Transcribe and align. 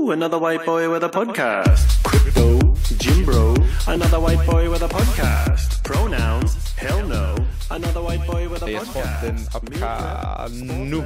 Woo! 0.00 0.12
Another 0.12 0.38
white 0.38 0.64
boy 0.64 0.88
with 0.92 1.04
a 1.04 1.08
podcast. 1.08 2.02
Crypto, 2.04 2.74
Jim 3.02 3.24
Bro. 3.24 3.54
Another 3.94 4.18
white 4.18 4.44
boy 4.50 4.70
with 4.70 4.82
a 4.82 4.88
podcast. 4.88 5.84
Pronouns, 5.84 6.52
hell 6.76 7.06
no. 7.08 7.36
Another 7.70 8.02
white 8.02 8.24
boy 8.26 8.48
with 8.48 8.62
a 8.62 8.70
Jeg 8.70 8.80
tror, 8.80 9.02
podcast. 9.02 9.26
den 9.26 9.38
optager 9.54 10.90
nu. 10.90 11.04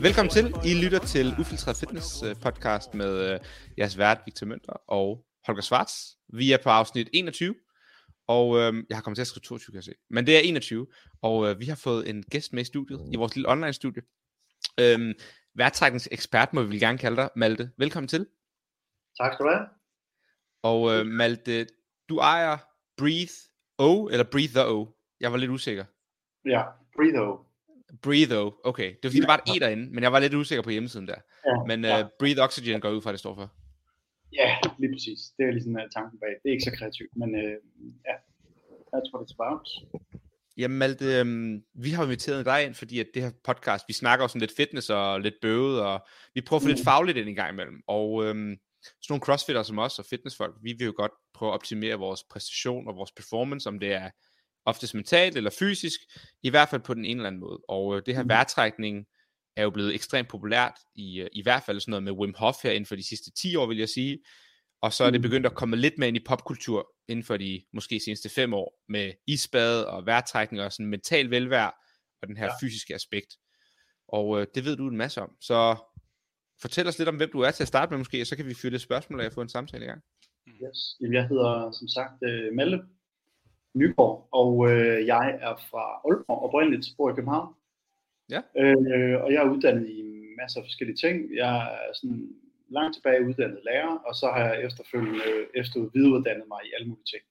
Velkommen 0.00 0.30
til. 0.30 0.54
I 0.64 0.74
lytter 0.84 0.98
til 0.98 1.34
Ufiltreret 1.40 1.76
Fitness 1.76 2.22
øh, 2.22 2.36
podcast 2.36 2.94
med 2.94 3.32
øh, 3.32 3.40
jeres 3.78 3.98
vært 3.98 4.18
Victor 4.26 4.46
Mønter 4.46 4.72
og 4.88 5.24
Holger 5.46 5.62
Schwartz. 5.62 5.92
Vi 6.34 6.52
er 6.52 6.58
på 6.62 6.68
afsnit 6.68 7.08
21, 7.12 7.54
og 8.28 8.58
øh, 8.58 8.74
jeg 8.88 8.96
har 8.96 9.02
kommet 9.02 9.16
til 9.16 9.22
at 9.22 9.26
skrive 9.26 9.42
22, 9.42 9.72
kan 9.72 9.76
jeg 9.76 9.84
se. 9.84 9.92
Men 10.10 10.26
det 10.26 10.36
er 10.36 10.40
21, 10.40 10.86
og 11.22 11.48
øh, 11.48 11.60
vi 11.60 11.66
har 11.66 11.76
fået 11.76 12.08
en 12.08 12.22
gæst 12.30 12.52
med 12.52 12.62
i 12.62 12.64
studiet, 12.64 13.00
i 13.12 13.16
vores 13.16 13.34
lille 13.34 13.48
online-studie. 13.48 14.02
Øh, 14.80 15.14
Værtrækningsekspert 15.54 16.52
må 16.52 16.62
vi 16.62 16.78
gerne 16.78 16.98
kalde 16.98 17.16
dig, 17.16 17.28
Malte. 17.36 17.70
Velkommen 17.76 18.08
til. 18.08 18.26
Tak 19.20 19.32
skal 19.32 19.44
du 19.46 19.50
have. 19.50 19.66
Og 20.62 20.92
øh, 20.92 21.06
Malte, 21.06 21.66
du 22.08 22.18
ejer 22.18 22.56
Breathe 22.96 23.32
O, 23.78 24.08
eller 24.08 24.24
Breathe 24.32 24.52
the 24.60 24.66
O. 24.66 24.86
Jeg 25.20 25.32
var 25.32 25.38
lidt 25.38 25.50
usikker. 25.50 25.84
Ja, 26.44 26.62
Breathe 26.96 27.20
O. 27.20 27.38
Breathe 28.02 28.38
O, 28.38 28.52
okay. 28.64 28.88
Det 28.88 29.04
var 29.04 29.10
fordi, 29.10 29.20
der 29.20 29.26
var 29.26 29.36
et 29.46 29.56
E 29.56 29.60
derinde, 29.64 29.86
men 29.94 30.02
jeg 30.02 30.12
var 30.12 30.20
lidt 30.20 30.34
usikker 30.34 30.62
på 30.62 30.70
hjemmesiden 30.70 31.08
der. 31.08 31.20
Ja, 31.46 31.56
Men 31.70 31.84
ja. 31.84 32.04
uh, 32.04 32.08
Breathe 32.18 32.42
Oxygen 32.42 32.80
går 32.80 32.90
ud 32.90 33.02
fra, 33.02 33.12
det 33.12 33.20
står 33.20 33.34
for. 33.34 33.46
ja, 34.40 34.48
lige 34.78 34.92
præcis. 34.94 35.20
Det 35.36 35.42
er 35.48 35.52
ligesom 35.52 35.74
uh, 35.74 35.86
tanken 35.96 36.18
bag. 36.22 36.32
Det 36.42 36.46
er 36.48 36.54
ikke 36.56 36.68
så 36.70 36.74
kreativt, 36.78 37.12
men 37.20 37.28
uh, 37.42 37.54
ja, 38.08 38.14
that's 38.92 39.08
what 39.12 39.20
it's 39.24 39.34
about. 39.38 39.62
Jamen 40.56 40.78
Malte, 40.78 41.04
øhm, 41.18 41.62
vi 41.74 41.90
har 41.90 42.04
inviteret 42.04 42.46
dig 42.46 42.64
ind, 42.64 42.74
fordi 42.74 43.00
at 43.00 43.06
det 43.14 43.22
her 43.22 43.30
podcast, 43.44 43.84
vi 43.88 43.92
snakker 43.92 44.26
sådan 44.26 44.40
lidt 44.40 44.56
fitness 44.56 44.90
og 44.90 45.20
lidt 45.20 45.34
bøvet, 45.42 45.80
og 45.80 46.06
vi 46.34 46.40
prøver 46.40 46.58
at 46.58 46.62
få 46.62 46.68
Mm. 46.68 46.74
lidt 46.74 46.84
fagligt 46.84 47.18
ind 47.18 47.28
en 47.28 47.34
gang 47.34 47.52
imellem. 47.52 47.82
Og 47.86 48.24
øhm, 48.24 48.56
sådan 48.82 48.96
nogle 49.08 49.20
crossfitter 49.22 49.62
som 49.62 49.78
os 49.78 49.98
og 49.98 50.04
fitnessfolk, 50.10 50.54
vi 50.62 50.72
vil 50.78 50.84
jo 50.84 50.92
godt 50.96 51.12
prøve 51.34 51.50
at 51.50 51.54
optimere 51.54 51.94
vores 51.94 52.20
præstation 52.30 52.88
og 52.88 52.96
vores 52.96 53.12
performance, 53.12 53.68
om 53.68 53.78
det 53.78 53.92
er 53.92 54.10
oftest 54.66 54.94
mentalt 54.94 55.36
eller 55.36 55.50
fysisk, 55.58 56.00
i 56.42 56.50
hvert 56.50 56.68
fald 56.68 56.80
på 56.80 56.94
den 56.94 57.04
ene 57.04 57.18
eller 57.18 57.26
anden 57.26 57.40
måde. 57.40 57.58
Og 57.68 57.96
øh, 57.96 58.02
det 58.06 58.14
her 58.16 58.22
Mm. 58.22 58.28
vejrtrækning 58.28 59.06
er 59.56 59.62
jo 59.62 59.70
blevet 59.70 59.94
ekstremt 59.94 60.28
populært, 60.28 60.74
i, 60.94 61.20
øh, 61.20 61.28
i 61.32 61.42
hvert 61.42 61.62
fald 61.66 61.80
sådan 61.80 61.90
noget 61.90 62.02
med 62.02 62.12
Wim 62.12 62.34
Hof 62.38 62.56
her 62.62 62.70
inden 62.70 62.86
for 62.86 62.96
de 62.96 63.08
sidste 63.08 63.30
10 63.32 63.56
år, 63.56 63.66
vil 63.66 63.78
jeg 63.78 63.88
sige. 63.88 64.18
Og 64.82 64.92
så 64.92 65.04
er 65.04 65.10
det 65.10 65.20
Mm. 65.20 65.22
begyndt 65.22 65.46
at 65.46 65.54
komme 65.54 65.76
lidt 65.76 65.98
mere 65.98 66.08
ind 66.08 66.16
i 66.16 66.24
popkultur 66.28 66.94
inden 67.08 67.24
for 67.24 67.36
de 67.36 67.62
måske 67.72 68.00
seneste 68.00 68.28
fem 68.28 68.54
år, 68.54 68.80
med 68.88 69.12
isbad 69.26 69.84
og 69.84 70.06
vejrtrækning 70.06 70.62
og 70.62 70.72
sådan 70.72 70.86
mental 70.86 71.30
velvære 71.30 71.70
og 72.22 72.28
den 72.28 72.36
her 72.36 72.44
ja. 72.44 72.52
Fysiske 72.60 72.94
aspekt. 72.94 73.36
Og 74.08 74.40
øh, 74.40 74.46
det 74.54 74.64
ved 74.64 74.76
du 74.76 74.88
en 74.88 74.96
masse 74.96 75.22
om. 75.22 75.36
Så 75.40 75.76
fortæl 76.62 76.88
os 76.88 76.98
lidt 76.98 77.08
om, 77.08 77.16
hvem 77.16 77.30
du 77.32 77.40
er 77.40 77.50
til 77.50 77.64
at 77.64 77.68
starte 77.68 77.90
med 77.90 77.98
måske, 77.98 78.20
og 78.20 78.26
så 78.26 78.36
kan 78.36 78.46
vi 78.46 78.54
fyre 78.54 78.70
lidt 78.70 78.82
spørgsmål 78.82 79.20
af 79.20 79.26
og 79.26 79.32
få 79.32 79.40
en 79.40 79.48
samtale 79.48 79.84
i 79.84 79.88
gang. 79.88 80.02
Yes. 80.48 80.78
Jamen, 81.00 81.14
jeg 81.14 81.28
hedder 81.28 81.70
som 81.78 81.88
sagt 81.88 82.22
uh, 82.22 82.56
Malte 82.56 82.78
Nyborg, 83.74 84.28
og 84.32 84.56
uh, 84.56 85.06
jeg 85.12 85.38
er 85.40 85.54
fra 85.70 85.84
Aalborg 86.06 86.42
oprindeligt, 86.42 86.86
bor 86.96 87.10
i 87.10 87.14
København. 87.14 87.54
Ja. 88.30 88.38
Uh, 88.38 89.24
og 89.24 89.32
jeg 89.32 89.40
er 89.42 89.50
uddannet 89.50 89.88
i 89.88 90.02
masser 90.40 90.60
af 90.60 90.66
forskellige 90.66 90.96
ting. 90.96 91.36
Jeg 91.36 91.54
er 91.72 91.92
sådan 91.94 92.28
langt 92.72 92.94
tilbage 92.94 93.26
uddannet 93.28 93.60
lærer, 93.68 93.94
og 94.08 94.14
så 94.20 94.26
har 94.34 94.42
jeg 94.48 94.64
efterfølgende 94.66 95.28
efter 95.60 95.78
videreuddannet 95.94 96.46
mig 96.48 96.60
i 96.64 96.72
alle 96.74 96.88
mulige 96.88 97.10
ting. 97.12 97.24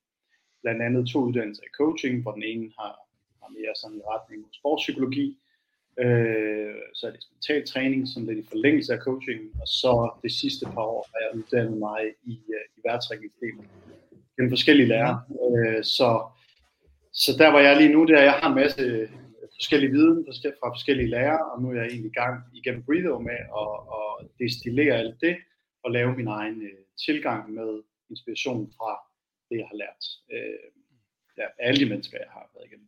Blandt 0.62 0.82
andet 0.82 1.04
to 1.14 1.20
uddannelser 1.28 1.64
i 1.64 1.76
coaching, 1.82 2.22
hvor 2.22 2.34
den 2.38 2.44
ene 2.44 2.68
har, 2.80 2.94
har 3.42 3.50
mere 3.58 3.74
sådan 3.82 3.98
i 3.98 4.08
retning 4.14 4.42
mod 4.42 4.54
sportspsykologi, 4.60 5.28
Øh, 6.00 6.76
så 6.94 7.08
er 7.08 7.12
det 7.12 7.28
mental 7.32 7.68
træning, 7.68 8.08
sådan 8.08 8.28
lidt 8.28 8.46
i 8.46 8.50
forlængelse 8.50 8.94
af 8.94 9.00
coaching, 9.00 9.42
og 9.62 9.68
så 9.68 10.12
det 10.24 10.32
sidste 10.32 10.66
par 10.66 10.82
år 10.82 11.10
har 11.12 11.20
jeg 11.24 11.38
uddannet 11.40 11.78
mig 11.78 12.02
i, 12.24 12.40
øh, 12.56 12.66
i 12.78 12.80
værtrækningsdelen 12.86 13.68
gennem 14.36 14.52
forskellige 14.52 14.88
lærere. 14.88 15.22
Øh, 15.56 15.84
så, 15.84 16.10
så 17.14 17.32
der 17.38 17.50
hvor 17.50 17.60
jeg 17.60 17.74
er 17.74 17.80
lige 17.80 17.94
nu, 17.94 18.06
det 18.06 18.14
er, 18.16 18.20
at 18.20 18.26
jeg 18.26 18.34
har 18.34 18.50
en 18.50 18.56
masse 18.56 19.10
forskellige 19.62 19.92
viden 19.92 20.26
fra 20.60 20.70
forskellige 20.76 21.10
lærere, 21.10 21.52
og 21.52 21.62
nu 21.62 21.70
er 21.70 21.74
jeg 21.76 21.86
egentlig 21.88 22.12
i 22.12 22.20
gang 22.22 22.36
igennem 22.54 22.84
Breathe 22.84 23.20
med 23.30 23.40
at, 23.62 23.72
at 23.98 24.28
destillere 24.40 24.96
alt 24.98 25.22
det, 25.22 25.36
og 25.84 25.92
lave 25.92 26.16
min 26.16 26.28
egen 26.28 26.62
øh, 26.62 26.80
tilgang 27.06 27.54
med 27.54 27.84
inspiration 28.10 28.74
fra 28.78 28.92
det, 29.50 29.58
jeg 29.58 29.68
har 29.72 29.78
lært. 29.84 30.04
Øh, 30.34 30.66
ja, 31.38 31.44
af 31.44 31.68
alle 31.68 31.80
de 31.86 31.90
mennesker, 31.90 32.18
jeg 32.18 32.28
har 32.32 32.50
været 32.56 32.66
igennem. 32.68 32.88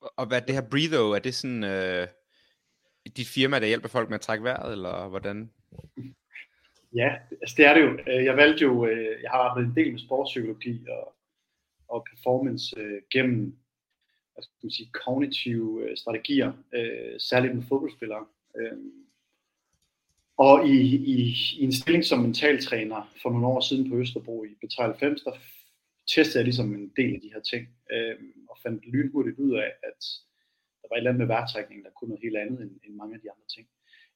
Og- 0.00 0.26
hvad 0.26 0.40
det 0.42 0.54
her 0.54 0.68
Breathe, 0.70 1.16
er 1.16 1.18
det 1.24 1.34
sådan 1.34 1.64
øh, 1.64 2.06
dit 3.16 3.28
firma, 3.28 3.60
der 3.60 3.66
hjælper 3.66 3.88
folk 3.88 4.08
med 4.08 4.14
at 4.14 4.20
trække 4.20 4.44
vejret, 4.44 4.72
eller 4.72 5.08
hvordan? 5.08 5.50
Ja, 6.94 7.16
altså 7.42 7.54
det 7.56 7.66
er 7.66 7.74
det 7.74 7.82
jo. 7.82 7.90
Øh, 8.08 8.24
Jeg 8.24 8.36
valgte 8.36 8.62
jo, 8.64 8.86
øh, 8.86 9.22
jeg 9.22 9.30
har 9.30 9.38
arbejdet 9.38 9.68
en 9.70 9.76
del 9.76 9.90
med 9.92 10.00
sportspsykologi 10.00 10.86
og, 10.88 11.14
og 11.88 12.06
performance 12.10 12.76
øh, 12.80 13.02
gennem 13.12 13.58
Altså, 14.38 14.50
hvad 14.50 14.58
skal 14.58 14.66
man 14.66 14.78
sige, 14.78 14.90
kognitive 15.04 15.90
øh, 15.90 15.96
strategier, 15.96 16.52
øh, 16.74 17.14
særligt 17.18 17.54
med 17.54 17.62
fodboldspillere. 17.68 18.24
Øh, 18.58 18.78
og 20.36 20.68
i, 20.68 20.78
i, 21.14 21.16
i 21.60 21.62
en 21.64 21.72
stilling 21.72 22.04
som 22.04 22.18
mentaltræner 22.20 23.00
for 23.22 23.30
nogle 23.30 23.46
år 23.46 23.60
siden 23.60 23.90
på 23.90 23.96
Østerbro 23.96 24.44
i 24.44 24.52
B93, 24.60 25.24
der 25.24 25.34
testede 26.14 26.38
jeg 26.38 26.44
ligesom 26.44 26.74
en 26.74 26.92
del 26.96 27.14
af 27.14 27.20
de 27.20 27.32
her 27.34 27.40
ting, 27.40 27.68
øh, 27.92 28.16
og 28.50 28.56
fandt 28.62 28.86
lynhurtigt 28.92 29.38
ud 29.38 29.52
af, 29.54 29.70
at 29.88 30.00
der 30.80 30.86
var 30.88 30.96
et 30.96 30.98
eller 30.98 31.10
andet 31.10 31.22
med 31.24 31.34
værtrækningen, 31.36 31.84
der 31.84 31.90
kunne 31.90 32.08
noget 32.08 32.22
helt 32.22 32.36
andet 32.36 32.60
end, 32.60 32.72
end 32.84 32.94
mange 32.94 33.14
af 33.14 33.20
de 33.20 33.30
andre 33.30 33.48
ting 33.54 33.66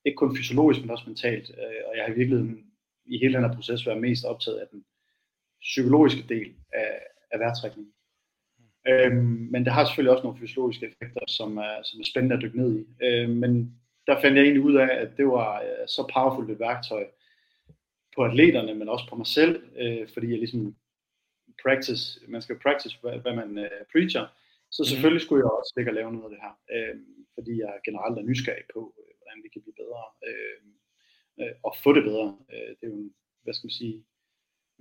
ikke 0.04 0.16
kun 0.16 0.36
fysiologisk, 0.36 0.80
men 0.80 0.90
også 0.90 1.04
mentalt. 1.06 1.50
Øh, 1.50 1.82
og 1.86 1.96
jeg 1.96 2.04
har 2.04 2.12
i 2.12 2.16
virkeligheden 2.16 2.66
i 3.04 3.18
hele 3.18 3.34
den 3.34 3.44
her 3.44 3.54
proces 3.54 3.86
været 3.86 4.00
mest 4.00 4.24
optaget 4.24 4.58
af 4.58 4.66
den 4.72 4.84
psykologiske 5.60 6.24
del 6.28 6.54
af, 6.72 7.00
af 7.30 7.38
vejrtrækning. 7.38 7.88
Øhm, 8.88 9.48
men 9.52 9.64
det 9.64 9.72
har 9.72 9.84
selvfølgelig 9.84 10.12
også 10.12 10.24
nogle 10.24 10.38
fysiologiske 10.38 10.86
effekter, 10.86 11.20
som 11.28 11.56
er, 11.56 11.82
som 11.82 12.00
er 12.00 12.04
spændende 12.04 12.36
at 12.36 12.42
dykke 12.42 12.58
ned 12.58 12.78
i. 12.80 13.04
Øhm, 13.04 13.30
men 13.30 13.80
der 14.06 14.20
fandt 14.20 14.36
jeg 14.36 14.44
egentlig 14.44 14.62
ud 14.62 14.74
af, 14.74 14.88
at 15.02 15.16
det 15.16 15.26
var 15.26 15.60
øh, 15.62 15.88
så 15.88 16.10
powerfult 16.14 16.50
et 16.50 16.60
værktøj 16.60 17.04
på 18.16 18.24
atleterne, 18.24 18.74
men 18.74 18.88
også 18.88 19.06
på 19.08 19.16
mig 19.16 19.26
selv, 19.26 19.62
øh, 19.76 20.08
fordi 20.14 20.30
jeg 20.30 20.38
ligesom 20.38 20.76
practice, 21.62 22.20
man 22.28 22.42
skal 22.42 22.58
practice, 22.58 22.98
hvad, 23.00 23.18
hvad 23.18 23.34
man 23.34 23.58
øh, 23.58 23.80
preacher, 23.92 24.26
så 24.70 24.84
selvfølgelig 24.84 25.22
skulle 25.22 25.40
jeg 25.44 25.50
også 25.50 25.72
ligge 25.76 25.90
og 25.90 25.94
lave 25.94 26.12
noget 26.12 26.24
af 26.24 26.30
det 26.30 26.40
her, 26.44 26.54
øh, 26.74 26.96
fordi 27.34 27.52
jeg 27.60 27.72
generelt 27.84 28.18
er 28.18 28.22
nysgerrig 28.22 28.64
på, 28.74 28.94
øh, 28.98 29.12
hvordan 29.18 29.38
vi 29.44 29.48
kan 29.48 29.62
blive 29.62 29.80
bedre, 29.82 30.04
øh, 30.28 30.58
øh, 31.40 31.54
og 31.62 31.72
få 31.82 31.90
det 31.96 32.04
bedre. 32.04 32.28
Øh, 32.52 32.70
det 32.76 32.82
er 32.82 32.92
jo 32.92 32.94
en, 32.94 33.14
hvad 33.42 33.54
skal 33.54 33.66
man 33.66 33.80
sige, 33.80 34.04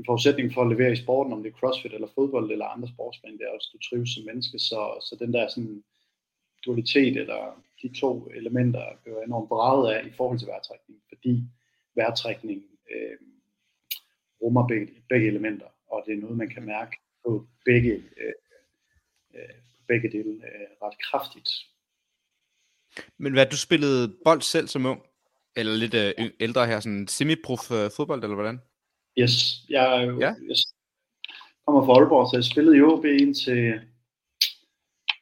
en 0.02 0.06
forudsætning 0.06 0.54
for 0.54 0.62
at 0.62 0.72
levere 0.74 0.92
i 0.92 1.04
sporten, 1.04 1.34
om 1.34 1.44
det 1.44 1.50
er 1.52 1.60
crossfit 1.60 1.94
eller 1.94 2.08
fodbold 2.16 2.52
eller 2.52 2.66
andre 2.66 2.88
sportsgrene, 2.88 3.38
det 3.38 3.46
er 3.46 3.56
også, 3.56 3.70
at 3.70 3.74
du 3.74 3.80
trives 3.90 4.10
som 4.10 4.24
menneske, 4.26 4.60
så, 4.60 4.82
så 5.08 5.16
den 5.20 5.34
der 5.34 5.48
sådan 5.48 5.84
dualitet, 6.66 7.18
eller 7.18 7.64
de 7.82 8.00
to 8.00 8.30
elementer, 8.40 8.80
er 8.80 9.24
enormt 9.26 9.50
braget 9.50 9.94
af 9.94 10.08
i 10.08 10.12
forhold 10.18 10.40
til 10.40 10.48
vejrtrækning, 10.48 11.00
fordi 11.10 11.44
vejrtrækning 11.96 12.60
øh, 12.92 13.18
rummer 14.42 14.68
begge, 14.68 14.88
begge 15.10 15.28
elementer, 15.28 15.70
og 15.92 16.04
det 16.06 16.14
er 16.14 16.22
noget, 16.22 16.38
man 16.38 16.50
kan 16.50 16.64
mærke 16.64 16.98
på 17.26 17.48
begge, 17.66 17.94
øh, 17.94 18.34
øh, 19.36 19.56
på 19.76 19.82
begge 19.88 20.12
dele 20.12 20.34
øh, 20.50 20.68
ret 20.84 20.98
kraftigt. 21.08 21.50
Men 23.18 23.34
hvad, 23.34 23.46
du 23.46 23.58
spillede 23.58 24.16
bold 24.26 24.42
selv 24.42 24.68
som 24.68 24.86
ung? 24.86 25.02
Eller 25.56 25.74
lidt 25.74 25.94
øh, 25.94 26.32
ældre 26.40 26.68
her, 26.68 26.80
sådan 26.80 27.08
semi-prof 27.08 27.72
øh, 27.72 27.92
fodbold, 27.96 28.24
eller 28.24 28.36
hvordan? 28.36 28.60
Yes, 29.20 29.66
jeg, 29.70 30.16
Ja. 30.20 30.26
jeg 30.48 30.56
kommer 31.66 31.86
fra 31.86 31.94
Aalborg, 31.94 32.28
så 32.28 32.38
jeg 32.38 32.44
spillede 32.44 32.78
i 32.78 32.82
OB 32.82 33.06
indtil 33.06 33.82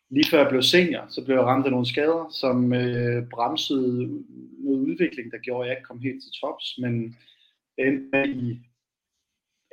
lige 0.10 0.30
før 0.32 0.40
jeg 0.42 0.50
blev 0.50 0.62
senior, 0.62 1.06
så 1.10 1.26
blev 1.26 1.36
jeg 1.36 1.46
ramt 1.46 1.66
af 1.66 1.72
nogle 1.72 1.86
skader, 1.86 2.30
som 2.42 2.74
øh, 2.74 3.30
bremsede 3.30 4.24
noget 4.60 4.80
udvikling, 4.80 5.32
der 5.32 5.38
gjorde, 5.38 5.64
at 5.64 5.70
jeg 5.70 5.78
ikke 5.78 5.88
kom 5.88 6.00
helt 6.00 6.24
til 6.24 6.32
tops, 6.42 6.78
men 6.82 7.16
jeg 7.78 7.88
endte 7.88 8.30
i 8.30 8.60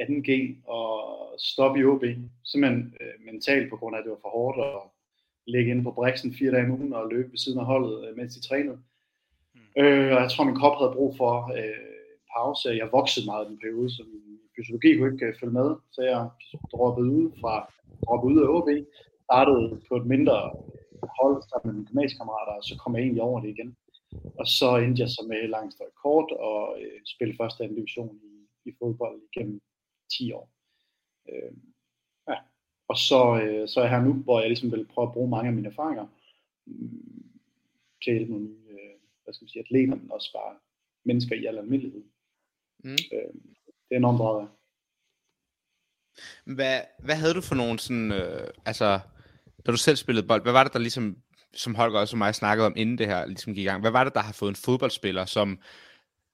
2G 0.00 0.30
og 0.70 0.94
stoppe 1.38 1.80
i 1.80 1.84
OB, 1.84 2.04
simpelthen 2.44 2.94
øh, 3.00 3.24
mentalt 3.32 3.70
på 3.70 3.76
grund 3.76 3.96
af, 3.96 4.00
at 4.00 4.04
det 4.04 4.10
var 4.10 4.18
for 4.22 4.28
hårdt 4.38 4.58
at 4.60 4.90
ligge 5.46 5.70
inde 5.70 5.82
på 5.82 5.90
Brixen 5.90 6.34
fire 6.34 6.50
dage 6.50 6.64
om 6.64 6.70
ugen 6.70 6.92
og 6.92 7.08
løbe 7.10 7.30
ved 7.30 7.38
siden 7.38 7.58
af 7.58 7.64
holdet, 7.66 8.08
øh, 8.08 8.16
mens 8.16 8.34
de 8.34 8.40
trænede. 8.48 8.78
Øh, 9.78 10.12
og 10.14 10.20
jeg 10.22 10.30
tror, 10.30 10.44
min 10.44 10.56
krop 10.60 10.78
havde 10.78 10.92
brug 10.96 11.16
for 11.16 11.52
øh, 11.58 11.95
pause. 12.36 12.80
Jeg 12.82 12.88
voksede 12.98 13.26
meget 13.26 13.44
i 13.44 13.48
den 13.50 13.58
periode, 13.62 13.90
så 13.90 14.02
min 14.12 14.38
fysiologi 14.56 14.90
kunne 14.96 15.12
ikke 15.12 15.26
øh, 15.26 15.38
følge 15.40 15.58
med. 15.60 15.68
Så 15.94 16.00
jeg 16.10 16.20
droppede 16.72 17.10
ud 17.18 17.26
fra 17.40 17.54
droppede 18.04 18.32
ud 18.34 18.40
af 18.44 18.48
OB, 18.56 18.68
startede 19.26 19.80
på 19.88 19.94
et 20.00 20.06
mindre 20.14 20.38
hold 21.18 21.36
sammen 21.48 21.66
med 21.66 21.74
mine 21.74 21.88
gymnasiekammerater, 21.88 22.52
og 22.60 22.64
så 22.68 22.74
kom 22.80 22.94
jeg 22.94 23.02
egentlig 23.02 23.22
over 23.22 23.40
det 23.40 23.48
igen. 23.48 23.76
Og 24.40 24.46
så 24.58 24.68
endte 24.76 25.02
jeg 25.02 25.10
så 25.10 25.22
med 25.28 25.48
langt 25.48 25.74
større 25.74 25.98
kort 26.02 26.30
og 26.48 26.60
øh, 26.82 27.00
spille 27.14 27.36
første 27.40 27.64
anden 27.64 27.76
division 27.76 28.16
i, 28.30 28.32
i 28.68 28.70
fodbold 28.78 29.20
igennem 29.28 29.60
10 30.12 30.32
år. 30.32 30.46
Øh, 31.28 31.52
ja. 32.28 32.38
Og 32.88 32.96
så, 32.96 33.20
øh, 33.42 33.68
så 33.68 33.80
er 33.80 33.84
jeg 33.84 33.94
her 33.94 34.04
nu, 34.04 34.12
hvor 34.12 34.40
jeg 34.40 34.48
ligesom 34.48 34.72
vil 34.72 34.86
prøve 34.92 35.06
at 35.08 35.12
bruge 35.12 35.30
mange 35.30 35.48
af 35.48 35.54
mine 35.54 35.68
erfaringer 35.68 36.06
mm, 36.66 37.32
til 38.02 38.10
at 38.10 38.16
hjælpe 38.16 38.32
nogle 38.32 38.46
nye 38.46 38.70
øh, 38.70 38.96
hvad 39.24 39.34
skal 39.34 39.44
man 39.44 39.48
sige, 39.48 39.64
atleter, 39.64 39.94
men 39.94 40.10
også 40.10 40.32
bare 40.32 40.54
mennesker 41.04 41.34
i 41.36 41.46
al 41.46 41.58
almindelighed. 41.58 42.04
Mm. 42.84 42.90
Øh, 42.90 43.32
det 43.88 43.92
er 43.92 43.96
enormt 43.96 44.18
bra. 44.18 44.48
Hvad, 46.44 46.80
hvad 46.98 47.16
havde 47.16 47.34
du 47.34 47.40
for 47.40 47.54
nogle 47.54 47.78
sådan, 47.78 48.12
øh, 48.12 48.48
altså, 48.64 49.00
da 49.66 49.72
du 49.72 49.76
selv 49.76 49.96
spillede 49.96 50.26
bold, 50.26 50.42
hvad 50.42 50.52
var 50.52 50.64
det, 50.64 50.72
der 50.72 50.78
ligesom, 50.78 51.16
som 51.54 51.74
Holger 51.74 52.00
også 52.00 52.14
og 52.14 52.18
mig 52.18 52.34
snakkede 52.34 52.66
om, 52.66 52.74
inden 52.76 52.98
det 52.98 53.06
her 53.06 53.26
ligesom 53.26 53.54
gik 53.54 53.62
i 53.62 53.66
gang, 53.66 53.80
hvad 53.80 53.90
var 53.90 54.04
det, 54.04 54.14
der 54.14 54.20
har 54.20 54.32
fået 54.32 54.50
en 54.50 54.56
fodboldspiller, 54.56 55.24
som 55.24 55.58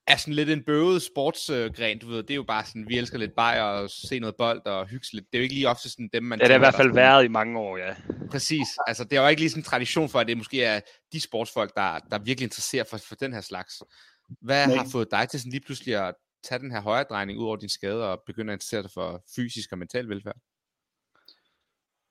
er 0.06 0.16
sådan 0.16 0.34
lidt 0.34 0.50
en 0.50 0.64
bøvet 0.64 1.02
sportsgren, 1.02 1.98
du 1.98 2.08
ved, 2.08 2.22
det 2.22 2.30
er 2.30 2.34
jo 2.34 2.42
bare 2.42 2.64
sådan, 2.64 2.88
vi 2.88 2.98
elsker 2.98 3.18
lidt 3.18 3.34
bajer 3.34 3.62
og 3.62 3.90
se 3.90 4.18
noget 4.18 4.36
bold 4.36 4.66
og 4.66 4.86
hygge 4.86 5.06
lidt. 5.12 5.24
Det 5.32 5.38
er 5.38 5.38
jo 5.38 5.42
ikke 5.42 5.54
lige 5.54 5.68
ofte 5.68 5.90
sådan 5.90 6.10
dem, 6.12 6.22
man... 6.22 6.38
Ja, 6.38 6.44
det 6.44 6.50
har 6.50 6.56
i 6.56 6.58
hvert 6.58 6.74
fald 6.74 6.94
været 6.94 7.24
i 7.24 7.28
mange 7.28 7.58
år, 7.58 7.76
ja. 7.76 7.94
Præcis. 8.30 8.66
Altså, 8.86 9.04
det 9.04 9.16
er 9.18 9.22
jo 9.22 9.28
ikke 9.28 9.42
lige 9.42 9.50
sådan 9.50 9.60
en 9.60 9.64
tradition 9.64 10.08
for, 10.08 10.20
at 10.20 10.28
det 10.28 10.36
måske 10.36 10.64
er 10.64 10.80
de 11.12 11.20
sportsfolk, 11.20 11.74
der, 11.76 11.98
der 11.98 12.18
virkelig 12.18 12.46
interesserer 12.46 12.84
for, 12.84 12.96
for 12.96 13.14
den 13.14 13.32
her 13.32 13.40
slags. 13.40 13.82
Hvad 14.40 14.66
Nej. 14.66 14.76
har 14.76 14.88
fået 14.92 15.10
dig 15.10 15.28
til 15.28 15.40
sådan 15.40 15.52
lige 15.52 15.64
pludselig 15.64 16.08
at 16.08 16.14
tage 16.42 16.58
den 16.58 16.70
her 16.70 16.80
højre 16.80 17.04
drejning 17.10 17.38
ud 17.38 17.46
over 17.46 17.56
din 17.56 17.68
skade 17.68 18.10
og 18.10 18.22
begynde 18.26 18.52
at 18.52 18.56
interessere 18.56 18.82
dig 18.82 18.90
for 18.90 19.24
fysisk 19.36 19.72
og 19.72 19.78
mental 19.78 20.08
velfærd? 20.08 20.36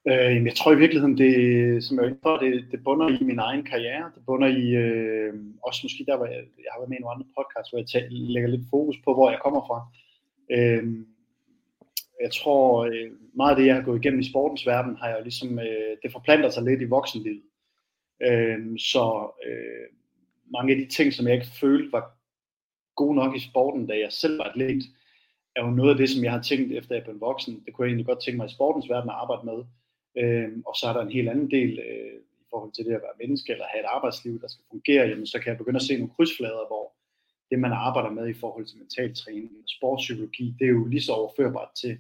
Øh, 0.08 0.46
jeg 0.46 0.56
tror 0.56 0.74
i 0.74 0.78
virkeligheden, 0.78 1.18
det, 1.18 1.84
som 1.84 2.00
jeg 2.00 2.06
er 2.06 2.38
det, 2.38 2.72
det 2.72 2.84
bunder 2.84 3.08
i 3.22 3.24
min 3.24 3.40
egen 3.40 3.64
karriere. 3.64 4.12
Det 4.16 4.26
bunder 4.26 4.48
i, 4.48 4.68
øh, 4.84 5.34
også 5.64 5.80
måske 5.84 6.06
der, 6.08 6.18
hvor 6.18 6.26
jeg, 6.26 6.36
jeg 6.36 6.72
har 6.72 6.80
været 6.80 6.90
med 6.90 6.98
i 6.98 7.02
nogle 7.02 7.16
andre 7.16 7.28
podcast, 7.38 7.72
hvor 7.72 7.80
jeg 7.80 7.88
tæ, 7.88 8.00
lægger 8.10 8.50
lidt 8.50 8.70
fokus 8.70 8.98
på, 9.06 9.14
hvor 9.14 9.30
jeg 9.30 9.40
kommer 9.44 9.62
fra. 9.68 9.80
Øh, 10.56 10.84
jeg 12.22 12.32
tror, 12.32 12.86
øh, 12.86 13.12
meget 13.36 13.52
af 13.52 13.58
det, 13.58 13.66
jeg 13.66 13.76
har 13.76 13.82
gået 13.82 14.00
igennem 14.00 14.20
i 14.20 14.30
sportens 14.30 14.68
verden, 14.68 14.96
har 14.96 15.10
jeg 15.10 15.22
ligesom, 15.22 15.60
øh, 15.60 15.92
det 16.04 16.12
forplanter 16.12 16.50
sig 16.50 16.64
lidt 16.64 16.82
i 16.82 16.94
voksenlivet. 16.96 17.44
Øh, 18.28 18.60
så 18.80 19.06
øh, 19.48 19.88
mange 20.52 20.74
af 20.74 20.80
de 20.80 20.88
ting, 20.96 21.14
som 21.14 21.28
jeg 21.28 21.36
ikke 21.36 21.56
følte 21.62 21.92
var 21.92 22.21
god 23.02 23.16
nok 23.16 23.36
i 23.36 23.46
sporten, 23.50 23.88
da 23.88 23.96
jeg 24.06 24.12
selv 24.12 24.38
var 24.38 24.44
atlet, 24.44 24.84
er 25.56 25.62
jo 25.66 25.72
noget 25.80 25.92
af 25.92 25.98
det, 25.98 26.10
som 26.10 26.24
jeg 26.24 26.32
har 26.32 26.42
tænkt 26.42 26.70
efter 26.80 26.96
jeg 26.96 27.04
blev 27.04 27.20
voksen. 27.30 27.54
Det 27.66 27.74
kunne 27.74 27.84
jeg 27.86 27.90
egentlig 27.92 28.10
godt 28.12 28.22
tænke 28.24 28.38
mig 28.38 28.48
i 28.50 28.56
sportens 28.58 28.90
verden 28.90 29.10
at 29.10 29.20
arbejde 29.24 29.46
med. 29.52 29.60
Øh, 30.22 30.50
og 30.68 30.74
så 30.80 30.84
er 30.90 30.94
der 30.94 31.02
en 31.02 31.16
helt 31.18 31.30
anden 31.30 31.52
del 31.52 31.72
øh, 31.88 32.16
i 32.44 32.46
forhold 32.52 32.72
til 32.74 32.86
det 32.86 32.94
at 32.98 33.06
være 33.06 33.22
menneske 33.24 33.52
eller 33.52 33.66
have 33.74 33.84
et 33.84 33.94
arbejdsliv, 33.98 34.42
der 34.42 34.48
skal 34.48 34.66
fungere. 34.74 35.08
Jamen, 35.10 35.28
så 35.28 35.38
kan 35.40 35.50
jeg 35.50 35.58
begynde 35.58 35.82
at 35.82 35.88
se 35.88 35.98
nogle 35.98 36.16
krydsflader, 36.16 36.66
hvor 36.72 36.86
det, 37.50 37.60
man 37.60 37.74
arbejder 37.88 38.12
med 38.20 38.28
i 38.30 38.40
forhold 38.44 38.66
til 38.66 38.78
mental 38.78 39.16
træning 39.16 39.52
og 39.64 39.70
sportspsykologi, 39.76 40.56
det 40.60 40.66
er 40.66 40.76
jo 40.80 40.86
lige 40.86 41.08
så 41.08 41.12
overførbart 41.20 41.72
til, 41.82 41.94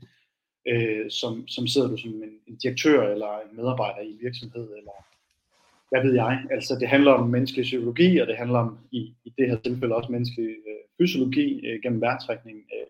øh, 0.68 1.06
som, 1.20 1.48
som 1.48 1.68
sidder 1.68 1.88
du 1.88 1.98
som 1.98 2.12
en, 2.12 2.34
en 2.48 2.56
direktør 2.64 3.00
eller 3.14 3.32
en 3.40 3.56
medarbejder 3.56 4.02
i 4.02 4.12
en 4.12 4.22
virksomhed, 4.22 4.68
eller 4.78 4.96
hvad 5.92 6.02
ved 6.06 6.14
jeg. 6.14 6.46
Altså, 6.52 6.78
det 6.80 6.88
handler 6.88 7.12
om 7.12 7.30
menneskelig 7.30 7.64
psykologi, 7.64 8.18
og 8.18 8.28
det 8.28 8.38
handler 8.38 8.60
om, 8.60 8.78
i, 8.92 9.16
i 9.26 9.34
det 9.38 9.50
her 9.50 9.58
tilfælde 9.58 9.96
også 9.96 10.12
menneskelig 10.12 10.50
øh, 10.50 10.84
fysiologi 10.98 11.66
øh, 11.68 11.82
gennem 11.84 12.02
værtrækning. 12.02 12.58
Øh. 12.58 12.88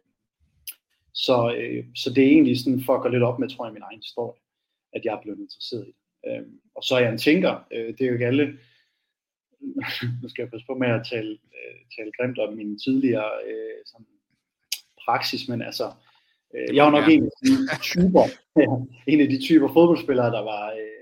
Så, 1.14 1.56
øh, 1.58 1.86
så 1.96 2.14
det 2.14 2.24
er 2.24 2.28
egentlig 2.28 2.60
sådan 2.60 2.82
for 2.86 2.96
at 2.96 3.02
gå 3.02 3.08
lidt 3.08 3.24
op 3.24 3.40
med, 3.40 3.50
tror 3.50 3.66
jeg, 3.66 3.74
min 3.74 3.88
egen 3.90 4.00
historie 4.00 4.42
at 4.94 5.06
jeg 5.06 5.14
er 5.14 5.22
blevet 5.22 5.40
interesseret 5.40 5.88
i 5.88 5.92
det. 5.92 5.98
Øhm, 6.28 6.60
og 6.76 6.84
så 6.84 6.96
er 6.96 7.00
jeg 7.00 7.12
en 7.12 7.18
tænker. 7.18 7.54
Øh, 7.74 7.88
det 7.88 8.02
er 8.02 8.08
jo 8.08 8.14
ikke 8.14 8.26
alle, 8.26 8.46
nu 10.22 10.30
skal 10.30 10.42
jeg 10.44 10.52
passe 10.52 10.68
på 10.68 10.76
med 10.76 10.88
at 10.88 11.08
tale, 11.12 11.32
øh, 11.32 11.76
tale 11.96 12.12
grimt 12.18 12.40
om 12.40 12.54
min 12.54 12.80
tidligere 12.80 13.32
øh, 13.48 13.80
sådan, 13.86 14.06
praksis, 15.06 15.48
men 15.50 15.62
altså, 15.62 15.92
øh, 16.56 16.76
jeg 16.76 16.86
var 16.86 16.92
nok 16.92 17.08
ja. 17.08 17.14
en 17.14 17.24
af 17.24 17.32
de 17.44 17.52
typer, 17.92 18.26
en 19.12 19.22
af 19.22 19.30
de 19.30 19.42
typer 19.48 19.68
fodboldspillere, 19.68 20.32
der 20.38 20.44
var, 20.54 20.66
øh, 20.72 21.01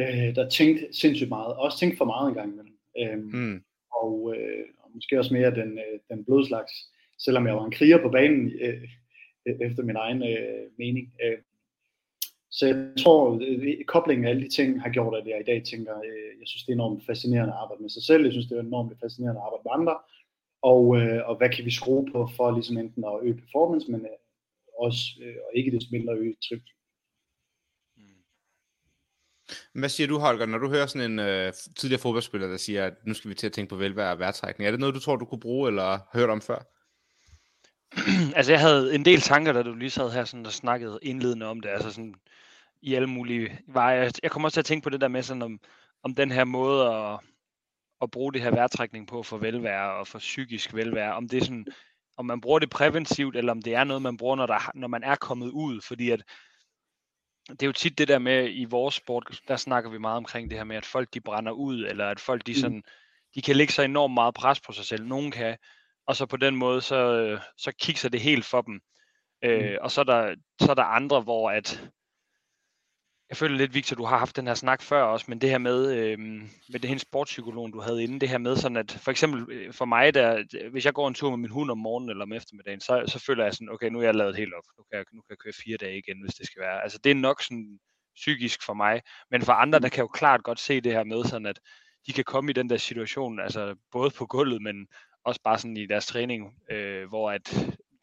øh, 0.00 0.34
der 0.34 0.48
tænkte 0.48 0.88
sindssygt 0.92 1.28
meget, 1.28 1.56
også 1.56 1.78
tænkte 1.78 1.96
for 1.96 2.04
meget 2.04 2.28
en 2.28 2.34
gang 2.34 2.52
imellem. 2.52 2.78
Øhm, 2.98 3.30
mm. 3.40 3.62
og, 4.02 4.34
øh, 4.36 4.64
og 4.78 4.90
måske 4.94 5.18
også 5.18 5.34
mere 5.34 5.54
den, 5.54 5.78
øh, 5.78 6.00
den 6.10 6.24
blodslags, 6.24 6.72
selvom 7.18 7.46
jeg 7.46 7.54
var 7.56 7.64
en 7.64 7.78
kriger 7.78 8.02
på 8.02 8.08
banen, 8.08 8.52
øh, 8.60 8.82
efter 9.46 9.82
min 9.82 9.96
egen 9.96 10.22
øh, 10.22 10.70
mening. 10.78 11.12
Øh, 11.24 11.38
så 12.50 12.66
jeg 12.66 12.92
tror, 12.98 13.34
at 13.34 13.86
koblingen 13.86 14.24
af 14.26 14.30
alle 14.30 14.44
de 14.44 14.48
ting 14.48 14.82
har 14.82 14.88
gjort, 14.88 15.18
at 15.18 15.26
jeg 15.26 15.40
i 15.40 15.50
dag 15.50 15.64
tænker, 15.64 15.94
øh, 15.98 16.32
jeg 16.40 16.46
synes, 16.48 16.64
det 16.64 16.72
er 16.72 16.76
enormt 16.76 17.06
fascinerende 17.06 17.54
at 17.54 17.60
arbejde 17.62 17.82
med 17.82 17.90
sig 17.90 18.02
selv. 18.02 18.22
Jeg 18.24 18.32
synes, 18.32 18.46
det 18.46 18.56
er 18.56 18.62
enormt 18.62 19.00
fascinerende 19.02 19.40
at 19.40 19.44
arbejde 19.46 19.64
med 19.64 19.72
andre. 19.78 19.96
Og, 20.62 20.82
øh, 21.00 21.28
og 21.28 21.36
hvad 21.36 21.50
kan 21.50 21.64
vi 21.64 21.70
skrue 21.70 22.06
på 22.12 22.28
for 22.36 22.50
ligesom 22.50 22.78
enten 22.78 23.04
at 23.04 23.20
øge 23.22 23.40
performance, 23.42 23.90
men 23.90 24.00
øh, 24.00 24.18
også, 24.78 25.02
og 25.44 25.50
ikke 25.58 25.70
det 25.70 25.92
mindre 25.92 26.12
at 26.12 26.18
øge 26.18 26.36
trivsel. 26.48 26.72
Hvad 29.72 29.88
siger 29.88 30.06
du, 30.06 30.18
Holger, 30.18 30.46
når 30.46 30.58
du 30.58 30.68
hører 30.68 30.86
sådan 30.86 31.10
en 31.10 31.18
øh, 31.18 31.52
tidligere 31.76 32.00
fodboldspiller, 32.00 32.48
der 32.48 32.56
siger, 32.56 32.86
at 32.86 32.94
nu 33.06 33.14
skal 33.14 33.28
vi 33.28 33.34
til 33.34 33.46
at 33.46 33.52
tænke 33.52 33.70
på 33.70 33.76
velvære 33.76 34.12
og 34.12 34.18
værtrækning? 34.18 34.66
Er 34.66 34.70
det 34.70 34.80
noget, 34.80 34.94
du 34.94 35.00
tror, 35.00 35.16
du 35.16 35.24
kunne 35.24 35.40
bruge, 35.40 35.68
eller 35.68 35.98
hørt 36.12 36.30
om 36.30 36.40
før? 36.40 36.58
altså, 38.36 38.52
jeg 38.52 38.60
havde 38.60 38.94
en 38.94 39.04
del 39.04 39.20
tanker, 39.20 39.52
da 39.52 39.62
du 39.62 39.74
lige 39.74 39.90
sad 39.90 40.10
her 40.10 40.24
sådan, 40.24 40.46
og 40.46 40.52
snakkede 40.52 40.98
indledende 41.02 41.46
om 41.46 41.60
det. 41.60 41.68
Altså 41.68 41.90
sådan, 41.90 42.14
i 42.82 42.94
alle 42.94 43.06
mulige 43.06 43.58
veje. 43.66 44.10
Jeg 44.22 44.30
kommer 44.30 44.46
også 44.46 44.54
til 44.54 44.60
at 44.60 44.64
tænke 44.64 44.84
på 44.84 44.90
det 44.90 45.00
der 45.00 45.08
med 45.08 45.22
sådan 45.22 45.42
om, 45.42 45.60
om 46.02 46.14
den 46.14 46.32
her 46.32 46.44
måde 46.44 46.94
at, 46.94 47.18
at 48.02 48.10
bruge 48.10 48.32
det 48.32 48.42
her 48.42 48.50
værtrækning 48.50 49.08
på 49.08 49.22
for 49.22 49.38
velvære 49.38 49.92
og 49.92 50.08
for 50.08 50.18
psykisk 50.18 50.74
velvære, 50.74 51.14
om 51.14 51.28
det 51.28 51.38
er 51.38 51.44
sådan, 51.44 51.66
om 52.16 52.26
man 52.26 52.40
bruger 52.40 52.58
det 52.58 52.70
præventivt, 52.70 53.36
eller 53.36 53.52
om 53.52 53.62
det 53.62 53.74
er 53.74 53.84
noget, 53.84 54.02
man 54.02 54.16
bruger, 54.16 54.36
når, 54.36 54.46
der, 54.46 54.70
når 54.74 54.88
man 54.88 55.02
er 55.02 55.14
kommet 55.14 55.50
ud, 55.50 55.80
fordi 55.80 56.10
at 56.10 56.22
det 57.48 57.62
er 57.62 57.66
jo 57.66 57.72
tit 57.72 57.98
det 57.98 58.08
der 58.08 58.18
med, 58.18 58.48
i 58.50 58.64
vores 58.64 58.94
sport, 58.94 59.40
der 59.48 59.56
snakker 59.56 59.90
vi 59.90 59.98
meget 59.98 60.16
omkring 60.16 60.50
det 60.50 60.58
her 60.58 60.64
med, 60.64 60.76
at 60.76 60.86
folk 60.86 61.14
de 61.14 61.20
brænder 61.20 61.52
ud, 61.52 61.84
eller 61.84 62.08
at 62.08 62.20
folk 62.20 62.46
de 62.46 62.52
mm. 62.52 62.56
sådan, 62.56 62.82
de 63.34 63.42
kan 63.42 63.56
lægge 63.56 63.72
sig 63.72 63.84
enormt 63.84 64.14
meget 64.14 64.34
pres 64.34 64.60
på 64.60 64.72
sig 64.72 64.84
selv. 64.84 65.06
Nogen 65.06 65.30
kan, 65.30 65.56
og 66.06 66.16
så 66.16 66.26
på 66.26 66.36
den 66.36 66.56
måde, 66.56 66.80
så, 66.80 67.38
så 67.56 67.72
kigger 67.80 68.08
det 68.08 68.20
helt 68.20 68.44
for 68.44 68.62
dem. 68.62 68.80
Øh, 69.44 69.70
mm. 69.70 69.76
og 69.80 69.90
så 69.90 70.00
er, 70.00 70.04
der, 70.04 70.34
så 70.60 70.70
er 70.70 70.74
der 70.74 70.82
andre, 70.82 71.20
hvor 71.20 71.50
at, 71.50 71.90
jeg 73.34 73.38
føler 73.38 73.56
lidt, 73.56 73.74
Victor, 73.74 73.96
du 73.96 74.04
har 74.04 74.18
haft 74.18 74.36
den 74.36 74.46
her 74.46 74.54
snak 74.54 74.82
før 74.82 75.02
også, 75.02 75.24
men 75.28 75.40
det 75.40 75.50
her 75.50 75.58
med, 75.58 75.96
øh, 75.96 76.18
med 76.68 76.80
det 76.80 76.90
her 76.90 76.98
sportspsykolog, 76.98 77.72
du 77.72 77.80
havde 77.80 78.02
inde, 78.02 78.20
det 78.20 78.28
her 78.28 78.38
med 78.38 78.56
sådan, 78.56 78.76
at 78.76 78.90
for 78.90 79.10
eksempel 79.10 79.52
øh, 79.52 79.72
for 79.72 79.84
mig, 79.84 80.14
der, 80.14 80.44
hvis 80.70 80.84
jeg 80.84 80.94
går 80.94 81.08
en 81.08 81.14
tur 81.14 81.30
med 81.30 81.38
min 81.38 81.50
hund 81.50 81.70
om 81.70 81.78
morgenen 81.78 82.10
eller 82.10 82.24
om 82.24 82.32
eftermiddagen, 82.32 82.80
så, 82.80 83.04
så 83.06 83.18
føler 83.18 83.44
jeg 83.44 83.54
sådan, 83.54 83.70
okay, 83.70 83.88
nu 83.88 83.98
er 83.98 84.02
jeg 84.02 84.14
lavet 84.14 84.36
helt 84.36 84.54
op, 84.54 84.62
nu 84.78 84.84
kan 84.84 84.98
jeg, 84.98 85.04
nu 85.12 85.20
kan 85.20 85.30
jeg 85.30 85.38
køre 85.38 85.52
fire 85.64 85.76
dage 85.76 85.98
igen, 85.98 86.20
hvis 86.20 86.34
det 86.34 86.46
skal 86.46 86.62
være. 86.62 86.82
Altså 86.82 86.98
det 87.04 87.10
er 87.10 87.14
nok 87.14 87.42
sådan 87.42 87.78
psykisk 88.16 88.62
for 88.62 88.74
mig, 88.74 89.02
men 89.30 89.42
for 89.42 89.52
andre, 89.52 89.78
der 89.78 89.88
kan 89.88 90.02
jo 90.02 90.08
klart 90.08 90.42
godt 90.42 90.60
se 90.60 90.80
det 90.80 90.92
her 90.92 91.04
med 91.04 91.24
sådan, 91.24 91.46
at 91.46 91.60
de 92.06 92.12
kan 92.12 92.24
komme 92.24 92.50
i 92.50 92.54
den 92.54 92.70
der 92.70 92.76
situation, 92.76 93.40
altså 93.40 93.74
både 93.92 94.10
på 94.10 94.26
gulvet, 94.26 94.62
men 94.62 94.86
også 95.24 95.40
bare 95.44 95.58
sådan 95.58 95.76
i 95.76 95.86
deres 95.86 96.06
træning, 96.06 96.54
øh, 96.70 97.08
hvor 97.08 97.30
at 97.30 97.54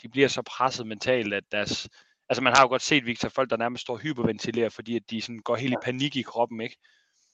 de 0.01 0.09
bliver 0.09 0.27
så 0.27 0.41
presset 0.41 0.87
mentalt, 0.87 1.33
at 1.33 1.43
deres 1.51 1.89
altså 2.31 2.43
man 2.43 2.53
har 2.55 2.61
jo 2.63 2.67
godt 2.67 2.81
set, 2.81 3.05
Victor, 3.05 3.29
folk, 3.29 3.49
der 3.49 3.57
nærmest 3.57 3.81
står 3.81 3.97
hyperventilerer, 3.97 4.69
fordi 4.69 4.95
at 4.95 5.01
de 5.09 5.21
sådan 5.21 5.39
går 5.39 5.55
helt 5.55 5.73
i 5.73 5.83
panik 5.83 6.15
i 6.15 6.21
kroppen, 6.21 6.61
ikke? 6.61 6.77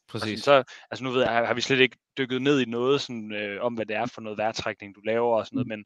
Præcis. 0.10 0.44
så, 0.44 0.64
altså 0.92 1.04
nu 1.04 1.12
ved 1.12 1.22
jeg, 1.22 1.32
har 1.32 1.54
vi 1.54 1.62
slet 1.62 1.80
ikke 1.80 1.98
dykket 2.18 2.42
ned 2.42 2.60
i 2.60 2.66
noget 2.66 3.02
sådan, 3.02 3.32
øh, 3.32 3.64
om, 3.64 3.74
hvad 3.74 3.86
det 3.86 3.96
er 3.96 4.06
for 4.06 4.22
noget 4.22 4.38
vejrtrækning, 4.38 4.96
du 4.96 5.02
laver 5.02 5.38
og 5.38 5.46
sådan 5.46 5.56
noget, 5.56 5.68
mm. 5.68 5.70
men 5.70 5.86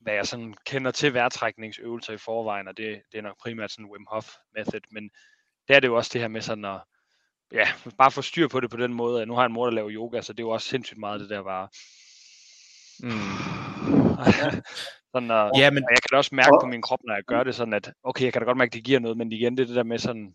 hvad 0.00 0.14
jeg 0.14 0.26
sådan 0.26 0.54
kender 0.66 0.90
til 0.90 1.14
vejrtrækningsøvelser 1.14 2.12
i 2.12 2.18
forvejen, 2.18 2.68
og 2.68 2.76
det, 2.76 3.02
det 3.12 3.18
er 3.18 3.22
nok 3.22 3.38
primært 3.40 3.70
sådan 3.70 3.90
Wim 3.90 4.06
Hof 4.10 4.34
method, 4.54 4.80
men 4.90 5.10
det 5.68 5.76
er 5.76 5.80
det 5.80 5.88
jo 5.88 5.96
også 5.96 6.10
det 6.12 6.20
her 6.20 6.28
med 6.28 6.40
sådan 6.40 6.64
at, 6.64 6.80
ja, 7.52 7.68
bare 7.98 8.10
få 8.10 8.22
styr 8.22 8.48
på 8.48 8.60
det 8.60 8.70
på 8.70 8.76
den 8.76 8.94
måde, 8.94 9.26
nu 9.26 9.34
har 9.34 9.42
jeg 9.42 9.46
en 9.46 9.52
mor, 9.52 9.64
der 9.64 9.72
laver 9.72 9.90
yoga, 9.92 10.22
så 10.22 10.32
det 10.32 10.40
er 10.40 10.46
jo 10.46 10.50
også 10.50 10.68
sindssygt 10.68 11.00
meget 11.00 11.20
det 11.20 11.30
der 11.30 11.42
bare, 11.42 11.68
mm. 13.00 13.34
Sådan, 15.14 15.30
og, 15.30 15.50
ja, 15.58 15.70
men... 15.70 15.82
og 15.84 15.90
jeg 15.90 16.02
kan 16.02 16.08
da 16.12 16.16
også 16.16 16.34
mærke 16.34 16.56
på 16.62 16.66
min 16.66 16.82
krop, 16.82 17.02
når 17.04 17.14
jeg 17.14 17.24
gør 17.24 17.42
det 17.42 17.54
sådan, 17.54 17.74
at 17.74 17.92
okay, 18.02 18.24
jeg 18.24 18.32
kan 18.32 18.42
da 18.42 18.46
godt 18.46 18.58
mærke, 18.58 18.68
at 18.68 18.74
det 18.74 18.84
giver 18.84 19.00
noget, 19.00 19.16
men 19.16 19.32
igen, 19.32 19.56
det 19.56 19.62
er 19.62 19.66
det 19.66 19.76
der 19.76 19.82
med 19.82 19.98
sådan, 19.98 20.34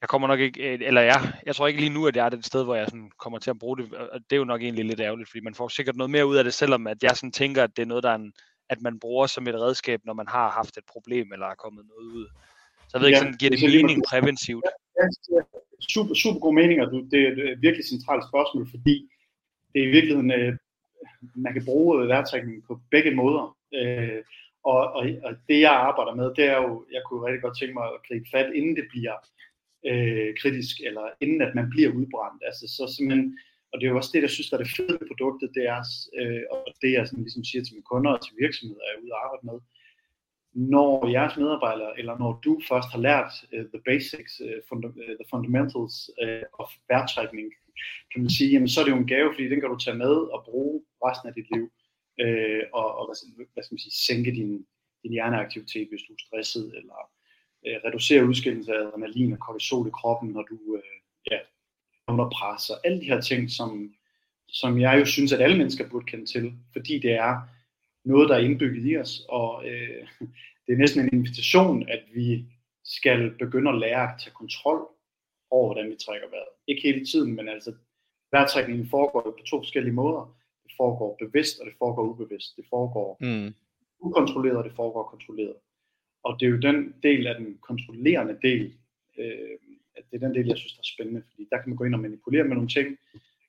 jeg 0.00 0.08
kommer 0.08 0.28
nok 0.28 0.40
ikke, 0.40 0.72
øh, 0.72 0.78
eller 0.82 1.00
jeg, 1.00 1.32
jeg 1.46 1.56
tror 1.56 1.66
ikke 1.66 1.80
lige 1.80 1.94
nu, 1.94 2.06
at 2.06 2.16
jeg 2.16 2.24
er 2.26 2.28
det 2.28 2.46
sted, 2.46 2.64
hvor 2.64 2.74
jeg 2.74 2.86
sådan 2.86 3.10
kommer 3.18 3.38
til 3.38 3.50
at 3.50 3.58
bruge 3.58 3.76
det, 3.78 3.94
og 3.94 4.20
det 4.20 4.32
er 4.36 4.36
jo 4.36 4.44
nok 4.44 4.62
egentlig 4.62 4.84
lidt 4.84 5.00
ærgerligt, 5.00 5.28
fordi 5.30 5.40
man 5.40 5.54
får 5.54 5.68
sikkert 5.68 5.96
noget 5.96 6.10
mere 6.10 6.26
ud 6.26 6.36
af 6.36 6.44
det, 6.44 6.54
selvom 6.54 6.86
at 6.86 7.02
jeg 7.02 7.16
sådan 7.16 7.32
tænker, 7.32 7.62
at 7.62 7.76
det 7.76 7.82
er 7.82 7.86
noget, 7.86 8.04
der 8.04 8.10
er 8.10 8.14
en, 8.14 8.32
at 8.68 8.82
man 8.82 9.00
bruger 9.00 9.26
som 9.26 9.46
et 9.46 9.54
redskab, 9.54 10.00
når 10.04 10.14
man 10.14 10.28
har 10.28 10.50
haft 10.50 10.76
et 10.76 10.84
problem, 10.92 11.32
eller 11.32 11.46
er 11.46 11.54
kommet 11.54 11.84
noget 11.86 12.06
ud. 12.12 12.26
Så 12.88 12.90
jeg 12.94 13.00
ved 13.00 13.08
ikke, 13.08 13.18
sådan, 13.18 13.38
giver 13.40 13.50
det 13.50 13.62
mening 13.62 14.02
præventivt? 14.08 14.64
Ja, 14.98 15.02
ja, 15.02 15.40
super, 15.94 16.14
super 16.14 16.40
god 16.40 16.54
mening, 16.54 16.80
og 16.82 16.92
det 17.10 17.18
er 17.22 17.28
et 17.52 17.62
virkelig 17.62 17.84
centralt 17.86 18.24
spørgsmål, 18.30 18.70
fordi 18.70 19.08
det 19.72 19.82
er 19.82 19.86
i 19.88 19.90
virkeligheden, 19.90 20.30
øh, 20.30 20.56
man 21.34 21.52
kan 21.52 21.64
bruge 21.64 22.08
værtrækning 22.08 22.64
på 22.66 22.80
begge 22.90 23.14
måder. 23.14 23.55
Øh, 23.74 24.22
og, 24.64 24.82
og, 24.98 25.02
og 25.26 25.32
det 25.48 25.60
jeg 25.60 25.74
arbejder 25.88 26.14
med, 26.14 26.34
det 26.38 26.44
er 26.44 26.58
jo, 26.62 26.86
jeg 26.92 27.02
kunne 27.06 27.26
rigtig 27.26 27.42
godt 27.42 27.58
tænke 27.58 27.74
mig 27.74 27.86
at 27.94 28.04
gribe 28.08 28.28
fat, 28.34 28.52
inden 28.54 28.76
det 28.76 28.86
bliver 28.92 29.16
øh, 29.90 30.30
kritisk, 30.40 30.76
eller 30.88 31.04
inden 31.20 31.40
at 31.46 31.54
man 31.54 31.70
bliver 31.70 31.90
udbrændt. 31.98 32.42
Altså 32.48 32.64
så 32.76 32.84
simpelthen, 32.96 33.38
og 33.70 33.74
det 33.76 33.86
er 33.86 33.90
jo 33.90 33.96
også 33.96 34.10
det, 34.14 34.22
jeg 34.22 34.30
synes, 34.30 34.50
der 34.50 34.56
er 34.56 34.62
det 34.62 34.76
fede 34.76 34.98
ved 35.00 35.08
produktet, 35.10 35.48
det 35.56 35.64
er, 35.74 35.82
øh, 36.20 36.42
og 36.50 36.72
det 36.82 36.92
jeg 36.92 37.06
sådan, 37.06 37.24
ligesom 37.24 37.44
siger 37.44 37.62
til 37.62 37.74
mine 37.74 37.90
kunder 37.92 38.10
og 38.12 38.20
til 38.22 38.34
virksomheder, 38.44 38.84
jeg 38.84 38.94
er 38.94 39.02
ude 39.02 39.16
og 39.16 39.24
arbejde 39.24 39.46
med, 39.50 39.58
når 40.56 41.08
jeres 41.16 41.36
medarbejdere, 41.36 41.98
eller 41.98 42.18
når 42.18 42.40
du 42.44 42.52
først 42.68 42.88
har 42.94 43.00
lært 43.08 43.32
uh, 43.54 43.64
the 43.74 43.82
basics, 43.90 44.32
uh, 44.46 44.58
funda- 44.68 44.96
uh, 45.02 45.14
the 45.20 45.28
fundamentals 45.32 45.96
uh, 46.24 46.44
of 46.62 46.70
værtrækning, 46.88 47.48
kan 48.10 48.20
man 48.22 48.30
sige, 48.30 48.50
jamen 48.52 48.68
så 48.68 48.80
er 48.80 48.84
det 48.84 48.92
jo 48.92 49.02
en 49.02 49.12
gave, 49.14 49.32
fordi 49.32 49.48
den 49.48 49.60
kan 49.60 49.70
du 49.70 49.78
tage 49.78 50.00
med 50.04 50.14
og 50.34 50.40
bruge 50.48 50.82
resten 51.04 51.28
af 51.28 51.34
dit 51.34 51.48
liv 51.54 51.64
øh, 52.20 52.62
og, 52.72 52.98
og 52.98 53.06
hvad, 53.06 53.46
hvad 53.54 53.62
skal 53.62 53.74
man 53.74 53.78
sige, 53.78 53.92
sænke 54.06 54.30
din, 54.30 54.66
din 55.02 55.12
hjerneaktivitet, 55.12 55.88
hvis 55.88 56.02
du 56.02 56.12
er 56.12 56.24
stresset, 56.26 56.66
eller 56.76 57.10
øh, 57.66 57.76
reducere 57.84 58.26
udskillelse 58.26 58.74
af 58.74 58.80
adrenalin 58.86 59.32
og 59.32 59.38
kortisol 59.38 59.88
i 59.88 59.90
kroppen, 59.90 60.30
når 60.30 60.42
du 60.42 60.58
øh, 60.76 60.96
ja, 61.30 61.36
er 61.36 62.12
under 62.12 62.30
pres, 62.30 62.70
og 62.70 62.76
alle 62.86 63.00
de 63.00 63.06
her 63.06 63.20
ting, 63.20 63.50
som, 63.50 63.94
som 64.48 64.80
jeg 64.80 65.00
jo 65.00 65.04
synes, 65.04 65.32
at 65.32 65.40
alle 65.40 65.58
mennesker 65.58 65.88
burde 65.88 66.06
kende 66.06 66.26
til, 66.26 66.52
fordi 66.72 66.98
det 66.98 67.12
er 67.12 67.40
noget, 68.04 68.28
der 68.28 68.34
er 68.34 68.46
indbygget 68.48 68.90
i 68.90 68.96
os, 68.98 69.22
og 69.28 69.68
øh, 69.68 70.08
det 70.66 70.72
er 70.72 70.78
næsten 70.78 71.00
en 71.00 71.10
invitation, 71.12 71.88
at 71.88 72.02
vi 72.14 72.44
skal 72.84 73.30
begynde 73.38 73.70
at 73.70 73.78
lære 73.78 74.12
at 74.12 74.20
tage 74.20 74.34
kontrol 74.34 74.88
over, 75.50 75.66
hvordan 75.66 75.90
vi 75.90 75.96
trækker 75.96 76.28
vejret. 76.28 76.48
Ikke 76.66 76.82
hele 76.82 77.06
tiden, 77.06 77.36
men 77.36 77.48
altså 77.48 77.72
vejrtrækningen 78.32 78.88
foregår 78.88 79.22
på 79.22 79.44
to 79.46 79.60
forskellige 79.60 79.94
måder. 79.94 80.35
Det 80.76 80.84
foregår 80.84 81.16
bevidst, 81.18 81.60
og 81.60 81.66
det 81.66 81.74
foregår 81.78 82.02
ubevidst. 82.02 82.56
Det 82.56 82.64
foregår 82.70 83.16
mm. 83.20 83.54
ukontrolleret, 84.00 84.56
og 84.56 84.64
det 84.64 84.72
foregår 84.72 85.02
kontrolleret. 85.02 85.56
Og 86.24 86.40
det 86.40 86.46
er 86.46 86.50
jo 86.50 86.58
den 86.58 86.94
del 87.02 87.26
af 87.26 87.34
den 87.34 87.58
kontrollerende 87.68 88.38
del, 88.42 88.74
øh, 89.18 89.58
at 89.96 90.04
det 90.10 90.22
er 90.22 90.26
den 90.26 90.34
del, 90.34 90.46
jeg 90.46 90.58
synes, 90.58 90.72
der 90.72 90.80
er 90.80 90.94
spændende, 90.94 91.22
fordi 91.30 91.48
der 91.50 91.58
kan 91.58 91.68
man 91.68 91.76
gå 91.76 91.84
ind 91.84 91.94
og 91.94 92.00
manipulere 92.00 92.44
med 92.44 92.54
nogle 92.54 92.68
ting, 92.68 92.98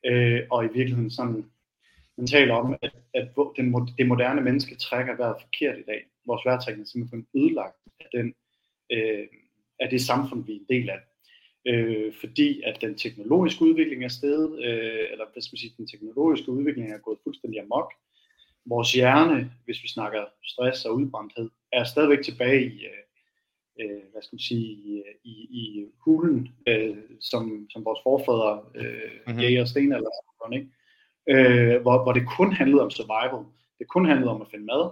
øh, 0.06 0.42
og 0.52 0.66
i 0.66 0.68
virkeligheden 0.68 1.12
sådan, 1.12 1.46
man 2.18 2.28
taler 2.28 2.54
om, 2.54 2.76
at, 2.82 2.96
at 3.14 3.28
den, 3.58 3.88
det 3.98 4.08
moderne 4.08 4.42
menneske 4.42 4.76
trækker 4.76 5.16
vejret 5.16 5.42
forkert 5.42 5.78
i 5.80 5.84
dag. 5.88 6.06
Vores 6.26 6.46
vejrtrækning 6.46 6.86
er 6.86 6.90
simpelthen 6.90 7.28
ødelagt 7.36 7.76
af, 8.00 8.08
den, 8.14 8.34
øh, 8.92 9.28
af 9.80 9.90
det 9.90 10.02
samfund, 10.02 10.46
vi 10.46 10.52
er 10.56 10.60
en 10.60 10.66
del 10.70 10.90
af 10.90 11.00
øh, 11.68 12.14
fordi 12.20 12.62
at 12.62 12.82
den 12.82 12.96
teknologiske 12.96 13.62
udvikling 13.62 14.04
er 14.04 14.08
steget, 14.08 14.52
øh, 14.66 15.06
eller 15.12 15.26
hvad 15.34 15.42
skal 15.42 15.54
man 15.54 15.58
sige, 15.58 15.74
den 15.78 15.88
teknologiske 15.88 16.52
udvikling 16.52 16.92
er 16.92 16.98
gået 16.98 17.20
fuldstændig 17.24 17.62
amok. 17.62 17.94
Vores 18.66 18.94
hjerne, 18.94 19.52
hvis 19.66 19.84
vi 19.84 19.88
snakker 19.88 20.26
stress 20.44 20.86
og 20.86 20.96
udbrændthed, 20.96 21.50
er 21.72 21.84
stadigvæk 21.84 22.24
tilbage 22.24 22.66
i, 22.66 22.86
øh, 22.92 23.04
øh 23.82 24.02
hvad 24.12 24.22
skal 24.22 24.36
man 24.36 24.40
sige, 24.40 25.04
i, 25.24 25.34
i 25.62 25.86
hulen, 26.06 26.50
øh, 26.68 26.98
som, 27.22 27.68
som 27.70 27.86
vores 27.86 28.00
forfædre, 28.04 28.62
øh, 28.76 29.12
mm-hmm. 29.28 29.40
jæger 29.40 29.66
sten 29.66 29.94
eller 29.94 30.10
sådan, 30.42 30.58
ikke? 30.60 30.70
Øh, 31.30 31.82
hvor, 31.82 32.04
hvor 32.04 32.14
det 32.14 32.28
kun 32.38 32.54
handlede 32.54 32.84
om 32.84 32.92
survival. 32.92 33.46
Det 33.80 33.88
kun 33.88 34.06
handlede 34.06 34.32
om 34.32 34.42
at 34.42 34.48
finde 34.52 34.66
mad, 34.66 34.84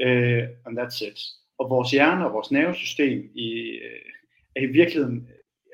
øh, 0.00 0.48
and 0.66 0.78
that's 0.78 1.06
it. 1.08 1.20
Og 1.58 1.70
vores 1.70 1.90
hjerne 1.90 2.26
og 2.26 2.32
vores 2.32 2.50
nervesystem 2.50 3.30
i, 3.34 3.50
øh, 3.86 4.10
er 4.56 4.60
i 4.60 4.66
virkeligheden 4.66 5.28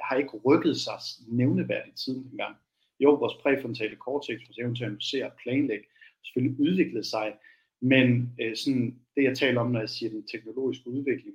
har 0.08 0.16
ikke 0.16 0.36
rykket 0.46 0.76
sig 0.76 0.98
nævneværdigt 1.28 2.00
siden 2.00 2.24
dengang. 2.30 2.56
Jo, 3.00 3.10
vores 3.14 3.34
præfrontale 3.42 3.96
cortex, 3.96 4.40
vores 4.48 4.58
evne 4.58 4.74
til 4.74 4.84
at 4.84 4.88
analysere 4.88 5.26
og 5.26 5.32
planlægge, 5.42 5.86
selvfølgelig 6.24 6.60
udviklet 6.60 7.06
sig, 7.06 7.34
men 7.80 8.34
øh, 8.40 8.56
sådan, 8.56 8.98
det 9.16 9.22
jeg 9.24 9.36
taler 9.38 9.60
om, 9.60 9.70
når 9.70 9.80
jeg 9.80 9.88
siger 9.88 10.10
den 10.10 10.26
teknologiske 10.26 10.88
udvikling, 10.88 11.34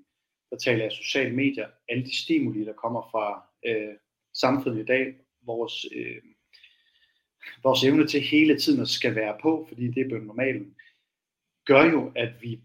der 0.49 0.57
taler 0.57 0.83
jeg 0.83 0.91
sociale 0.91 1.35
medier, 1.35 1.67
alle 1.89 2.05
de 2.05 2.17
stimuli, 2.23 2.65
der 2.65 2.73
kommer 2.73 3.01
fra 3.11 3.43
øh, 3.65 3.95
samfundet 4.33 4.81
i 4.81 4.85
dag, 4.85 5.15
vores, 5.45 5.85
øh, 5.95 6.21
vores 7.63 7.83
evne 7.83 8.07
til 8.07 8.21
hele 8.21 8.59
tiden 8.59 8.81
at 8.81 8.87
skal 8.87 9.15
være 9.15 9.37
på, 9.41 9.65
fordi 9.67 9.87
det 9.87 10.01
er 10.01 10.07
blevet 10.07 10.25
normalen, 10.25 10.75
gør 11.65 11.83
jo, 11.83 12.11
at 12.15 12.31
vi 12.41 12.61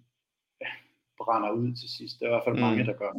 brænder 1.18 1.50
ud 1.50 1.74
til 1.74 1.88
sidst. 1.90 2.20
Der 2.20 2.26
er 2.26 2.30
i 2.30 2.32
hvert 2.32 2.44
fald 2.44 2.60
mange, 2.60 2.82
mm. 2.82 2.86
der 2.86 2.96
gør 2.96 3.12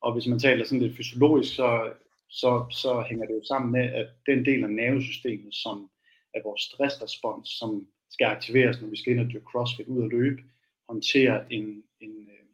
Og 0.00 0.12
hvis 0.12 0.26
man 0.26 0.38
taler 0.38 0.64
sådan 0.64 0.82
lidt 0.82 0.96
fysiologisk, 0.96 1.54
så 1.54 1.92
så, 2.40 2.66
så 2.70 3.04
hænger 3.08 3.26
det 3.26 3.34
jo 3.34 3.44
sammen 3.44 3.72
med, 3.72 3.92
at 4.00 4.06
den 4.26 4.44
del 4.44 4.64
af 4.64 4.70
nervesystemet, 4.70 5.54
som 5.54 5.90
er 6.34 6.40
vores 6.44 6.62
stressrespons, 6.62 7.48
som 7.48 7.86
skal 8.10 8.24
aktiveres, 8.24 8.80
når 8.80 8.88
vi 8.88 8.96
skal 8.96 9.12
ind 9.12 9.20
og 9.20 9.30
dyrke 9.32 9.44
crossfit 9.44 9.86
ud 9.86 10.02
og 10.02 10.08
løbe, 10.08 10.42
håndtere 10.88 11.52
en, 11.52 11.82
en, 12.00 12.28
øh, 12.34 12.46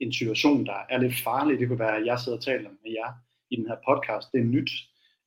en 0.00 0.12
situation, 0.12 0.66
der 0.66 0.78
er 0.90 0.98
lidt 0.98 1.14
farlig. 1.24 1.58
Det 1.58 1.68
kunne 1.68 1.78
være, 1.78 1.96
at 1.96 2.06
jeg 2.06 2.18
sidder 2.18 2.38
og 2.38 2.44
taler 2.44 2.70
med 2.70 2.92
jer 2.92 3.12
i 3.50 3.56
den 3.56 3.66
her 3.66 3.76
podcast. 3.88 4.32
Det 4.32 4.40
er 4.40 4.44
nyt. 4.44 4.70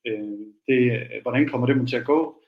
Øh, 0.06 0.38
det, 0.68 1.08
hvordan 1.22 1.48
kommer 1.48 1.66
det 1.66 1.88
til 1.88 1.96
at 1.96 2.06
gå? 2.06 2.42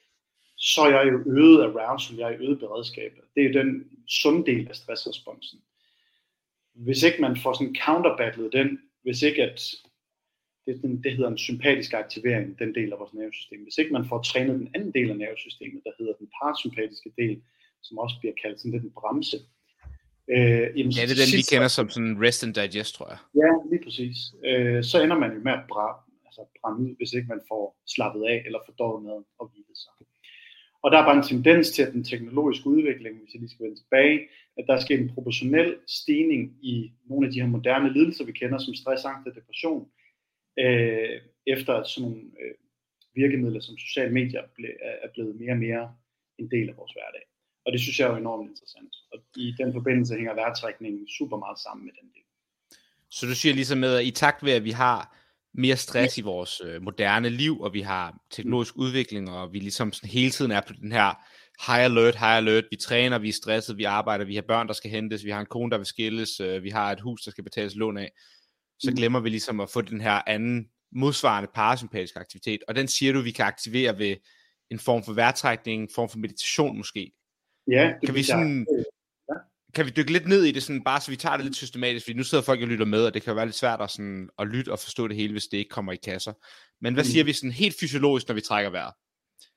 Så 0.56 0.80
er 0.80 0.90
jeg 0.90 1.12
jo 1.12 1.18
øget 1.26 1.62
arousal, 1.62 2.16
jeg 2.16 2.32
er 2.32 2.40
øget 2.40 2.58
beredskab. 2.58 3.12
Det 3.34 3.44
er 3.44 3.62
den 3.62 3.84
sunde 4.08 4.46
del 4.52 4.68
af 4.68 4.76
stressresponsen. 4.76 5.58
Hvis 6.74 7.02
ikke 7.02 7.20
man 7.20 7.36
får 7.36 7.52
sådan 7.52 7.76
counterbattlet 7.84 8.52
den, 8.52 8.78
hvis 9.02 9.22
ikke 9.22 9.42
at 9.42 9.60
det, 10.68 10.82
den, 10.82 11.02
det 11.04 11.12
hedder 11.16 11.30
en 11.30 11.44
sympatisk 11.48 11.92
aktivering, 11.92 12.58
den 12.58 12.74
del 12.74 12.92
af 12.92 12.98
vores 12.98 13.14
nervesystem. 13.14 13.60
Hvis 13.62 13.78
ikke 13.78 13.92
man 13.92 14.08
får 14.08 14.22
trænet 14.22 14.54
den 14.60 14.68
anden 14.74 14.92
del 14.92 15.10
af 15.10 15.16
nervesystemet, 15.16 15.80
der 15.84 15.92
hedder 15.98 16.14
den 16.20 16.28
parasympatiske 16.38 17.10
del, 17.20 17.36
som 17.82 17.98
også 17.98 18.16
bliver 18.20 18.34
kaldt 18.42 18.58
sådan 18.60 18.72
lidt 18.72 18.84
en 18.84 18.96
bremse. 19.00 19.38
Øh, 20.34 20.66
jamen, 20.76 20.92
ja, 20.98 21.02
det 21.06 21.14
er 21.16 21.22
den, 21.24 21.38
vi 21.40 21.50
kender 21.52 21.68
som 21.68 21.86
sådan 21.94 22.14
rest 22.24 22.44
and 22.44 22.54
digest, 22.58 22.94
tror 22.94 23.08
jeg. 23.12 23.20
Ja, 23.42 23.50
lige 23.70 23.82
præcis. 23.84 24.18
Øh, 24.48 24.80
så 24.90 24.96
ender 25.04 25.18
man 25.22 25.30
jo 25.36 25.40
med 25.46 25.52
at 25.58 25.64
brænde, 25.70 25.98
altså 26.28 26.42
brænde 26.60 26.80
ud, 26.84 26.92
hvis 26.98 27.12
ikke 27.16 27.28
man 27.34 27.42
får 27.50 27.64
slappet 27.94 28.22
af 28.32 28.38
eller 28.46 28.60
fordået 28.68 29.02
med 29.06 29.16
at 29.40 29.46
hvile 29.50 29.76
sig. 29.84 29.94
Og 30.82 30.88
der 30.90 30.98
er 30.98 31.06
bare 31.08 31.16
en 31.16 31.30
tendens 31.32 31.70
til, 31.70 31.82
at 31.82 31.92
den 31.92 32.04
teknologiske 32.04 32.66
udvikling, 32.66 33.14
hvis 33.18 33.32
jeg 33.34 33.40
lige 33.40 33.50
skal 33.50 33.64
vende 33.64 33.80
tilbage, 33.80 34.18
at 34.58 34.64
der 34.68 34.80
sker 34.80 34.98
en 34.98 35.14
proportionel 35.14 35.76
stigning 35.98 36.42
i 36.62 36.92
nogle 37.10 37.26
af 37.26 37.32
de 37.32 37.40
her 37.40 37.48
moderne 37.48 37.92
lidelser, 37.92 38.24
vi 38.24 38.32
kender 38.32 38.58
som 38.58 38.74
stress, 38.74 39.04
angst 39.04 39.28
og 39.28 39.34
depression, 39.34 39.88
øh, 40.64 41.20
efter 41.46 41.72
at 41.74 41.88
sådan 41.88 42.08
nogle 42.08 42.22
øh, 42.40 42.54
virkemidler 43.14 43.60
som 43.60 43.78
sociale 43.78 44.12
medier 44.12 44.42
ble, 44.56 44.68
er 45.04 45.10
blevet 45.14 45.34
mere 45.40 45.52
og 45.52 45.58
mere 45.66 45.94
en 46.38 46.50
del 46.50 46.68
af 46.68 46.76
vores 46.76 46.92
hverdag. 46.92 47.24
Og 47.66 47.72
det 47.72 47.80
synes 47.80 47.98
jeg 47.98 48.06
er 48.06 48.10
jo 48.10 48.16
enormt 48.16 48.50
interessant. 48.50 48.92
Og 49.12 49.18
i 49.36 49.54
den 49.60 49.72
forbindelse 49.72 50.14
hænger 50.14 50.34
vejrtrækningen 50.34 51.08
super 51.18 51.36
meget 51.36 51.58
sammen 51.58 51.84
med 51.86 51.92
den 52.00 52.08
del. 52.14 52.26
Så 53.10 53.26
du 53.26 53.34
siger 53.34 53.54
ligesom 53.54 53.78
med, 53.78 53.94
at 53.96 54.04
i 54.04 54.10
takt 54.10 54.44
ved, 54.44 54.52
at 54.52 54.64
vi 54.64 54.70
har 54.70 55.16
mere 55.54 55.76
stress 55.76 56.18
ja. 56.18 56.22
i 56.22 56.24
vores 56.24 56.60
øh, 56.64 56.82
moderne 56.82 57.28
liv, 57.28 57.60
og 57.60 57.74
vi 57.74 57.80
har 57.80 58.18
teknologisk 58.30 58.76
mm. 58.76 58.82
udvikling, 58.82 59.30
og 59.30 59.52
vi 59.52 59.58
ligesom 59.58 59.92
sådan 59.92 60.10
hele 60.10 60.30
tiden 60.30 60.50
er 60.50 60.60
på 60.60 60.72
den 60.72 60.92
her 60.92 61.08
high 61.66 61.84
alert, 61.84 62.16
high 62.16 62.36
alert, 62.36 62.64
vi 62.70 62.76
træner, 62.76 63.18
vi 63.18 63.28
er 63.28 63.32
stresset, 63.32 63.78
vi 63.78 63.84
arbejder, 63.84 64.24
vi 64.24 64.34
har 64.34 64.42
børn, 64.42 64.66
der 64.66 64.72
skal 64.72 64.90
hentes, 64.90 65.24
vi 65.24 65.30
har 65.30 65.40
en 65.40 65.46
kone, 65.46 65.70
der 65.70 65.76
vil 65.76 65.86
skilles, 65.86 66.40
øh, 66.40 66.62
vi 66.62 66.70
har 66.70 66.92
et 66.92 67.00
hus, 67.00 67.22
der 67.22 67.30
skal 67.30 67.44
betales 67.44 67.76
lån 67.76 67.96
af 67.96 68.12
så 68.78 68.90
mm. 68.90 68.96
glemmer 68.96 69.20
vi 69.20 69.28
ligesom 69.28 69.60
at 69.60 69.70
få 69.70 69.80
den 69.80 70.00
her 70.00 70.22
anden 70.26 70.68
modsvarende 70.92 71.50
parasympatiske 71.54 72.18
aktivitet, 72.18 72.60
og 72.68 72.74
den 72.74 72.88
siger 72.88 73.12
du, 73.12 73.20
vi 73.20 73.30
kan 73.30 73.44
aktivere 73.44 73.98
ved 73.98 74.16
en 74.70 74.78
form 74.78 75.04
for 75.04 75.12
vejrtrækning, 75.12 75.82
en 75.82 75.88
form 75.94 76.08
for 76.08 76.18
meditation 76.18 76.76
måske. 76.76 77.12
Ja, 77.70 77.92
det 78.00 78.06
kan 78.08 78.14
vi 78.14 78.22
sådan, 78.22 78.66
ja. 79.28 79.34
kan 79.74 79.86
vi 79.86 79.90
dykke 79.90 80.12
lidt 80.12 80.28
ned 80.28 80.44
i 80.44 80.52
det, 80.52 80.62
sådan, 80.62 80.84
bare 80.84 81.00
så 81.00 81.10
vi 81.10 81.16
tager 81.16 81.36
det 81.36 81.44
lidt 81.44 81.56
systematisk, 81.56 82.06
fordi 82.06 82.16
nu 82.16 82.24
sidder 82.24 82.44
folk 82.44 82.62
og 82.62 82.68
lytter 82.68 82.86
med, 82.86 83.04
og 83.04 83.14
det 83.14 83.22
kan 83.22 83.36
være 83.36 83.46
lidt 83.46 83.56
svært 83.56 83.80
at, 83.80 83.90
sådan, 83.90 84.28
at 84.38 84.46
lytte 84.46 84.72
og 84.72 84.78
forstå 84.78 85.08
det 85.08 85.16
hele, 85.16 85.32
hvis 85.32 85.46
det 85.46 85.58
ikke 85.58 85.68
kommer 85.68 85.92
i 85.92 85.96
kasser. 85.96 86.32
Men 86.80 86.94
hvad 86.94 87.04
mm. 87.04 87.08
siger 87.08 87.24
vi 87.24 87.32
sådan 87.32 87.52
helt 87.52 87.76
fysiologisk, 87.80 88.28
når 88.28 88.34
vi 88.34 88.40
trækker 88.40 88.70
vejret? 88.70 88.92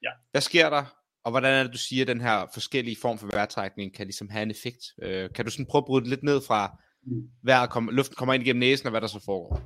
Ja. 0.04 0.10
Hvad 0.32 0.42
sker 0.42 0.70
der, 0.70 0.86
og 1.24 1.32
hvordan 1.32 1.54
er 1.54 1.64
det, 1.64 1.74
du 1.74 1.78
siger, 1.78 2.04
at 2.04 2.08
den 2.08 2.22
her 2.22 2.48
forskellige 2.54 2.98
form 3.02 3.18
for 3.18 3.28
vejrtrækning 3.28 3.96
kan 3.96 4.06
ligesom 4.06 4.30
have 4.30 4.44
en 4.44 4.52
effekt? 4.52 4.86
Øh, 5.04 5.30
kan 5.36 5.46
du 5.46 5.52
sådan 5.52 5.66
prøve 5.66 5.82
at 5.82 5.86
bryde 5.86 6.02
det 6.02 6.10
lidt 6.10 6.24
ned 6.24 6.42
fra, 6.48 6.78
vejret 7.44 7.70
kom, 7.70 7.90
luften 7.92 8.16
kommer 8.16 8.34
ind 8.34 8.44
igennem 8.44 8.60
næsen, 8.60 8.88
og 8.88 8.92
hvad 8.92 9.02
der 9.02 9.08
så 9.08 9.22
foregår? 9.26 9.62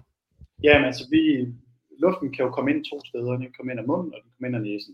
Jamen 0.64 0.86
altså, 0.86 1.04
vi, 1.12 1.22
luften 2.00 2.34
kan 2.34 2.46
jo 2.46 2.52
komme 2.52 2.72
ind 2.72 2.86
to 2.86 2.98
steder. 3.06 3.32
Den 3.32 3.42
kan 3.42 3.54
komme 3.58 3.72
ind 3.72 3.80
af 3.80 3.88
munden, 3.88 4.14
og 4.14 4.18
den 4.22 4.28
kan 4.30 4.36
komme 4.36 4.48
ind 4.50 4.56
af 4.62 4.66
næsen. 4.72 4.94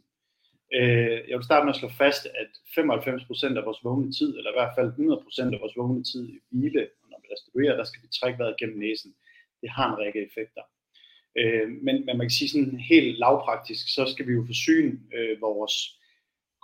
Øh, 0.78 1.18
jeg 1.30 1.36
vil 1.38 1.50
starte 1.50 1.66
med 1.66 1.74
at 1.74 1.80
slå 1.82 1.90
fast, 2.04 2.24
at 2.42 2.52
95% 2.78 3.58
af 3.60 3.66
vores 3.68 3.84
vågne 3.84 4.12
tid, 4.20 4.30
eller 4.38 4.52
i 4.52 4.58
hvert 4.58 4.76
fald 4.78 4.90
100% 4.92 5.56
af 5.56 5.60
vores 5.64 5.78
vågne 5.78 6.04
tid 6.12 6.24
i 6.34 6.38
hvile, 6.50 6.84
når 7.10 7.18
vi 7.22 7.28
restituerer, 7.34 7.76
der 7.78 7.84
skal 7.84 8.04
vi 8.04 8.08
trække 8.08 8.40
vejret 8.40 8.60
gennem 8.60 8.80
næsen. 8.80 9.12
Det 9.62 9.70
har 9.70 9.88
en 9.90 10.00
række 10.02 10.20
effekter. 10.28 10.64
Øh, 11.40 11.68
men, 11.86 11.96
men 12.06 12.18
man 12.18 12.26
kan 12.28 12.38
sige 12.40 12.50
sådan 12.50 12.80
helt 12.92 13.20
lavpraktisk, 13.20 13.86
så 13.96 14.04
skal 14.12 14.28
vi 14.28 14.34
jo 14.34 14.44
forsyne 14.52 14.92
øh, 15.18 15.42
vores 15.42 15.76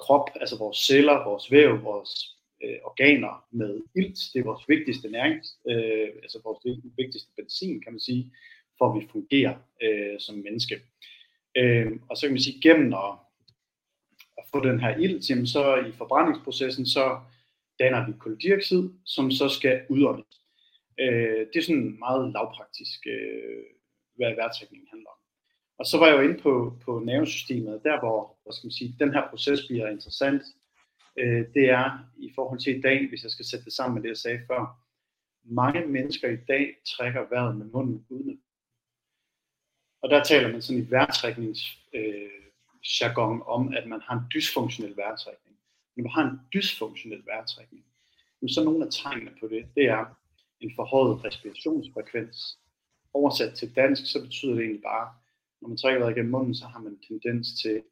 krop, 0.03 0.29
altså 0.41 0.57
vores 0.57 0.77
celler, 0.77 1.29
vores 1.29 1.51
væv, 1.51 1.84
vores 1.84 2.37
øh, 2.63 2.77
organer 2.83 3.45
med 3.51 3.81
ilt. 3.95 4.19
Det 4.33 4.39
er 4.39 4.43
vores 4.43 4.69
vigtigste 4.69 5.09
næring, 5.09 5.35
øh, 5.69 6.09
altså 6.23 6.41
vores 6.43 6.79
vigtigste 6.97 7.31
benzin, 7.35 7.81
kan 7.81 7.93
man 7.93 7.99
sige, 7.99 8.33
for 8.77 8.85
at 8.89 9.01
vi 9.01 9.07
fungerer 9.11 9.55
øh, 9.83 10.19
som 10.19 10.35
menneske. 10.35 10.75
Øh, 11.57 11.91
og 12.09 12.17
så 12.17 12.21
kan 12.21 12.33
man 12.33 12.41
sige, 12.41 12.61
gennem 12.61 12.93
at, 12.93 13.11
at 14.37 14.43
få 14.51 14.63
den 14.63 14.79
her 14.79 14.97
ilt, 14.97 15.29
jamen 15.29 15.47
så 15.47 15.75
i 15.75 15.91
forbrændingsprocessen, 15.91 16.85
så 16.85 17.19
danner 17.79 18.07
vi 18.07 18.13
koldioxid, 18.19 18.89
som 19.05 19.31
så 19.31 19.49
skal 19.49 19.81
udåndes. 19.89 20.41
Øh, 20.99 21.47
det 21.49 21.55
er 21.55 21.61
sådan 21.61 21.99
meget 21.99 22.33
lavpraktisk, 22.33 22.99
øh, 23.07 23.63
hvad 24.15 24.35
vejrtrækningen 24.35 24.87
handler 24.91 25.09
om. 25.09 25.19
Og 25.79 25.85
så 25.85 25.97
var 25.97 26.07
jeg 26.07 26.17
jo 26.17 26.21
inde 26.21 26.39
på, 26.41 26.73
på 26.85 26.99
nervesystemet, 26.99 27.83
der 27.83 27.99
hvor 27.99 28.37
hvad 28.43 28.53
skal 28.53 28.67
man 28.67 28.71
sige, 28.71 28.95
den 28.99 29.13
her 29.13 29.29
proces 29.29 29.59
bliver 29.67 29.87
interessant, 29.89 30.43
øh, 31.17 31.45
det 31.53 31.69
er 31.69 32.00
i 32.17 32.31
forhold 32.36 32.59
til 32.59 32.77
i 32.77 32.81
dag, 32.81 33.09
hvis 33.09 33.24
jeg 33.24 33.31
skal 33.31 33.45
sætte 33.45 33.65
det 33.65 33.74
sammen 33.74 33.95
med 33.95 34.03
det, 34.03 34.09
jeg 34.09 34.17
sagde 34.17 34.41
før. 34.47 34.83
Mange 35.43 35.86
mennesker 35.86 36.29
i 36.29 36.38
dag 36.47 36.75
trækker 36.86 37.29
vejret 37.29 37.57
med 37.57 37.65
munden 37.65 38.05
uden 38.09 38.41
Og 40.01 40.09
der 40.09 40.24
taler 40.24 40.51
man 40.51 40.62
sådan 40.62 40.83
i 40.83 40.91
vejrtræknings 40.91 41.77
øh, 41.93 42.29
jargon 43.01 43.43
om, 43.45 43.74
at 43.74 43.88
man 43.88 44.01
har 44.01 44.15
en 44.15 44.25
dysfunktionel 44.33 44.97
vejrtrækning. 44.97 45.57
Når 45.95 46.03
man 46.03 46.12
har 46.12 46.24
en 46.24 46.39
dysfunktionel 46.53 47.25
vejrtrækning, 47.25 47.86
så 48.47 48.63
nogle 48.63 48.86
af 48.86 48.91
tegnene 48.91 49.31
på 49.39 49.47
det, 49.47 49.67
det 49.75 49.86
er 49.86 50.05
en 50.59 50.71
forhøjet 50.75 51.25
respirationsfrekvens. 51.25 52.59
Oversat 53.13 53.53
til 53.53 53.75
dansk, 53.75 54.12
så 54.12 54.21
betyder 54.24 54.53
det 54.53 54.62
egentlig 54.62 54.83
bare, 54.83 55.13
når 55.62 55.67
man 55.67 55.77
trækker 55.77 56.00
vejret 56.00 56.15
gennem 56.15 56.31
munden, 56.31 56.55
så 56.55 56.65
har 56.65 56.79
man 56.79 56.91
en 56.91 57.03
tendens 57.07 57.62
til, 57.62 57.83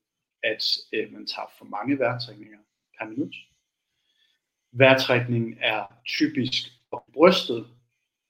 at 0.43 0.63
øh, 0.93 1.13
man 1.13 1.27
tager 1.27 1.47
for 1.57 1.65
mange 1.65 1.99
vejrtrækninger 1.99 2.59
per 2.99 3.09
minut. 3.09 3.35
Vejrtrækningen 4.71 5.57
er 5.61 5.93
typisk 6.05 6.63
på 6.91 7.03
brystet. 7.13 7.57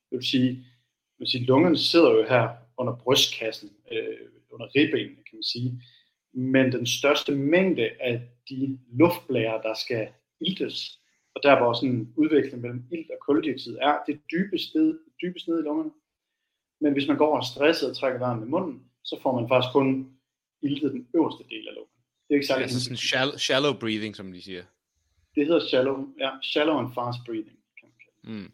Det 0.10 0.18
vil 0.18 0.28
sige, 0.28 0.50
det 0.50 1.20
vil 1.20 1.28
sige 1.28 1.46
lungerne 1.46 1.78
sidder 1.78 2.12
jo 2.12 2.24
her 2.24 2.50
under 2.78 2.96
brystkassen, 2.96 3.70
øh, 3.92 4.30
under 4.52 4.68
ribbenene, 4.76 5.16
kan 5.16 5.36
man 5.36 5.44
sige. 5.44 5.82
Men 6.34 6.72
den 6.72 6.86
største 6.86 7.32
mængde 7.32 7.90
af 8.00 8.22
de 8.50 8.80
luftblære, 8.92 9.62
der 9.64 9.74
skal 9.74 10.08
iltes, 10.42 11.00
og 11.36 11.44
der 11.44 11.58
hvor 11.58 11.74
sådan 11.74 11.90
en 11.90 12.14
udvikling 12.18 12.62
mellem 12.62 12.84
ilt 12.92 13.12
og 13.12 13.18
koldioxid 13.22 13.78
er, 13.82 13.98
det 14.08 14.22
dybest 14.32 14.76
ned, 14.76 15.00
dybest 15.22 15.48
ned 15.48 15.60
i 15.60 15.64
lungerne. 15.64 15.92
Men 16.82 16.94
hvis 16.94 17.08
man 17.08 17.18
går 17.18 17.38
og 17.38 17.46
stresset 17.46 17.90
og 17.90 17.96
trækker 17.96 18.20
vejret 18.20 18.40
med 18.40 18.48
munden, 18.48 18.84
så 19.04 19.20
får 19.22 19.40
man 19.40 19.50
faktisk 19.50 19.74
kun 19.74 20.18
iltet 20.62 20.92
den 20.92 21.08
øverste 21.16 21.44
del 21.50 21.68
af 21.68 21.74
lungen. 21.76 21.95
Det 22.28 22.34
er 22.34 22.36
ikke 22.36 22.48
særlig 22.48 22.64
altså 22.64 22.84
sådan 22.84 22.98
shallow, 22.98 23.38
shallow 23.38 23.74
breathing, 23.74 24.16
som 24.16 24.34
de 24.34 24.42
siger. 24.42 24.64
Det 25.36 25.46
hedder 25.48 25.68
shallow, 25.68 26.08
ja, 26.20 26.30
shallow 26.44 26.78
and 26.78 26.94
fast 26.94 27.20
breathing. 27.26 27.60
Kan 27.80 27.90
man 27.90 27.98
kalde. 28.04 28.18
Mm. 28.34 28.52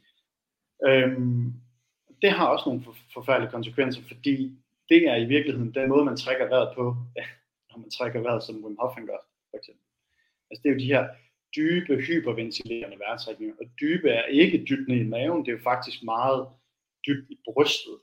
Øhm, 0.87 1.53
det 2.21 2.31
har 2.31 2.47
også 2.47 2.69
nogle 2.69 2.83
forfærdelige 3.13 3.51
konsekvenser, 3.51 4.01
fordi 4.07 4.57
det 4.89 5.07
er 5.07 5.15
i 5.15 5.25
virkeligheden 5.25 5.73
den 5.73 5.89
måde, 5.89 6.05
man 6.05 6.17
trækker 6.17 6.47
vejret 6.47 6.75
på, 6.75 6.83
når 7.69 7.77
man 7.77 7.89
trækker 7.89 8.21
vejret, 8.21 8.43
som 8.43 8.63
Wim 8.63 8.77
Hof 8.79 8.95
gør, 8.95 9.21
for 9.49 9.57
eksempel. 9.57 9.85
Altså 10.49 10.61
det 10.63 10.69
er 10.69 10.73
jo 10.73 10.79
de 10.79 10.93
her 10.93 11.07
dybe, 11.55 11.95
hyperventilerende 11.95 12.99
vejrtrækninger, 12.99 13.55
og 13.61 13.65
dybe 13.81 14.09
er 14.09 14.25
ikke 14.25 14.65
dybt 14.69 14.87
ned 14.87 14.97
i 14.97 15.07
maven, 15.07 15.45
det 15.45 15.47
er 15.47 15.57
jo 15.57 15.63
faktisk 15.63 16.03
meget 16.03 16.47
dybt 17.07 17.29
i 17.29 17.37
brystet, 17.45 17.97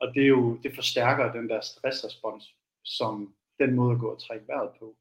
og 0.00 0.14
det, 0.14 0.22
er 0.22 0.26
jo, 0.26 0.58
det 0.62 0.74
forstærker 0.74 1.32
den 1.32 1.48
der 1.48 1.60
stressrespons, 1.60 2.54
som 2.84 3.34
den 3.58 3.74
måde 3.74 3.92
at 3.92 4.00
gå 4.00 4.08
og 4.08 4.22
trække 4.22 4.48
vejret 4.48 4.70
på 4.78 4.96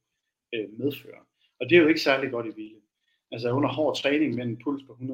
øh, 0.53 0.79
medfører. 0.79 1.23
Og 1.59 1.69
det 1.69 1.77
er 1.77 1.81
jo 1.81 1.87
ikke 1.87 2.01
særlig 2.01 2.31
godt 2.31 2.45
i 2.45 2.53
hvile. 2.53 2.81
Altså 3.31 3.51
under 3.51 3.69
hård 3.69 3.95
træning 3.95 4.35
med 4.35 4.43
en 4.43 4.59
puls 4.63 4.83
på 4.83 4.93
180-190, 4.93 5.05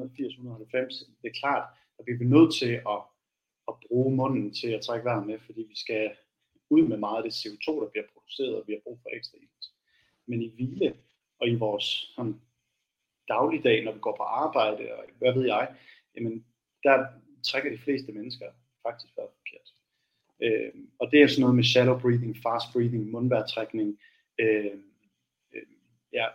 det 1.22 1.28
er 1.28 1.40
klart, 1.40 1.68
at 1.98 2.04
vi 2.06 2.16
bliver 2.16 2.40
nødt 2.40 2.54
til 2.54 2.72
at 2.94 3.00
at 3.68 3.74
bruge 3.88 4.16
munden 4.16 4.54
til 4.54 4.68
at 4.68 4.80
trække 4.80 5.04
vejret 5.04 5.26
med, 5.26 5.38
fordi 5.38 5.62
vi 5.62 5.76
skal 5.76 6.10
ud 6.70 6.88
med 6.88 6.96
meget 6.96 7.16
af 7.16 7.22
det 7.22 7.34
CO2, 7.40 7.82
der 7.82 7.90
bliver 7.90 8.06
produceret, 8.12 8.56
og 8.56 8.64
vi 8.66 8.72
har 8.72 8.80
brug 8.84 8.98
for 9.02 9.10
ekstra 9.16 9.38
ilt. 9.42 9.66
Men 10.26 10.42
i 10.42 10.50
hvile 10.54 10.96
og 11.40 11.48
i 11.48 11.54
vores 11.54 11.84
sådan, 11.84 12.40
dagligdag, 13.28 13.84
når 13.84 13.92
vi 13.92 13.98
går 13.98 14.16
på 14.16 14.22
arbejde, 14.22 14.94
og 14.94 15.04
hvad 15.18 15.32
ved 15.34 15.46
jeg, 15.46 15.74
jamen, 16.16 16.46
der 16.82 17.06
trækker 17.44 17.70
de 17.70 17.78
fleste 17.78 18.12
mennesker 18.12 18.46
faktisk 18.86 19.16
vejret 19.16 19.30
forkert. 19.38 19.68
Øh, 20.42 20.72
og 20.98 21.10
det 21.10 21.22
er 21.22 21.26
sådan 21.26 21.40
noget 21.40 21.56
med 21.56 21.64
shallow 21.64 21.98
breathing, 21.98 22.36
fast 22.36 22.66
breathing, 22.72 23.10
mundvejrtrækning, 23.10 23.98
øh, 24.40 24.72
ja, 26.18 26.26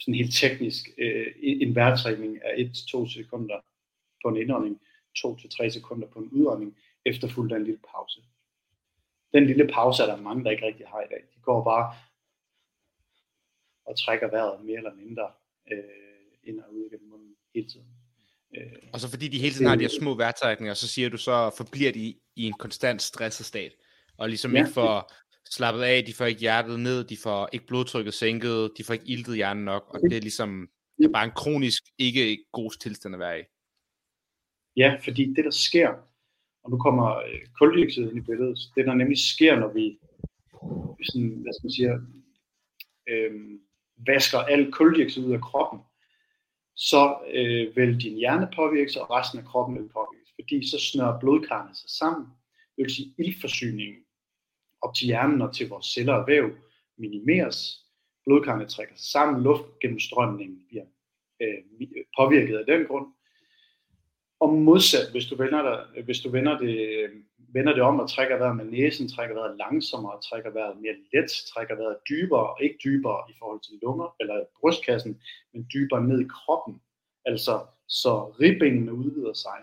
sådan 0.00 0.14
helt 0.14 0.34
teknisk, 0.34 0.82
øh, 0.98 1.26
en 1.42 1.74
vejrtrækning 1.74 2.32
af 2.44 2.52
1-2 2.56 3.08
sekunder 3.16 3.58
på 4.22 4.28
en 4.28 4.36
indånding, 4.36 4.80
2-3 5.18 5.68
sekunder 5.70 6.08
på 6.08 6.18
en 6.18 6.28
udånding, 6.28 6.76
efterfulgt 7.06 7.52
af 7.52 7.56
en 7.56 7.64
lille 7.64 7.80
pause. 7.92 8.20
Den 9.32 9.46
lille 9.46 9.66
pause 9.74 10.02
er 10.02 10.06
der 10.06 10.16
mange, 10.16 10.44
der 10.44 10.50
ikke 10.50 10.66
rigtig 10.66 10.86
har 10.86 11.00
i 11.02 11.10
dag. 11.10 11.22
De 11.34 11.40
går 11.42 11.64
bare 11.64 11.94
og 13.86 13.98
trækker 13.98 14.30
vejret 14.30 14.64
mere 14.64 14.76
eller 14.76 14.94
mindre 14.94 15.32
øh, 15.72 16.48
ind 16.48 16.60
og 16.60 16.74
ud 16.74 16.90
gennem 16.90 17.08
munden 17.08 17.36
hele 17.54 17.68
tiden. 17.68 17.86
Øh, 18.56 18.72
og 18.92 19.00
så 19.00 19.10
fordi 19.10 19.28
de 19.28 19.38
hele 19.38 19.54
tiden 19.54 19.66
har 19.66 19.76
de 19.76 19.84
her 19.84 19.98
små 20.00 20.14
vejrtrækninger, 20.14 20.74
så 20.74 20.88
siger 20.88 21.08
du 21.08 21.16
så, 21.16 21.54
forbliver 21.56 21.92
de 21.92 22.14
i 22.36 22.42
en 22.46 22.52
konstant 22.52 23.02
stresset 23.02 23.46
stat, 23.46 23.72
og 24.18 24.28
ligesom 24.28 24.52
ja, 24.52 24.58
ikke 24.58 24.72
får 24.72 25.12
slappet 25.50 25.82
af, 25.82 26.04
de 26.04 26.14
får 26.14 26.24
ikke 26.24 26.40
hjertet 26.40 26.80
ned, 26.80 27.04
de 27.04 27.16
får 27.16 27.48
ikke 27.52 27.66
blodtrykket 27.66 28.14
sænket, 28.14 28.70
de 28.78 28.84
får 28.84 28.94
ikke 28.94 29.08
iltet 29.08 29.36
hjernen 29.36 29.64
nok, 29.64 29.84
og 29.88 30.00
det 30.00 30.16
er 30.16 30.20
ligesom 30.20 30.68
det 30.98 31.04
er 31.04 31.12
bare 31.12 31.24
en 31.24 31.36
kronisk 31.36 31.82
ikke 31.98 32.44
god 32.52 32.70
tilstand 32.80 33.14
at 33.14 33.18
være 33.18 33.40
i. 33.40 33.42
Ja, 34.76 34.96
fordi 35.04 35.24
det 35.36 35.44
der 35.44 35.50
sker, 35.50 35.88
og 36.64 36.70
nu 36.70 36.78
kommer 36.78 37.16
øh, 37.16 37.40
koldioxid 37.58 38.02
ind 38.02 38.18
i 38.18 38.20
billedet, 38.20 38.58
det 38.76 38.86
der 38.86 38.94
nemlig 38.94 39.18
sker, 39.18 39.56
når 39.56 39.72
vi 39.72 39.98
sådan, 41.02 41.28
hvad 41.42 41.52
skal 41.52 41.66
man 41.66 41.72
sige, 41.72 41.92
øh, 43.08 43.58
vasker 44.06 44.38
al 44.38 44.72
koldioxid 44.72 45.24
ud 45.24 45.32
af 45.32 45.40
kroppen, 45.40 45.80
så 46.76 47.18
øh, 47.34 47.76
vil 47.76 48.00
din 48.00 48.16
hjerne 48.16 48.48
påvirkes, 48.56 48.96
og 48.96 49.10
resten 49.10 49.38
af 49.38 49.44
kroppen 49.44 49.76
vil 49.78 49.88
påvirkes, 49.88 50.30
fordi 50.40 50.70
så 50.70 50.78
snører 50.78 51.20
blodkarrene 51.20 51.74
sig 51.74 51.90
sammen. 51.90 52.26
Det 52.76 52.82
vil 52.82 52.94
sige, 52.94 53.14
ildforsyningen 53.18 54.03
op 54.84 54.94
til 54.94 55.06
hjernen 55.06 55.42
og 55.42 55.54
til 55.54 55.68
vores 55.68 55.86
celler 55.86 56.14
og 56.14 56.26
væv 56.26 56.50
minimeres. 56.98 57.80
Blodkarrene 58.24 58.66
trækker 58.66 58.94
sig 58.96 59.10
sammen, 59.12 59.42
luftgennemstrømningen 59.42 60.58
bliver 60.68 60.84
øh, 61.42 61.88
påvirket 62.18 62.56
af 62.58 62.66
den 62.66 62.86
grund, 62.86 63.06
og 64.40 64.52
modsat, 64.52 65.10
hvis 65.12 65.26
du 65.26 65.36
vender, 65.36 65.62
dig, 65.62 66.02
hvis 66.02 66.20
du 66.20 66.30
vender, 66.30 66.58
det, 66.58 66.76
vender 67.38 67.72
det 67.72 67.82
om 67.82 68.00
og 68.00 68.10
trækker 68.10 68.36
vejret 68.38 68.56
med 68.56 68.64
næsen, 68.64 69.08
trækker 69.08 69.34
vejret 69.34 69.56
langsommere, 69.56 70.20
trækker 70.20 70.50
vejret 70.50 70.80
mere 70.80 70.96
let, 71.12 71.30
trækker 71.52 71.74
vejret 71.76 71.96
dybere, 72.08 72.46
og 72.50 72.62
ikke 72.62 72.78
dybere 72.84 73.20
i 73.30 73.34
forhold 73.38 73.60
til 73.60 73.78
lunger 73.82 74.16
eller 74.20 74.44
brystkassen, 74.60 75.20
men 75.52 75.66
dybere 75.74 76.04
ned 76.04 76.20
i 76.20 76.28
kroppen, 76.28 76.82
altså 77.24 77.66
så 77.88 78.12
ribbenene 78.40 78.94
udvider 78.94 79.32
sig, 79.32 79.58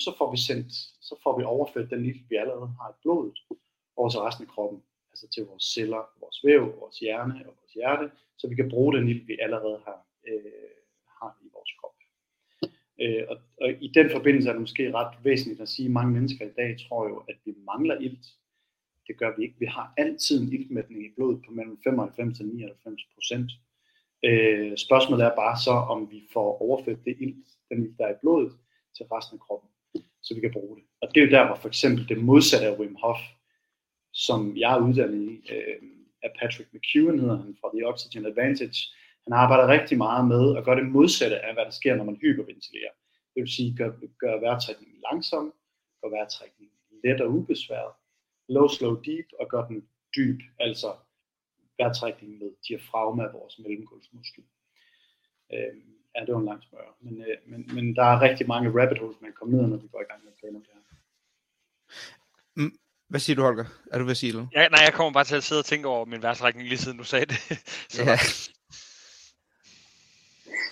så 0.00 0.14
får 0.18 0.30
vi 0.30 0.38
sendt, 0.48 0.72
så 1.08 1.14
får 1.22 1.38
vi 1.38 1.44
overført 1.44 1.90
den 1.90 2.04
ilt, 2.04 2.30
vi 2.30 2.36
allerede 2.36 2.70
har 2.80 2.90
i 2.90 3.00
blodet, 3.02 3.38
over 3.96 4.08
til 4.10 4.20
resten 4.20 4.44
af 4.44 4.50
kroppen, 4.54 4.82
altså 5.10 5.26
til 5.34 5.42
vores 5.50 5.64
celler, 5.74 6.02
vores 6.20 6.38
væv, 6.44 6.62
vores 6.80 6.98
hjerne 6.98 7.34
og 7.48 7.54
vores 7.60 7.72
hjerte, 7.74 8.10
så 8.38 8.48
vi 8.48 8.54
kan 8.54 8.70
bruge 8.70 8.96
den 8.96 9.08
ild, 9.08 9.26
vi 9.26 9.38
allerede 9.40 9.80
har, 9.84 9.98
øh, 10.28 10.70
har 11.20 11.38
i 11.44 11.48
vores 11.52 11.72
krop. 11.80 11.96
Øh, 13.02 13.24
og, 13.28 13.36
og 13.60 13.70
i 13.70 13.88
den 13.94 14.10
forbindelse 14.10 14.48
er 14.48 14.52
det 14.52 14.60
måske 14.60 14.94
ret 14.94 15.14
væsentligt 15.24 15.60
at 15.60 15.68
sige, 15.68 15.86
at 15.86 15.92
mange 15.92 16.12
mennesker 16.12 16.46
i 16.46 16.56
dag 16.56 16.76
tror 16.78 17.08
jo, 17.08 17.16
at 17.28 17.36
vi 17.44 17.54
mangler 17.66 17.98
ilt. 17.98 18.26
Det 19.06 19.18
gør 19.18 19.36
vi 19.36 19.42
ikke. 19.42 19.58
Vi 19.58 19.66
har 19.66 19.94
altid 19.96 20.42
en 20.42 20.52
iltmætning 20.52 21.04
i 21.04 21.14
blodet 21.16 21.42
på 21.46 21.50
mellem 21.52 21.78
95 21.84 22.40
og 22.40 22.46
99 22.46 23.02
procent. 23.14 23.50
Øh, 24.24 24.76
spørgsmålet 24.76 25.24
er 25.24 25.36
bare 25.36 25.56
så, 25.66 25.70
om 25.70 26.10
vi 26.10 26.22
får 26.32 26.62
overført 26.62 27.04
det 27.04 27.16
ilt, 27.20 27.46
den 27.68 27.82
ilt, 27.82 27.98
der 27.98 28.06
er 28.06 28.14
i 28.14 28.22
blodet, 28.22 28.52
til 28.96 29.06
resten 29.06 29.36
af 29.36 29.40
kroppen, 29.40 29.70
så 30.22 30.34
vi 30.34 30.40
kan 30.40 30.52
bruge 30.52 30.76
det. 30.76 30.84
Og 31.02 31.08
det 31.14 31.20
er 31.20 31.24
jo 31.26 31.30
der, 31.30 31.46
hvor 31.46 31.54
for 31.54 31.68
eksempel 31.68 32.08
det 32.08 32.24
modsatte 32.24 32.66
af 32.66 32.78
Wim 32.78 32.96
Hof, 33.02 33.18
som 34.14 34.56
jeg 34.56 34.74
er 34.74 34.80
uddannet 34.86 35.22
i, 35.30 35.52
øh, 35.52 35.82
af 36.22 36.30
Patrick 36.40 36.68
McEwen 36.74 37.18
hedder 37.18 37.36
han 37.36 37.56
fra 37.60 37.70
The 37.74 37.86
Oxygen 37.88 38.26
Advantage, 38.26 38.80
han 39.24 39.32
arbejder 39.32 39.68
rigtig 39.68 39.98
meget 39.98 40.28
med 40.28 40.56
at 40.56 40.64
gøre 40.64 40.76
det 40.76 40.86
modsatte 40.86 41.40
af, 41.46 41.54
hvad 41.54 41.64
der 41.64 41.70
sker, 41.70 41.96
når 41.96 42.04
man 42.04 42.16
hyperventilerer. 42.16 42.92
Det 43.34 43.40
vil 43.42 43.52
sige, 43.52 43.76
gør, 43.76 43.90
gør 44.18 44.40
vejrtrækningen 44.40 45.02
langsom, 45.10 45.54
gør 46.00 46.10
vejrtrækningen 46.10 46.76
let 47.04 47.20
og 47.20 47.30
ubesværet, 47.30 47.92
low, 48.48 48.68
slow, 48.68 48.94
deep, 49.02 49.26
og 49.40 49.48
gør 49.48 49.66
den 49.66 49.88
dyb, 50.16 50.40
altså 50.60 50.96
vejrtrækningen 51.78 52.38
med 52.38 52.50
diafragma 52.68 53.22
af 53.24 53.32
vores 53.32 53.58
mellemgulvsmuskel. 53.58 54.44
Øh, 55.52 55.74
ja, 56.14 56.20
det 56.24 56.34
var 56.34 56.40
en 56.40 56.50
lang 56.52 56.62
smør. 56.62 56.96
Men, 57.00 57.20
øh, 57.20 57.36
men, 57.46 57.74
men 57.74 57.96
der 57.96 58.04
er 58.04 58.20
rigtig 58.20 58.48
mange 58.48 58.82
rabbit 58.82 58.98
holes, 58.98 59.20
man 59.20 59.32
kommer 59.32 59.56
ned, 59.56 59.68
når 59.68 59.76
vi 59.76 59.88
går 59.88 60.00
i 60.00 60.10
gang 60.10 60.24
med 60.24 60.32
at 60.32 60.38
tale 60.38 60.56
om 60.56 60.62
det 60.62 60.72
her. 60.74 60.84
Mm, 62.56 62.78
hvad 63.14 63.20
siger 63.20 63.36
du, 63.36 63.42
Holger? 63.42 63.64
Er 63.92 63.98
du 63.98 64.04
ved 64.04 64.10
at 64.10 64.16
sige 64.16 64.32
noget? 64.32 64.48
Ja, 64.54 64.68
nej, 64.68 64.80
jeg 64.84 64.92
kommer 64.92 65.12
bare 65.12 65.24
til 65.24 65.36
at 65.36 65.44
sidde 65.44 65.58
og 65.58 65.64
tænke 65.64 65.88
over 65.88 66.04
min 66.04 66.22
vejrtrækning 66.22 66.68
lige 66.68 66.78
siden 66.78 66.98
du 66.98 67.04
sagde 67.04 67.26
det. 67.26 67.36
Så 67.94 68.02
ja. 68.02 68.18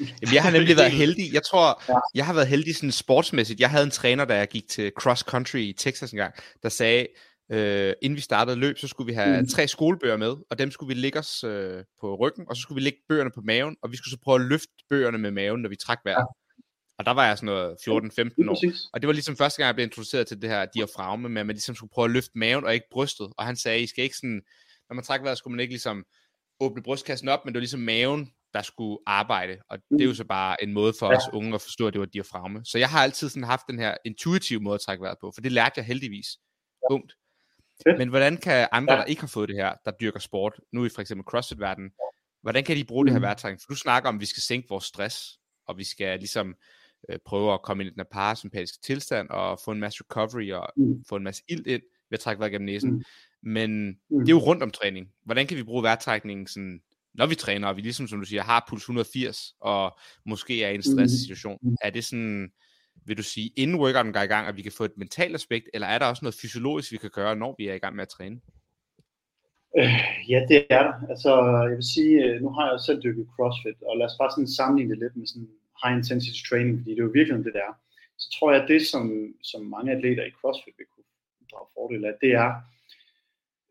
Jamen, 0.01 0.35
jeg 0.35 0.43
har 0.43 0.51
nemlig 0.51 0.77
været 0.77 0.93
heldig. 0.93 1.33
Jeg 1.33 1.43
tror, 1.43 1.83
ja. 1.89 1.95
jeg 2.15 2.27
har 2.27 2.33
været 2.33 2.49
heldig 2.49 2.77
sådan 2.77 2.93
sportsmæssigt. 2.93 3.61
Jeg 3.61 3.71
havde 3.71 3.85
en 3.85 3.91
træner, 3.91 4.25
da 4.25 4.37
jeg 4.37 4.49
gik 4.49 4.69
til 4.69 4.93
cross 4.99 5.23
country 5.23 5.59
i 5.59 5.73
Texas 5.73 6.11
en 6.11 6.17
gang, 6.17 6.35
der 6.63 6.69
sagde, 6.69 7.07
øh, 7.53 7.93
inden 8.03 8.17
vi 8.17 8.21
startede 8.21 8.57
løb, 8.57 8.79
så 8.79 8.89
skulle 8.89 9.07
vi 9.07 9.13
have 9.13 9.41
mm. 9.41 9.49
tre 9.49 9.69
skolebøger 9.69 10.17
med, 10.17 10.37
og 10.51 10.59
dem 10.59 10.71
skulle 10.71 10.95
vi 10.95 11.01
lægge 11.01 11.19
os 11.19 11.45
øh, 11.45 11.85
på 12.01 12.17
ryggen, 12.21 12.45
og 12.49 12.57
så 12.57 12.63
skulle 12.63 12.77
vi 12.77 12.85
lægge 12.85 12.99
bøgerne 13.09 13.31
på 13.35 13.41
maven, 13.45 13.77
og 13.83 13.93
vi 13.93 13.97
skulle 13.97 14.13
så 14.13 14.19
prøve 14.25 14.41
at 14.41 14.47
løfte 14.47 14.73
bøgerne 14.91 15.19
med 15.19 15.31
maven, 15.31 15.63
når 15.63 15.69
vi 15.69 15.77
trak 15.77 15.99
vejret. 16.05 16.19
Ja. 16.19 16.42
Og 17.03 17.07
der 17.07 17.13
var 17.13 17.27
jeg 17.27 17.39
sådan 17.39 17.47
noget 17.47 17.71
14-15 17.71 18.51
år. 18.51 18.91
Og 18.93 19.03
det 19.03 19.07
var 19.07 19.13
ligesom 19.13 19.37
første 19.37 19.59
gang, 19.59 19.67
jeg 19.67 19.75
blev 19.75 19.85
introduceret 19.85 20.27
til 20.27 20.43
det 20.43 20.51
her 20.51 20.67
diafragme, 20.75 21.29
med 21.29 21.41
at 21.41 21.47
man 21.47 21.57
ligesom 21.57 21.75
skulle 21.75 21.91
prøve 21.91 22.05
at 22.05 22.11
løfte 22.11 22.31
maven 22.35 22.65
og 22.65 22.75
ikke 22.75 22.87
brystet. 22.91 23.33
Og 23.39 23.47
han 23.47 23.57
sagde, 23.57 23.81
I 23.81 23.87
skal 23.87 24.05
ikke 24.05 24.17
sådan, 24.17 24.43
når 24.89 24.95
man 24.95 25.05
trækker 25.05 25.25
vejret, 25.25 25.39
skulle 25.39 25.53
man 25.53 25.61
ikke 25.61 25.73
ligesom 25.73 26.05
åbne 26.61 26.83
brystkassen 26.83 27.29
op, 27.29 27.45
men 27.45 27.55
det 27.55 27.59
var 27.59 27.61
ligesom 27.61 27.81
maven, 27.81 28.33
der 28.55 28.63
skulle 28.63 28.99
arbejde, 29.07 29.59
og 29.71 29.79
det 29.91 30.01
er 30.01 30.05
jo 30.05 30.11
mm. 30.11 30.15
så 30.15 30.25
bare 30.25 30.63
en 30.63 30.73
måde 30.73 30.93
for 30.99 31.07
ja. 31.07 31.17
os 31.17 31.23
unge 31.33 31.55
at 31.55 31.61
forstå, 31.61 31.87
at 31.87 31.93
det 31.93 32.01
var 32.01 32.07
diafragme. 32.07 32.61
Så 32.65 32.79
jeg 32.79 32.89
har 32.89 33.03
altid 33.03 33.29
sådan 33.29 33.45
haft 33.45 33.63
den 33.69 33.79
her 33.79 33.95
intuitive 34.05 34.61
måde 34.61 34.75
at 34.75 34.81
trække 34.81 35.03
vejret 35.03 35.19
på, 35.21 35.33
for 35.35 35.41
det 35.41 35.53
lærte 35.53 35.73
jeg 35.77 35.85
heldigvis 35.85 36.27
punkt. 36.91 37.15
Men 37.99 38.09
hvordan 38.09 38.37
kan 38.37 38.69
andre, 38.73 38.97
der 38.97 39.05
ikke 39.05 39.21
har 39.21 39.29
fået 39.29 39.49
det 39.49 39.57
her, 39.57 39.75
der 39.85 39.91
dyrker 40.01 40.21
sport, 40.21 40.61
nu 40.73 40.85
i 40.85 40.89
for 40.89 41.01
eksempel 41.01 41.25
CrossFit-verdenen, 41.25 41.91
hvordan 42.43 42.65
kan 42.65 42.77
de 42.77 42.85
bruge 42.85 43.07
det 43.07 43.13
her 43.13 43.19
mm. 43.19 43.23
vejrtrækning? 43.23 43.61
For 43.61 43.67
du 43.69 43.77
snakker 43.77 44.09
om, 44.09 44.15
at 44.15 44.21
vi 44.21 44.27
skal 44.27 44.43
sænke 44.43 44.69
vores 44.69 44.85
stress, 44.85 45.39
og 45.67 45.79
vi 45.79 45.85
skal 45.85 46.19
ligesom 46.19 46.55
øh, 47.09 47.19
prøver 47.27 47.55
at 47.55 47.63
komme 47.63 47.83
ind 47.83 47.89
i 47.89 47.95
den 47.95 48.01
her 48.01 48.09
parasympatiske 48.13 48.79
tilstand 48.83 49.29
og 49.29 49.59
få 49.65 49.71
en 49.71 49.81
masse 49.81 50.05
recovery 50.05 50.51
og 50.53 50.69
Mm. 50.77 51.05
få 51.09 51.17
en 51.17 51.23
masse 51.25 51.43
ilt 51.49 51.67
ind 51.67 51.83
ved 52.11 52.19
at 52.19 52.21
trække 52.21 52.41
vejret 52.41 52.53
gennem 52.53 52.67
næsen. 52.67 52.91
Mm. 52.91 53.03
Men 53.43 53.87
Mm. 53.89 54.19
det 54.21 54.29
er 54.29 54.37
jo 54.37 54.39
rundt 54.39 54.63
om 54.63 54.71
træning. 54.71 55.09
Hvordan 55.25 55.47
kan 55.47 55.57
vi 55.57 55.63
bruge 55.63 55.83
vejrtrækningen 55.83 56.47
sådan, 56.47 56.83
når 57.15 57.27
vi 57.27 57.35
træner, 57.35 57.69
og 57.69 57.77
vi 57.77 57.81
ligesom, 57.83 58.09
som 58.09 58.19
du 58.21 58.25
siger, 58.27 58.43
har 58.43 58.65
puls 58.69 58.83
180, 58.83 59.55
og 59.61 59.99
måske 60.27 60.65
er 60.65 60.71
i 60.71 60.75
en 60.75 60.83
stresssituation? 60.83 61.59
Mm. 61.63 61.77
Er 61.83 61.91
det 61.91 62.05
sådan, 62.05 62.53
vil 63.07 63.17
du 63.17 63.23
sige, 63.23 63.51
inden 63.57 63.77
workouten 63.81 64.13
går 64.13 64.21
i 64.21 64.27
gang, 64.27 64.47
at 64.49 64.57
vi 64.57 64.63
kan 64.63 64.73
få 64.73 64.85
et 64.85 64.97
mentalt 64.97 65.35
aspekt, 65.35 65.69
eller 65.75 65.87
er 65.87 65.99
der 65.99 66.07
også 66.07 66.25
noget 66.25 66.35
fysiologisk, 66.43 66.93
vi 66.93 66.97
kan 66.97 67.11
gøre, 67.11 67.37
når 67.37 67.55
vi 67.59 67.69
er 67.69 67.75
i 67.75 67.79
gang 67.79 67.97
med 67.97 68.03
at 68.03 68.09
træne? 68.09 68.41
Øh, 69.79 69.95
ja, 70.33 70.39
det 70.49 70.67
er 70.71 70.83
der. 70.83 70.93
Altså, 71.11 71.31
jeg 71.69 71.77
vil 71.77 71.91
sige, 71.95 72.15
øh, 72.25 72.41
nu 72.43 72.49
har 72.57 72.63
jeg 72.67 72.73
jo 72.73 72.83
selv 72.87 73.03
dykket 73.03 73.27
CrossFit, 73.35 73.79
og 73.89 73.97
lad 73.99 74.07
os 74.07 74.17
bare 74.21 74.31
sådan 74.31 74.49
sammenligne 74.59 74.91
det 74.95 74.99
lidt 75.03 75.17
med 75.17 75.27
sådan 75.27 75.49
high 75.83 75.97
intensity 75.99 76.43
training, 76.49 76.79
fordi 76.79 76.91
det 76.91 76.99
er 76.99 77.09
jo 77.09 77.19
virkelig 77.19 77.45
det, 77.45 77.55
der. 77.55 77.71
Så 78.19 78.27
tror 78.35 78.53
jeg, 78.53 78.63
at 78.63 78.69
det, 78.69 78.87
som, 78.87 79.35
som 79.43 79.63
mange 79.63 79.93
atleter 79.93 80.25
i 80.25 80.37
CrossFit 80.39 80.75
vil 80.79 80.87
kunne 80.95 81.05
drage 81.53 81.69
fordel 81.75 82.05
af, 82.05 82.15
det 82.21 82.33
er 82.33 82.51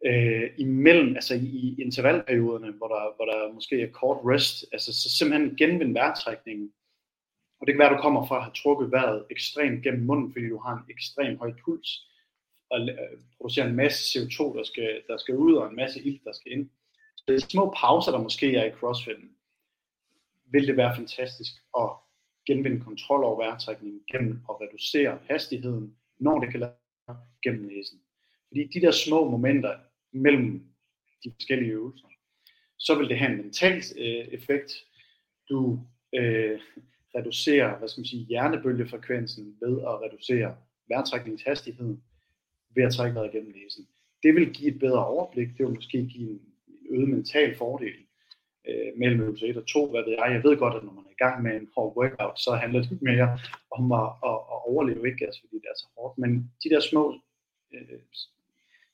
øh, 0.05 0.49
imellem, 0.57 1.15
altså 1.15 1.33
i, 1.35 1.47
i 1.67 1.81
intervalperioderne, 1.81 2.71
hvor 2.71 2.87
der, 2.87 3.15
hvor 3.15 3.25
der 3.25 3.53
måske 3.53 3.81
er 3.81 3.91
kort 3.91 4.17
rest, 4.25 4.65
altså 4.71 4.93
så 4.93 5.17
simpelthen 5.17 5.55
genvinde 5.55 5.93
vejrtrækningen. 5.93 6.71
Og 7.59 7.67
det 7.67 7.73
kan 7.73 7.79
være, 7.79 7.89
at 7.89 7.97
du 7.97 8.01
kommer 8.01 8.27
fra 8.27 8.37
at 8.37 8.43
have 8.43 8.53
trukket 8.53 8.91
vejret 8.91 9.25
ekstremt 9.31 9.83
gennem 9.83 10.05
munden, 10.05 10.33
fordi 10.33 10.49
du 10.49 10.57
har 10.57 10.73
en 10.73 10.93
ekstrem 10.93 11.37
høj 11.37 11.53
puls, 11.65 11.89
og 12.69 12.79
øh, 12.81 13.17
producerer 13.37 13.67
en 13.67 13.75
masse 13.75 14.19
CO2, 14.19 14.57
der 14.57 14.63
skal, 14.63 15.01
der 15.07 15.17
skal 15.17 15.35
ud, 15.35 15.53
og 15.53 15.69
en 15.69 15.75
masse 15.75 16.01
ilt, 16.01 16.23
der 16.23 16.33
skal 16.33 16.51
ind. 16.51 16.69
Så 17.17 17.23
de 17.27 17.39
små 17.39 17.73
pauser, 17.77 18.11
der 18.11 18.21
måske 18.21 18.55
er 18.55 18.65
i 18.65 18.71
crossfitten, 18.71 19.29
vil 20.51 20.67
det 20.67 20.77
være 20.77 20.95
fantastisk 20.95 21.53
at 21.79 21.89
genvinde 22.47 22.81
kontrol 22.81 23.23
over 23.23 23.37
vejrtrækningen 23.37 24.01
gennem 24.11 24.39
at 24.49 24.55
reducere 24.61 25.19
hastigheden, 25.29 25.95
når 26.19 26.39
det 26.39 26.51
kan 26.51 26.59
lade 26.59 26.73
sig 27.05 27.15
gennem 27.43 27.65
næsen. 27.65 27.99
Fordi 28.47 28.63
de 28.73 28.81
der 28.81 28.91
små 28.91 29.29
momenter 29.29 29.75
mellem 30.13 30.63
de 31.23 31.31
forskellige 31.31 31.71
øvelser, 31.71 32.07
så 32.79 32.97
vil 32.97 33.09
det 33.09 33.17
have 33.17 33.31
en 33.31 33.37
mental 33.37 33.83
øh, 33.97 34.27
effekt. 34.37 34.73
Du 35.49 35.79
øh, 36.15 36.59
reducerer 37.15 37.77
hvad 37.77 37.87
skal 37.87 38.01
man 38.01 38.05
sige, 38.05 38.25
hjernebølgefrekvensen 38.25 39.57
ved 39.61 39.81
at 39.81 40.01
reducere 40.01 40.55
vejrtrækningshastigheden 40.87 42.03
ved 42.75 42.83
at 42.83 42.93
trække 42.93 43.15
vejret 43.15 43.31
gennem 43.31 43.53
næsen. 43.55 43.87
Det 44.23 44.35
vil 44.35 44.53
give 44.53 44.71
et 44.73 44.79
bedre 44.79 45.05
overblik, 45.05 45.47
det 45.47 45.65
vil 45.65 45.75
måske 45.75 46.05
give 46.07 46.29
en 46.31 46.41
øget 46.89 47.09
mental 47.09 47.55
fordel 47.55 47.95
øh, 48.67 48.91
mellem 48.97 49.21
øvelse 49.21 49.47
1 49.47 49.57
og 49.57 49.67
2, 49.67 49.91
hvad 49.91 50.03
ved 50.03 50.11
jeg. 50.19 50.33
Jeg 50.33 50.43
ved 50.43 50.57
godt, 50.57 50.75
at 50.75 50.83
når 50.83 50.93
man 50.93 51.05
er 51.05 51.15
i 51.17 51.23
gang 51.23 51.43
med 51.43 51.53
en 51.55 51.69
hård 51.75 51.97
workout, 51.97 52.39
så 52.39 52.51
handler 52.51 52.81
det 52.81 53.01
mere 53.01 53.39
om 53.77 53.91
at, 53.91 54.09
at, 54.29 54.39
at 54.53 54.59
overleve, 54.71 55.07
ikke 55.09 55.25
altså, 55.25 55.41
fordi 55.41 55.55
det 55.55 55.69
er 55.73 55.77
så 55.77 55.87
hårdt. 55.97 56.17
Men 56.17 56.51
de 56.63 56.69
der 56.69 56.79
små, 56.79 57.03
øh, 57.73 57.99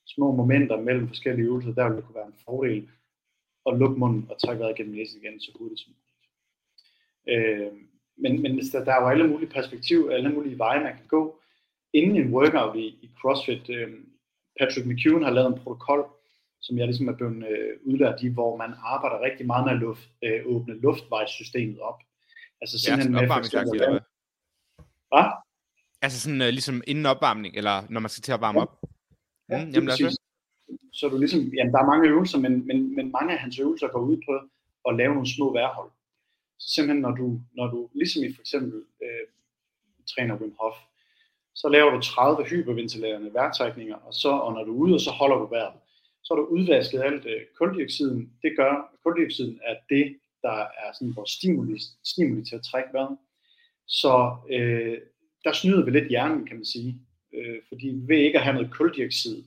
små 0.05 0.31
momenter 0.31 0.81
mellem 0.81 1.07
forskellige 1.07 1.45
øvelser, 1.45 1.73
der 1.73 1.87
vil 1.87 1.97
det 1.97 2.05
kunne 2.05 2.21
være 2.21 2.27
en 2.27 2.43
fordel 2.45 2.89
at 3.67 3.77
lukke 3.79 3.99
munden 3.99 4.27
og 4.29 4.41
trække 4.41 4.59
vejret 4.61 4.77
gennem 4.77 4.95
næsen 4.95 5.21
igen 5.21 5.39
så 5.39 5.51
hurtigt 5.59 5.81
som 5.81 5.93
muligt. 5.93 6.07
Øh, 7.33 7.71
men, 8.17 8.41
men 8.41 8.57
der, 8.57 8.83
der 8.85 8.93
er 8.93 9.01
jo 9.01 9.09
alle 9.09 9.27
mulige 9.27 9.49
perspektiver, 9.49 10.11
alle 10.11 10.29
mulige 10.29 10.57
veje, 10.57 10.83
man 10.83 10.95
kan 10.95 11.07
gå. 11.07 11.41
Inden 11.93 12.15
en 12.17 12.33
workout 12.33 12.75
i, 12.75 12.87
i 12.87 13.09
CrossFit, 13.21 13.69
øh, 13.69 13.93
Patrick 14.59 14.87
McEwen 14.87 15.23
har 15.23 15.31
lavet 15.31 15.47
en 15.47 15.59
protokol, 15.59 16.09
som 16.61 16.77
jeg 16.77 16.85
ligesom 16.87 17.07
er 17.07 17.15
blevet 17.15 17.35
øh, 17.51 17.77
udlært 17.85 18.21
i, 18.21 18.27
hvor 18.27 18.57
man 18.57 18.73
arbejder 18.83 19.21
rigtig 19.21 19.45
meget 19.45 19.65
med 19.65 19.73
at 19.73 19.79
luft, 19.79 20.09
øh, 20.23 20.39
åbne 20.45 20.73
luftvejssystemet 20.79 21.79
op. 21.79 21.99
Altså 22.61 22.75
Ja, 22.75 22.79
simpelthen 22.79 23.01
sådan 23.01 23.11
med 23.11 23.19
for 23.19 23.25
opvarmningsagtigt, 23.25 23.75
eksempel, 23.75 23.81
eller 23.81 24.01
hvad? 25.11 25.23
Hvad? 25.23 25.31
Altså 26.01 26.19
sådan 26.19 26.41
uh, 26.41 26.47
ligesom 26.47 26.81
inden 26.87 27.05
opvarmning, 27.05 27.55
eller 27.55 27.75
når 27.89 27.99
man 27.99 28.09
skal 28.09 28.21
til 28.21 28.31
at 28.31 28.41
varme 28.41 28.59
op? 28.61 28.73
Ja, 29.49 29.65
Mm, 29.65 29.71
jamen, 29.71 29.89
præcis. 29.89 30.17
Så 30.93 31.05
er 31.05 31.09
du 31.09 31.17
ligesom, 31.17 31.39
jamen, 31.39 31.73
der 31.73 31.79
er 31.79 31.85
mange 31.85 32.09
øvelser, 32.09 32.39
men, 32.39 32.67
men, 32.67 32.95
men 32.95 33.11
mange 33.11 33.33
af 33.33 33.39
hans 33.39 33.59
øvelser 33.59 33.87
går 33.87 33.99
ud 33.99 34.17
på 34.27 34.31
at 34.89 34.95
lave 34.97 35.13
nogle 35.13 35.33
små 35.35 35.53
vejrhold. 35.53 35.91
Så 36.59 36.73
simpelthen, 36.73 37.01
når 37.01 37.11
du, 37.11 37.41
når 37.53 37.67
du 37.67 37.89
ligesom 37.93 38.23
i 38.23 38.33
for 38.33 38.41
eksempel 38.41 38.83
øh, 39.03 39.25
træner 40.11 40.35
Wim 40.39 40.55
Hof, 40.59 40.75
så 41.55 41.69
laver 41.69 41.89
du 41.91 42.01
30 42.01 42.43
hyperventilerende 42.43 43.33
vejrtrækninger, 43.33 43.95
og, 43.95 44.13
så, 44.13 44.29
når 44.29 44.63
du 44.63 44.71
ude, 44.71 44.93
og 44.93 45.01
så 45.01 45.11
holder 45.11 45.35
du 45.35 45.45
vejret. 45.45 45.73
Så 46.27 46.33
er 46.33 46.37
du 46.37 46.45
udvasket 46.45 47.01
alt 47.01 47.25
øh, 47.25 47.41
koldioxiden. 47.57 48.33
Det 48.41 48.53
gør, 48.57 48.97
kuldioxiden 49.03 49.59
er 49.63 49.75
det, 49.89 50.17
der 50.41 50.59
er 50.83 50.89
sådan 50.93 51.15
vores 51.15 51.31
stimuli, 51.31 51.79
stimuli 52.03 52.45
til 52.45 52.55
at 52.55 52.63
trække 52.63 52.89
vejret. 52.93 53.17
Så 53.87 54.35
øh, 54.49 54.97
der 55.43 55.53
snyder 55.53 55.85
vi 55.85 55.91
lidt 55.91 56.09
hjernen, 56.09 56.47
kan 56.47 56.55
man 56.55 56.65
sige. 56.65 57.01
Øh, 57.33 57.57
fordi 57.69 57.87
ved 58.07 58.17
ikke 58.17 58.37
at 58.37 58.43
have 58.43 58.53
noget 58.53 58.71
koldioxid 58.71 59.43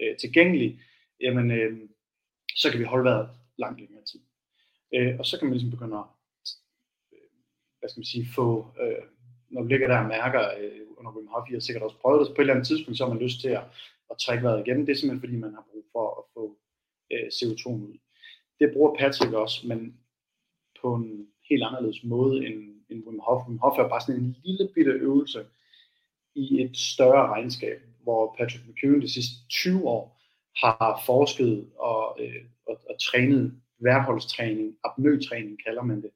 øh, 0.00 0.16
tilgængelig, 0.16 0.80
jamen, 1.20 1.50
øh, 1.50 1.78
så 2.56 2.70
kan 2.70 2.80
vi 2.80 2.84
holde 2.84 3.04
vejret 3.04 3.28
langt 3.58 3.80
længere 3.80 4.04
tid. 4.04 4.20
Øh, 4.94 5.18
og 5.18 5.26
så 5.26 5.38
kan 5.38 5.46
man 5.46 5.52
ligesom 5.52 5.70
begynde 5.70 5.96
at 5.96 6.04
øh, 7.12 7.30
hvad 7.78 7.88
skal 7.88 8.00
man 8.00 8.12
sige, 8.14 8.26
få, 8.34 8.74
øh, 8.82 9.02
når 9.50 9.62
du 9.62 9.68
ligger 9.68 9.88
der 9.88 9.98
og 9.98 10.08
mærker, 10.08 10.42
øh, 10.60 10.80
under 10.96 11.12
Wim 11.12 11.26
Hof, 11.26 11.48
I 11.50 11.52
har 11.52 11.60
sikkert 11.60 11.82
også 11.82 11.96
prøvet 11.96 12.20
det, 12.20 12.26
så 12.26 12.34
på 12.34 12.40
et 12.40 12.42
eller 12.42 12.54
andet 12.54 12.66
tidspunkt, 12.66 12.98
så 12.98 13.04
har 13.04 13.14
man 13.14 13.22
lyst 13.22 13.40
til 13.40 13.48
at, 13.48 13.64
at 14.10 14.16
trække 14.18 14.44
vejret 14.44 14.66
igen. 14.66 14.80
Det 14.80 14.92
er 14.92 14.96
simpelthen 14.96 15.24
fordi, 15.26 15.36
man 15.36 15.54
har 15.54 15.64
brug 15.70 15.84
for 15.92 16.06
at 16.18 16.24
få 16.34 16.58
øh, 17.12 17.26
CO2 17.36 17.68
ud. 17.68 17.98
Det 18.60 18.72
bruger 18.72 18.96
Patrick 18.98 19.32
også, 19.32 19.68
men 19.68 19.96
på 20.80 20.94
en 20.94 21.26
helt 21.48 21.62
anderledes 21.62 22.04
måde 22.04 22.46
end, 22.46 22.58
end 22.90 23.06
Wim 23.06 23.18
Hof. 23.18 23.48
Wim 23.48 23.58
Hof 23.58 23.78
er 23.78 23.88
bare 23.88 24.00
sådan 24.00 24.20
en 24.22 24.36
lille 24.44 24.68
bitte 24.74 24.90
øvelse 24.90 25.46
i 26.34 26.62
et 26.62 26.76
større 26.76 27.26
regnskab, 27.26 27.80
hvor 28.02 28.34
Patrick 28.38 28.64
McEwen 28.68 29.02
de 29.02 29.12
sidste 29.12 29.34
20 29.48 29.88
år 29.88 30.20
har 30.64 31.02
forsket 31.06 31.70
og, 31.78 32.18
øh, 32.20 32.44
og, 32.66 32.80
og 32.90 32.96
trænet 33.00 33.60
værholdstræning, 33.78 34.76
apnøtræning 34.84 35.58
kalder 35.66 35.82
man 35.82 36.02
det, 36.02 36.10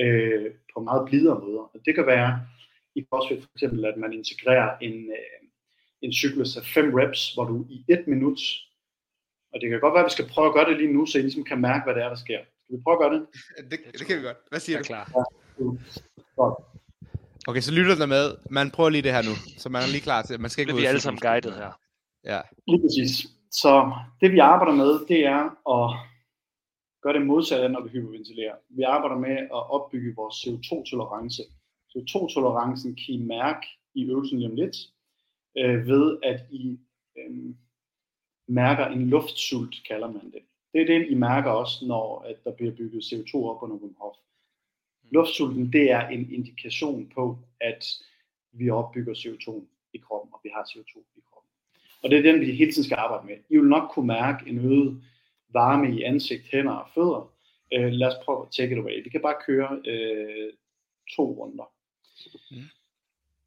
øh, 0.00 0.54
på 0.74 0.80
meget 0.80 1.06
blidere 1.08 1.40
måder. 1.40 1.60
Og 1.60 1.80
det 1.84 1.94
kan 1.94 2.06
være 2.06 2.46
i 2.94 3.06
CrossFit 3.08 3.42
for 3.42 3.50
eksempel, 3.54 3.84
at 3.84 3.96
man 3.96 4.12
integrerer 4.12 4.78
en, 4.78 5.10
øh, 5.10 5.40
en 6.02 6.12
cyklus 6.12 6.56
af 6.56 6.64
5 6.64 6.94
reps, 6.94 7.34
hvor 7.34 7.44
du 7.44 7.66
i 7.70 7.84
et 7.88 8.04
minut, 8.06 8.40
og 9.52 9.60
det 9.60 9.70
kan 9.70 9.80
godt 9.80 9.94
være, 9.94 10.04
at 10.04 10.10
vi 10.10 10.16
skal 10.16 10.28
prøve 10.28 10.48
at 10.48 10.54
gøre 10.54 10.68
det 10.70 10.76
lige 10.76 10.92
nu, 10.92 11.06
så 11.06 11.18
I 11.18 11.22
ligesom 11.22 11.44
kan 11.44 11.60
mærke, 11.60 11.84
hvad 11.84 11.94
det 11.94 12.02
er, 12.02 12.08
der 12.08 12.16
sker. 12.16 12.40
Skal 12.64 12.76
vi 12.76 12.82
prøve 12.82 12.96
at 12.96 13.02
gøre 13.02 13.14
det? 13.14 13.22
Det, 13.70 13.78
det 13.98 14.06
kan 14.06 14.16
vi 14.18 14.22
godt. 14.22 14.36
Hvad 14.50 14.60
siger 14.60 14.76
Jeg 14.76 14.78
er 14.78 14.82
du? 14.82 14.86
klar. 14.86 15.04
Godt. 16.36 16.54
Okay, 17.48 17.60
så 17.60 17.72
lytter 17.74 17.94
der 17.94 18.06
med. 18.06 18.24
Man 18.50 18.70
prøver 18.70 18.90
lige 18.90 19.02
det 19.02 19.12
her 19.12 19.22
nu, 19.22 19.34
så 19.62 19.68
man 19.68 19.82
er 19.82 19.86
lige 19.86 20.06
klar 20.08 20.22
til, 20.22 20.40
man 20.40 20.50
skal 20.50 20.62
ikke 20.62 20.72
Nu 20.72 20.76
ud 20.76 20.80
vi 20.80 20.86
og 20.86 20.88
alle 20.88 21.00
sammen 21.00 21.20
guidet 21.20 21.54
her. 21.54 21.72
Ja. 22.24 22.40
Lige 22.70 22.80
præcis. 22.84 23.12
Så 23.50 23.72
det 24.20 24.32
vi 24.32 24.38
arbejder 24.38 24.74
med, 24.82 24.90
det 25.08 25.20
er 25.36 25.42
at 25.76 25.86
gøre 27.02 27.14
det 27.18 27.26
modsatte, 27.26 27.68
når 27.68 27.82
vi 27.84 27.88
hyperventilerer. 27.88 28.56
Vi 28.78 28.82
arbejder 28.82 29.18
med 29.26 29.36
at 29.58 29.62
opbygge 29.76 30.14
vores 30.20 30.36
CO2-tolerance. 30.42 31.42
CO2-tolerancen 31.90 32.90
kan 33.00 33.14
I 33.14 33.18
mærke 33.36 33.66
i 33.94 34.00
øvelsen 34.10 34.38
lige 34.38 34.50
om 34.50 34.56
lidt, 34.56 34.76
øh, 35.58 35.86
ved 35.86 36.18
at 36.22 36.40
I 36.50 36.78
øh, 37.18 37.54
mærker 38.48 38.86
en 38.86 39.10
luftsult, 39.10 39.74
kalder 39.88 40.10
man 40.10 40.30
det. 40.32 40.42
Det 40.72 40.80
er 40.82 40.86
det, 40.86 41.10
I 41.10 41.14
mærker 41.14 41.50
også, 41.50 41.86
når 41.86 42.20
at 42.20 42.44
der 42.44 42.52
bliver 42.52 42.72
bygget 42.72 43.02
CO2 43.02 43.34
op 43.34 43.62
under 43.62 43.76
Wim 43.76 43.94
Hof. 43.98 44.16
Luftsulten, 45.10 45.72
det 45.72 45.90
er 45.90 46.08
en 46.08 46.32
indikation 46.32 47.12
på, 47.14 47.38
at 47.60 47.86
vi 48.52 48.70
opbygger 48.70 49.14
CO2 49.14 49.64
i 49.92 49.98
kroppen, 49.98 50.30
og 50.32 50.40
vi 50.44 50.50
har 50.54 50.62
CO2 50.62 50.98
i 51.16 51.20
kroppen. 51.30 51.50
Og 52.02 52.10
det 52.10 52.18
er 52.18 52.32
den, 52.32 52.40
vi 52.40 52.52
hele 52.52 52.72
tiden 52.72 52.84
skal 52.84 52.96
arbejde 52.96 53.26
med. 53.26 53.36
I 53.48 53.56
vil 53.56 53.68
nok 53.68 53.90
kunne 53.90 54.06
mærke 54.06 54.50
en 54.50 54.58
øget 54.58 55.02
varme 55.48 55.96
i 55.96 56.02
ansigt, 56.02 56.42
hænder 56.52 56.72
og 56.72 56.88
fødder. 56.94 57.32
Øh, 57.72 57.92
lad 57.92 58.08
os 58.08 58.24
prøve 58.24 58.42
at 58.46 58.52
take 58.52 58.72
it 58.72 58.78
away. 58.78 59.04
Vi 59.04 59.10
kan 59.10 59.22
bare 59.22 59.42
køre 59.46 59.82
øh, 59.86 60.52
to 61.16 61.24
runder. 61.24 61.72
Mm. 62.50 62.79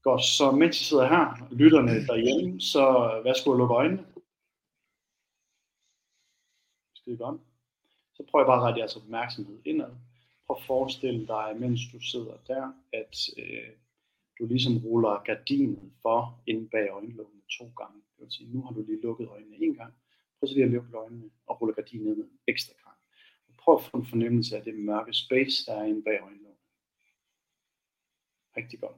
Godt, 0.03 0.23
så 0.23 0.51
mens 0.51 0.81
I 0.81 0.83
sidder 0.83 1.07
her, 1.07 1.47
lytterne 1.51 2.07
derhjemme, 2.07 2.61
så 2.61 2.83
værsgo 3.23 3.51
at 3.51 3.57
lukke 3.57 3.75
øjnene. 3.75 4.05
Skide 6.95 7.17
godt. 7.17 7.41
Så 8.13 8.23
prøv 8.29 8.45
bare 8.45 8.61
at 8.61 8.63
rette 8.63 8.79
jeres 8.79 8.95
opmærksomhed 8.95 9.59
indad. 9.65 9.91
Prøv 10.45 10.57
at 10.59 10.63
forestille 10.63 11.27
dig, 11.27 11.55
mens 11.59 11.79
du 11.93 11.99
sidder 11.99 12.37
der, 12.47 12.73
at 12.93 13.15
øh, 13.37 13.69
du 14.39 14.45
ligesom 14.45 14.77
ruller 14.77 15.23
gardinet 15.23 15.91
for 16.01 16.43
ind 16.47 16.69
bag 16.69 16.89
øjenlukkene 16.91 17.41
to 17.57 17.65
gange. 17.77 17.97
Det 18.15 18.23
vil 18.23 18.31
sige, 18.31 18.53
nu 18.53 18.61
har 18.61 18.71
du 18.71 18.81
lige 18.81 19.01
lukket 19.01 19.27
øjnene 19.27 19.55
en 19.55 19.75
gang. 19.75 19.93
Prøv 20.39 20.47
så 20.47 20.53
lige 20.53 20.65
at 20.65 20.71
lukke 20.71 20.97
øjnene 20.97 21.29
og 21.47 21.61
rulle 21.61 21.73
gardinet 21.73 22.17
ned 22.17 22.25
en 22.25 22.39
ekstra 22.47 22.73
gang. 22.83 22.97
Og 23.47 23.53
prøv 23.59 23.75
at 23.75 23.83
få 23.83 23.97
en 23.97 24.05
fornemmelse 24.05 24.57
af 24.57 24.63
det 24.63 24.75
mørke 24.75 25.13
space, 25.13 25.65
der 25.65 25.73
er 25.73 25.83
inde 25.83 26.03
bag 26.03 26.19
øjenlukkene. 26.21 26.67
Rigtig 28.57 28.79
godt. 28.79 28.95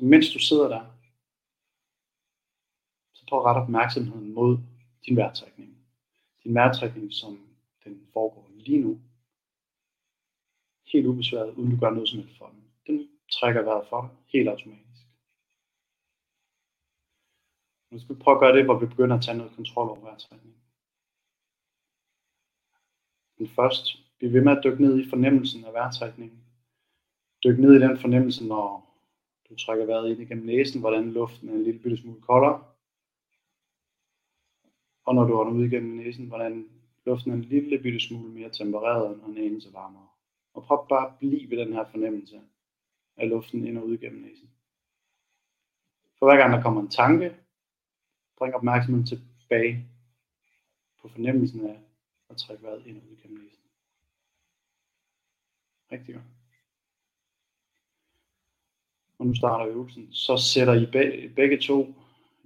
Så 0.00 0.06
mens 0.06 0.32
du 0.32 0.38
sidder 0.38 0.68
der, 0.68 0.84
så 3.16 3.22
prøv 3.28 3.38
at 3.38 3.46
rette 3.46 3.60
opmærksomheden 3.64 4.34
mod 4.34 4.58
din 5.06 5.16
vejrtrækning. 5.16 5.70
Din 6.44 6.54
vejrtrækning, 6.54 7.12
som 7.12 7.32
den 7.84 8.08
foregår 8.12 8.50
lige 8.54 8.80
nu. 8.80 9.00
Helt 10.92 11.06
ubesværet, 11.06 11.54
uden 11.54 11.70
du 11.70 11.76
gør 11.80 11.90
noget 11.90 12.08
som 12.08 12.18
helst 12.18 12.38
for 12.38 12.48
den. 12.48 12.62
Den 12.86 13.10
trækker 13.32 13.62
vejret 13.62 13.88
for 13.88 14.00
dig, 14.00 14.10
helt 14.26 14.48
automatisk. 14.48 15.02
Nu 17.90 17.98
skal 17.98 18.14
vi 18.14 18.22
prøve 18.22 18.36
at 18.36 18.40
gøre 18.40 18.56
det, 18.56 18.64
hvor 18.64 18.78
vi 18.78 18.86
begynder 18.86 19.16
at 19.16 19.22
tage 19.22 19.38
noget 19.38 19.56
kontrol 19.56 19.88
over 19.88 20.00
vejrtrækningen. 20.00 20.60
Men 23.38 23.48
først, 23.48 23.84
vi 24.20 24.32
ved 24.32 24.42
med 24.44 24.56
at 24.56 24.64
dykke 24.64 24.82
ned 24.82 24.94
i 25.00 25.08
fornemmelsen 25.08 25.64
af 25.64 25.72
vejrtrækningen. 25.72 26.44
Dyk 27.44 27.58
ned 27.58 27.72
i 27.74 27.84
den 27.86 27.98
fornemmelse, 27.98 28.46
når 28.48 28.89
du 29.50 29.56
trækker 29.56 29.86
vejret 29.86 30.10
ind 30.10 30.20
igennem 30.20 30.46
næsen, 30.46 30.80
hvordan 30.80 31.12
luften 31.12 31.48
er 31.48 31.52
en 31.52 31.64
lille 31.64 31.80
bitte 31.80 31.96
smule 31.96 32.20
koldere. 32.20 32.64
Og 35.04 35.14
når 35.14 35.24
du 35.24 35.40
ånder 35.40 35.52
ud 35.52 35.66
igennem 35.66 35.96
næsen, 35.96 36.26
hvordan 36.26 36.68
luften 37.06 37.30
er 37.30 37.34
en 37.34 37.42
lille 37.42 37.78
bitte 37.78 38.00
smule 38.00 38.32
mere 38.32 38.50
tempereret, 38.50 39.20
og 39.22 39.30
en 39.30 39.60
så 39.60 39.70
varmere. 39.70 40.08
Og 40.54 40.62
prøv 40.62 40.88
bare 40.88 41.08
at 41.08 41.18
blive 41.18 41.50
ved 41.50 41.58
den 41.58 41.72
her 41.72 41.84
fornemmelse 41.90 42.40
af 43.16 43.28
luften 43.28 43.66
ind 43.66 43.78
og 43.78 43.86
ud 43.86 43.94
igennem 43.94 44.22
næsen. 44.22 44.50
For 46.18 46.26
hver 46.26 46.36
gang 46.36 46.52
der 46.52 46.62
kommer 46.62 46.80
en 46.80 46.88
tanke, 46.88 47.36
bring 48.38 48.54
opmærksomheden 48.54 49.06
tilbage 49.06 49.88
på 51.00 51.08
fornemmelsen 51.08 51.66
af 51.66 51.80
at 52.30 52.36
trække 52.36 52.62
vejret 52.62 52.86
ind 52.86 52.96
og 52.96 53.02
ud 53.10 53.16
igennem 53.16 53.44
næsen. 53.44 53.64
Rigtig 55.92 56.14
godt. 56.14 56.39
Og 59.20 59.26
nu 59.26 59.34
starter 59.34 59.66
øvelsen. 59.66 60.12
Så 60.12 60.36
sætter 60.36 60.74
I 60.74 60.86
begge 61.34 61.58
to, 61.58 61.94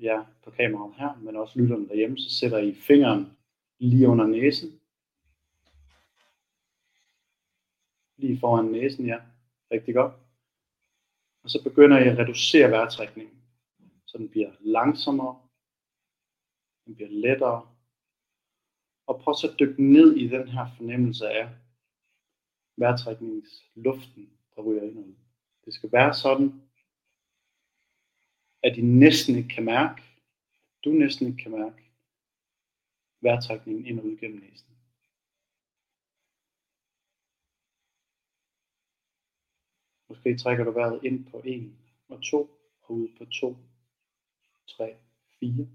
ja, 0.01 0.23
på 0.45 0.51
kameraet 0.51 0.95
her, 0.95 1.21
men 1.23 1.37
også 1.37 1.59
lytterne 1.59 1.89
derhjemme, 1.89 2.19
så 2.19 2.31
sætter 2.31 2.59
I 2.59 2.75
fingeren 2.75 3.37
lige 3.79 4.09
under 4.09 4.27
næsen. 4.27 4.81
Lige 8.17 8.41
foran 8.41 8.65
næsen, 8.65 9.07
ja. 9.07 9.19
Rigtig 9.73 9.95
godt. 9.95 10.13
Og 11.43 11.51
så 11.51 11.63
begynder 11.63 11.99
I 11.99 12.09
at 12.09 12.19
reducere 12.19 12.71
vejrtrækningen, 12.71 13.35
så 14.07 14.19
den 14.19 14.29
bliver 14.29 14.51
langsommere, 14.61 15.41
den 16.87 16.95
bliver 16.95 17.11
lettere, 17.11 17.69
og 19.07 19.21
prøv 19.21 19.35
så 19.35 19.51
at 19.53 19.59
dykke 19.61 19.83
ned 19.93 20.17
i 20.17 20.29
den 20.29 20.49
her 20.49 20.67
fornemmelse 20.77 21.29
af 21.29 21.49
vejrtrækningsluften, 22.77 24.31
der 24.57 24.63
ryger 24.63 24.83
ind 24.83 24.99
og 24.99 25.05
ud. 25.05 25.15
Det 25.65 25.75
skal 25.75 25.93
være 25.93 26.15
sådan, 26.15 26.64
at 28.65 28.77
I 28.77 28.81
næsten 28.81 29.37
ikke 29.37 29.49
kan 29.49 29.65
mærke, 29.65 30.03
du 30.85 30.91
næsten 30.91 31.27
ikke 31.27 31.43
kan 31.43 31.51
mærke, 31.51 31.83
vejrtrækningen 33.21 33.87
ind 33.87 34.01
og 34.01 34.07
ud 34.07 34.17
gennem 34.17 34.41
næsen. 34.41 34.69
Måske 40.09 40.39
trækker 40.39 40.65
du 40.65 40.71
vejret 40.71 41.05
ind 41.05 41.25
på 41.31 41.43
1 41.45 41.77
og 42.09 42.23
2 42.23 42.51
og 42.83 42.95
ud 42.95 43.09
på 43.19 43.25
2, 43.25 43.57
3, 44.67 44.97
4. 45.41 45.69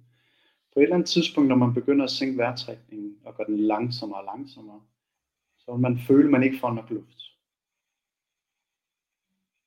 På 0.74 0.80
et 0.80 0.84
eller 0.84 0.96
andet 0.96 1.10
tidspunkt, 1.10 1.50
når 1.50 1.56
man 1.56 1.74
begynder 1.74 2.06
at 2.06 2.12
sænke 2.12 2.38
vejrtrækningen 2.38 3.20
og 3.24 3.36
gør 3.36 3.44
den 3.44 3.58
langsommere 3.58 4.20
og 4.20 4.26
langsommere, 4.26 4.82
så 5.58 5.72
vil 5.72 5.82
man 5.82 6.00
føle, 6.00 6.24
at 6.24 6.32
man 6.32 6.44
ikke 6.44 6.60
får 6.60 6.74
nok 6.74 6.90
luft. 6.90 7.20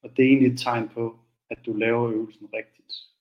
Og 0.03 0.17
det 0.17 0.25
er 0.25 0.29
egentlig 0.29 0.53
et 0.53 0.59
tegn 0.59 0.89
på, 0.89 1.19
at 1.51 1.67
du 1.67 1.73
laver 1.73 2.11
øvelsen 2.11 2.49
rigtigt. 2.53 3.12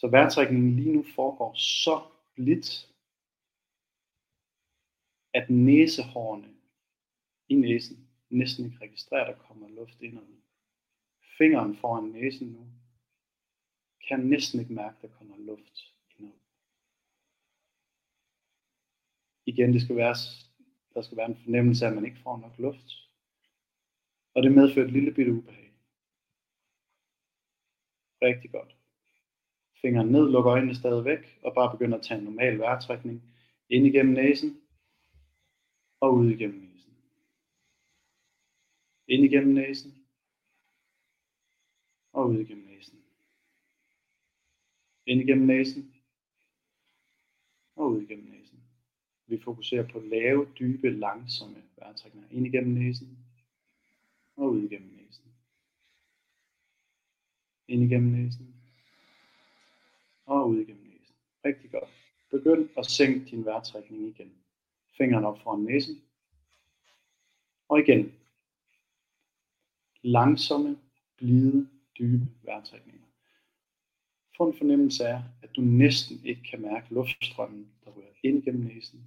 Så 0.00 0.08
vejrtrækningen 0.08 0.76
lige 0.76 0.92
nu 0.92 1.02
foregår 1.02 1.54
så 1.54 1.96
blidt, 2.34 2.68
at 5.34 5.50
næsehårene 5.50 6.54
i 7.48 7.54
næsen 7.54 8.08
næsten 8.30 8.64
ikke 8.64 8.84
registrerer, 8.84 9.24
at 9.24 9.36
der 9.36 9.42
kommer 9.42 9.68
luft 9.68 10.00
ind 10.00 10.18
og 10.18 10.24
ud. 10.24 10.40
Fingeren 11.38 11.76
foran 11.76 12.04
næsen 12.04 12.48
nu 12.48 12.66
kan 14.08 14.20
næsten 14.20 14.60
ikke 14.60 14.72
mærke, 14.72 14.96
at 14.96 15.02
der 15.02 15.16
kommer 15.18 15.36
luft 15.36 15.76
ind 16.18 16.26
og 16.28 16.34
ud. 16.34 16.40
Igen, 19.46 19.72
det 19.72 19.82
skal 19.82 19.96
være, 19.96 20.14
der 20.94 21.02
skal 21.02 21.16
være 21.16 21.30
en 21.30 21.42
fornemmelse 21.44 21.84
af, 21.84 21.88
at 21.88 21.94
man 21.94 22.04
ikke 22.04 22.22
får 22.22 22.36
nok 22.36 22.58
luft. 22.58 22.88
Og 24.34 24.42
det 24.42 24.52
medfører 24.52 24.86
et 24.86 24.92
lille 24.92 25.14
bitte 25.14 25.32
ubehag. 25.32 25.72
Rigtig 28.22 28.50
godt 28.50 28.79
fingeren 29.82 30.08
ned, 30.08 30.30
lukker 30.30 30.52
øjnene 30.52 30.74
stadigvæk, 30.74 31.38
og 31.42 31.54
bare 31.54 31.70
begynder 31.70 31.98
at 31.98 32.04
tage 32.04 32.18
en 32.18 32.24
normal 32.24 32.58
vejrtrækning 32.58 33.22
ind 33.68 33.86
igennem 33.86 34.14
næsen 34.14 34.60
og 36.00 36.14
ud 36.14 36.30
igennem 36.30 36.60
næsen. 36.60 36.92
Ind 39.08 39.24
igennem 39.24 39.54
næsen 39.54 39.94
og 42.12 42.28
ud 42.28 42.38
igennem 42.38 42.66
næsen. 42.66 42.98
Ind 45.06 45.20
igennem 45.20 45.46
næsen 45.46 45.94
og 47.76 47.90
ud 47.90 48.02
igennem 48.02 48.30
næsen. 48.30 48.58
Vi 49.26 49.38
fokuserer 49.38 49.88
på 49.88 49.98
lave, 49.98 50.52
dybe, 50.58 50.90
langsomme 50.90 51.62
vejrtrækninger. 51.76 52.28
Ind 52.30 52.46
igennem 52.46 52.74
næsen 52.74 53.18
og 54.36 54.50
ud 54.50 54.62
igennem 54.62 54.90
næsen. 54.96 55.24
Ind 57.68 57.82
igennem 57.82 58.12
næsen 58.12 58.49
og 60.30 60.48
ud 60.48 60.60
igennem 60.60 60.84
næsen. 60.84 61.14
Rigtig 61.44 61.70
godt. 61.70 61.90
Begynd 62.30 62.68
at 62.78 62.86
sænke 62.86 63.30
din 63.30 63.44
vejrtrækning 63.44 64.08
igen. 64.08 64.32
Fingeren 64.98 65.24
op 65.24 65.38
foran 65.42 65.60
næsen. 65.60 66.02
Og 67.68 67.78
igen. 67.78 68.12
Langsomme, 70.02 70.78
blide, 71.16 71.68
dybe 71.98 72.26
vejrtrækninger. 72.42 73.06
Få 74.36 74.46
en 74.46 74.58
fornemmelse 74.58 75.08
af, 75.08 75.22
at 75.42 75.56
du 75.56 75.60
næsten 75.60 76.20
ikke 76.24 76.42
kan 76.50 76.62
mærke 76.62 76.94
luftstrømmen, 76.94 77.72
der 77.84 77.90
rører 77.90 78.14
ind 78.22 78.42
gennem 78.42 78.64
næsen 78.64 79.04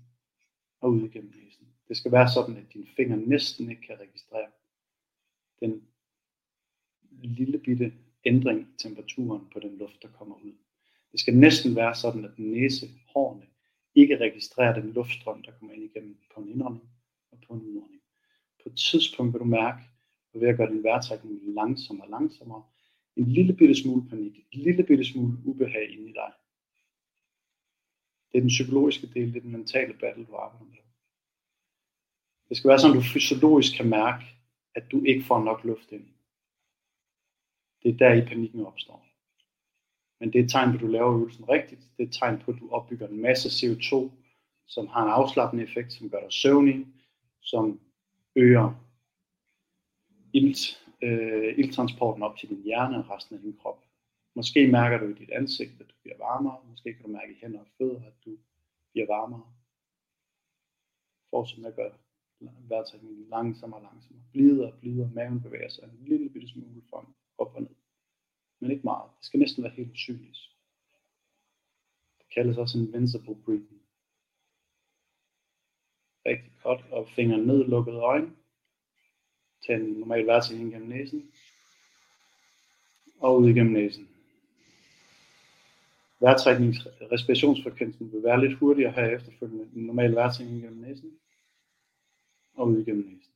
og 0.81 0.91
ud 0.91 1.09
gennem 1.09 1.33
næsen. 1.35 1.67
Det 1.87 1.97
skal 1.97 2.11
være 2.11 2.29
sådan, 2.29 2.57
at 2.57 2.73
dine 2.73 2.87
fingre 2.95 3.17
næsten 3.17 3.69
ikke 3.69 3.81
kan 3.81 3.99
registrere 3.99 4.51
den 5.59 5.87
lille 7.11 7.59
bitte 7.59 7.93
ændring 8.25 8.59
i 8.61 8.77
temperaturen 8.77 9.49
på 9.53 9.59
den 9.59 9.77
luft, 9.77 10.01
der 10.01 10.07
kommer 10.07 10.35
ud. 10.35 10.53
Det 11.13 11.19
skal 11.19 11.37
næsten 11.37 11.75
være 11.75 11.95
sådan, 11.95 12.25
at 12.25 12.39
næsehårene 12.39 13.45
ikke 13.95 14.19
registrerer 14.19 14.81
den 14.81 14.93
luftstrøm, 14.93 15.43
der 15.43 15.51
kommer 15.51 15.73
ind 15.73 15.83
igennem 15.83 16.17
på 16.35 16.41
en 16.41 16.49
indånding 16.49 16.89
og 17.31 17.37
på 17.47 17.53
en 17.53 17.61
udånding. 17.61 18.01
På 18.63 18.69
et 18.69 18.77
tidspunkt 18.77 19.33
vil 19.33 19.39
du 19.39 19.45
mærke, 19.45 19.83
at 20.33 20.41
ved 20.41 20.47
at 20.47 20.57
gøre 20.57 20.71
din 20.71 20.83
vejrtrækning 20.83 21.39
langsommere 21.43 22.07
og 22.07 22.09
langsommere, 22.09 22.63
en 23.15 23.31
lille 23.31 23.53
bitte 23.53 23.75
smule 23.75 24.09
panik, 24.09 24.37
en 24.51 24.61
lille 24.61 24.83
bitte 24.83 25.05
smule 25.05 25.37
ubehag 25.45 25.89
inde 25.91 26.09
i 26.09 26.13
dig. 26.13 26.31
Det 28.31 28.37
er 28.37 28.41
den 28.41 28.47
psykologiske 28.47 29.07
del, 29.07 29.27
det 29.33 29.37
er 29.37 29.41
den 29.41 29.51
mentale 29.51 29.93
battle, 29.93 30.25
du 30.25 30.35
arbejder 30.35 30.65
med. 30.65 30.77
Det 32.49 32.57
skal 32.57 32.69
være 32.69 32.79
sådan, 32.79 32.97
at 32.97 33.03
du 33.03 33.07
fysiologisk 33.13 33.77
kan 33.77 33.89
mærke, 33.89 34.25
at 34.75 34.91
du 34.91 35.03
ikke 35.03 35.23
får 35.23 35.43
nok 35.43 35.63
luft 35.63 35.91
ind. 35.91 36.07
Det 37.83 37.89
er 37.93 37.97
der 37.97 38.13
i 38.13 38.25
panikken 38.25 38.65
opstår. 38.65 39.12
Men 40.23 40.33
det 40.33 40.39
er 40.39 40.43
et 40.43 40.49
tegn 40.49 40.71
på, 40.71 40.75
at 40.75 40.81
du 40.81 40.87
laver 40.87 41.13
øvelsen 41.13 41.49
rigtigt. 41.49 41.81
Det 41.97 42.03
er 42.03 42.07
et 42.07 42.13
tegn 42.13 42.39
på, 42.39 42.51
at 42.51 42.57
du 42.59 42.69
opbygger 42.71 43.07
en 43.07 43.21
masse 43.21 43.49
CO2, 43.49 44.11
som 44.67 44.87
har 44.87 45.03
en 45.03 45.11
afslappende 45.11 45.63
effekt, 45.63 45.93
som 45.93 46.09
gør 46.09 46.19
dig 46.19 46.33
søvnig, 46.33 46.87
som 47.41 47.79
øger 48.35 48.67
ilt, 50.33 50.83
øh, 51.01 51.59
ilttransporten 51.59 52.23
op 52.23 52.37
til 52.37 52.49
din 52.49 52.63
hjerne 52.63 52.97
og 52.97 53.09
resten 53.09 53.35
af 53.35 53.41
din 53.41 53.57
krop. 53.61 53.79
Måske 54.35 54.67
mærker 54.67 54.97
du 54.97 55.05
i 55.05 55.13
dit 55.13 55.29
ansigt, 55.29 55.71
at 55.81 55.87
du 55.89 55.95
bliver 56.01 56.17
varmere. 56.17 56.57
Måske 56.69 56.93
kan 56.93 57.03
du 57.05 57.11
mærke 57.11 57.31
i 57.31 57.39
hænder 57.41 57.59
og 57.59 57.67
fødder, 57.77 58.01
at 58.07 58.25
du 58.25 58.37
bliver 58.91 59.07
varmere. 59.07 59.45
Fortsæt 61.29 61.59
med 61.59 61.69
at 61.69 61.75
gøre 61.75 61.91
vejrtrækningen 62.69 63.29
langsommere 63.29 63.79
og 63.79 63.83
langsommere. 63.91 64.25
Blidere 64.31 64.71
og 64.71 64.79
blidere. 64.79 65.11
Maven 65.13 65.41
bevæger 65.41 65.69
sig 65.69 65.83
en 65.83 66.07
lille 66.07 66.29
bitte 66.29 66.47
smule 66.47 66.81
frem, 66.89 67.05
op 67.37 67.55
og 67.55 67.61
ned 67.61 67.82
men 68.63 68.71
ikke 68.71 68.83
meget. 68.83 69.11
Det 69.17 69.25
skal 69.25 69.39
næsten 69.39 69.63
være 69.63 69.73
helt 69.73 69.91
usynligt. 69.91 70.37
Det 72.17 72.27
kaldes 72.33 72.57
også 72.57 72.77
en 72.77 72.87
invincible 72.87 73.35
breathing. 73.35 73.81
Rigtig 76.25 76.51
godt, 76.63 76.81
og 76.91 77.09
fingeren 77.09 77.45
ned, 77.47 77.65
lukkede 77.65 77.97
øjne. 77.97 78.35
Tag 79.67 79.75
en 79.75 79.81
normal 79.81 80.27
vejrtrækning 80.27 80.71
gennem 80.71 80.89
næsen. 80.89 81.31
Og 83.19 83.39
ud 83.39 83.49
igennem 83.49 83.73
næsen. 83.73 84.09
Vejrtræknings 86.19 86.87
respirationsfrekvensen 87.11 88.11
vil 88.13 88.23
være 88.23 88.41
lidt 88.41 88.59
hurtigere 88.59 88.91
her 88.91 89.05
efterfølgende. 89.05 89.69
En 89.75 89.85
normal 89.85 90.15
vejrtrækning 90.15 90.61
gennem 90.61 90.81
næsen. 90.81 91.19
Og 92.53 92.67
ud 92.67 92.81
igennem 92.81 93.05
næsen. 93.05 93.33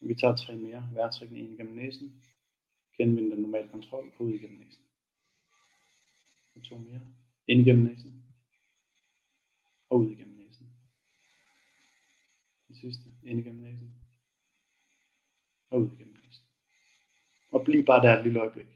Vi 0.00 0.14
tager 0.14 0.36
tre 0.36 0.56
mere 0.56 0.88
vejrtrækning 0.94 1.48
ind 1.48 1.56
gennem 1.56 1.74
næsen 1.74 2.22
genvinde 2.96 3.30
den 3.30 3.42
normale 3.42 3.68
kontrol 3.68 4.12
ud 4.18 4.32
igennem 4.32 4.58
næsen. 4.58 4.84
Og 6.54 6.62
to 6.62 6.78
mere. 6.78 7.00
Ind 7.46 7.60
igennem 7.60 7.84
næsen. 7.84 8.24
Og 9.90 9.98
ud 9.98 10.10
igennem 10.10 10.36
næsen. 10.36 10.72
Den 12.68 12.76
sidste. 12.76 13.04
Ind 13.22 13.40
igennem 13.40 13.62
næsen. 13.62 13.94
Og 15.70 15.80
ud 15.80 15.90
igennem 15.92 16.16
næsen. 16.24 16.44
og 17.52 17.64
bliv 17.64 17.84
bare 17.84 18.02
der 18.02 18.18
et 18.18 18.24
lille 18.24 18.40
øjeblik. 18.40 18.66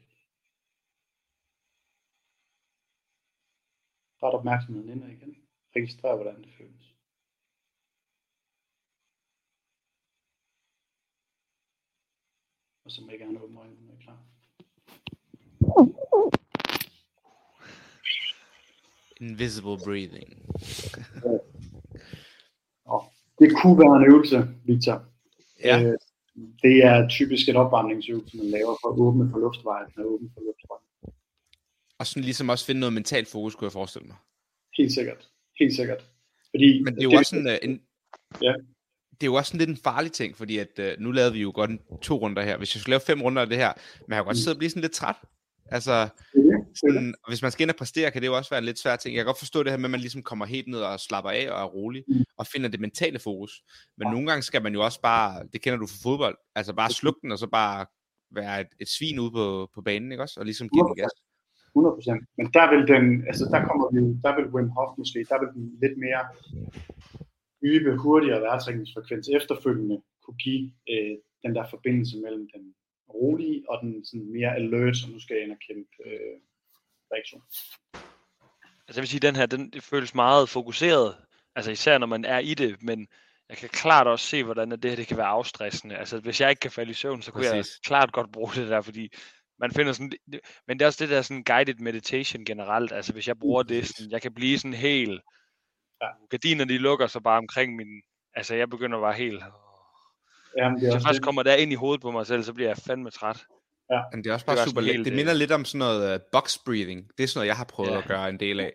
Ret 4.23 4.33
opmærksomheden 4.33 4.89
ind 4.89 5.03
og 5.03 5.11
igen. 5.11 5.35
Registrer, 5.75 6.15
hvordan 6.15 6.43
det 6.43 6.53
føles. 6.57 6.93
Og 12.87 12.91
så 12.91 13.01
må 13.01 13.09
jeg 13.11 13.19
gerne 13.19 13.41
åbne 13.41 13.59
øjnene, 13.59 13.81
når 13.81 13.93
jeg 13.93 13.99
er 13.99 14.03
klar. 14.03 14.19
Invisible 19.21 19.77
breathing. 19.85 20.29
Det 23.39 23.49
kunne 23.61 23.77
være 23.79 23.95
en 23.97 24.11
øvelse, 24.11 24.47
Victor. 24.65 25.03
Ja. 25.63 25.83
Øh, 25.83 25.97
det 26.63 26.83
er 26.85 27.07
typisk 27.09 27.49
et 27.49 27.55
opvarmningsøvelse, 27.55 28.37
man 28.37 28.45
laver 28.45 28.77
for 28.81 28.89
at 28.93 28.99
åbne 28.99 29.29
for 29.31 29.39
luftvejen 29.39 29.87
og 29.97 30.05
åbne 30.13 30.29
for 30.33 30.41
luftvejen. 30.41 31.15
Og 31.99 32.07
sådan 32.07 32.23
ligesom 32.23 32.49
også 32.49 32.65
finde 32.65 32.79
noget 32.79 32.93
mentalt 32.93 33.27
fokus, 33.27 33.55
kunne 33.55 33.65
jeg 33.65 33.71
forestille 33.71 34.07
mig. 34.07 34.17
Helt 34.77 34.91
sikkert. 34.91 35.29
Helt 35.59 35.75
sikkert. 35.75 36.05
Fordi 36.51 36.83
Men 36.83 36.95
det 36.95 36.99
er 37.03 37.09
jo 37.11 37.17
også 37.17 37.29
sådan, 37.29 37.47
uh, 37.47 37.69
en, 37.69 37.81
Ja. 38.41 38.53
det 39.11 39.21
er 39.23 39.25
jo 39.25 39.33
også 39.33 39.49
sådan 39.49 39.59
lidt 39.59 39.69
en 39.69 39.83
farlig 39.83 40.11
ting, 40.11 40.37
fordi 40.37 40.57
at, 40.57 40.79
uh, 40.79 40.85
nu 41.03 41.11
lavede 41.11 41.33
vi 41.33 41.41
jo 41.41 41.51
godt 41.55 41.69
en, 41.69 41.79
to 42.01 42.15
runder 42.17 42.43
her. 42.43 42.57
Hvis 42.57 42.75
jeg 42.75 42.81
skulle 42.81 42.93
lave 42.93 43.01
fem 43.05 43.21
runder 43.21 43.41
af 43.41 43.47
det 43.49 43.57
her, 43.57 43.73
man 44.07 44.15
kan 44.15 44.17
jo 44.17 44.23
godt 44.23 44.37
Mm. 44.37 44.41
sidde 44.41 44.55
og 44.55 44.57
blive 44.57 44.69
sådan 44.69 44.81
lidt 44.81 44.91
træt. 44.93 45.15
Altså, 45.71 46.09
sådan, 46.75 47.15
og 47.23 47.31
hvis 47.31 47.41
man 47.41 47.51
skal 47.51 47.63
ind 47.63 47.69
og 47.71 47.75
præstere, 47.75 48.11
kan 48.11 48.21
det 48.21 48.27
jo 48.27 48.35
også 48.37 48.49
være 48.49 48.57
en 48.57 48.65
lidt 48.65 48.79
svær 48.79 48.95
ting. 48.95 49.15
Jeg 49.15 49.19
kan 49.21 49.25
godt 49.25 49.39
forstå 49.39 49.63
det 49.63 49.71
her 49.71 49.77
med, 49.77 49.85
at 49.85 49.91
man 49.91 49.99
ligesom 49.99 50.23
kommer 50.23 50.45
helt 50.45 50.67
ned 50.67 50.79
og 50.79 50.99
slapper 50.99 51.31
af 51.31 51.49
og 51.51 51.59
er 51.61 51.65
rolig, 51.65 52.03
Mm. 52.07 52.23
og 52.37 52.47
finder 52.47 52.69
det 52.69 52.79
mentale 52.79 53.19
fokus. 53.19 53.61
Men 53.97 54.07
Ja. 54.07 54.11
nogle 54.11 54.27
gange 54.27 54.41
skal 54.43 54.63
man 54.63 54.73
jo 54.73 54.81
også 54.85 55.01
bare, 55.01 55.47
det 55.53 55.61
kender 55.61 55.79
du 55.79 55.87
fra 55.87 55.99
fodbold, 56.09 56.37
altså 56.55 56.73
bare 56.73 56.89
slukke 56.91 57.19
den, 57.23 57.31
og 57.31 57.37
så 57.39 57.47
bare 57.47 57.85
være 58.31 58.61
et, 58.61 58.67
et 58.79 58.89
svin 58.89 59.19
ude 59.19 59.31
på, 59.31 59.69
på 59.75 59.81
banen, 59.81 60.11
ikke 60.11 60.23
også? 60.23 60.39
Og 60.39 60.45
ligesom 60.45 60.69
give 60.69 60.85
den 60.87 60.95
gas. 60.95 61.11
100 61.75 61.95
procent. 61.97 62.21
Men 62.37 62.45
der 62.57 62.65
vil 62.73 62.81
den, 62.93 63.05
altså 63.29 63.43
der 63.53 63.59
kommer 63.67 63.85
vi, 63.93 63.99
der 64.25 64.31
vil 64.37 64.45
Wim 64.55 64.69
Hof 64.77 64.91
måske, 64.97 65.19
der 65.31 65.37
vil 65.41 65.49
den 65.55 65.63
lidt 65.83 65.95
mere 66.05 66.21
dybe, 67.63 67.89
hurtigere 68.03 68.41
vejrtrækningsfrekvens 68.41 69.29
efterfølgende 69.39 69.97
kunne 70.23 70.37
give 70.47 70.63
øh, 70.91 71.15
den 71.43 71.51
der 71.57 71.65
forbindelse 71.73 72.15
mellem 72.25 72.47
den 72.53 72.63
rolige 73.13 73.63
og 73.69 73.79
den 73.81 74.05
sådan 74.05 74.31
mere 74.31 74.55
alert, 74.55 74.97
som 74.97 75.11
nu 75.11 75.19
skal 75.19 75.35
jeg 75.35 75.43
ind 75.43 75.51
og 75.51 75.57
kæmpe 75.67 75.89
øh, 76.05 76.37
reaktion. 77.13 77.41
Altså 78.87 78.99
jeg 78.99 79.01
vil 79.01 79.07
sige, 79.07 79.19
den 79.19 79.35
her, 79.35 79.45
den 79.45 79.69
det 79.69 79.83
føles 79.83 80.15
meget 80.15 80.49
fokuseret, 80.49 81.17
altså 81.55 81.71
især 81.71 81.97
når 81.97 82.07
man 82.07 82.25
er 82.25 82.39
i 82.39 82.53
det, 82.53 82.83
men 82.83 83.07
jeg 83.49 83.57
kan 83.57 83.69
klart 83.69 84.07
også 84.07 84.25
se, 84.25 84.43
hvordan 84.43 84.71
at 84.71 84.83
det 84.83 84.91
her 84.91 84.95
det 84.95 85.07
kan 85.07 85.17
være 85.17 85.25
afstressende. 85.27 85.95
Altså 85.97 86.19
hvis 86.19 86.41
jeg 86.41 86.49
ikke 86.49 86.59
kan 86.59 86.71
falde 86.71 86.91
i 86.91 86.93
søvn, 86.93 87.21
så 87.21 87.31
kunne 87.31 87.43
Præcis. 87.49 87.53
jeg 87.75 87.83
klart 87.85 88.11
godt 88.11 88.31
bruge 88.31 88.51
det 88.55 88.69
der, 88.69 88.81
fordi 88.81 89.09
man 89.59 89.71
finder 89.71 89.93
sådan, 89.93 90.09
det- 90.31 90.41
men 90.67 90.79
det 90.79 90.85
er 90.85 90.87
også 90.87 91.03
det 91.05 91.11
der 91.11 91.21
sådan 91.21 91.43
guided 91.43 91.75
meditation 91.75 92.45
generelt, 92.45 92.91
altså 92.91 93.13
hvis 93.13 93.27
jeg 93.27 93.39
bruger 93.39 93.63
det, 93.63 93.81
præcis. 93.81 93.95
sådan, 93.95 94.11
jeg 94.11 94.21
kan 94.21 94.33
blive 94.33 94.57
sådan 94.57 94.73
helt, 94.73 95.21
Ja. 96.01 96.07
gardinerne 96.29 96.73
de 96.73 96.77
lukker 96.77 97.07
sig 97.07 97.23
bare 97.23 97.37
omkring 97.37 97.75
min, 97.75 98.01
altså 98.33 98.55
jeg 98.55 98.69
begynder 98.69 98.99
bare 98.99 99.13
helt, 99.13 99.43
Jamen, 100.57 100.75
det 100.79 100.83
hvis 100.83 100.93
jeg 100.93 101.01
først 101.01 101.15
det. 101.17 101.23
kommer 101.23 101.43
der 101.43 101.55
ind 101.55 101.71
i 101.71 101.75
hovedet 101.75 102.01
på 102.01 102.11
mig 102.11 102.27
selv, 102.27 102.43
så 102.43 102.53
bliver 102.53 102.69
jeg 102.69 102.77
fandme 102.77 103.09
træt. 103.09 103.37
Men 104.13 104.23
det 104.23 104.29
er 104.29 104.33
også 104.33 104.43
Det 104.45 104.51
er 104.51 104.55
bare 104.55 104.57
også 104.63 104.69
super 104.69 104.81
let. 104.81 105.05
Det 105.05 105.11
øh, 105.11 105.15
minder 105.15 105.33
lidt 105.33 105.51
om 105.51 105.65
sådan 105.65 105.79
noget 105.79 106.15
uh, 106.15 106.21
box 106.31 106.57
breathing. 106.65 107.07
Det 107.17 107.23
er 107.23 107.27
sådan 107.27 107.37
noget, 107.39 107.47
jeg 107.47 107.55
har 107.57 107.63
prøvet 107.65 107.91
Ja. 107.91 107.97
at 107.97 108.05
gøre 108.05 108.29
en 108.29 108.39
del 108.39 108.59
af. 108.59 108.73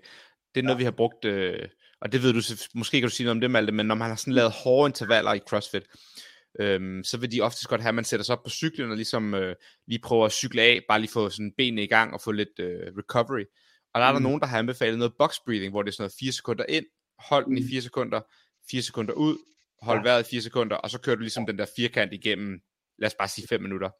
Det 0.54 0.60
er 0.60 0.64
noget, 0.64 0.78
vi 0.78 0.84
har 0.84 0.90
brugt, 0.90 1.24
øh, 1.24 1.68
og 2.00 2.12
det 2.12 2.22
ved 2.22 2.32
du, 2.32 2.40
måske 2.74 3.00
kan 3.00 3.08
du 3.08 3.14
sige 3.14 3.24
noget 3.24 3.36
om 3.36 3.40
det, 3.40 3.50
Malte, 3.50 3.72
men 3.72 3.86
når 3.86 3.94
man 3.94 4.08
har 4.08 4.16
sådan 4.16 4.32
lavet 4.32 4.52
hårde 4.52 4.88
intervaller 4.88 5.32
i 5.34 5.38
CrossFit, 5.48 5.82
øhm, 6.60 7.04
så 7.04 7.18
vil 7.18 7.32
de 7.32 7.40
oftest 7.40 7.68
godt 7.68 7.80
have, 7.80 7.88
at 7.88 7.94
man 7.94 8.04
sætter 8.04 8.24
sig 8.24 8.36
op 8.36 8.42
på 8.44 8.50
cyklen 8.50 8.90
og 8.90 8.96
ligesom 8.96 9.34
øh, 9.34 9.56
lige 9.88 10.00
prøver 10.02 10.26
at 10.26 10.32
cykle 10.32 10.62
af, 10.62 10.80
bare 10.88 11.00
lige 11.00 11.10
få 11.12 11.30
sådan 11.30 11.52
benene 11.58 11.82
i 11.82 11.86
gang 11.86 12.14
og 12.14 12.20
få 12.20 12.32
lidt 12.32 12.58
øh, 12.60 12.92
recovery. 12.98 13.44
Og 13.94 14.00
der 14.00 14.06
er 14.06 14.12
der 14.12 14.18
Mm. 14.18 14.22
nogen, 14.22 14.40
der 14.40 14.46
har 14.46 14.58
anbefalet 14.58 14.98
noget 14.98 15.12
box 15.18 15.34
breathing, 15.46 15.70
hvor 15.72 15.82
det 15.82 15.88
er 15.90 15.92
sådan 15.92 16.02
noget 16.02 16.14
4 16.20 16.32
sekunder 16.32 16.64
ind, 16.68 16.84
hold 17.18 17.44
den 17.44 17.58
i 17.58 17.60
Mm. 17.60 17.68
4 17.68 17.80
sekunder, 17.80 18.20
4 18.70 18.82
sekunder 18.82 19.12
ud, 19.14 19.36
hold 19.82 19.98
Ja. 19.98 20.02
vejret 20.02 20.26
i 20.26 20.30
4 20.30 20.40
sekunder, 20.40 20.76
og 20.76 20.90
så 20.90 21.00
kører 21.00 21.16
du 21.16 21.20
ligesom 21.22 21.46
den 21.46 21.58
der 21.58 21.66
firkant 21.76 22.12
igennem, 22.12 22.60
lad 22.98 23.06
os 23.06 23.14
bare 23.14 23.28
sige 23.28 23.48
5 23.48 23.62
minutter. 23.62 23.90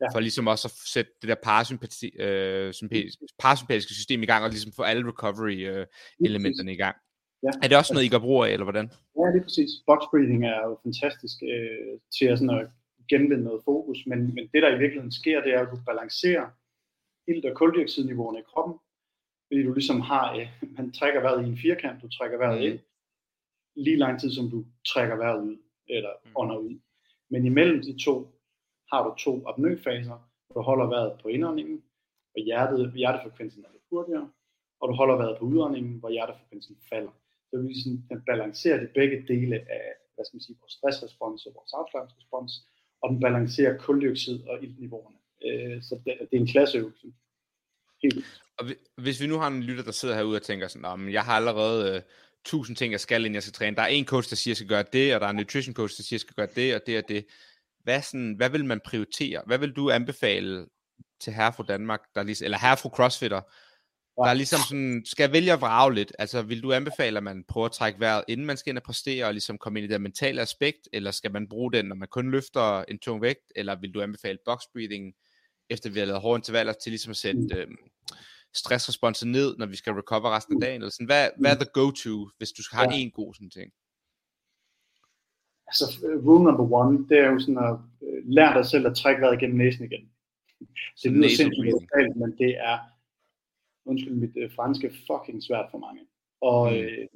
Ja. 0.00 0.06
For 0.14 0.20
ligesom 0.20 0.46
også 0.46 0.68
at 0.68 0.72
sætte 0.94 1.10
det 1.20 1.28
der 1.28 1.34
parasympati, 1.42 2.08
øh, 2.20 2.72
sympati, 2.72 3.08
parasympatiske 3.38 3.94
system 3.94 4.22
i 4.22 4.26
gang, 4.26 4.44
og 4.44 4.50
ligesom 4.50 4.72
få 4.76 4.82
alle 4.82 5.08
recovery 5.08 5.58
øh, 5.70 5.86
elementerne 6.24 6.72
i 6.72 6.76
gang. 6.76 6.96
Ja. 7.42 7.50
Er 7.62 7.68
det 7.68 7.76
også 7.76 7.92
noget, 7.94 8.06
I 8.06 8.08
gør 8.14 8.18
brug 8.18 8.44
af, 8.44 8.50
eller 8.50 8.64
hvordan? 8.64 8.86
Ja, 9.18 9.24
det 9.32 9.38
er 9.40 9.42
præcis. 9.48 9.70
Box 9.86 10.00
breathing 10.10 10.42
er 10.46 10.60
jo 10.68 10.78
fantastisk 10.86 11.36
øh, 11.52 11.94
til 12.16 12.24
at, 12.32 12.38
sådan 12.38 12.58
at 12.60 12.66
genvinde 13.12 13.44
noget 13.44 13.62
fokus, 13.64 13.98
men, 14.06 14.18
men 14.34 14.44
det 14.52 14.62
der 14.62 14.70
i 14.76 14.78
virkeligheden 14.78 15.12
sker, 15.20 15.42
det 15.44 15.52
er, 15.54 15.60
at 15.60 15.68
du 15.72 15.78
balancerer 15.90 16.46
ilt- 17.30 17.46
og 17.50 17.54
koldioxidniveauerne 17.56 18.38
i 18.38 18.48
kroppen, 18.52 18.74
fordi 19.46 19.60
du 19.66 19.72
ligesom 19.74 20.00
har, 20.00 20.24
øh, 20.36 20.46
man 20.78 20.92
trækker 20.92 21.20
vejret 21.20 21.44
i 21.44 21.48
en 21.48 21.58
firkant, 21.66 22.02
du 22.02 22.08
trækker 22.08 22.38
vejret 22.38 22.58
Mhm. 22.60 22.66
ind, 22.68 22.78
lige 23.76 23.96
lang 23.96 24.20
tid 24.20 24.30
som 24.32 24.50
du 24.50 24.64
trækker 24.92 25.16
vejret 25.16 25.42
ud, 25.42 25.56
eller 25.88 26.10
Mhm. 26.24 26.32
ånder 26.36 26.56
ud. 26.56 26.78
Men 27.30 27.44
imellem 27.46 27.82
de 27.82 28.04
to 28.04 28.14
har 28.92 29.08
du 29.08 29.14
to 29.18 29.48
apnøfaser, 29.48 30.18
hvor 30.46 30.54
du 30.60 30.64
holder 30.64 30.86
vejret 30.86 31.18
på 31.22 31.28
indåndingen, 31.28 31.82
og 32.36 32.40
hjertet, 32.42 32.92
hjertefrekvensen 32.94 33.64
er 33.64 33.72
lidt 33.72 33.82
hurtigere, 33.90 34.30
og 34.80 34.88
du 34.88 34.94
holder 34.94 35.16
vejret 35.16 35.38
på 35.38 35.44
udåndingen, 35.44 35.98
hvor 35.98 36.10
hjertefrekvensen 36.10 36.76
falder. 36.88 37.10
Så 37.50 37.58
vi 37.62 37.80
sådan, 37.82 38.04
den 38.10 38.22
balancerer 38.26 38.80
de 38.80 38.88
begge 38.94 39.16
dele 39.28 39.56
af 39.56 39.82
hvad 40.14 40.24
skal 40.26 40.36
man 40.36 40.40
sige, 40.40 40.56
vores 40.60 40.72
stressrespons 40.72 41.46
og 41.46 41.52
vores 41.54 41.72
afslappningsrespons, 41.80 42.52
og 43.02 43.10
den 43.10 43.20
balancerer 43.20 43.78
koldioxid 43.78 44.38
og 44.48 44.62
iltniveauerne. 44.64 45.16
Øh, 45.46 45.82
så 45.82 45.94
det, 46.04 46.12
det 46.30 46.36
er 46.36 46.40
en 46.40 46.46
klasseøvelse. 46.46 47.06
Helt. 48.02 48.24
Og 48.58 48.64
hvi- 48.66 49.02
hvis 49.04 49.20
vi 49.22 49.26
nu 49.26 49.36
har 49.38 49.48
en 49.48 49.62
lytter, 49.62 49.84
der 49.84 49.90
sidder 49.92 50.14
herude 50.14 50.36
og 50.36 50.42
tænker 50.42 50.68
sådan, 50.68 50.82
"Nå, 50.82 50.96
men 50.96 51.12
jeg 51.12 51.22
har 51.24 51.32
allerede 51.36 51.96
øh, 51.96 52.02
tusind 52.44 52.76
ting, 52.76 52.92
jeg 52.92 53.00
skal, 53.00 53.20
inden 53.20 53.34
jeg 53.34 53.42
skal 53.42 53.52
træne. 53.52 53.76
Der 53.76 53.82
er 53.82 53.86
en 53.86 54.06
coach, 54.06 54.30
der 54.30 54.36
siger, 54.36 54.52
at 54.52 54.52
jeg 54.52 54.56
skal 54.56 54.68
gøre 54.68 54.84
det, 54.92 55.14
og 55.14 55.20
der 55.20 55.26
er 55.26 55.30
en 55.30 55.36
nutrition 55.36 55.74
coach, 55.74 55.96
der 55.96 56.02
siger, 56.02 56.08
at 56.08 56.12
jeg 56.12 56.20
skal 56.20 56.34
gøre 56.34 56.54
det 56.56 56.74
og 56.74 56.80
det 56.86 56.98
og 56.98 57.08
det. 57.08 57.26
Hvad, 57.84 58.02
sådan, 58.02 58.34
hvad 58.34 58.50
vil 58.50 58.64
man 58.64 58.80
prioritere? 58.84 59.42
Hvad 59.46 59.58
vil 59.58 59.72
du 59.72 59.90
anbefale 59.90 60.66
til 61.20 61.32
herre 61.32 61.52
fra 61.52 61.64
Danmark, 61.68 62.00
der 62.14 62.22
ligesom, 62.22 62.44
eller 62.44 62.58
herre 62.58 62.76
fra 62.76 62.88
CrossFitter, 62.88 63.40
der 64.16 64.30
er 64.30 64.34
ligesom 64.34 64.60
sådan, 64.68 65.02
skal 65.06 65.32
vælge 65.32 65.52
at 65.52 65.60
vrage 65.60 65.94
lidt? 65.94 66.12
Altså, 66.18 66.42
vil 66.42 66.62
du 66.62 66.72
anbefale, 66.72 67.16
at 67.16 67.22
man 67.22 67.44
prøver 67.48 67.66
at 67.66 67.72
trække 67.72 68.00
vejret, 68.00 68.24
inden 68.28 68.46
man 68.46 68.56
skal 68.56 68.70
ind 68.70 68.78
og 68.78 68.82
præstere, 68.82 69.26
og 69.26 69.32
ligesom 69.32 69.58
komme 69.58 69.78
ind 69.78 69.90
i 69.90 69.92
det 69.92 70.00
mentale 70.00 70.42
aspekt, 70.42 70.88
eller 70.92 71.10
skal 71.10 71.32
man 71.32 71.48
bruge 71.48 71.72
den, 71.72 71.86
når 71.86 71.96
man 71.96 72.08
kun 72.08 72.30
løfter 72.30 72.84
en 72.88 72.98
tung 72.98 73.22
vægt, 73.22 73.52
eller 73.56 73.80
vil 73.80 73.94
du 73.94 74.02
anbefale 74.02 74.38
box 74.44 74.60
breathing, 74.72 75.14
efter 75.70 75.90
vi 75.90 75.98
har 75.98 76.06
lavet 76.06 76.20
hårde 76.20 76.38
intervaller, 76.38 76.72
til 76.72 76.90
ligesom 76.90 77.10
at 77.10 77.16
sætte 77.16 77.40
øh, 77.56 77.66
stressresponsen 78.54 79.32
ned, 79.32 79.56
når 79.56 79.66
vi 79.66 79.76
skal 79.76 79.92
recover 79.92 80.36
resten 80.36 80.54
af 80.56 80.60
dagen, 80.60 80.80
eller 80.82 80.90
sådan, 80.90 81.06
hvad, 81.06 81.30
hvad 81.38 81.50
er 81.50 81.54
the 81.54 81.70
go-to, 81.72 82.28
hvis 82.38 82.52
du 82.52 82.62
skal 82.62 82.76
have 82.78 82.90
Ja. 82.90 82.96
en 82.98 83.10
god 83.10 83.34
sådan 83.34 83.50
ting? 83.50 83.72
Altså, 85.66 86.06
øh, 86.06 86.26
rule 86.26 86.44
number 86.44 86.72
one, 86.80 87.08
det 87.08 87.18
er 87.18 87.28
jo 87.32 87.38
sådan 87.40 87.58
at 87.58 87.76
øh, 88.06 88.22
lære 88.24 88.54
dig 88.58 88.66
selv 88.66 88.86
at 88.86 88.96
trække 88.96 89.20
vejret 89.22 89.40
gennem 89.40 89.58
næsen 89.58 89.84
igen. 89.84 90.10
Så 90.96 91.02
det 91.08 91.12
lyder 91.12 91.28
sindssygt 91.28 91.70
brutalt, 91.72 92.16
men 92.16 92.38
det 92.38 92.58
er, 92.58 92.78
undskyld 93.84 94.14
mit 94.14 94.36
øh, 94.36 94.50
franske, 94.56 94.88
fucking 95.06 95.42
svært 95.42 95.66
for 95.70 95.78
mange. 95.78 96.00
Og, 96.40 96.72
Mm. 96.72 96.76
øh, 96.78 97.06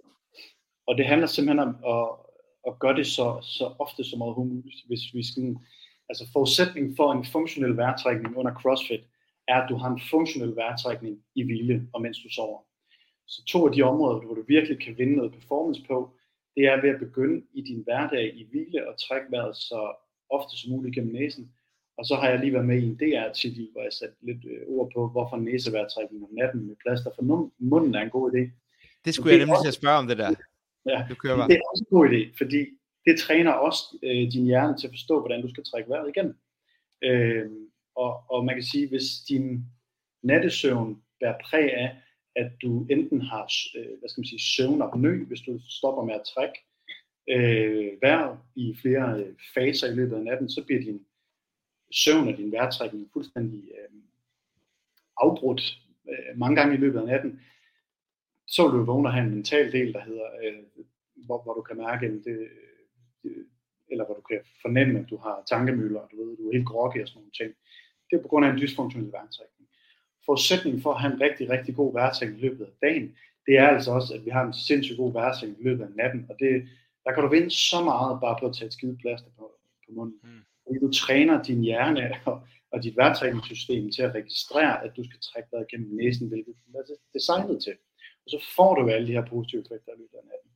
og 0.87 0.97
det 0.99 1.07
handler 1.07 1.27
simpelthen 1.27 1.69
om 1.69 1.75
at, 1.95 2.09
at 2.69 2.79
gøre 2.79 2.97
det 2.97 3.07
så, 3.07 3.27
så 3.43 3.65
ofte 3.79 4.05
som 4.05 4.23
overhovedet 4.23 4.55
muligt. 4.55 4.87
Hvis 4.87 5.01
vi 5.15 5.23
skal, 5.31 5.57
altså 6.09 6.25
forudsætningen 6.33 6.97
for 6.97 7.13
en 7.13 7.25
funktionel 7.25 7.77
vejrtrækning 7.77 8.37
under 8.37 8.55
CrossFit, 8.55 9.01
er, 9.49 9.55
at 9.63 9.69
du 9.69 9.77
har 9.77 9.91
en 9.91 10.01
funktionel 10.11 10.57
vejrtrækning 10.57 11.23
i 11.35 11.43
hvile, 11.43 11.89
og 11.93 12.03
mens 12.03 12.19
du 12.23 12.29
sover. 12.31 12.61
Så 13.27 13.45
to 13.45 13.67
af 13.67 13.73
de 13.73 13.83
områder, 13.83 14.21
hvor 14.21 14.35
du 14.35 14.45
virkelig 14.49 14.81
kan 14.81 14.99
vinde 14.99 15.17
noget 15.17 15.33
performance 15.33 15.83
på, 15.89 16.11
det 16.57 16.65
er 16.67 16.81
ved 16.81 16.91
at 16.91 16.99
begynde 16.99 17.43
i 17.53 17.61
din 17.63 17.83
hverdag 17.85 18.35
i 18.35 18.47
hvile 18.51 18.89
og 18.89 18.95
trække 19.01 19.27
vejret 19.31 19.57
så 19.57 19.95
ofte 20.31 20.57
som 20.59 20.71
muligt 20.71 20.95
gennem 20.95 21.13
næsen. 21.13 21.53
Og 21.99 22.07
så 22.07 22.15
har 22.15 22.29
jeg 22.31 22.39
lige 22.39 22.53
været 22.53 22.67
med 22.67 22.79
i 22.83 22.87
en 22.87 22.97
DR-artikel, 22.97 23.69
hvor 23.73 23.83
jeg 23.83 23.93
satte 23.93 24.17
lidt 24.23 24.45
øh, 24.45 24.61
ord 24.69 24.91
på, 24.95 25.09
hvorfor 25.09 25.37
næsevejrtrækning 25.37 26.23
om 26.23 26.29
natten 26.33 26.67
med 26.67 26.77
plaster 26.87 27.11
for 27.15 27.23
munden 27.59 27.95
er 27.95 28.01
en 28.01 28.11
god 28.11 28.33
idé. 28.33 28.43
Det 29.05 29.15
skulle 29.15 29.33
det 29.33 29.39
jeg 29.39 29.43
nemlig 29.47 29.53
også- 29.57 29.65
til 29.65 29.69
at 29.69 29.81
spørge 29.83 29.99
om 29.99 30.07
det 30.09 30.19
der. 30.19 30.31
Ja, 30.93 31.07
Du 31.11 31.15
kører 31.15 31.37
bare. 31.37 31.49
det 31.49 31.57
er 31.57 31.61
også 31.73 31.85
en 31.91 31.97
god 31.97 32.07
idé, 32.09 32.21
fordi 32.41 32.61
det 33.07 33.19
træner 33.19 33.53
også 33.53 33.83
øh, 34.03 34.33
din 34.33 34.45
hjerne 34.45 34.77
til 34.79 34.87
at 34.87 34.93
forstå, 34.93 35.21
hvordan 35.21 35.43
du 35.43 35.49
skal 35.49 35.65
trække 35.65 35.91
vejret 35.91 36.13
igen. 36.17 36.29
Øh, 37.03 37.51
og, 37.97 38.25
og 38.31 38.45
man 38.45 38.55
kan 38.55 38.65
sige, 38.65 38.89
hvis 38.89 39.05
din 39.29 39.65
nattesøvn 40.23 41.03
bærer 41.21 41.39
præg 41.45 41.75
af, 41.75 41.97
at 42.37 42.53
du 42.63 42.87
enten 42.91 43.21
har 43.21 43.53
øh, 43.77 43.99
hvad 43.99 44.09
skal 44.09 44.21
man 44.21 44.27
sige, 44.27 44.41
søvnapnø, 44.41 45.25
hvis 45.25 45.41
du 45.41 45.59
stopper 45.69 46.05
med 46.05 46.15
at 46.15 46.27
trække 46.35 46.59
øh, 47.29 48.03
vejret 48.03 48.39
i 48.57 48.77
flere 48.83 49.21
øh, 49.21 49.35
faser 49.55 49.93
i 49.93 49.95
løbet 49.95 50.17
af 50.17 50.23
natten, 50.23 50.51
så 50.51 50.65
bliver 50.65 50.81
din 50.81 51.07
søvn 51.93 52.29
og 52.29 52.37
din 52.37 52.53
vejrtrækning 52.53 53.11
fuldstændig 53.13 53.63
øh, 53.79 54.01
afbrudt 55.17 55.79
øh, 56.09 56.39
mange 56.39 56.57
gange 56.57 56.75
i 56.75 56.79
løbet 56.79 56.99
af 56.99 57.07
natten. 57.07 57.41
Så 58.47 58.69
vil 58.69 58.79
du 58.79 58.85
vågne 58.85 59.09
og 59.09 59.13
have 59.13 59.27
en 59.27 59.35
mental 59.35 59.73
del, 59.73 59.93
der 59.93 60.01
hedder, 60.01 60.29
øh, 60.45 60.63
hvor, 61.27 61.43
hvor 61.43 61.55
du 61.55 61.63
kan 61.63 61.77
mærke, 61.77 62.07
at 62.07 62.13
det, 62.13 62.49
øh, 63.25 63.45
eller 63.91 64.05
hvor 64.05 64.15
du 64.15 64.21
kan 64.21 64.41
fornemme, 64.63 64.99
at 65.01 65.11
du 65.11 65.17
har 65.17 65.43
tankemøller, 65.47 66.01
og 66.01 66.09
du 66.11 66.17
ved, 66.17 66.37
du 66.37 66.49
er 66.49 66.53
helt 66.53 66.67
groggy 66.67 67.03
og 67.03 67.09
sådan 67.09 67.19
nogle 67.19 67.33
ting. 67.41 67.55
Det 68.11 68.17
er 68.17 68.23
på 68.23 68.29
grund 68.29 68.47
af 68.47 68.51
en 68.51 68.59
dysfunktionel 68.59 69.13
vejrtrækning. 69.13 69.69
Forudsætningen 70.27 70.83
for 70.83 70.93
at 70.95 71.01
have 71.01 71.15
en 71.15 71.21
rigtig, 71.21 71.51
rigtig 71.51 71.75
god 71.75 71.93
vejrtrækning 71.93 72.41
i 72.41 72.43
løbet 72.43 72.65
af 72.65 72.71
dagen, 72.83 73.17
det 73.47 73.59
er 73.59 73.69
altså 73.69 73.91
også, 73.91 74.15
at 74.15 74.25
vi 74.25 74.31
har 74.31 74.43
en 74.45 74.53
sindssygt 74.53 74.97
god 74.99 75.13
vejrtrækning 75.13 75.61
i 75.61 75.65
løbet 75.65 75.85
af 75.85 75.91
natten, 75.97 76.27
og 76.31 76.37
det, 76.39 76.69
der 77.05 77.13
kan 77.13 77.23
du 77.23 77.29
vinde 77.29 77.51
så 77.51 77.85
meget 77.85 78.21
bare 78.21 78.37
på 78.41 78.47
at 78.47 78.55
tage 78.55 78.67
et 78.67 78.73
skide 78.73 78.97
plaster 78.97 79.31
på, 79.39 79.45
på 79.87 79.93
munden. 79.93 80.19
Mm. 80.23 80.43
Fordi 80.63 80.79
du 80.79 80.91
træner 80.93 81.43
din 81.43 81.61
hjerne 81.61 82.15
og, 82.31 82.37
og 82.73 82.83
dit 82.83 82.97
vejrtrækningssystem 82.97 83.91
til 83.91 84.03
at 84.03 84.15
registrere, 84.15 84.85
at 84.85 84.97
du 84.97 85.05
skal 85.05 85.21
trække 85.21 85.49
dig 85.53 85.65
gennem 85.71 85.97
næsen, 85.97 86.29
hvilket 86.29 86.55
du 86.67 86.79
er 86.79 86.83
designet 87.15 87.63
til. 87.63 87.77
Og 88.25 88.29
så 88.31 88.39
får 88.57 88.75
du 88.75 88.89
alle 88.89 89.07
de 89.09 89.13
her 89.13 89.27
positive 89.27 89.61
effekter 89.61 89.93
i 89.93 89.99
løbet 89.99 90.19
af 90.23 90.27
natten. 90.31 90.51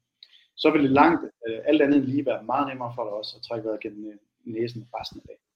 Så 0.57 0.71
vil 0.71 0.83
det 0.83 0.91
langt, 0.91 1.23
øh, 1.49 1.61
alt 1.65 1.83
andet 1.83 2.03
lige 2.03 2.27
være 2.27 2.43
meget 2.43 2.69
nemmere 2.69 2.93
for 2.95 3.05
dig 3.05 3.13
også 3.13 3.37
at 3.37 3.43
trække 3.43 3.65
vejret 3.67 3.81
gennem 3.81 4.05
øh, 4.11 4.19
næsen 4.45 4.89
resten 4.95 5.21
af 5.21 5.27
dagen. 5.29 5.48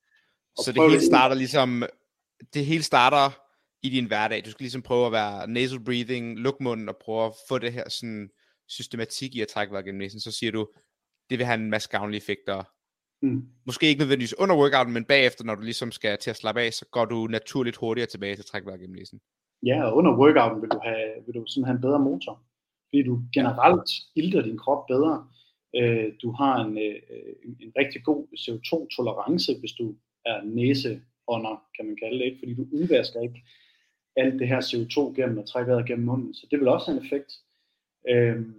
Og 0.58 0.64
så 0.64 0.72
det 0.72 0.90
hele 0.90 1.02
starter 1.02 1.34
ligesom, 1.34 1.82
det 2.54 2.66
hele 2.66 2.82
starter 2.82 3.42
i 3.82 3.88
din 3.88 4.06
hverdag. 4.06 4.44
Du 4.44 4.50
skal 4.50 4.64
ligesom 4.64 4.82
prøve 4.82 5.06
at 5.06 5.12
være 5.12 5.48
nasal 5.48 5.84
breathing, 5.84 6.38
luk 6.38 6.60
munden 6.60 6.88
og 6.88 6.96
prøve 7.04 7.26
at 7.26 7.32
få 7.48 7.58
det 7.58 7.72
her 7.72 7.88
sådan 7.88 8.30
systematik 8.68 9.34
i 9.34 9.40
at 9.40 9.48
trække 9.48 9.72
vejret 9.72 9.84
gennem 9.84 9.98
næsen. 9.98 10.20
Så 10.20 10.32
siger 10.32 10.52
du, 10.52 10.68
det 11.30 11.38
vil 11.38 11.46
have 11.46 11.60
en 11.60 11.70
masse 11.70 11.88
gavnlige 11.88 12.22
effekter. 12.22 12.64
Mm. 13.22 13.42
Måske 13.66 13.86
ikke 13.86 13.98
nødvendigvis 13.98 14.38
under 14.38 14.56
workouten, 14.56 14.92
men 14.94 15.04
bagefter, 15.04 15.44
når 15.44 15.54
du 15.54 15.62
ligesom 15.62 15.90
skal 15.92 16.18
til 16.18 16.30
at 16.30 16.36
slappe 16.36 16.60
af, 16.60 16.72
så 16.72 16.84
går 16.90 17.04
du 17.04 17.26
naturligt 17.26 17.76
hurtigere 17.76 18.08
tilbage 18.10 18.34
til 18.36 18.42
at 18.42 18.46
trække 18.46 18.66
vejret 18.66 18.80
gennem 18.80 18.96
næsen. 18.96 19.20
Ja, 19.66 19.84
og 19.84 19.96
under 19.96 20.12
workouten 20.16 20.62
vil 20.62 20.70
du 20.70 20.80
have, 20.84 21.06
vil 21.26 21.34
du 21.34 21.44
sådan 21.46 21.64
have 21.64 21.76
en 21.76 21.80
bedre 21.80 21.98
motor. 21.98 22.42
Fordi 22.88 23.02
du 23.02 23.22
generelt 23.34 23.90
ilter 24.16 24.42
din 24.42 24.58
krop 24.58 24.86
bedre. 24.86 25.26
Øh, 25.76 26.12
du 26.22 26.32
har 26.32 26.64
en, 26.64 26.78
øh, 26.78 26.98
en 27.60 27.72
rigtig 27.78 28.04
god 28.04 28.22
CO2-tolerance, 28.42 29.52
hvis 29.60 29.72
du 29.72 29.94
er 30.26 30.42
næseånder, 30.44 31.64
kan 31.76 31.86
man 31.86 31.96
kalde 32.02 32.18
det, 32.18 32.24
ikke? 32.24 32.38
fordi 32.38 32.54
du 32.54 32.66
udvasker 32.72 33.20
ikke 33.20 33.42
alt 34.16 34.40
det 34.40 34.48
her 34.48 34.60
CO2 34.60 35.16
gennem 35.16 35.38
at 35.38 35.46
trække 35.46 35.70
vejret 35.70 35.86
gennem 35.86 36.06
munden. 36.06 36.34
Så 36.34 36.46
det 36.50 36.58
vil 36.60 36.68
også 36.68 36.86
have 36.90 36.98
en 36.98 37.06
effekt. 37.06 37.32
Øhm, 38.08 38.54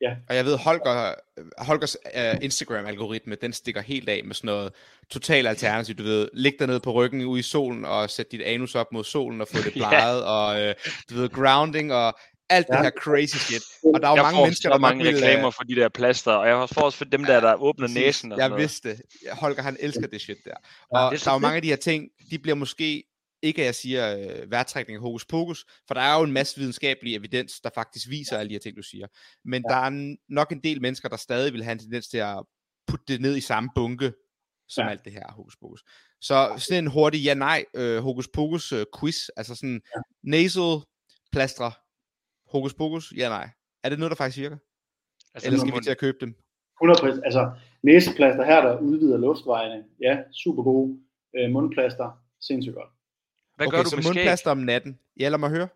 ja. 0.00 0.16
Og 0.28 0.36
jeg 0.36 0.44
ved, 0.44 0.56
Holger, 0.58 1.14
Holgers 1.58 1.96
uh, 2.04 2.44
Instagram-algoritme, 2.44 3.34
den 3.34 3.52
stikker 3.52 3.80
helt 3.80 4.08
af 4.08 4.24
med 4.24 4.34
sådan 4.34 4.48
noget 4.48 4.72
total 5.10 5.46
alternativ. 5.46 5.94
Du 5.94 6.02
ved, 6.02 6.28
læg 6.32 6.52
dig 6.58 6.66
ned 6.66 6.80
på 6.80 6.92
ryggen 6.92 7.24
ude 7.24 7.40
i 7.40 7.42
solen 7.42 7.84
og 7.84 8.10
sæt 8.10 8.32
dit 8.32 8.42
anus 8.42 8.74
op 8.74 8.92
mod 8.92 9.04
solen 9.04 9.40
og 9.40 9.48
få 9.48 9.58
det 9.64 9.72
bleget, 9.78 10.20
ja. 10.20 10.22
og 10.22 10.68
uh, 10.68 10.74
du 11.10 11.14
ved, 11.14 11.28
grounding 11.28 11.92
og 11.92 12.14
alt 12.50 12.66
ja. 12.68 12.74
det 12.74 12.82
her 12.82 12.90
crazy 12.90 13.36
shit. 13.36 13.62
Og 13.94 14.00
der 14.00 14.06
er 14.06 14.10
jo 14.10 14.16
jeg 14.16 14.22
mange 14.22 14.42
mennesker, 14.42 14.68
der 14.68 14.78
mange 14.78 15.04
vil, 15.04 15.14
reklamer 15.14 15.50
for 15.50 15.62
de 15.62 15.74
der 15.74 15.88
plaster, 15.88 16.32
og 16.32 16.48
jeg 16.48 16.68
får 16.68 16.80
også 16.80 16.98
for 16.98 17.04
dem 17.04 17.24
der, 17.24 17.40
der 17.40 17.54
åbner 17.54 17.86
præcis. 17.86 17.96
næsen. 17.96 18.32
Og 18.32 18.38
jeg 18.38 18.56
vidste 18.56 18.88
det. 18.88 19.02
Holger, 19.32 19.62
han 19.62 19.76
elsker 19.80 20.06
det 20.06 20.20
shit 20.20 20.38
der. 20.44 20.54
Og 20.90 21.12
ja, 21.12 21.16
der 21.16 21.30
er 21.30 21.34
jo 21.34 21.38
mange 21.38 21.56
af 21.56 21.62
de 21.62 21.68
her 21.68 21.76
ting, 21.76 22.08
de 22.30 22.38
bliver 22.38 22.54
måske 22.54 23.04
ikke 23.42 23.62
at 23.62 23.66
jeg 23.66 23.74
siger 23.74 24.16
øh, 24.18 24.50
værtrækning 24.50 24.96
af 24.96 25.02
hokus 25.02 25.24
pokus, 25.24 25.64
for 25.86 25.94
der 25.94 26.00
er 26.00 26.18
jo 26.18 26.22
en 26.22 26.32
masse 26.32 26.56
videnskabelig 26.56 27.14
evidens, 27.14 27.60
der 27.60 27.70
faktisk 27.74 28.08
viser 28.08 28.38
alle 28.38 28.48
de 28.48 28.54
her 28.54 28.60
ting, 28.60 28.76
du 28.76 28.82
siger. 28.82 29.06
Men 29.44 29.64
ja. 29.68 29.74
der 29.74 29.80
er 29.80 30.16
nok 30.28 30.52
en 30.52 30.62
del 30.62 30.80
mennesker, 30.80 31.08
der 31.08 31.16
stadig 31.16 31.52
vil 31.52 31.64
have 31.64 31.72
en 31.72 31.78
tendens 31.78 32.08
til 32.08 32.18
at 32.18 32.44
putte 32.86 33.04
det 33.08 33.20
ned 33.20 33.36
i 33.36 33.40
samme 33.40 33.70
bunke, 33.74 34.12
som 34.68 34.84
ja. 34.84 34.90
alt 34.90 35.04
det 35.04 35.12
her 35.12 35.32
hokus 35.32 35.56
pokus. 35.56 35.84
Så 36.20 36.54
sådan 36.58 36.84
en 36.84 36.90
hurtig 36.90 37.22
ja-nej 37.22 37.64
øh, 37.74 38.02
hokus 38.02 38.28
pokus 38.34 38.72
øh, 38.72 38.86
quiz, 39.00 39.28
altså 39.36 39.54
sådan 39.54 39.80
ja. 39.96 40.00
nasal 40.22 40.80
plastre, 41.32 41.72
hokus 42.52 42.74
pokus, 42.74 43.12
ja-nej. 43.16 43.48
Er 43.84 43.88
det 43.88 43.98
noget, 43.98 44.10
der 44.10 44.16
faktisk 44.16 44.38
virker? 44.38 44.56
Altså, 45.34 45.48
Eller 45.48 45.60
skal 45.60 45.74
vi 45.74 45.84
til 45.84 45.90
at 45.90 45.98
købe 45.98 46.18
dem? 46.20 46.34
100%. 46.84 47.24
Altså, 47.24 47.52
næseplaster 47.82 48.44
her, 48.44 48.60
der 48.60 48.78
udvider 48.78 49.18
luftvejene, 49.18 49.84
ja, 50.00 50.18
super 50.32 50.62
gode. 50.62 50.98
Øh, 51.36 51.50
mundplaster, 51.50 52.08
sindssygt 52.40 52.74
godt. 52.74 52.88
Hvad 53.56 53.66
okay, 53.66 53.76
gør 53.76 53.82
du 53.82 53.90
så 53.90 53.96
med 53.96 54.04
mundplaster 54.04 54.50
om 54.50 54.58
natten? 54.58 54.98
Ja, 55.20 55.28
lad 55.28 55.38
mig 55.38 55.50
høre. 55.50 55.68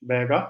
Hvad 0.00 0.16
jeg 0.16 0.26
gør? 0.26 0.42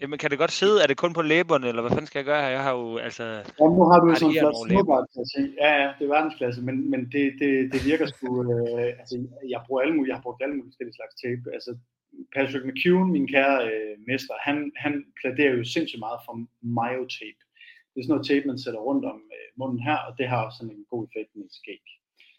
Jamen, 0.00 0.18
kan 0.18 0.30
det 0.30 0.38
godt 0.38 0.52
sidde? 0.52 0.82
Er 0.82 0.86
det 0.86 0.96
kun 0.96 1.12
på 1.12 1.22
læberne, 1.22 1.68
eller 1.68 1.82
hvad 1.82 1.90
fanden 1.90 2.06
skal 2.06 2.18
jeg 2.18 2.26
gøre 2.32 2.42
her? 2.42 2.48
Jeg 2.48 2.62
har 2.62 2.72
jo, 2.80 2.98
altså... 3.06 3.24
Ja, 3.60 3.66
nu 3.76 3.82
har 3.90 3.98
du 4.00 4.06
jo 4.10 4.14
sådan 4.14 4.34
en 4.34 4.38
flot 4.42 4.56
snurrbart 4.66 5.06
se. 5.34 5.42
Ja, 5.62 5.70
ja, 5.82 5.88
det 5.96 6.04
er 6.04 6.12
verdensklasse, 6.16 6.62
men, 6.68 6.90
men 6.92 7.00
det, 7.12 7.22
det, 7.40 7.50
det 7.72 7.80
virker 7.90 8.06
sgu... 8.06 8.28
Øh, 8.52 9.00
altså, 9.00 9.14
jeg 9.52 9.60
bruger 9.66 9.80
alle 9.82 9.94
mulige, 9.96 10.10
jeg 10.10 10.16
har 10.18 10.26
brugt 10.26 10.42
alle 10.42 10.54
mulige 10.56 10.70
forskellige 10.70 10.98
slags 10.98 11.14
tape. 11.22 11.44
Altså, 11.56 11.70
Patrick 12.34 12.64
McEwen, 12.66 13.12
min 13.12 13.28
kære 13.28 13.56
øh, 13.70 13.96
mester, 14.06 14.34
han, 14.40 14.72
han 14.76 15.04
pladerer 15.20 15.56
jo 15.56 15.64
sindssygt 15.64 15.98
meget 16.06 16.20
for 16.26 16.34
myotape. 16.62 17.42
Det 17.90 17.98
er 17.98 18.04
sådan 18.04 18.12
noget 18.14 18.28
tape, 18.28 18.46
man 18.46 18.58
sætter 18.58 18.80
rundt 18.80 19.04
om 19.04 19.18
øh, 19.36 19.48
munden 19.56 19.80
her, 19.80 19.98
og 20.08 20.18
det 20.18 20.28
har 20.28 20.44
også 20.46 20.58
sådan 20.58 20.74
en 20.76 20.86
god 20.90 21.06
effekt 21.06 21.30
med 21.34 21.46
skæg. 21.50 21.84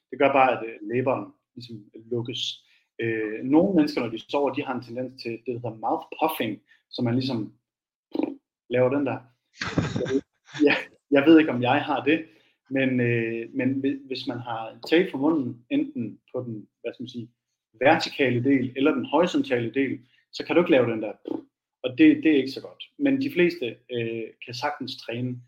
Det 0.09 0.19
gør 0.19 0.31
bare, 0.39 0.51
at 0.57 0.61
øh, 0.69 0.75
læberen 0.81 1.25
ligesom 1.55 1.75
lukkes. 2.11 2.41
Øh, 3.01 3.43
nogle 3.43 3.75
mennesker, 3.75 4.01
når 4.01 4.09
de 4.09 4.19
sover, 4.19 4.53
de 4.53 4.63
har 4.63 4.75
en 4.75 4.83
tendens 4.83 5.21
til 5.21 5.31
det, 5.31 5.53
der 5.53 5.63
hedder 5.63 5.83
mouth 5.85 6.05
puffing, 6.19 6.61
så 6.89 7.01
man 7.01 7.15
ligesom 7.15 7.53
laver 8.69 8.89
den 8.89 9.05
der. 9.05 9.19
Jeg, 10.67 10.75
jeg 11.11 11.23
ved 11.25 11.39
ikke, 11.39 11.51
om 11.51 11.61
jeg 11.61 11.83
har 11.83 12.03
det, 12.03 12.25
men, 12.69 12.99
øh, 12.99 13.49
men 13.53 13.69
hvis 14.07 14.27
man 14.27 14.39
har 14.39 14.79
tape 14.89 15.11
for 15.11 15.17
munden, 15.17 15.65
enten 15.69 16.19
på 16.33 16.43
den 16.43 16.67
hvad 16.81 16.93
skal 16.93 17.03
man 17.03 17.09
sige, 17.09 17.29
vertikale 17.79 18.43
del 18.43 18.73
eller 18.75 18.91
den 18.91 19.05
horisontale 19.05 19.73
del, 19.73 19.99
så 20.31 20.45
kan 20.45 20.55
du 20.55 20.61
ikke 20.61 20.71
lave 20.71 20.91
den 20.91 21.01
der. 21.01 21.13
Og 21.83 21.97
det, 21.97 22.23
det 22.23 22.31
er 22.31 22.37
ikke 22.37 22.51
så 22.51 22.61
godt. 22.61 22.83
Men 22.97 23.21
de 23.21 23.31
fleste 23.31 23.65
øh, 23.91 24.23
kan 24.45 24.53
sagtens 24.53 24.97
træne 24.97 25.41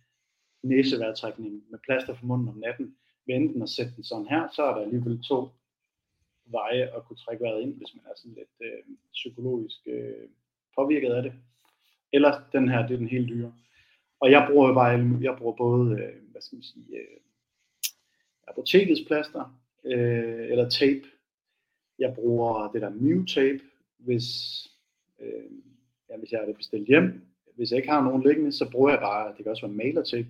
næseværtrækning 0.64 1.64
med 1.70 1.80
plaster 1.84 2.16
for 2.16 2.26
munden 2.26 2.48
om 2.48 2.58
natten, 2.58 2.96
ved 3.28 3.36
enten 3.36 3.62
at 3.62 3.70
sætte 3.70 3.92
den 3.96 4.04
sådan 4.04 4.28
her, 4.28 4.48
så 4.56 4.64
er 4.64 4.74
der 4.76 4.82
alligevel 4.82 5.24
to 5.24 5.50
veje 6.46 6.96
at 6.96 7.06
kunne 7.06 7.18
trække 7.18 7.44
vejret 7.44 7.62
ind, 7.62 7.74
hvis 7.78 7.96
man 7.96 8.06
er 8.06 8.16
sådan 8.16 8.34
lidt 8.34 8.56
øh, 8.62 8.96
psykologisk 9.14 9.80
øh, 9.86 10.28
påvirket 10.78 11.12
af 11.12 11.24
det. 11.24 11.34
Eller 12.14 12.42
den 12.52 12.70
her, 12.70 12.88
det 12.88 12.94
er 12.94 12.98
den 12.98 13.08
helt 13.08 13.30
dyre. 13.30 13.54
Og 14.20 14.32
jeg 14.32 14.48
bruger 14.52 14.74
bare, 14.74 15.20
jeg 15.22 15.36
bruger 15.38 15.56
både, 15.56 16.02
øh, 16.02 16.32
hvad 16.32 16.42
skal 16.42 16.56
man 16.56 16.64
sige, 16.64 16.98
øh, 16.98 17.18
apotekets 18.48 19.02
plaster, 19.08 19.60
øh, 19.86 20.48
eller 20.52 20.70
tape. 20.70 21.08
Jeg 22.00 22.14
bruger 22.16 22.72
det 22.72 22.82
der 22.82 22.90
Mew 22.90 23.26
tape, 23.26 23.60
hvis, 23.98 24.28
øh, 25.22 25.52
ja, 26.10 26.18
hvis 26.18 26.32
jeg 26.32 26.40
har 26.40 26.46
det 26.46 26.58
bestilt 26.58 26.88
hjem. 26.88 27.22
Hvis 27.56 27.72
jeg 27.72 27.78
ikke 27.78 27.90
har 27.90 28.04
nogen 28.04 28.24
liggende, 28.28 28.52
så 28.52 28.70
bruger 28.72 28.90
jeg 28.90 29.00
bare, 29.00 29.28
det 29.28 29.38
kan 29.38 29.48
også 29.48 29.68
være 29.68 29.76
maler 29.76 30.04
tape. 30.04 30.28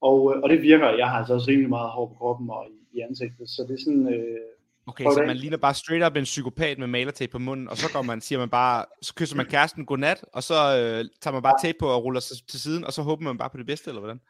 Og, 0.00 0.34
øh, 0.36 0.42
og 0.42 0.48
det 0.48 0.62
virker, 0.62 0.88
jeg 0.88 1.10
har 1.10 1.18
altså 1.18 1.34
også 1.34 1.50
rimelig 1.50 1.68
meget 1.68 1.90
hår 1.90 2.06
på 2.06 2.14
kroppen 2.14 2.50
og 2.50 2.66
i, 2.70 2.96
i 2.98 3.00
ansigtet, 3.00 3.48
så 3.50 3.62
det 3.68 3.74
er 3.74 3.84
sådan, 3.84 4.14
øh, 4.14 4.40
Okay, 4.86 5.04
så 5.04 5.24
man 5.26 5.36
ligner 5.36 5.56
bare 5.56 5.74
straight 5.74 6.06
up 6.06 6.16
en 6.16 6.24
psykopat 6.24 6.78
med 6.78 6.86
malertape 6.86 7.32
på 7.32 7.38
munden, 7.38 7.68
og 7.68 7.76
så 7.76 7.92
går 7.92 8.02
man, 8.02 8.20
siger 8.20 8.38
man 8.38 8.48
bare, 8.48 8.84
så 9.02 9.14
kysser 9.14 9.36
man 9.36 9.46
kæresten 9.46 9.86
godnat, 9.86 10.24
og 10.32 10.42
så 10.42 10.54
øh, 10.54 11.04
tager 11.20 11.32
man 11.32 11.42
bare 11.42 11.54
tape 11.62 11.78
på 11.80 11.86
og 11.86 12.04
ruller 12.04 12.20
sig 12.20 12.36
til 12.48 12.60
siden, 12.60 12.84
og 12.84 12.92
så 12.92 13.02
håber 13.02 13.22
man 13.22 13.38
bare 13.38 13.50
på 13.50 13.58
det 13.58 13.66
bedste, 13.66 13.90
eller 13.90 14.00
hvordan? 14.00 14.20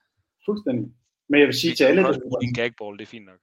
Fuldstændig. 0.45 0.93
Men 1.29 1.41
jeg 1.41 1.47
vil 1.47 1.55
sige 1.55 1.75
til 1.75 1.85
alle, 1.85 2.03
der 2.03 2.13
lytter... 2.13 2.39
En 2.43 2.55
gagball, 2.55 2.99
det 2.99 3.03
er 3.03 3.07
fint 3.07 3.27
nok. 3.27 3.39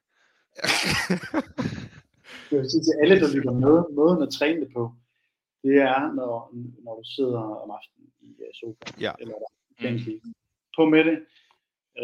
jeg 2.52 2.60
vil 2.60 2.72
sige 2.72 2.84
til 2.84 2.96
alle, 3.02 3.16
der 3.24 3.36
lytter 3.36 3.54
med, 3.66 3.76
måden 4.00 4.22
at 4.26 4.32
træne 4.38 4.60
det 4.64 4.70
på, 4.78 4.84
det 5.64 5.76
er, 5.94 6.14
når, 6.20 6.34
når 6.86 6.94
du 7.00 7.04
sidder 7.16 7.42
om 7.64 7.70
aftenen 7.78 8.10
i 8.28 8.30
uh, 8.46 8.52
sofaen, 8.60 9.02
ja. 9.06 9.12
eller 9.22 9.36
der, 9.82 9.92
mm. 9.92 10.34
på 10.78 10.86
med 10.86 11.04
det, 11.10 11.18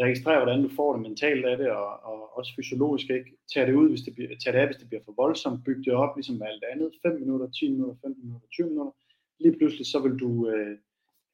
registrere, 0.04 0.38
hvordan 0.38 0.62
du 0.62 0.70
får 0.76 0.92
det 0.92 1.02
mentalt 1.02 1.44
af 1.46 1.56
det, 1.56 1.70
og, 1.70 1.90
og 2.10 2.38
også 2.38 2.52
fysiologisk, 2.56 3.10
ikke? 3.10 3.30
Tag 3.54 3.66
det 3.66 3.74
ud, 3.74 3.88
hvis 3.88 4.00
det, 4.00 4.14
bliver, 4.14 4.28
tag 4.44 4.52
det 4.52 4.58
af, 4.58 4.66
hvis 4.66 4.76
det 4.76 4.88
bliver 4.88 5.04
for 5.04 5.12
voldsomt, 5.12 5.64
byg 5.64 5.78
det 5.84 5.92
op, 5.92 6.16
ligesom 6.16 6.36
med 6.36 6.46
alt 6.46 6.64
andet, 6.72 6.90
5 7.02 7.20
minutter, 7.20 7.50
10 7.50 7.70
minutter, 7.70 7.96
15 8.02 8.24
minutter, 8.26 8.48
20 8.48 8.68
minutter, 8.68 8.92
lige 9.40 9.56
pludselig 9.58 9.86
så 9.86 9.98
vil 9.98 10.16
du 10.24 10.48
øh, 10.48 10.78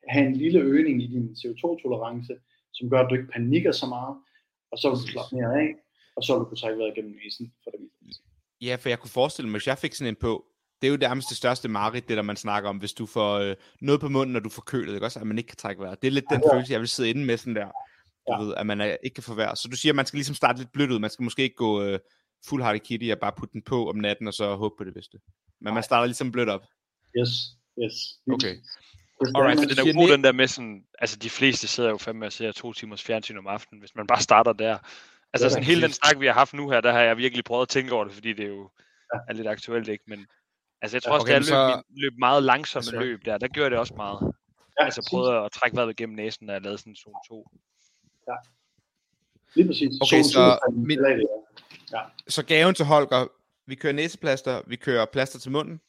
have 0.09 0.27
en 0.27 0.37
lille 0.37 0.61
øgning 0.61 1.03
i 1.03 1.07
din 1.07 1.27
CO2-tolerance, 1.41 2.35
som 2.73 2.91
gør, 2.91 3.01
at 3.01 3.11
du 3.11 3.15
ikke 3.15 3.33
panikker 3.33 3.73
så 3.73 3.87
meget, 3.87 4.17
og 4.73 4.79
så 4.79 4.89
vil 4.89 4.99
du 5.03 5.07
slappe 5.07 5.37
mere 5.37 5.53
af, 5.63 5.69
og 6.17 6.23
så 6.25 6.33
vil 6.33 6.41
du 6.41 6.45
kunne 6.45 6.63
trække 6.63 6.79
vejret 6.79 6.95
gennem 6.95 7.17
næsen, 7.25 7.53
for 7.63 7.71
det 7.71 7.81
Ja, 8.61 8.77
for 8.81 8.89
jeg 8.89 8.99
kunne 8.99 9.11
forestille 9.11 9.49
mig, 9.49 9.59
hvis 9.59 9.67
jeg 9.67 9.79
fik 9.79 9.95
sådan 9.95 10.09
en 10.09 10.17
på, 10.21 10.45
det 10.81 10.87
er 10.87 10.91
jo 10.91 10.97
nærmest 10.97 11.29
det 11.29 11.37
største 11.37 11.69
mareridt, 11.69 12.09
det 12.09 12.17
der 12.17 12.23
man 12.23 12.37
snakker 12.37 12.71
om, 12.71 12.77
hvis 12.77 12.93
du 12.93 13.07
får 13.07 13.39
øh, 13.39 13.57
noget 13.81 14.01
på 14.01 14.09
munden, 14.09 14.33
når 14.33 14.41
du 14.41 14.49
får 14.49 14.63
kølet, 14.63 14.95
ikke 14.95 15.07
også? 15.07 15.21
At 15.21 15.27
man 15.27 15.39
ikke 15.39 15.49
kan 15.49 15.57
trække 15.57 15.83
vejret. 15.83 16.03
Det 16.03 16.09
er 16.09 16.13
lidt 16.13 16.25
den 16.31 16.43
ja. 16.45 16.55
følelse, 16.55 16.73
jeg 16.73 16.81
vil 16.81 16.89
sidde 16.89 17.11
inde 17.11 17.25
med 17.25 17.37
sådan 17.37 17.57
der 17.57 17.71
du 18.27 18.43
ja. 18.43 18.45
ved, 18.45 18.55
at 18.57 18.67
man 18.67 18.81
er, 18.81 18.97
ikke 19.03 19.15
kan 19.15 19.23
forværre. 19.23 19.57
Så 19.57 19.69
du 19.69 19.77
siger, 19.77 19.93
at 19.93 19.97
man 19.97 20.07
skal 20.07 20.17
ligesom 20.17 20.35
starte 20.35 20.59
lidt 20.59 20.73
blødt 20.73 20.91
ud. 20.91 20.99
Man 20.99 21.11
skal 21.11 21.23
måske 21.23 21.43
ikke 21.43 21.57
gå 21.57 21.93
uh, 21.93 21.99
full 22.49 22.63
Hardy 22.63 22.79
Kitty 22.79 23.11
og 23.13 23.19
bare 23.19 23.33
putte 23.39 23.53
den 23.53 23.63
på 23.63 23.89
om 23.89 23.97
natten, 23.97 24.27
og 24.27 24.35
så 24.35 24.57
håbe 24.57 24.75
på 24.79 24.85
det 24.85 24.95
bedste. 24.95 25.19
Men 25.61 25.67
Nej. 25.67 25.75
man 25.75 25.83
starter 25.83 26.07
ligesom 26.07 26.33
blødt 26.33 26.49
op. 26.49 26.63
Yes, 27.19 27.29
yes. 27.83 27.95
Okay. 28.33 28.57
Alright, 29.35 29.61
så 29.61 29.67
den 29.67 29.89
er 29.89 29.93
god, 29.95 30.09
den 30.13 30.25
der 30.25 30.33
med 30.33 30.49
sådan, 30.49 30.85
altså 30.99 31.17
de 31.17 31.31
fleste 31.31 31.67
sidder 31.67 31.91
jo 31.91 31.97
fandme 31.97 32.27
og 32.27 32.33
ser 32.33 32.53
to 32.53 32.73
timers 32.73 33.03
fjernsyn 33.03 33.39
om 33.39 33.47
aftenen, 33.47 33.81
hvis 33.81 33.95
man 33.95 34.07
bare 34.07 34.21
starter 34.21 34.53
der. 34.53 34.79
Altså 35.33 35.51
sådan 35.51 35.65
hele 35.65 35.83
den 35.83 35.93
snak, 35.93 36.21
vi 36.21 36.27
har 36.27 36.33
haft 36.33 36.55
nu 36.55 36.71
her, 36.71 36.81
der 36.81 36.93
har 36.93 37.01
jeg 37.01 37.17
virkelig 37.17 37.45
prøvet 37.45 37.63
at 37.63 37.69
tænke 37.69 37.93
over 37.93 38.05
det, 38.05 38.13
fordi 38.13 38.33
det 38.33 38.45
er 38.45 38.49
jo 38.49 38.71
ja. 39.15 39.19
er 39.29 39.33
lidt 39.33 39.49
aktuelt, 39.49 39.89
ikke? 39.89 40.05
Men 40.07 40.27
altså 40.83 40.97
jeg 40.97 41.03
tror 41.03 41.13
også, 41.13 41.25
okay, 41.25 41.41
det 41.41 41.51
er 41.51 41.77
løb, 41.77 41.85
løb 41.97 42.19
meget 42.19 42.43
langsomme 42.43 43.01
løb 43.01 43.25
der, 43.25 43.39
der 43.39 43.49
gør 43.49 43.69
det 43.69 43.79
også 43.79 43.95
meget. 43.97 44.33
Ja, 44.81 44.85
altså 44.85 45.09
prøvede 45.11 45.45
at 45.45 45.53
trække 45.53 45.77
vejret 45.77 45.97
gennem 45.97 46.17
næsen, 46.17 46.47
når 46.47 46.53
jeg 46.53 46.63
lavede 46.63 46.79
sådan 46.79 46.93
en 46.93 46.97
zone 46.97 47.17
2. 47.29 47.49
Ja. 48.29 48.35
Lige 49.55 49.67
præcis. 49.67 49.93
Okay, 50.01 50.23
så, 50.23 50.59
min, 50.73 50.99
ja. 51.93 52.01
så 52.29 52.45
gaven 52.45 52.75
til 52.75 52.85
Holger, 52.85 53.27
Vi 53.67 53.75
kører 53.75 53.93
næseplaster, 53.93 54.63
vi 54.67 54.77
kører 54.77 55.07
plaster 55.07 55.39
til 55.39 55.51
munden. 55.51 55.81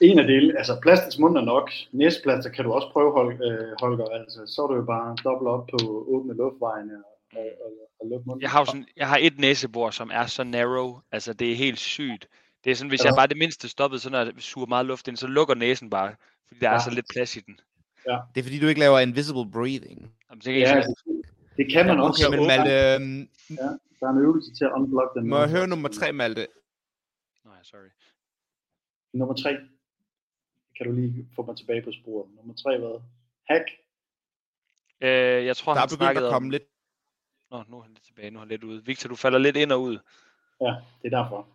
En 0.00 0.18
af 0.18 0.26
delene, 0.26 0.58
altså 0.58 0.78
plaster 0.82 1.10
til 1.10 1.20
munden 1.20 1.36
er 1.36 1.44
nok. 1.44 1.70
Næseplaster 1.92 2.50
kan 2.50 2.64
du 2.64 2.72
også 2.72 2.88
prøve, 2.92 3.32
øh, 3.32 3.72
Holger. 3.80 4.04
Altså, 4.04 4.46
så 4.46 4.62
er 4.62 4.66
du 4.66 4.74
jo 4.74 4.84
bare 4.84 5.16
dobbelt 5.24 5.48
op 5.48 5.66
på 5.66 6.06
åbne 6.08 6.34
luftvejene 6.34 6.96
og, 6.96 7.19
og, 7.32 7.46
og, 7.64 7.72
og 8.00 8.06
lukke 8.08 8.26
munden. 8.26 8.42
Jeg 8.42 8.50
har, 8.50 8.64
sådan, 8.64 8.86
jeg 8.96 9.08
har 9.08 9.18
et 9.20 9.38
næsebor, 9.38 9.90
som 9.90 10.10
er 10.12 10.26
så 10.26 10.44
narrow. 10.44 11.00
Altså, 11.12 11.32
det 11.32 11.52
er 11.52 11.56
helt 11.56 11.78
sygt. 11.78 12.28
Det 12.64 12.70
er 12.70 12.74
sådan, 12.74 12.88
hvis 12.88 13.04
Ja. 13.04 13.08
jeg 13.08 13.14
bare 13.16 13.26
det 13.26 13.36
mindste 13.38 13.68
stoppede, 13.68 14.00
så 14.00 14.10
når 14.10 14.18
jeg 14.18 14.32
suger 14.38 14.66
meget 14.66 14.86
luft 14.86 15.08
ind, 15.08 15.16
så 15.16 15.26
lukker 15.26 15.54
næsen 15.54 15.90
bare. 15.90 16.14
Fordi 16.48 16.60
der 16.60 16.68
er 16.68 16.72
Ja. 16.72 16.80
så 16.84 16.90
lidt 16.90 17.06
plads 17.14 17.36
i 17.36 17.40
den. 17.40 17.60
Det 18.34 18.40
er 18.40 18.42
fordi, 18.42 18.58
du 18.60 18.66
ikke 18.66 18.80
laver 18.80 18.98
invisible 18.98 19.50
breathing. 19.52 20.14
Jamen, 20.30 20.42
så 20.42 20.50
kan 20.50 20.60
Ja, 20.60 20.82
sige, 20.82 20.94
det, 21.06 21.26
det 21.56 21.72
kan 21.72 21.86
man 21.86 21.96
Ja, 21.96 22.02
også. 22.06 22.26
Okay, 22.28 22.38
men 22.38 22.46
Malte, 22.46 22.72
øhm, 22.94 23.28
Der 24.00 24.06
er 24.06 24.10
en 24.12 24.18
øvelse 24.18 24.54
til 24.54 24.64
at 24.64 24.72
unblock 24.72 25.14
den. 25.14 25.28
må 25.28 25.38
jeg 25.38 25.50
høre 25.50 25.66
nummer 25.66 25.88
tre, 25.88 26.12
Malte? 26.12 26.46
nej, 27.44 27.62
sorry. 27.62 27.90
Nummer 29.12 29.34
tre. 29.34 29.50
Kan 30.76 30.86
du 30.86 30.92
lige 30.92 31.28
få 31.36 31.42
mig 31.46 31.56
tilbage 31.56 31.82
på 31.82 31.92
sporet. 31.92 32.30
Nummer 32.36 32.54
tre 32.54 32.78
hvad? 32.78 33.00
Hack. 33.50 33.66
Øh, 35.00 35.46
jeg 35.46 35.56
tror, 35.56 35.72
Der 35.72 35.76
er 35.76 35.80
han 35.80 35.86
begyndt 35.88 35.98
snakkede 36.00 36.26
at 36.26 36.32
komme 36.32 36.46
om... 36.46 36.50
lidt 36.50 36.62
Nå, 37.50 37.64
nu 37.68 37.78
er 37.78 37.82
han 37.82 37.92
lidt 37.92 38.04
tilbage, 38.04 38.30
nu 38.30 38.38
er 38.38 38.40
han 38.40 38.48
lidt 38.48 38.64
ude. 38.64 38.84
Victor, 38.84 39.08
du 39.08 39.16
falder 39.16 39.38
lidt 39.38 39.56
ind 39.56 39.72
og 39.72 39.82
ud. 39.82 39.98
Ja, 40.60 40.74
det 41.02 41.12
er 41.12 41.22
derfor. 41.22 41.48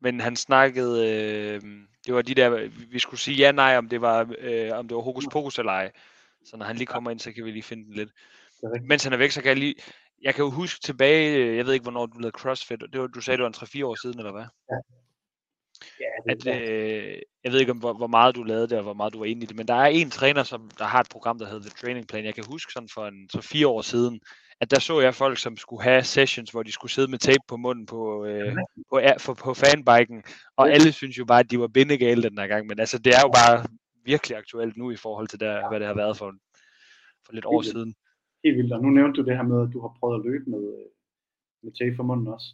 Men 0.00 0.20
han 0.20 0.36
snakkede, 0.36 1.08
øh, 1.08 1.62
det 2.06 2.14
var 2.14 2.22
de 2.22 2.34
der, 2.34 2.68
vi 2.90 2.98
skulle 2.98 3.20
sige 3.20 3.36
ja, 3.36 3.52
nej, 3.52 3.76
om 3.76 3.88
det 3.88 4.00
var, 4.00 4.34
øh, 4.38 4.78
om 4.78 4.88
det 4.88 4.94
var 4.94 5.02
hokus 5.02 5.26
pokus 5.32 5.58
eller 5.58 5.72
ej. 5.72 5.92
Så 6.44 6.56
når 6.56 6.66
han 6.66 6.76
lige 6.76 6.86
kommer 6.86 7.10
ind, 7.10 7.20
så 7.20 7.32
kan 7.32 7.44
vi 7.44 7.50
lige 7.50 7.62
finde 7.62 7.84
den 7.84 7.94
lidt. 7.94 8.10
Mens 8.82 9.04
han 9.04 9.12
er 9.12 9.16
væk, 9.16 9.30
så 9.30 9.42
kan 9.42 9.48
jeg 9.48 9.56
lige, 9.56 9.74
jeg 10.22 10.34
kan 10.34 10.44
jo 10.44 10.50
huske 10.50 10.80
tilbage, 10.80 11.36
øh, 11.36 11.56
jeg 11.56 11.66
ved 11.66 11.72
ikke, 11.72 11.82
hvornår 11.82 12.06
du 12.06 12.18
lavede 12.18 12.38
CrossFit, 12.38 12.80
det 12.92 13.00
var, 13.00 13.06
du 13.06 13.20
sagde, 13.20 13.36
det 13.36 13.42
var 13.42 13.48
en 13.48 13.82
3-4 13.82 13.86
år 13.86 13.94
siden, 14.02 14.18
eller 14.18 14.32
hvad? 14.32 14.44
Ja, 14.70 14.76
det 16.26 16.46
At, 16.46 16.62
øh, 16.62 17.18
jeg 17.44 17.52
ved 17.52 17.60
ikke, 17.60 17.72
om, 17.72 17.78
hvor, 17.78 17.92
hvor 17.92 18.06
meget 18.06 18.36
du 18.36 18.42
lavede 18.42 18.68
det, 18.68 18.78
og 18.78 18.82
hvor 18.82 18.94
meget 18.94 19.12
du 19.12 19.18
var 19.18 19.24
inde 19.24 19.42
i 19.42 19.46
det, 19.46 19.56
men 19.56 19.68
der 19.68 19.74
er 19.74 19.86
en 19.86 20.10
træner, 20.10 20.42
som 20.42 20.70
der 20.78 20.84
har 20.84 21.00
et 21.00 21.08
program, 21.10 21.38
der 21.38 21.46
hedder 21.46 21.60
The 21.60 21.70
Training 21.80 22.06
Plan. 22.08 22.24
Jeg 22.24 22.34
kan 22.34 22.44
huske 22.50 22.72
sådan 22.72 22.88
for 22.94 23.06
en, 23.06 23.28
så 23.30 23.40
fire 23.40 23.68
år 23.68 23.82
siden, 23.82 24.20
at 24.60 24.70
der 24.70 24.78
så 24.80 25.00
jeg 25.00 25.14
folk, 25.14 25.38
som 25.38 25.56
skulle 25.56 25.82
have 25.82 26.02
sessions, 26.02 26.50
hvor 26.50 26.62
de 26.62 26.72
skulle 26.72 26.92
sidde 26.92 27.10
med 27.10 27.18
tape 27.18 27.44
på 27.48 27.56
munden 27.56 27.86
på, 27.86 28.24
øh, 28.24 28.56
på, 28.90 29.00
på, 29.26 29.34
på 29.34 29.54
fanbiken, 29.54 30.22
og 30.56 30.72
alle 30.72 30.92
synes 30.92 31.18
jo 31.18 31.24
bare, 31.24 31.40
at 31.40 31.50
de 31.50 31.60
var 31.60 31.68
bindegale 31.68 32.22
den 32.22 32.38
her 32.38 32.46
gang, 32.46 32.66
men 32.66 32.80
altså, 32.80 32.98
det 32.98 33.12
er 33.14 33.20
jo 33.24 33.28
bare 33.28 33.66
virkelig 34.04 34.36
aktuelt 34.36 34.76
nu 34.76 34.90
i 34.90 34.96
forhold 34.96 35.28
til, 35.28 35.40
der, 35.40 35.68
hvad 35.68 35.80
det 35.80 35.86
har 35.86 35.94
været 35.94 36.16
for, 36.16 36.34
for 37.26 37.32
lidt 37.32 37.46
år 37.46 37.62
siden. 37.62 37.94
helt 38.44 38.56
vildt. 38.56 38.72
Og 38.72 38.82
nu 38.82 38.90
nævnte 38.90 39.22
du 39.22 39.26
det 39.28 39.36
her 39.36 39.42
med, 39.42 39.62
at 39.62 39.72
du 39.72 39.80
har 39.80 39.96
prøvet 40.00 40.18
at 40.18 40.24
løbe 40.26 40.50
med, 40.50 40.62
øh, 40.74 40.86
med 41.62 41.72
tape 41.72 41.96
for 41.96 42.02
munden 42.02 42.28
også. 42.28 42.48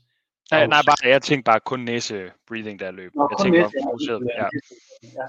Nej, 0.53 0.66
nej, 0.66 0.82
bare, 0.88 1.09
jeg 1.14 1.22
tænkte 1.22 1.44
bare 1.50 1.61
kun 1.70 1.80
næse 1.80 2.16
breathing, 2.48 2.80
der 2.80 2.90
løb. 2.90 3.11
Nå, 3.14 3.22
Jeg 3.30 3.36
tænkte 3.42 3.61
næse, 3.61 3.72
bare 3.76 3.88
fokuseret, 3.88 4.20
ja. 4.38 4.46
ja. 5.18 5.26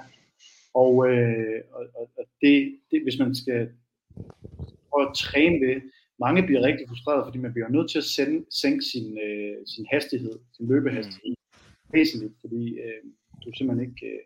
Og, 0.84 0.94
øh, 1.10 1.60
og, 1.78 1.84
og, 2.18 2.26
det, 2.42 2.56
det, 2.92 2.98
hvis 3.06 3.20
man 3.20 3.36
skal 3.36 3.60
prøve 4.90 5.08
at 5.10 5.16
træne 5.16 5.58
det, 5.68 5.78
mange 6.20 6.44
bliver 6.48 6.62
rigtig 6.62 6.86
frustreret, 6.90 7.26
fordi 7.28 7.38
man 7.38 7.54
bliver 7.54 7.70
nødt 7.70 7.90
til 7.92 7.98
at 7.98 8.10
sende, 8.16 8.46
sænke 8.62 8.84
sin, 8.92 9.08
øh, 9.28 9.56
sin 9.74 9.86
hastighed, 9.94 10.36
sin 10.56 10.68
løbehastighed, 10.68 11.22
mm. 11.30 11.94
væsentligt, 11.94 12.34
fordi 12.42 12.64
øh, 12.84 13.02
du 13.42 13.50
er 13.50 13.56
simpelthen 13.58 13.90
ikke, 13.90 14.06
øh, 14.12 14.22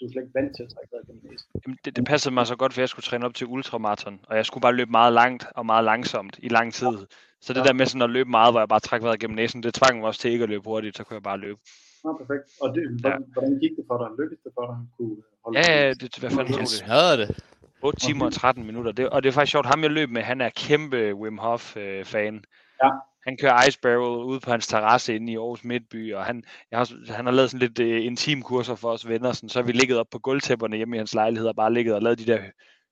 du 0.00 0.04
er 0.06 0.10
slet 0.12 0.22
ikke 0.22 0.34
vant 0.34 0.56
til 0.56 0.62
at 0.62 0.68
trække 0.74 0.88
vejret 0.92 1.06
gennem 1.06 1.22
næsen. 1.30 1.48
Jamen, 1.66 1.78
det, 1.84 1.96
det 1.96 2.04
passede 2.04 2.34
mig 2.34 2.46
så 2.46 2.56
godt, 2.56 2.72
for 2.72 2.80
jeg 2.80 2.88
skulle 2.88 3.04
træne 3.04 3.26
op 3.26 3.34
til 3.34 3.46
ultramaraton, 3.46 4.20
og 4.28 4.36
jeg 4.36 4.46
skulle 4.46 4.62
bare 4.62 4.72
løbe 4.74 4.90
meget 4.90 5.12
langt 5.12 5.46
og 5.54 5.66
meget 5.66 5.84
langsomt 5.84 6.38
i 6.42 6.48
lang 6.48 6.74
tid. 6.74 6.96
Så 7.40 7.52
det 7.52 7.60
Ja. 7.60 7.64
der 7.64 7.72
med 7.72 7.86
sådan 7.86 8.02
at 8.02 8.10
løbe 8.10 8.30
meget, 8.30 8.52
hvor 8.52 8.60
jeg 8.60 8.68
bare 8.68 8.80
trækker 8.80 9.06
vejret 9.06 9.20
gennem 9.20 9.36
næsen, 9.36 9.62
det 9.62 9.74
tvang 9.74 9.98
mig 10.00 10.06
også 10.08 10.20
til 10.20 10.30
ikke 10.30 10.42
at 10.42 10.48
løbe 10.48 10.64
hurtigt, 10.64 10.96
så 10.96 11.04
kunne 11.04 11.14
jeg 11.14 11.22
bare 11.22 11.38
løbe. 11.38 11.58
Nå, 12.04 12.10
perfekt. 12.20 12.44
Og 12.60 12.74
det, 12.74 12.82
hvordan, 13.00 13.24
hvordan 13.32 13.58
gik 13.62 13.70
det 13.76 13.84
for 13.88 13.96
dig? 13.98 14.08
Lykkedes 14.18 14.40
det 14.44 14.52
for 14.54 14.62
dig 14.66 14.76
at 14.82 14.86
kunne 14.96 15.16
holde 15.44 15.58
Ja, 15.58 15.86
ja, 15.86 15.92
det, 15.92 16.16
hvad 16.18 16.30
fanden 16.30 16.54
Han 16.54 16.60
det? 16.60 16.68
smadrede 16.68 17.18
det. 17.22 17.44
8 17.82 18.00
timer 18.00 18.24
og 18.26 18.32
13 18.32 18.66
minutter. 18.66 18.92
Det, 18.92 19.08
og 19.08 19.22
det 19.22 19.28
er 19.28 19.32
faktisk 19.32 19.50
sjovt, 19.50 19.66
ham 19.66 19.82
jeg 19.82 19.90
løb 19.90 20.10
med, 20.10 20.22
han 20.22 20.40
er 20.40 20.50
kæmpe 20.50 21.14
Wim 21.14 21.38
Hof-fan. 21.38 22.44
Ja. 22.82 22.90
Han 23.26 23.36
kører 23.40 23.68
Ice 23.68 23.78
Barrel 23.82 24.24
ude 24.24 24.40
på 24.40 24.50
hans 24.50 24.66
terrasse 24.66 25.14
inde 25.14 25.32
i 25.32 25.36
Aarhus 25.36 25.64
Midtby, 25.64 26.14
og 26.14 26.24
han, 26.24 26.42
jeg 26.70 26.78
har, 26.78 27.12
han 27.12 27.24
har 27.26 27.32
lavet 27.32 27.50
sådan 27.50 27.68
lidt 27.68 27.78
uh, 27.78 28.04
intim 28.06 28.42
kurser 28.42 28.74
for 28.74 28.90
os 28.90 29.08
venner, 29.08 29.32
sådan, 29.32 29.48
så 29.48 29.58
har 29.58 29.66
vi 29.66 29.72
ligget 29.72 29.98
op 29.98 30.06
på 30.10 30.18
gulvtæpperne 30.18 30.76
hjemme 30.76 30.96
i 30.96 30.98
hans 30.98 31.14
lejlighed 31.14 31.48
og 31.48 31.56
bare 31.56 31.72
ligget 31.72 31.94
og 31.94 32.02
lavet 32.02 32.18
de 32.18 32.26
der 32.26 32.40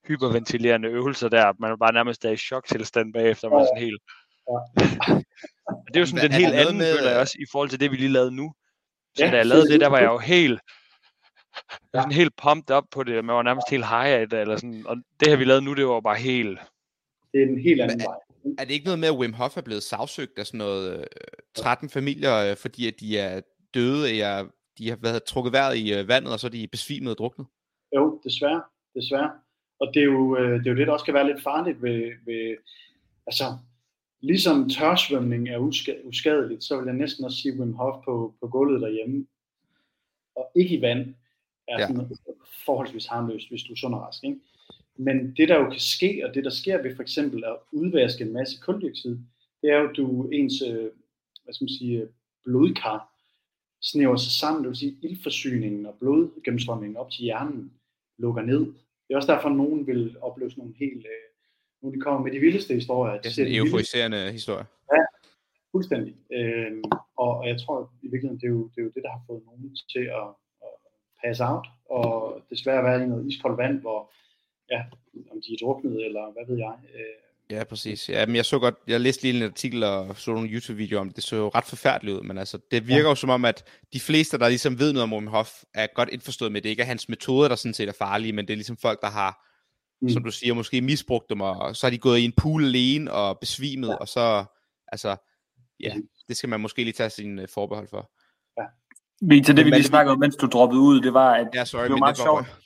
hyperventilerende 0.08 0.88
øvelser 0.88 1.28
der. 1.28 1.52
Man 1.60 1.70
er 1.72 1.76
bare 1.76 1.92
nærmest 1.92 2.24
er 2.24 2.30
i 2.30 2.36
choktilstand 2.36 3.12
bagefter, 3.12 3.48
man 3.50 3.66
sådan 3.66 3.82
helt... 3.82 4.00
Ja. 4.50 5.14
Det 5.88 5.96
er 5.96 6.00
jo 6.00 6.06
sådan 6.06 6.20
Hvad- 6.20 6.28
den 6.28 6.38
helt 6.40 6.52
der 6.54 6.60
anden, 6.60 6.78
med- 6.78 6.96
føler 6.96 7.10
jeg 7.10 7.20
også, 7.20 7.36
i 7.40 7.46
forhold 7.52 7.68
til 7.70 7.80
det, 7.80 7.90
vi 7.90 7.96
lige 7.96 8.08
lavede 8.12 8.36
nu. 8.36 8.52
Så 9.16 9.24
Ja, 9.24 9.30
da 9.30 9.36
jeg 9.36 9.46
lavede 9.46 9.68
det- 9.68 9.80
der 9.80 9.86
var 9.88 9.98
jeg 9.98 10.06
jo 10.06 10.18
helt... 10.18 10.60
Jeg 11.92 11.98
var 11.98 12.00
sådan 12.02 12.12
helt 12.16 12.32
pumped 12.42 12.70
op 12.70 12.84
på 12.90 13.02
det, 13.02 13.18
og 13.18 13.24
man 13.24 13.36
var 13.36 13.42
nærmest 13.42 13.70
helt 13.70 13.86
high 13.88 14.20
af 14.20 14.30
det, 14.30 14.40
eller 14.40 14.56
sådan, 14.56 14.84
og 14.86 14.96
det 15.20 15.28
her 15.28 15.36
vi 15.36 15.44
lavede 15.44 15.64
nu, 15.64 15.74
det 15.74 15.86
var 15.86 16.00
bare 16.00 16.16
helt... 16.16 16.58
Det 17.32 17.42
er 17.42 17.46
en 17.46 17.60
helt 17.60 17.80
anden 17.80 18.00
vej. 18.00 18.16
Er 18.58 18.64
det 18.64 18.70
ikke 18.74 18.84
noget 18.84 18.98
med, 18.98 19.08
at 19.08 19.14
Wim 19.14 19.32
Hof 19.32 19.56
er 19.56 19.60
blevet 19.60 19.82
sagsøgt 19.82 20.38
af 20.38 20.46
sådan 20.46 20.58
noget 20.58 20.98
øh, 21.00 21.04
13 21.54 21.90
familier, 21.90 22.36
øh, 22.50 22.56
fordi 22.56 22.86
at 22.88 23.00
de 23.00 23.18
er 23.18 23.40
døde, 23.74 24.10
eller 24.10 24.48
de 24.78 24.88
har 24.88 24.96
været 24.96 25.24
trukket 25.24 25.52
vejret 25.52 25.76
i 25.76 25.94
øh, 25.94 26.08
vandet, 26.08 26.32
og 26.32 26.40
så 26.40 26.46
er 26.46 26.50
de 26.50 26.68
besvimet 26.68 27.10
og 27.10 27.18
druknet? 27.18 27.46
Jo, 27.96 28.20
desværre. 28.24 28.62
desværre. 28.94 29.30
Og 29.80 29.90
det 29.94 30.00
er, 30.00 30.04
jo, 30.04 30.36
øh, 30.38 30.58
det 30.58 30.66
er 30.66 30.70
jo 30.70 30.76
det, 30.76 30.86
der 30.86 30.92
også 30.92 31.04
kan 31.04 31.14
være 31.14 31.26
lidt 31.26 31.42
farligt 31.42 31.82
ved, 31.82 32.12
ved 32.26 32.56
altså, 33.26 33.44
ligesom 34.20 34.68
tørsvømning 34.68 35.48
er 35.48 35.58
uska- 35.58 36.06
uskadeligt, 36.08 36.64
så 36.64 36.76
vil 36.78 36.86
jeg 36.86 36.94
næsten 36.94 37.24
også 37.24 37.38
sige 37.38 37.60
Wim 37.60 37.72
Hof 37.74 38.04
på, 38.04 38.34
på 38.40 38.48
gulvet 38.48 38.80
derhjemme, 38.82 39.26
og 40.36 40.50
ikke 40.56 40.76
i 40.76 40.80
vand, 40.80 41.14
er 41.68 41.80
Ja. 41.80 41.86
sådan 41.86 42.16
forholdsvis 42.66 43.06
harmløst, 43.06 43.48
hvis 43.48 43.62
du 43.62 43.72
er 43.72 43.76
sund 43.76 43.94
og 43.94 44.00
rask. 44.00 44.24
Ikke? 44.24 44.40
Men 44.96 45.34
det, 45.36 45.48
der 45.48 45.56
jo 45.58 45.70
kan 45.70 45.80
ske, 45.80 46.22
og 46.24 46.34
det, 46.34 46.44
der 46.44 46.50
sker 46.50 46.82
ved 46.82 46.96
for 46.96 47.02
eksempel 47.02 47.44
at 47.44 47.56
udvaske 47.72 48.24
en 48.24 48.32
masse 48.32 48.60
kuldioxid, 48.60 49.18
det 49.62 49.70
er 49.70 49.78
jo, 49.78 49.88
at 49.88 49.96
du 49.96 50.28
ens 50.28 50.62
øh, 50.62 50.90
hvad 51.44 51.54
skal 51.54 51.64
man 51.64 51.68
sige, 51.78 52.08
blodkar 52.44 53.10
snæver 53.82 54.16
sig 54.16 54.32
sammen, 54.32 54.62
det 54.62 54.68
vil 54.68 54.76
sige 54.76 54.96
ildforsyningen 55.02 55.86
og 55.86 55.94
blodgennemstrømningen 56.00 56.96
op 56.96 57.10
til 57.10 57.22
hjernen 57.22 57.72
lukker 58.18 58.42
ned. 58.42 58.60
Det 58.60 59.10
er 59.10 59.16
også 59.16 59.32
derfor, 59.32 59.48
at 59.48 59.56
nogen 59.56 59.86
vil 59.86 60.16
opleve 60.20 60.50
sådan 60.50 60.62
nogle 60.62 60.74
helt, 60.78 61.06
øh, 61.06 61.24
nogle 61.82 61.96
de 61.96 62.00
kommer 62.00 62.20
med 62.22 62.32
de 62.32 62.38
vildeste 62.38 62.74
historier. 62.74 63.12
Det 63.12 63.18
er 63.18 63.22
De 63.28 63.34
sådan 63.34 63.46
en 63.46 63.52
vildeste- 63.52 63.66
euforiserende 63.66 64.32
historie. 64.32 64.64
Fuldstændig. 65.72 66.14
Øhm, 66.32 66.82
og, 67.16 67.30
og 67.38 67.48
jeg 67.48 67.60
tror 67.60 67.90
i 68.02 68.08
virkeligheden, 68.08 68.40
det 68.40 68.46
er, 68.46 68.50
jo, 68.50 68.68
det 68.74 68.78
er 68.78 68.82
jo 68.82 68.92
det, 68.94 69.02
der 69.02 69.10
har 69.10 69.22
fået 69.26 69.42
nogen 69.46 69.76
til 69.92 70.04
at, 70.20 70.28
at 70.66 70.74
pass 71.24 71.40
out, 71.40 71.66
og 71.90 72.08
desværre 72.50 72.84
være 72.84 73.04
i 73.04 73.06
noget 73.06 73.26
iskoldt 73.32 73.58
vand, 73.58 73.80
hvor, 73.80 74.10
ja, 74.70 74.80
om 75.30 75.40
de 75.42 75.52
er 75.52 75.56
druknet, 75.62 76.04
eller 76.06 76.32
hvad 76.32 76.46
ved 76.48 76.56
jeg. 76.58 76.74
Øh, 76.94 77.00
Ja, 77.50 77.64
præcis. 77.64 78.08
Ja, 78.08 78.26
men 78.26 78.36
jeg 78.36 78.44
så 78.44 78.58
godt, 78.58 78.74
jeg 78.86 79.00
læste 79.00 79.22
lige 79.22 79.36
en 79.36 79.42
artikel 79.42 79.82
og 79.84 80.16
så 80.16 80.30
nogle 80.32 80.48
YouTube-videoer 80.50 81.00
om 81.00 81.06
det, 81.08 81.16
det 81.16 81.24
så 81.24 81.36
jo 81.36 81.48
ret 81.48 81.64
forfærdeligt 81.64 82.16
ud, 82.18 82.22
men 82.22 82.38
altså, 82.38 82.58
det 82.70 82.88
virker 82.88 83.02
ja. 83.02 83.08
jo 83.08 83.14
som 83.14 83.30
om, 83.30 83.44
at 83.44 83.64
de 83.92 84.00
fleste, 84.00 84.38
der 84.38 84.48
ligesom 84.48 84.78
ved 84.78 84.92
noget 84.92 85.02
om 85.02 85.12
Wim 85.12 85.26
Hof, 85.26 85.62
er 85.74 85.86
godt 85.94 86.08
indforstået 86.08 86.52
med, 86.52 86.60
at 86.60 86.64
det 86.64 86.70
ikke 86.70 86.82
er 86.82 86.86
hans 86.86 87.08
metoder, 87.08 87.48
der 87.48 87.54
sådan 87.56 87.74
set 87.74 87.88
er 87.88 87.92
farlige, 87.98 88.32
men 88.32 88.46
det 88.46 88.52
er 88.52 88.56
ligesom 88.56 88.76
folk, 88.76 89.00
der 89.00 89.10
har, 89.10 89.46
mm. 90.02 90.08
Som 90.08 90.24
du 90.24 90.30
siger, 90.30 90.54
måske 90.54 90.80
misbrugt 90.80 91.30
dem, 91.30 91.40
og 91.40 91.76
så 91.76 91.86
har 91.86 91.90
de 91.90 91.98
gået 91.98 92.18
i 92.18 92.24
en 92.24 92.32
pool 92.36 92.64
alene 92.64 93.12
og 93.12 93.38
besvimet, 93.40 93.88
ja. 93.88 93.94
og 93.94 94.08
så, 94.08 94.44
altså, 94.88 95.16
ja, 95.80 95.94
det 96.28 96.36
skal 96.36 96.48
man 96.48 96.60
måske 96.60 96.84
lige 96.84 96.92
tage 96.92 97.10
sin 97.10 97.38
uh, 97.38 97.44
forbehold 97.54 97.88
for. 97.88 98.10
Victor, 99.28 99.54
det 99.54 99.64
vi 99.64 99.70
Men 99.70 99.72
lige 99.74 99.82
det- 99.82 99.86
snakkede 99.88 100.12
om, 100.12 100.18
mens 100.18 100.36
du 100.36 100.46
droppede 100.46 100.80
ud, 100.80 101.00
det 101.00 101.14
var, 101.14 101.34
at 101.34 101.48
Ja, 101.54 101.64
sorry, 101.64 101.82
det 101.82 101.90
var 101.90 101.96
men 101.96 102.00
meget 102.00 102.16
det 102.16 102.24
var- 102.24 102.44
sjovt, 102.44 102.58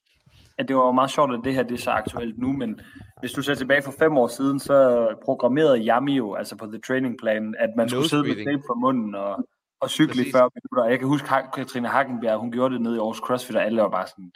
at 0.58 0.68
det 0.68 0.76
var 0.76 0.92
meget 0.92 1.10
sjovt, 1.10 1.34
at 1.34 1.40
det 1.44 1.54
her 1.54 1.62
det 1.62 1.74
er 1.74 1.78
så 1.78 1.90
aktuelt 1.90 2.38
nu, 2.38 2.52
men 2.52 2.80
hvis 3.20 3.32
du 3.32 3.42
ser 3.42 3.54
tilbage 3.54 3.82
for 3.82 3.94
fem 3.98 4.16
år 4.18 4.28
siden, 4.28 4.58
så 4.58 5.08
programmerede 5.24 5.86
Yami 5.86 6.16
jo, 6.16 6.34
altså 6.34 6.56
på 6.56 6.66
The 6.66 6.80
Training 6.80 7.18
Plan, 7.18 7.54
at 7.58 7.70
man 7.76 7.88
skulle 7.88 8.00
Nose 8.00 8.10
sidde 8.10 8.22
med 8.22 8.34
breathing. 8.34 8.50
tape 8.50 8.62
for 8.68 8.74
munden 8.74 9.14
og, 9.14 9.48
og 9.80 9.90
cykle 9.90 10.08
Præcis. 10.08 10.26
i 10.26 10.32
40 10.32 10.50
minutter. 10.54 10.90
Jeg 10.90 10.98
kan 10.98 11.08
huske, 11.08 11.34
at 11.34 11.44
Katrine 11.54 11.88
Hackenberg, 11.88 12.40
hun 12.40 12.52
gjorde 12.52 12.74
det 12.74 12.82
nede 12.82 12.96
i 12.96 12.98
Aarhus 12.98 13.16
CrossFit, 13.16 13.56
og 13.56 13.64
alle 13.64 13.82
var 13.82 13.88
bare 13.88 14.06
sådan, 14.06 14.32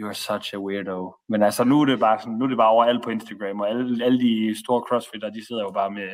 you're 0.00 0.12
such 0.12 0.54
a 0.54 0.58
weirdo. 0.58 1.14
Men 1.28 1.42
altså, 1.42 1.64
nu 1.64 1.80
er 1.80 1.84
det 1.84 2.00
bare 2.00 2.18
sådan, 2.20 2.34
nu 2.34 2.44
er 2.44 2.48
det 2.48 2.56
bare 2.56 2.70
overalt 2.70 3.04
på 3.04 3.10
Instagram, 3.10 3.60
og 3.60 3.68
alle, 3.68 4.04
alle 4.04 4.20
de 4.20 4.60
store 4.62 4.80
crossfitter, 4.88 5.30
de 5.30 5.46
sidder 5.46 5.62
jo 5.62 5.70
bare 5.70 5.90
med, 5.90 6.08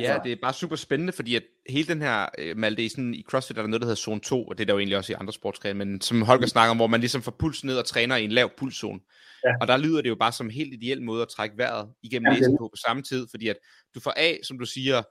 Ja, 0.00 0.18
det 0.24 0.32
er 0.32 0.36
bare 0.42 0.52
super 0.52 0.76
spændende, 0.76 1.12
fordi 1.12 1.36
at 1.36 1.42
hele 1.68 1.88
den 1.88 2.02
her, 2.02 2.26
øh, 2.38 2.56
Malte, 2.56 2.88
sådan, 2.88 3.14
i 3.14 3.22
CrossFit 3.22 3.58
er 3.58 3.62
der 3.62 3.68
noget, 3.68 3.80
der 3.80 3.86
hedder 3.86 3.96
zone 4.00 4.20
2, 4.20 4.44
og 4.44 4.58
det 4.58 4.64
er 4.64 4.66
der 4.66 4.72
jo 4.74 4.78
egentlig 4.78 4.96
også 4.98 5.12
i 5.12 5.16
andre 5.20 5.32
sportsgrene, 5.32 5.78
men 5.84 6.00
som 6.00 6.22
Holger 6.22 6.46
snakker 6.46 6.70
om, 6.70 6.76
hvor 6.76 6.86
man 6.86 7.00
ligesom 7.00 7.22
får 7.22 7.30
puls 7.38 7.64
ned 7.64 7.76
og 7.78 7.84
træner 7.84 8.16
i 8.16 8.24
en 8.24 8.32
lav 8.32 8.50
pulszone. 8.56 9.00
Ja. 9.44 9.50
Og 9.60 9.68
der 9.68 9.76
lyder 9.76 10.02
det 10.02 10.08
jo 10.08 10.14
bare 10.14 10.32
som 10.32 10.46
en 10.46 10.50
helt 10.52 10.74
ideel 10.74 11.02
måde 11.02 11.22
at 11.22 11.28
trække 11.28 11.58
vejret 11.58 11.88
igennem 12.02 12.26
Ja, 12.32 12.38
næsen 12.38 12.56
på 12.60 12.68
på 12.68 12.76
samme 12.86 13.02
tid, 13.02 13.26
fordi 13.30 13.48
at 13.48 13.56
du 13.94 14.00
får 14.00 14.12
af, 14.16 14.40
som 14.42 14.58
du 14.58 14.64
siger, 14.66 15.02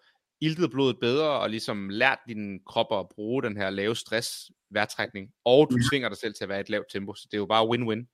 iltet 0.41 0.71
blodet 0.71 0.97
bedre, 1.01 1.29
og 1.29 1.49
ligesom 1.49 1.89
lært 1.89 2.19
din 2.27 2.59
krop 2.67 2.87
at 2.99 3.05
bruge 3.15 3.43
den 3.43 3.57
her 3.57 3.69
lave 3.69 3.95
stress 3.95 4.29
vejrtrækning, 4.71 5.29
og 5.45 5.67
du 5.71 5.75
Ja. 5.77 5.83
tvinger 5.89 6.09
dig 6.09 6.17
selv 6.17 6.33
til 6.33 6.43
at 6.43 6.49
være 6.49 6.57
i 6.57 6.61
et 6.61 6.69
lavt 6.69 6.85
tempo, 6.93 7.13
så 7.13 7.27
det 7.31 7.37
er 7.37 7.41
jo 7.41 7.45
bare 7.45 7.65
win-win. 7.69 8.05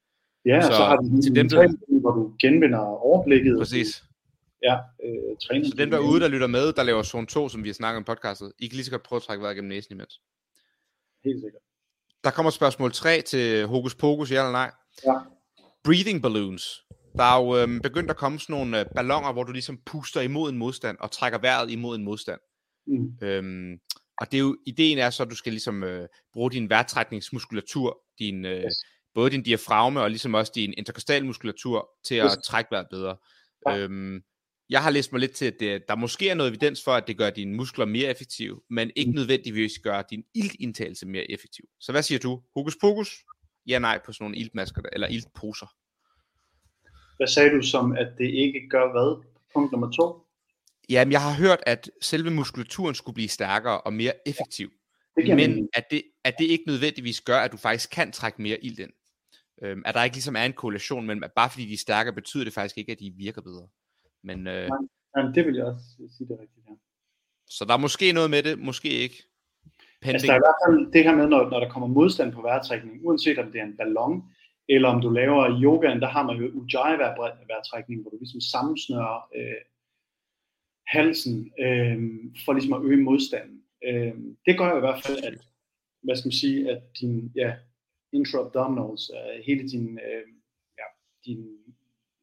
ja, 0.46 0.62
Så 0.62 0.68
så 0.68 0.74
har 0.84 0.96
du 0.96 1.22
til 1.22 1.36
dem, 1.36 1.50
der- 1.50 2.00
hvor 2.02 2.12
du 2.12 2.34
genvinder 2.42 2.80
overblikket. 2.80 3.58
Præcis. 3.60 4.04
Ja, 4.64 4.76
øh, 5.06 5.38
træning. 5.48 5.66
Så 5.66 5.74
dem 5.78 5.92
derude, 5.92 6.20
der 6.20 6.28
lytter 6.28 6.48
med, 6.48 6.74
der 6.74 6.84
laver 6.84 7.04
zone 7.04 7.28
2, 7.28 7.50
som 7.50 7.64
vi 7.64 7.70
har 7.70 7.74
snakket 7.74 7.98
om 7.98 8.02
i 8.04 8.06
podcastet, 8.06 8.52
I 8.60 8.68
kan 8.68 8.76
lige 8.76 8.86
så 8.86 8.92
godt 8.92 9.04
prøve 9.04 9.18
at 9.18 9.24
trække 9.24 9.42
vejret 9.42 9.56
gennem 9.56 9.70
næsen 9.70 9.92
imens. 9.94 10.22
Helt 11.26 11.42
sikkert. 11.44 11.62
Der 12.24 12.32
kommer 12.32 12.50
spørgsmål 12.50 12.92
3 12.92 13.22
til 13.22 13.66
Hokus 13.68 13.96
Pokus, 13.96 14.32
ja 14.32 14.36
eller 14.40 14.52
nej? 14.52 14.72
Ja. 15.06 15.14
Breathing 15.84 16.22
balloons. 16.22 16.82
Der 17.16 17.24
er 17.24 17.44
jo 17.44 17.58
øhm, 17.58 17.82
begyndt 17.82 18.10
at 18.12 18.18
komme 18.18 18.40
sådan 18.40 18.54
nogle 18.54 18.80
øh, 18.80 18.86
ballonger, 18.96 19.34
hvor 19.34 19.44
du 19.44 19.52
ligesom 19.52 19.78
puster 19.86 20.22
imod 20.22 20.50
en 20.52 20.58
modstand, 20.58 20.98
og 21.00 21.12
trækker 21.12 21.40
vejret 21.40 21.72
imod 21.72 21.96
en 21.96 22.04
modstand. 22.04 22.40
Mm. 22.88 23.28
Øhm, 23.28 23.80
og 24.22 24.32
det 24.32 24.38
er 24.38 24.42
jo, 24.42 24.58
ideen 24.66 24.98
er 24.98 25.10
så, 25.10 25.24
at 25.24 25.30
du 25.30 25.36
skal 25.36 25.52
ligesom 25.54 25.84
øh, 25.84 26.08
bruge 26.34 26.52
din 26.52 26.70
vejrtrækningsmuskulatur, 26.70 28.02
din, 28.20 28.46
øh, 28.46 28.64
Yes. 28.64 28.74
både 29.14 29.30
din 29.32 29.44
diafragme 29.44 30.02
og 30.02 30.10
ligesom 30.10 30.34
også 30.34 30.52
din 30.56 30.74
interkostalmuskulatur 30.78 31.90
til 32.06 32.16
at 32.16 32.26
Yes. 32.26 32.38
trække 32.46 32.72
vejret 32.72 32.88
bedre. 32.92 33.18
Ja. 33.70 33.78
Øhm, 33.78 34.22
jeg 34.70 34.84
har 34.84 34.90
læst 34.90 35.12
mig 35.12 35.20
lidt 35.20 35.32
til, 35.32 35.46
at 35.46 35.60
det, 35.60 35.84
der 35.88 35.96
måske 35.96 36.30
er 36.30 36.34
noget 36.36 36.50
evidens 36.50 36.84
for, 36.84 36.92
at 36.92 37.08
det 37.08 37.18
gør 37.18 37.30
dine 37.30 37.56
muskler 37.56 37.86
mere 37.86 38.10
effektive, 38.10 38.62
men 38.70 38.92
ikke 38.96 39.12
Mm. 39.12 39.16
nødvendigvis 39.16 39.80
gør 39.80 40.02
din 40.02 40.24
iltindtagelse 40.36 41.06
mere 41.06 41.32
effektiv. 41.32 41.66
Så 41.80 41.92
hvad 41.92 42.04
siger 42.04 42.20
du? 42.20 42.42
Hokus 42.56 42.78
pokus? 42.82 43.26
Ja, 43.68 43.80
nej 43.80 44.00
på 44.06 44.14
sådan 44.14 44.24
nogle 44.26 44.38
iltmasker, 44.38 44.82
eller 44.94 45.08
iltposer. 45.08 45.68
Hvad 47.18 47.28
sagde 47.28 47.50
du 47.52 47.62
som, 47.62 47.92
at 47.92 48.08
det 48.18 48.30
ikke 48.30 48.70
gør 48.70 48.92
hvad? 48.92 49.26
Punkt 49.54 49.72
nummer 49.72 49.92
to. 49.92 50.26
Jamen, 50.90 51.12
jeg 51.12 51.22
har 51.22 51.34
hørt, 51.34 51.60
at 51.66 51.92
selve 52.02 52.30
muskulaturen 52.30 52.96
skulle 52.96 53.14
blive 53.14 53.28
stærkere 53.30 53.82
og 53.82 53.94
mere 53.94 54.14
effektiv. 54.28 54.70
Det 55.18 55.28
men 55.28 55.36
mening. 55.36 55.70
at 55.74 55.84
det, 55.92 56.04
at 56.24 56.36
det 56.40 56.46
ikke 56.46 56.64
nødvendigvis 56.68 57.22
gør, 57.22 57.40
at 57.40 57.52
du 57.52 57.58
faktisk 57.58 57.90
kan 57.90 58.12
trække 58.12 58.42
mere 58.42 58.64
ilt 58.66 58.80
ind. 58.80 58.92
Øhm, 59.64 59.82
at 59.86 59.96
der 59.96 60.04
ikke 60.04 60.16
ligesom 60.16 60.36
er 60.36 60.44
en 60.44 60.54
korrelation 60.54 61.06
mellem, 61.08 61.24
at 61.24 61.32
bare 61.36 61.50
fordi 61.50 61.66
de 61.66 61.74
er 61.74 61.78
stærkere, 61.78 62.16
betyder 62.16 62.44
det 62.44 62.54
faktisk 62.54 62.78
ikke, 62.78 62.92
at 62.92 63.00
de 63.00 63.14
virker 63.18 63.42
bedre. 63.42 63.68
Men, 64.24 64.48
øh, 64.48 64.70
Jamen, 65.18 65.36
det 65.36 65.46
vil 65.46 65.56
jeg 65.56 65.66
også 65.66 65.86
sige 66.18 66.28
det 66.28 66.40
rigtigt 66.40 66.66
her. 66.68 66.76
så 67.48 67.66
der 67.66 67.74
er 67.74 67.78
måske 67.78 68.12
noget 68.12 68.30
med 68.30 68.44
det, 68.44 68.60
måske 68.60 68.90
ikke. 68.90 69.24
Pending. 70.02 70.14
Altså, 70.14 70.28
der 70.28 70.34
er 70.34 70.42
i 70.42 70.46
hvert 70.48 70.62
fald 70.66 70.92
det 70.94 71.04
her 71.04 71.16
med, 71.16 71.28
når, 71.28 71.50
når 71.50 71.60
der 71.60 71.70
kommer 71.70 71.88
modstand 71.88 72.34
på 72.34 72.42
vejrtrækning, 72.42 73.06
uanset 73.06 73.38
om 73.38 73.52
det 73.52 73.62
er 73.62 73.66
en 73.66 73.78
ballon, 73.78 74.24
eller 74.70 74.90
om 74.90 75.02
du 75.02 75.10
laver 75.10 75.62
yogaen, 75.64 76.02
der 76.02 76.08
har 76.08 76.24
man 76.24 76.38
jo 76.42 76.48
ujjayi-vejrtrækning, 76.60 78.02
hvor 78.02 78.10
du 78.10 78.18
ligesom 78.18 78.42
sammensnører 78.42 79.28
øh, 79.36 79.62
halsen 80.88 81.52
øh, 81.60 81.98
for 82.46 82.54
ligesom 82.54 82.74
at 82.74 82.84
øge 82.84 83.04
modstanden. 83.04 83.64
Øh, 83.88 84.14
det 84.46 84.58
gør 84.58 84.70
jo 84.70 84.78
i 84.78 84.86
hvert 84.86 85.04
fald, 85.04 85.18
at, 85.24 85.38
hvad 86.04 86.16
skal 86.16 86.28
man 86.28 86.42
sige, 86.44 86.72
at 86.72 86.82
din 87.00 87.32
ja, 87.36 87.56
intra-abdominals, 88.14 89.04
øh, 89.18 89.44
hele 89.48 89.70
din, 89.70 90.00
øh, 90.08 90.26
ja, 90.80 90.88
din 91.26 91.59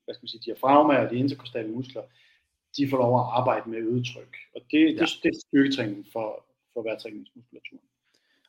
hvad 0.06 0.14
skal 0.14 0.24
man 0.24 0.28
sige, 0.28 0.46
diafragma 0.46 0.94
og 1.02 1.10
de 1.10 1.16
interkostale 1.16 1.68
muskler, 1.68 2.02
de 2.76 2.90
får 2.90 2.96
lov 2.96 3.20
at 3.20 3.26
arbejde 3.38 3.70
med 3.70 3.78
øget 3.78 4.06
tryk. 4.12 4.36
Og 4.54 4.60
det, 4.70 4.80
ja. 4.80 5.00
det, 5.00 5.08
det 5.22 5.28
er 5.34 5.40
styrketræning 5.46 6.06
for, 6.12 6.26
for 6.72 6.82
vejrtrækningsmuskulaturen. 6.82 7.86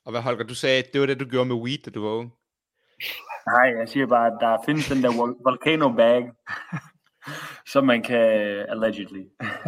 Og 0.06 0.12
hvad 0.12 0.22
Holger, 0.22 0.44
du 0.44 0.56
sagde, 0.56 0.84
det 0.94 1.02
var 1.02 1.08
det, 1.08 1.20
du 1.20 1.26
gjorde 1.26 1.50
med 1.50 1.56
weed, 1.56 1.78
da 1.78 1.90
du 1.92 2.02
var 2.02 2.14
ung. 2.20 2.34
Nej, 3.48 3.68
jeg 3.80 3.90
siger 3.90 4.08
bare, 4.08 4.28
at 4.28 4.38
der 4.40 4.58
findes 4.66 4.90
den 4.90 5.04
der 5.04 5.12
vol- 5.12 5.44
volcano 5.44 5.90
bag, 6.02 6.32
som 7.74 7.86
man 7.86 8.04
kan, 8.04 8.26
allegedly, 8.74 9.24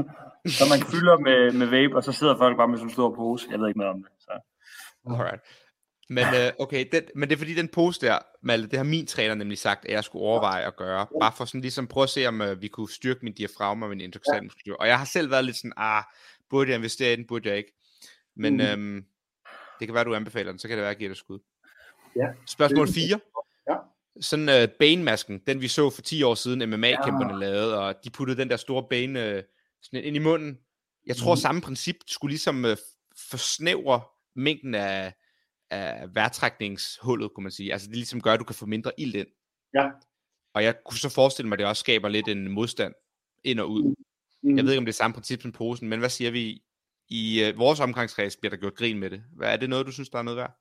som 0.58 0.68
man 0.74 0.82
fylder 0.92 1.18
med, 1.28 1.54
med 1.60 1.68
vape, 1.68 1.96
og 1.96 2.04
så 2.04 2.12
sidder 2.12 2.38
folk 2.38 2.58
bare 2.58 2.68
med 2.68 2.78
sådan 2.78 2.90
en 2.90 2.94
stor 2.94 3.16
pose. 3.16 3.48
Jeg 3.52 3.60
ved 3.60 3.68
ikke 3.68 3.80
noget 3.80 3.94
om 3.94 4.04
det. 4.04 4.12
Så. 4.20 4.34
Alright. 5.06 5.42
Men 6.12 6.26
øh, 6.36 6.51
okay, 6.60 6.86
den, 6.91 7.03
men 7.16 7.30
det 7.30 7.36
er 7.36 7.38
fordi 7.38 7.53
den 7.53 7.68
pose 7.68 8.01
der, 8.01 8.20
Malte, 8.41 8.68
det 8.68 8.78
har 8.78 8.84
min 8.84 9.05
træner 9.05 9.36
nemlig 9.36 9.57
sagt, 9.57 9.86
at 9.86 9.91
jeg 9.91 10.03
skulle 10.03 10.24
overveje 10.26 10.66
at 10.68 10.76
gøre. 10.76 11.07
Bare 11.22 11.32
for 11.38 11.45
sådan 11.45 11.62
ligesom 11.62 11.88
prøve 11.88 12.03
at 12.03 12.10
se, 12.10 12.28
om 12.28 12.41
øh, 12.41 12.62
vi 12.62 12.68
kunne 12.68 12.89
styrke 12.89 13.20
min 13.24 13.34
diafragma 13.34 13.86
og 13.86 13.89
min 13.89 14.01
interkostal 14.01 14.43
muskulatur. 14.43 14.76
Og 14.80 14.88
jeg 14.88 14.97
har 14.99 15.05
selv 15.05 15.32
været 15.32 15.45
lidt 15.45 15.57
sådan, 15.57 15.74
ah, 15.78 16.03
burde 16.49 16.70
jeg 16.72 16.78
investere 16.78 17.14
i 17.14 17.16
den, 17.16 17.28
burde 17.28 17.49
jeg 17.49 17.57
ikke. 17.57 17.74
Men 18.36 18.53
Mhm. 18.53 18.62
øhm, 18.62 19.05
det 19.80 19.88
kan 19.88 19.95
være, 19.95 20.03
du 20.03 20.16
anbefaler 20.16 20.51
den, 20.51 20.60
så 20.60 20.68
kan 20.68 20.78
det 20.78 20.82
være, 20.82 20.89
at 20.91 20.93
jeg 20.95 20.99
giver 20.99 21.12
et 21.12 21.18
skud. 21.18 21.39
Ja. 22.16 22.28
Spørgsmål 22.47 22.88
Det- 22.88 22.95
4. 22.95 23.20
Ja. 23.70 23.76
Sådan 24.22 24.49
øh, 24.49 24.68
Bane-masken, 24.80 25.39
den 25.47 25.62
vi 25.62 25.68
så 25.68 25.89
for 25.89 26.01
10 26.01 26.24
år 26.24 26.36
siden, 26.36 26.60
MMA-kæmperne 26.70 27.34
ja. 27.34 27.39
lavede, 27.39 27.80
og 27.80 27.95
de 28.03 28.10
puttede 28.10 28.41
den 28.41 28.49
der 28.49 28.57
store 28.57 28.84
Bane 28.89 29.26
øh, 29.26 29.43
sådan 29.82 30.03
ind 30.03 30.16
i 30.16 30.20
munden. 30.20 30.60
Jeg 31.07 31.16
tror, 31.16 31.34
Mhm. 31.36 31.39
samme 31.41 31.62
princip 31.62 31.95
skulle 32.07 32.32
ligesom 32.32 32.66
øh, 32.66 32.78
forsnævre 33.30 34.01
mængden 34.36 34.76
af, 34.76 35.14
af 35.72 36.15
vejrtrækningshullet, 36.15 37.34
kunne 37.34 37.43
man 37.43 37.51
sige. 37.51 37.74
Altså 37.74 37.88
det 37.88 37.95
ligesom 37.95 38.22
gør, 38.22 38.34
at 38.34 38.39
du 38.39 38.43
kan 38.43 38.55
få 38.55 38.65
mindre 38.65 38.91
ild 38.97 39.15
ind. 39.15 39.28
Ja. 39.74 39.89
Og 40.53 40.63
jeg 40.63 40.76
kunne 40.86 40.97
så 40.97 41.09
forestille 41.09 41.49
mig, 41.49 41.55
at 41.55 41.59
det 41.59 41.67
også 41.67 41.80
skaber 41.80 42.09
lidt 42.09 42.28
en 42.28 42.51
modstand 42.51 42.93
ind 43.43 43.59
og 43.59 43.72
ud. 43.72 43.95
Mm. 44.41 44.57
Jeg 44.57 44.65
ved 44.65 44.72
ikke, 44.72 44.80
om 44.80 44.86
det 44.86 44.93
er 44.93 44.97
samme 44.97 45.13
princip 45.13 45.41
som 45.41 45.51
posen, 45.51 45.89
men 45.89 45.99
hvad 45.99 46.09
siger 46.09 46.32
vi? 46.32 46.63
I 47.09 47.43
øh, 47.43 47.57
vores 47.57 47.80
omgangskreds 47.80 48.38
bliver 48.38 48.49
der 48.49 48.57
gjort 48.57 48.76
grin 48.76 48.99
med 48.99 49.09
det. 49.09 49.24
Hvad 49.36 49.53
er 49.53 49.57
det 49.57 49.70
noget, 49.70 49.86
du 49.86 49.91
synes, 49.91 50.09
der 50.09 50.20
er 50.20 50.24
noget 50.24 50.38
værd? 50.38 50.59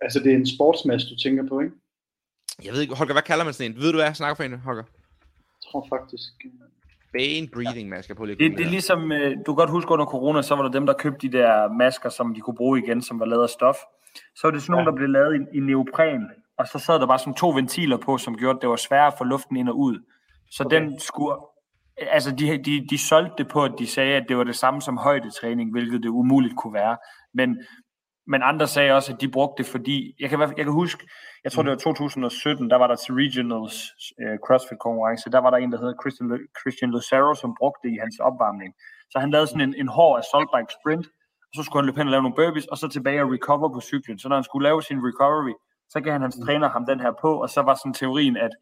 Altså, 0.00 0.18
det 0.18 0.32
er 0.32 0.36
en 0.36 0.46
sportsmask, 0.46 1.06
du 1.10 1.16
tænker 1.16 1.48
på, 1.48 1.60
ikke? 1.60 1.74
Jeg 2.64 2.72
ved 2.72 2.80
ikke, 2.80 2.94
Holger, 2.94 3.14
hvad 3.14 3.22
kalder 3.22 3.44
man 3.44 3.54
sådan 3.54 3.70
en? 3.70 3.76
Ved 3.76 3.90
du, 3.92 3.96
hvad 3.96 4.04
jeg 4.04 4.16
snakker 4.16 4.34
for 4.34 4.42
en, 4.44 4.58
Holger? 4.58 4.84
Jeg 5.22 5.70
tror 5.70 5.86
faktisk... 5.88 6.32
Bane 7.12 7.48
breathing 7.54 7.88
mask. 7.88 8.08
Jeg 8.08 8.16
prøver 8.16 8.26
lige 8.26 8.44
at 8.44 8.50
Det, 8.50 8.58
det 8.58 8.66
er 8.66 8.70
ligesom, 8.70 9.12
øh, 9.12 9.30
du 9.46 9.52
kan 9.52 9.54
godt 9.54 9.70
huske 9.70 9.90
under 9.92 10.06
corona, 10.06 10.42
så 10.42 10.54
var 10.54 10.62
der 10.62 10.70
dem, 10.70 10.86
der 10.86 10.92
købte 10.92 11.28
de 11.28 11.38
der 11.38 11.72
masker, 11.78 12.08
som 12.08 12.34
de 12.34 12.40
kunne 12.40 12.56
bruge 12.56 12.78
igen, 12.84 13.02
som 13.02 13.20
var 13.20 13.26
lavet 13.26 13.42
af 13.42 13.48
stof. 13.48 13.76
Så 14.34 14.40
var 14.44 14.50
det 14.50 14.62
sådan 14.62 14.72
nogle, 14.72 14.84
Ja. 14.84 14.90
der 14.90 14.96
blev 14.96 15.08
lavet 15.08 15.34
i, 15.52 15.56
i 15.56 15.60
neopren, 15.60 16.22
og 16.58 16.66
så 16.68 16.78
sad 16.78 17.00
der 17.00 17.06
bare 17.06 17.18
sådan 17.18 17.34
to 17.34 17.48
ventiler 17.50 17.96
på, 17.96 18.18
som 18.18 18.36
gjorde, 18.36 18.56
at 18.56 18.62
det 18.62 18.68
var 18.70 18.76
sværere 18.76 19.06
at 19.06 19.14
få 19.18 19.24
luften 19.24 19.56
ind 19.56 19.68
og 19.68 19.78
ud. 19.78 19.96
Så 20.50 20.64
Okay. 20.64 20.76
okay. 20.76 20.86
den 20.86 21.00
skulle, 21.00 21.36
altså 22.10 22.30
de, 22.30 22.58
de, 22.64 22.86
de 22.90 22.98
solgte 22.98 23.34
det 23.38 23.48
på, 23.48 23.64
at 23.64 23.72
de 23.78 23.86
sagde, 23.86 24.14
at 24.16 24.24
det 24.28 24.36
var 24.36 24.44
det 24.44 24.56
samme 24.56 24.82
som 24.82 24.96
højdetræning, 24.96 25.70
hvilket 25.70 26.02
det 26.02 26.08
umuligt 26.08 26.56
kunne 26.56 26.74
være. 26.74 26.96
Men, 27.34 27.58
men 28.26 28.42
andre 28.42 28.66
sagde 28.66 28.92
også, 28.92 29.12
at 29.12 29.20
de 29.20 29.28
brugte 29.28 29.62
det, 29.62 29.70
fordi, 29.70 30.14
jeg 30.20 30.30
kan, 30.30 30.40
jeg 30.40 30.64
kan 30.64 30.72
huske, 30.72 31.08
jeg 31.44 31.52
tror 31.52 31.62
det 31.62 31.70
var 31.70 31.76
2017, 31.76 32.70
der 32.70 32.76
var 32.76 32.86
der 32.86 32.96
til 32.96 33.14
Regionals 33.14 33.76
øh, 34.22 34.38
CrossFit 34.46 34.78
konkurrence, 34.78 35.30
der 35.30 35.38
var 35.38 35.50
der 35.50 35.56
en, 35.56 35.72
der 35.72 35.78
hedder 35.78 35.94
Christian, 36.02 36.28
Christian 36.60 36.90
Lucero, 36.90 37.34
som 37.34 37.56
brugte 37.60 37.88
det 37.88 37.94
i 37.94 37.98
hans 38.04 38.18
opvarmning. 38.18 38.74
Så 39.10 39.18
han 39.18 39.30
lavede 39.30 39.46
sådan 39.46 39.68
en, 39.68 39.74
en 39.82 39.88
hård 39.88 40.18
assault 40.18 40.50
bike 40.54 40.72
sprint, 40.78 41.06
og 41.48 41.52
så 41.56 41.62
skulle 41.62 41.80
han 41.80 41.86
løbe 41.86 41.98
hen 41.98 42.08
og 42.08 42.14
lave 42.14 42.22
nogle 42.22 42.40
burpees, 42.40 42.66
og 42.66 42.76
så 42.78 42.88
tilbage 42.88 43.22
og 43.22 43.32
recover 43.36 43.68
på 43.74 43.80
cyklen. 43.80 44.18
Så 44.18 44.28
når 44.28 44.36
han 44.36 44.44
skulle 44.48 44.64
lave 44.68 44.82
sin 44.82 45.00
recovery, 45.08 45.54
så 45.92 46.00
gav 46.00 46.12
han 46.12 46.22
hans 46.22 46.38
træner 46.44 46.68
ham 46.68 46.86
den 46.86 47.00
her 47.00 47.12
på, 47.24 47.30
og 47.42 47.48
så 47.54 47.60
var 47.62 47.74
sådan 47.74 47.94
teorien, 47.94 48.36
at 48.36 48.54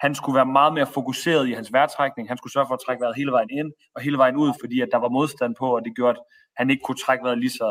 han 0.00 0.14
skulle 0.14 0.36
være 0.36 0.46
meget 0.58 0.72
mere 0.74 0.86
fokuseret 0.86 1.48
i 1.48 1.52
hans 1.52 1.72
vejrtrækning. 1.72 2.28
Han 2.28 2.38
skulle 2.38 2.52
sørge 2.52 2.66
for 2.66 2.74
at 2.74 2.80
trække 2.86 3.00
vejret 3.00 3.16
hele 3.16 3.32
vejen 3.32 3.50
ind 3.50 3.72
og 3.94 4.00
hele 4.02 4.18
vejen 4.18 4.36
ud, 4.36 4.52
fordi 4.62 4.80
at 4.80 4.88
der 4.92 4.98
var 4.98 5.08
modstand 5.08 5.54
på, 5.58 5.76
og 5.76 5.84
det 5.84 5.96
gjorde, 5.96 6.18
at 6.18 6.22
han 6.56 6.70
ikke 6.70 6.82
kunne 6.82 7.02
trække 7.04 7.24
vejret 7.24 7.38
lige 7.38 7.50
så... 7.50 7.68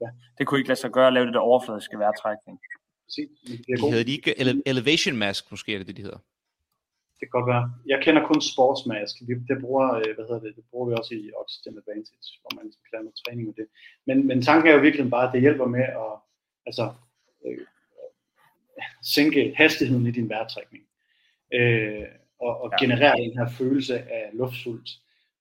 Ja. 0.00 0.06
Det 0.38 0.46
kunne 0.46 0.58
ikke 0.60 0.68
lade 0.68 0.80
sig 0.80 0.90
gøre 0.90 1.06
at 1.06 1.12
lave 1.12 1.26
det 1.26 1.34
der 1.34 1.40
overfladiske 1.40 1.98
vejrtrækning. 1.98 2.60
Præcis. 3.04 3.28
Det, 3.46 3.78
De 3.80 3.90
hedder 3.90 4.04
de 4.04 4.12
ikke 4.12 4.30
ele- 4.40 4.62
Elevation 4.66 5.16
Mask, 5.16 5.50
måske 5.50 5.74
er 5.74 5.78
det 5.78 5.86
det, 5.86 5.96
de 5.96 6.02
hedder. 6.02 6.18
det 7.20 7.20
kan 7.20 7.28
godt 7.40 7.46
være. 7.52 7.64
Jeg 7.86 7.98
kender 8.02 8.26
kun 8.26 8.40
sportsmask. 8.52 9.14
Vi, 9.28 9.34
det, 9.48 9.56
bruger, 9.60 9.86
øh, 9.94 10.02
hvad 10.16 10.24
hedder 10.28 10.40
det, 10.46 10.56
det 10.56 10.64
bruger 10.70 10.88
vi 10.88 10.94
også 11.00 11.14
i 11.14 11.30
Oxygen 11.42 11.78
Advantage, 11.78 12.28
hvor 12.40 12.50
man 12.56 12.64
ligesom 12.64 12.82
kan 12.84 12.92
lave 12.94 13.04
noget 13.04 13.20
træning 13.24 13.46
med 13.48 13.54
det. 13.60 13.66
Men, 14.06 14.26
men 14.26 14.42
tanken 14.42 14.66
er 14.70 14.74
jo 14.74 14.80
virkelig 14.80 15.10
bare, 15.10 15.26
at 15.28 15.32
det 15.34 15.40
hjælper 15.40 15.66
med 15.66 15.84
at 16.04 16.12
altså, 16.68 16.84
øh, 17.46 17.58
sænke 19.02 19.54
hastigheden 19.56 20.06
i 20.06 20.10
din 20.10 20.28
vejrtrækning. 20.28 20.84
Øh, 21.54 22.04
og, 22.40 22.60
og 22.62 22.68
Ja. 22.72 22.84
generere 22.84 23.16
den 23.24 23.38
her 23.38 23.48
følelse 23.58 23.94
af 23.98 24.30
luftsult, 24.32 24.88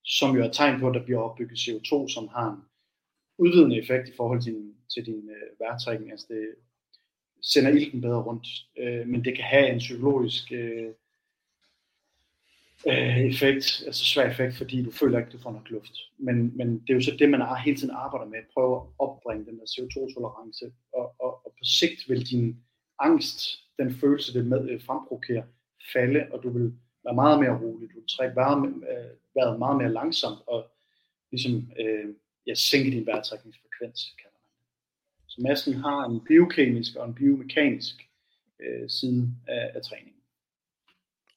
som 0.03 0.35
jo 0.37 0.43
er 0.43 0.51
tegn 0.51 0.79
på, 0.79 0.87
at 0.89 0.93
der 0.95 1.03
bliver 1.03 1.19
opbygget 1.21 1.57
CO2, 1.57 1.91
som 2.15 2.27
har 2.27 2.47
en 2.51 2.61
udvidende 3.37 3.81
effekt 3.81 4.09
i 4.09 4.15
forhold 4.17 4.41
til 4.41 4.53
din, 4.53 4.75
til 4.93 5.05
din 5.05 5.29
øh, 5.29 5.59
vejrtrækning. 5.59 6.11
Altså 6.11 6.27
det 6.29 6.55
sender 7.41 7.71
ilten 7.71 8.01
bedre 8.01 8.23
rundt. 8.23 8.47
Øh, 8.79 9.07
men 9.07 9.25
det 9.25 9.35
kan 9.35 9.43
have 9.43 9.69
en 9.69 9.77
psykologisk 9.77 10.51
øh, 10.51 10.89
øh, 12.87 13.19
effekt, 13.19 13.83
altså 13.85 14.05
svær 14.05 14.29
effekt, 14.29 14.55
fordi 14.57 14.83
du 14.83 14.91
føler 14.91 15.19
ikke, 15.19 15.31
du 15.31 15.37
får 15.37 15.51
nok 15.51 15.69
luft. 15.69 15.93
Men, 16.17 16.57
men 16.57 16.79
det 16.79 16.89
er 16.89 16.93
jo 16.93 17.01
så 17.01 17.15
det, 17.19 17.29
man 17.29 17.41
har 17.41 17.55
hele 17.55 17.77
tiden 17.77 17.93
arbejder 17.93 18.25
med, 18.25 18.39
at 18.39 18.51
prøve 18.53 18.75
at 18.75 18.83
opbringe 18.99 19.45
den 19.45 19.59
der 19.59 19.65
CO2-tolerance, 19.65 20.65
og, 20.93 21.15
og, 21.19 21.45
og 21.45 21.51
på 21.57 21.63
sigt 21.63 22.09
vil 22.09 22.29
din 22.29 22.57
angst, 22.99 23.39
den 23.79 23.93
følelse, 23.93 24.33
det 24.33 24.45
med, 24.45 24.69
øh, 24.69 24.81
fremprovokerer, 24.81 25.43
falde, 25.93 26.27
og 26.31 26.43
du 26.43 26.49
vil 26.49 26.73
være 27.05 27.15
meget 27.15 27.39
mere 27.39 27.59
rolig, 27.61 27.89
du 27.89 27.99
vil 27.99 28.09
trække 28.17 28.35
vejret, 28.35 28.67
øh, 28.67 29.11
vejret 29.35 29.59
meget 29.59 29.77
mere 29.77 29.93
langsomt, 29.93 30.39
og 30.47 30.65
ligesom 31.31 31.71
øh, 31.79 32.13
ja, 32.47 32.53
sænke 32.55 32.91
din 32.91 33.05
vejrtrækningsfrekvens, 33.05 34.15
kalder 34.21 34.37
man 34.43 34.51
det. 34.51 35.31
Så 35.31 35.41
masken 35.41 35.73
har 35.73 36.05
en 36.05 36.25
biokemisk 36.25 36.95
og 36.95 37.07
en 37.07 37.15
biomekanisk 37.15 37.95
øh, 38.61 38.89
side 38.89 39.33
af, 39.47 39.71
af 39.75 39.81
træningen. 39.89 40.13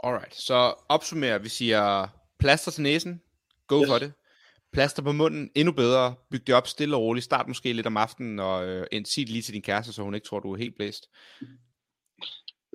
Alright, 0.05 0.35
så 0.35 0.75
opsummerer, 0.89 1.39
vi 1.39 1.49
siger 1.49 2.09
plaster 2.39 2.71
til 2.71 2.83
næsen, 2.83 3.23
go 3.67 3.81
Yes. 3.83 3.89
for 3.89 3.99
det. 3.99 4.13
Plaster 4.73 5.03
på 5.03 5.13
munden, 5.13 5.51
endnu 5.55 5.73
bedre. 5.73 6.15
Byg 6.31 6.47
det 6.47 6.55
op 6.55 6.67
stille 6.67 6.97
og 6.97 7.03
roligt. 7.03 7.25
Start 7.25 7.49
måske 7.49 7.73
lidt 7.73 7.87
om 7.87 7.97
aftenen, 7.97 8.39
og 8.39 8.67
øh, 8.69 8.87
sig 8.93 9.27
det 9.27 9.29
lige 9.29 9.43
til 9.43 9.55
din 9.55 9.63
kæreste, 9.63 9.93
så 9.93 10.03
hun 10.03 10.15
ikke 10.15 10.25
tror, 10.27 10.41
du 10.41 10.53
er 10.53 10.57
helt 10.57 10.77
blæst. 10.77 11.09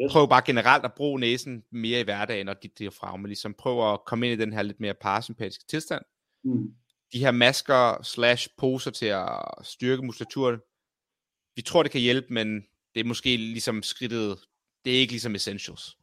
Yes. 0.01 0.11
Prøv 0.11 0.29
bare 0.29 0.41
generelt 0.45 0.85
at 0.85 0.93
bruge 0.93 1.19
næsen 1.19 1.63
mere 1.71 1.99
i 1.99 2.03
hverdagen 2.03 2.47
og 2.49 2.63
dit 2.63 2.79
diafragma. 2.79 3.27
Ligesom 3.27 3.53
prøv 3.53 3.93
at 3.93 4.05
komme 4.05 4.31
ind 4.31 4.41
i 4.41 4.43
den 4.43 4.53
her 4.53 4.61
lidt 4.61 4.79
mere 4.79 4.93
parasympatiske 4.93 5.63
tilstand. 5.67 6.01
Mm. 6.43 6.75
De 7.13 7.19
her 7.19 7.31
masker 7.31 8.03
slash 8.03 8.49
poser 8.57 8.91
til 8.91 9.05
at 9.05 9.41
styrke 9.63 10.05
muskulaturen, 10.05 10.59
vi 11.55 11.61
tror, 11.61 11.83
det 11.83 11.91
kan 11.91 12.01
hjælpe, 12.01 12.33
men 12.33 12.65
det 12.93 12.99
er 12.99 13.03
måske 13.03 13.37
ligesom 13.37 13.83
skridtet, 13.83 14.39
det 14.85 14.95
er 14.95 14.99
ikke 14.99 15.13
ligesom 15.13 15.35
essentials, 15.35 15.97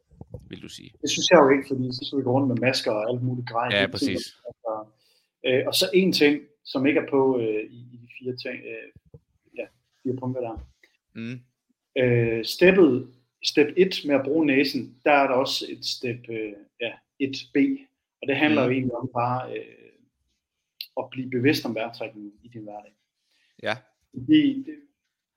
vil 0.48 0.62
du 0.62 0.68
sige. 0.68 0.90
Det 1.03 1.11
synes 1.11 1.30
jeg 1.30 1.38
jo 1.38 1.48
ikke, 1.48 1.64
fordi 1.68 1.88
så 1.92 2.05
skal 2.07 2.18
vi 2.18 2.24
rundt 2.24 2.48
med 2.48 2.57
masker 2.57 2.90
og 2.90 3.11
alt 3.11 3.22
muligt 3.22 3.48
grej. 3.48 3.68
Ja, 3.70 3.86
præcis. 3.86 4.36
Altså, 4.46 4.84
øh, 5.46 5.62
og 5.66 5.74
så 5.74 5.90
en 5.94 6.12
ting, 6.12 6.40
som 6.64 6.86
ikke 6.86 7.00
er 7.00 7.11
på 7.11 7.38
øh, 7.38 7.64
i, 7.70 7.80
i 7.92 7.96
de 8.03 8.09
fire 8.18 8.36
ting, 8.36 8.64
øh, 8.72 9.18
ja, 9.59 9.64
fire 10.03 10.16
punkter 10.20 10.40
der. 10.40 10.66
Mm. 11.14 11.40
Øh, 12.03 12.44
steppet, 12.44 13.09
step 13.44 13.68
1 13.76 14.00
med 14.05 14.14
at 14.14 14.24
bruge 14.24 14.46
næsen, 14.46 14.96
der 15.05 15.12
er 15.12 15.26
der 15.26 15.34
også 15.34 15.66
et 15.68 15.84
step 15.84 16.20
øh, 16.28 16.53
ja, 16.80 16.92
1b, 17.22 17.57
og 18.22 18.28
det 18.28 18.36
handler 18.36 18.62
mm. 18.62 18.66
jo 18.66 18.72
egentlig 18.72 18.96
om 18.96 19.11
bare 19.14 19.57
øh, 19.57 19.81
at 20.99 21.05
blive 21.11 21.30
bevidst 21.30 21.64
om 21.66 21.74
vejrtrækningen 21.74 22.32
i 22.43 22.49
din 22.49 22.62
hverdag. 22.62 22.95
Ja. 23.62 23.76
Fordi 24.14 24.66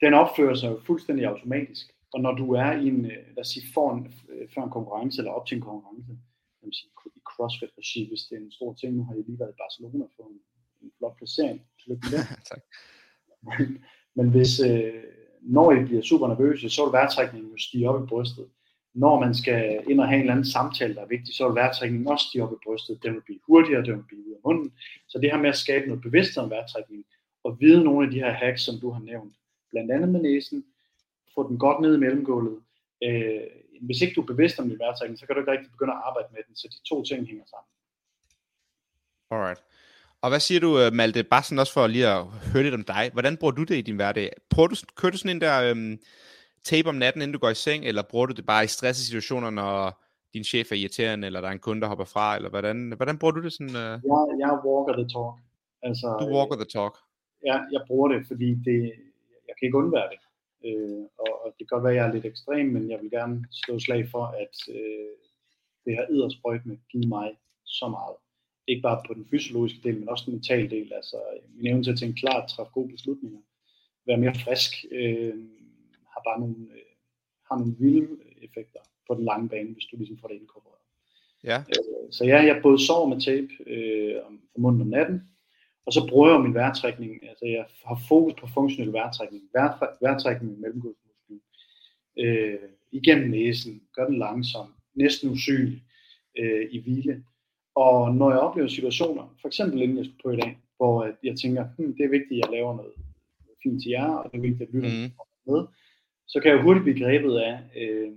den 0.02 0.14
opfører 0.14 0.56
sig 0.56 0.68
jo 0.72 0.80
fuldstændig 0.86 1.26
automatisk. 1.26 1.96
Og 2.14 2.22
når 2.22 2.32
du 2.32 2.54
er 2.54 2.72
i 2.72 2.88
en, 2.88 3.06
øh, 3.06 3.28
lad 3.36 3.40
os 3.40 3.48
sige, 3.48 3.74
for 3.74 3.94
en, 3.94 4.14
øh, 4.30 4.50
før 4.54 4.64
en 4.64 4.70
konkurrence, 4.70 5.22
eller 5.22 5.32
op 5.32 5.46
til 5.48 5.56
en 5.56 5.62
konkurrence, 5.62 6.12
kan 6.60 6.68
man 6.68 6.74
sige, 6.74 6.92
i 7.16 7.22
CrossFit-regi, 7.30 8.08
hvis 8.10 8.22
det 8.22 8.36
er 8.36 8.42
en 8.42 8.52
stor 8.52 8.74
ting, 8.74 8.94
nu 8.96 9.04
har 9.04 9.14
jeg 9.14 9.24
lige 9.28 9.40
været 9.40 9.54
i 9.54 9.62
Barcelona 9.64 10.06
for 10.16 10.24
en, 10.30 10.40
en 10.82 10.92
flot 10.98 11.18
placering. 11.18 11.62
Tillykke 11.80 12.08
med 12.12 12.20
det. 12.20 12.28
tak. 12.52 12.62
Men, 13.48 13.84
men 14.16 14.30
hvis, 14.30 14.60
øh, 14.60 15.04
når 15.42 15.72
I 15.72 15.86
bliver 15.86 16.02
super 16.02 16.28
nervøse, 16.28 16.70
så 16.70 16.86
vil 16.86 16.92
vejrtrækningen 16.92 17.52
jo 17.52 17.58
stige 17.58 17.90
op 17.90 18.04
i 18.04 18.08
brystet. 18.08 18.50
Når 18.96 19.20
man 19.20 19.34
skal 19.36 19.84
ind 19.90 20.00
og 20.00 20.08
have 20.08 20.16
en 20.16 20.22
eller 20.22 20.34
anden 20.34 20.52
samtale, 20.52 20.96
der 20.96 21.02
er 21.02 21.14
vigtig, 21.16 21.36
så 21.36 21.48
vil 21.48 21.56
vejrtrækningen 21.56 22.08
også 22.08 22.26
stige 22.28 22.44
op 22.44 22.54
i 22.54 22.64
brystet. 22.66 23.04
Den 23.04 23.14
vil 23.14 23.22
blive 23.22 23.40
hurtigere, 23.48 23.86
den 23.86 23.96
vil 23.98 24.04
blive 24.08 24.28
ud 24.28 24.34
af 24.34 24.40
munden. 24.46 24.74
Så 25.08 25.20
det 25.20 25.32
her 25.32 25.38
med 25.38 25.50
at 25.50 25.58
skabe 25.58 25.88
noget 25.88 26.02
bevidsthed 26.02 26.44
om 26.44 26.50
vejrtrækning, 26.50 27.06
og 27.44 27.58
vide 27.60 27.84
nogle 27.84 28.06
af 28.06 28.12
de 28.12 28.20
her 28.20 28.32
hacks, 28.32 28.62
som 28.62 28.76
du 28.82 28.92
har 28.92 29.02
nævnt, 29.02 29.34
blandt 29.72 29.92
andet 29.92 30.10
med 30.10 30.22
næsen, 30.22 30.66
få 31.36 31.50
den 31.50 31.58
godt 31.58 31.82
ned 31.82 31.96
i 31.96 32.00
mellemgulvet. 32.00 32.60
Øh, 33.04 33.42
hvis 33.82 34.02
ikke 34.02 34.14
du 34.16 34.22
er 34.22 34.26
bevidst 34.26 34.60
om 34.60 34.70
din 34.70 34.80
vejrtrækning, 34.80 35.20
så 35.20 35.26
kan 35.26 35.36
du 35.36 35.42
ikke 35.42 35.52
rigtig 35.52 35.72
begynde 35.72 35.94
at 35.94 36.02
arbejde 36.08 36.28
med 36.32 36.42
den, 36.48 36.56
så 36.56 36.68
de 36.72 36.90
to 36.90 37.04
ting 37.04 37.28
hænger 37.28 37.46
sammen. 37.54 37.70
Alright. 39.32 39.62
Og 40.22 40.30
hvad 40.30 40.40
siger 40.40 40.60
du, 40.60 40.80
øh, 40.80 40.94
Malte, 40.94 41.24
bare 41.24 41.44
sådan 41.44 41.60
også 41.60 41.74
for 41.74 41.88
lige 41.88 42.08
at 42.08 42.26
høre 42.26 42.64
lidt 42.64 42.74
om 42.74 42.84
dig. 42.84 43.10
Hvordan 43.14 43.38
bruger 43.38 43.52
du 43.52 43.64
det 43.64 43.76
i 43.78 43.82
din 43.82 43.96
hverdag? 43.96 44.30
Prøver 44.50 44.68
du, 44.68 44.76
kører 44.96 45.12
du 45.12 45.18
sådan 45.18 45.36
en 45.36 45.42
der 45.42 45.70
øhm, 45.70 46.00
tape 46.66 46.90
om 46.90 46.96
natten, 46.96 47.22
inden 47.22 47.34
du 47.34 47.40
går 47.40 47.50
i 47.50 47.64
seng, 47.66 47.86
eller 47.86 48.04
bruger 48.12 48.26
du 48.26 48.34
det 48.34 48.46
bare 48.46 48.64
i 48.64 48.68
stressede 48.68 49.52
når 49.52 50.02
din 50.34 50.44
chef 50.44 50.72
er 50.72 50.76
irriterende, 50.76 51.26
eller 51.28 51.42
der 51.42 51.48
er 51.48 51.52
en 51.52 51.66
kunde, 51.68 51.82
der 51.82 51.88
hopper 51.88 52.06
fra, 52.06 52.36
eller 52.36 52.50
hvordan, 52.50 52.94
hvordan 52.98 53.18
bruger 53.18 53.32
du 53.32 53.42
det 53.44 53.54
sådan? 53.54 53.76
Øh? 53.76 53.96
Jeg, 54.12 54.22
jeg 54.44 54.52
walker 54.66 54.96
the 55.02 55.08
talk. 55.16 55.36
Altså, 55.88 56.08
du 56.22 56.26
walker 56.36 56.56
the 56.56 56.70
talk? 56.78 56.96
Ja, 57.50 57.58
jeg 57.76 57.82
bruger 57.88 58.08
det, 58.14 58.28
fordi 58.28 58.50
det, 58.68 58.80
jeg 59.48 59.54
kan 59.56 59.66
ikke 59.68 59.78
undvære 59.78 60.10
det. 60.14 60.22
Øh, 60.68 61.04
og, 61.24 61.32
og 61.44 61.48
det 61.56 61.62
kan 61.64 61.74
godt 61.76 61.84
være, 61.84 61.94
at 61.94 62.00
jeg 62.00 62.08
er 62.08 62.14
lidt 62.14 62.26
ekstrem, 62.26 62.66
men 62.76 62.84
jeg 62.92 63.00
vil 63.02 63.12
gerne 63.12 63.46
slå 63.52 63.80
slag 63.80 64.10
for, 64.14 64.24
at 64.44 64.56
øh, 64.76 65.14
det 65.86 65.92
har 65.98 66.06
med 66.66 66.78
givet 66.92 67.08
mig 67.08 67.30
så 67.66 67.88
meget 67.88 68.16
ikke 68.68 68.82
bare 68.82 69.04
på 69.08 69.14
den 69.14 69.28
fysiologiske 69.32 69.80
del, 69.84 70.00
men 70.00 70.10
også 70.10 70.24
den 70.26 70.34
mentale 70.34 70.70
del. 70.70 70.94
Altså 70.94 71.18
min 71.56 71.68
evne 71.68 71.84
til 71.84 71.92
at 71.92 72.00
tænke 72.00 72.20
klart, 72.20 72.50
træffe 72.50 72.72
gode 72.74 72.90
beslutninger, 72.90 73.40
være 74.08 74.18
mere 74.18 74.36
frisk, 74.46 74.72
øh, 74.92 75.36
bare 76.30 76.40
nogle, 76.40 76.56
øh, 76.78 76.92
har 77.48 77.58
nogle 77.58 77.76
vilde 77.80 78.08
effekter 78.46 78.80
på 79.08 79.16
den 79.16 79.26
lange 79.26 79.50
bane, 79.50 79.74
hvis 79.74 79.86
du 79.86 79.98
ligesom 79.98 80.18
får 80.18 80.28
det 80.28 80.36
inkorporeret. 80.36 80.86
Ja. 81.44 81.60
Øh, 81.60 82.12
så 82.12 82.26
ja, 82.26 82.38
jeg 82.44 82.60
både 82.64 82.86
sover 82.86 83.08
med 83.10 83.22
tape 83.22 83.54
øh, 83.74 84.16
om 84.28 84.42
munden 84.58 84.82
om 84.82 84.88
natten, 84.88 85.22
og 85.86 85.94
så 85.94 86.08
bruger 86.10 86.32
jeg 86.32 86.42
min 86.42 86.54
vejrtrækning, 86.54 87.30
altså 87.30 87.46
jeg 87.46 87.66
har 87.86 88.02
fokus 88.08 88.34
på 88.40 88.48
funktionel 88.48 88.94
vejrtrækning, 88.94 89.44
vejr, 89.54 89.98
vejrtrækning 90.02 90.52
med 90.52 90.60
mellemgulvsmusklen, 90.60 91.42
øh, 92.20 92.70
igennem 92.92 93.30
næsen, 93.30 93.82
gør 93.94 94.06
den 94.06 94.18
langsom, 94.18 94.68
næsten 94.94 95.30
usynlig 95.30 95.84
øh, 96.40 96.68
i 96.72 96.82
hvile, 96.82 97.24
og 97.76 98.16
når 98.16 98.30
jeg 98.30 98.40
oplever 98.40 98.68
situationer, 98.68 99.36
for 99.42 99.48
eksempel 99.48 99.82
inden 99.82 99.98
jeg 99.98 100.06
skal 100.06 100.18
på 100.24 100.32
i 100.32 100.36
dag, 100.36 100.58
hvor 100.78 101.12
jeg 101.24 101.36
tænker, 101.38 101.68
hm, 101.78 101.96
det 101.98 102.06
er 102.06 102.10
vigtigt, 102.10 102.32
at 102.32 102.38
jeg 102.38 102.50
laver 102.52 102.76
noget 102.76 102.94
fint 103.64 103.82
til 103.82 103.90
jer, 103.90 104.12
og 104.12 104.32
det 104.32 104.38
er 104.38 104.42
vigtigt, 104.42 104.62
at 104.62 104.74
lytte 104.74 104.90
mm. 104.90 105.12
med, 105.52 105.62
så 106.28 106.40
kan 106.40 106.52
jeg 106.52 106.62
hurtigt 106.62 106.84
blive 106.84 107.00
grebet 107.00 107.38
af 107.38 107.60
øh, 107.76 108.12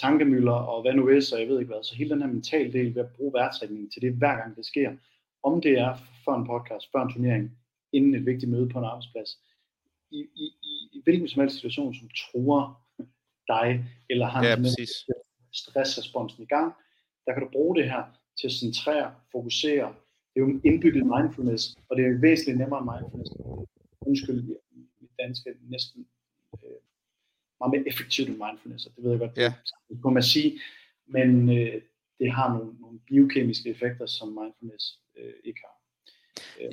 tankemøller 0.00 0.52
og 0.52 0.82
hvad 0.82 0.94
nu 0.94 1.04
vil, 1.06 1.22
så 1.22 1.38
jeg 1.38 1.48
ved 1.48 1.60
ikke 1.60 1.72
hvad. 1.72 1.84
Så 1.84 1.94
hele 1.94 2.10
den 2.10 2.22
her 2.22 2.28
mentale 2.28 2.72
del 2.72 2.94
ved 2.94 3.02
at 3.02 3.12
bruge 3.16 3.34
værtsætningen 3.34 3.90
til 3.90 4.02
det, 4.02 4.12
hver 4.12 4.36
gang 4.36 4.56
det 4.56 4.66
sker, 4.66 4.96
om 5.42 5.60
det 5.60 5.72
er 5.72 5.96
for 6.24 6.34
en 6.34 6.46
podcast, 6.46 6.92
før 6.92 7.02
en 7.02 7.12
turnering, 7.12 7.58
inden 7.92 8.14
et 8.14 8.26
vigtigt 8.26 8.50
møde 8.50 8.68
på 8.68 8.78
en 8.78 8.84
arbejdsplads, 8.84 9.30
i, 10.10 10.18
i, 10.18 10.46
i, 10.62 10.88
i 10.92 11.00
hvilken 11.04 11.28
som 11.28 11.40
helst 11.40 11.56
situation, 11.56 11.94
som 11.94 12.08
tror 12.08 12.80
dig, 13.48 13.84
eller 14.10 14.26
har 14.26 14.46
ja, 14.46 14.56
en 14.56 14.66
stressresponsen 15.52 16.42
i 16.42 16.46
gang, 16.46 16.74
der 17.26 17.32
kan 17.32 17.42
du 17.42 17.48
bruge 17.52 17.76
det 17.76 17.90
her 17.90 18.04
til 18.40 18.46
at 18.46 18.52
centrere, 18.52 19.14
fokusere. 19.32 19.94
Det 20.34 20.40
er 20.42 20.46
jo 20.46 20.60
indbygget 20.64 21.06
mindfulness, 21.06 21.76
og 21.88 21.96
det 21.96 22.04
er 22.06 22.20
væsentligt 22.20 22.58
nemmere 22.58 22.84
mindfulness. 22.92 23.30
Undskyld, 24.00 24.42
mit 25.00 25.10
danske 25.18 25.54
næsten 25.62 26.06
meget 27.60 27.72
mere 27.72 27.88
effektivt 27.88 28.28
end 28.28 28.38
mindfulness, 28.44 28.86
og 28.86 28.92
det 28.96 29.04
ved 29.04 29.10
jeg 29.10 29.20
godt, 29.20 29.36
ja. 29.36 29.52
det 29.88 29.98
kunne 30.02 30.14
man 30.14 30.22
sige, 30.22 30.60
men 31.08 31.58
øh, 31.58 31.82
det 32.20 32.32
har 32.32 32.48
nogle, 32.54 32.72
nogle 32.80 32.98
biokemiske 33.06 33.70
effekter, 33.70 34.06
som 34.06 34.28
mindfulness 34.28 34.98
øh, 35.18 35.32
ikke 35.44 35.60
har. 35.64 35.78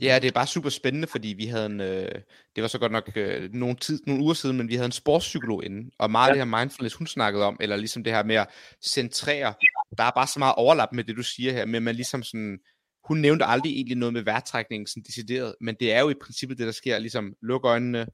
Ja, 0.01 0.19
det 0.21 0.27
er 0.27 0.31
bare 0.31 0.47
super 0.47 0.69
spændende, 0.69 1.07
fordi 1.07 1.27
vi 1.27 1.45
havde 1.45 1.65
en, 1.65 1.81
øh, 1.81 2.11
det 2.55 2.61
var 2.61 2.67
så 2.67 2.79
godt 2.79 2.91
nok 2.91 3.11
øh, 3.15 3.53
nogle, 3.53 3.75
tid, 3.75 3.99
nogle 4.07 4.23
uger 4.23 4.33
siden, 4.33 4.57
men 4.57 4.67
vi 4.67 4.75
havde 4.75 4.85
en 4.85 4.91
sportspsykolog 4.91 5.65
inde, 5.65 5.91
og 5.97 6.11
meget 6.11 6.27
ja. 6.27 6.31
af 6.31 6.35
det 6.35 6.45
her 6.45 6.59
mindfulness, 6.59 6.95
hun 6.95 7.07
snakkede 7.07 7.45
om, 7.45 7.57
eller 7.61 7.75
ligesom 7.75 8.03
det 8.03 8.13
her 8.13 8.23
med 8.23 8.35
at 8.35 8.47
centrere, 8.85 9.53
der 9.97 10.03
er 10.03 10.11
bare 10.11 10.27
så 10.27 10.39
meget 10.39 10.55
overlap 10.55 10.89
med 10.93 11.03
det, 11.03 11.17
du 11.17 11.23
siger 11.23 11.51
her, 11.51 11.65
men 11.65 11.83
man 11.83 11.95
ligesom 11.95 12.23
sådan, 12.23 12.59
hun 13.03 13.17
nævnte 13.17 13.45
aldrig 13.45 13.71
egentlig 13.73 13.97
noget 13.97 14.13
med 14.13 14.21
vejrtrækningen 14.21 14.87
sådan 14.87 15.03
decideret, 15.03 15.55
men 15.61 15.75
det 15.79 15.93
er 15.93 15.99
jo 15.99 16.09
i 16.09 16.21
princippet 16.21 16.57
det, 16.57 16.65
der 16.65 16.71
sker, 16.71 16.99
ligesom 16.99 17.33
luk 17.41 17.65
øjnene, 17.65 18.05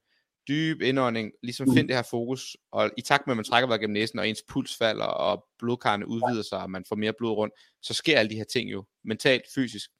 dyb 0.48 0.82
indånding, 0.82 1.32
ligesom 1.42 1.66
find 1.74 1.88
det 1.88 1.96
her 1.96 2.08
fokus, 2.10 2.56
og 2.72 2.90
i 2.98 3.00
takt 3.00 3.26
med, 3.26 3.32
at 3.32 3.36
man 3.36 3.44
trækker 3.44 3.66
vejret 3.66 3.80
gennem 3.80 3.94
næsen, 3.94 4.18
og 4.18 4.28
ens 4.28 4.44
puls 4.48 4.76
falder, 4.76 5.04
og 5.04 5.44
blodkarrene 5.58 6.08
udvider 6.08 6.42
sig, 6.42 6.62
og 6.62 6.70
man 6.70 6.84
får 6.88 6.96
mere 6.96 7.12
blod 7.18 7.32
rundt, 7.32 7.54
så 7.82 7.94
sker 7.94 8.18
alle 8.18 8.30
de 8.30 8.36
her 8.36 8.44
ting 8.44 8.72
jo, 8.72 8.84
mentalt, 9.04 9.44
fysisk, 9.54 9.90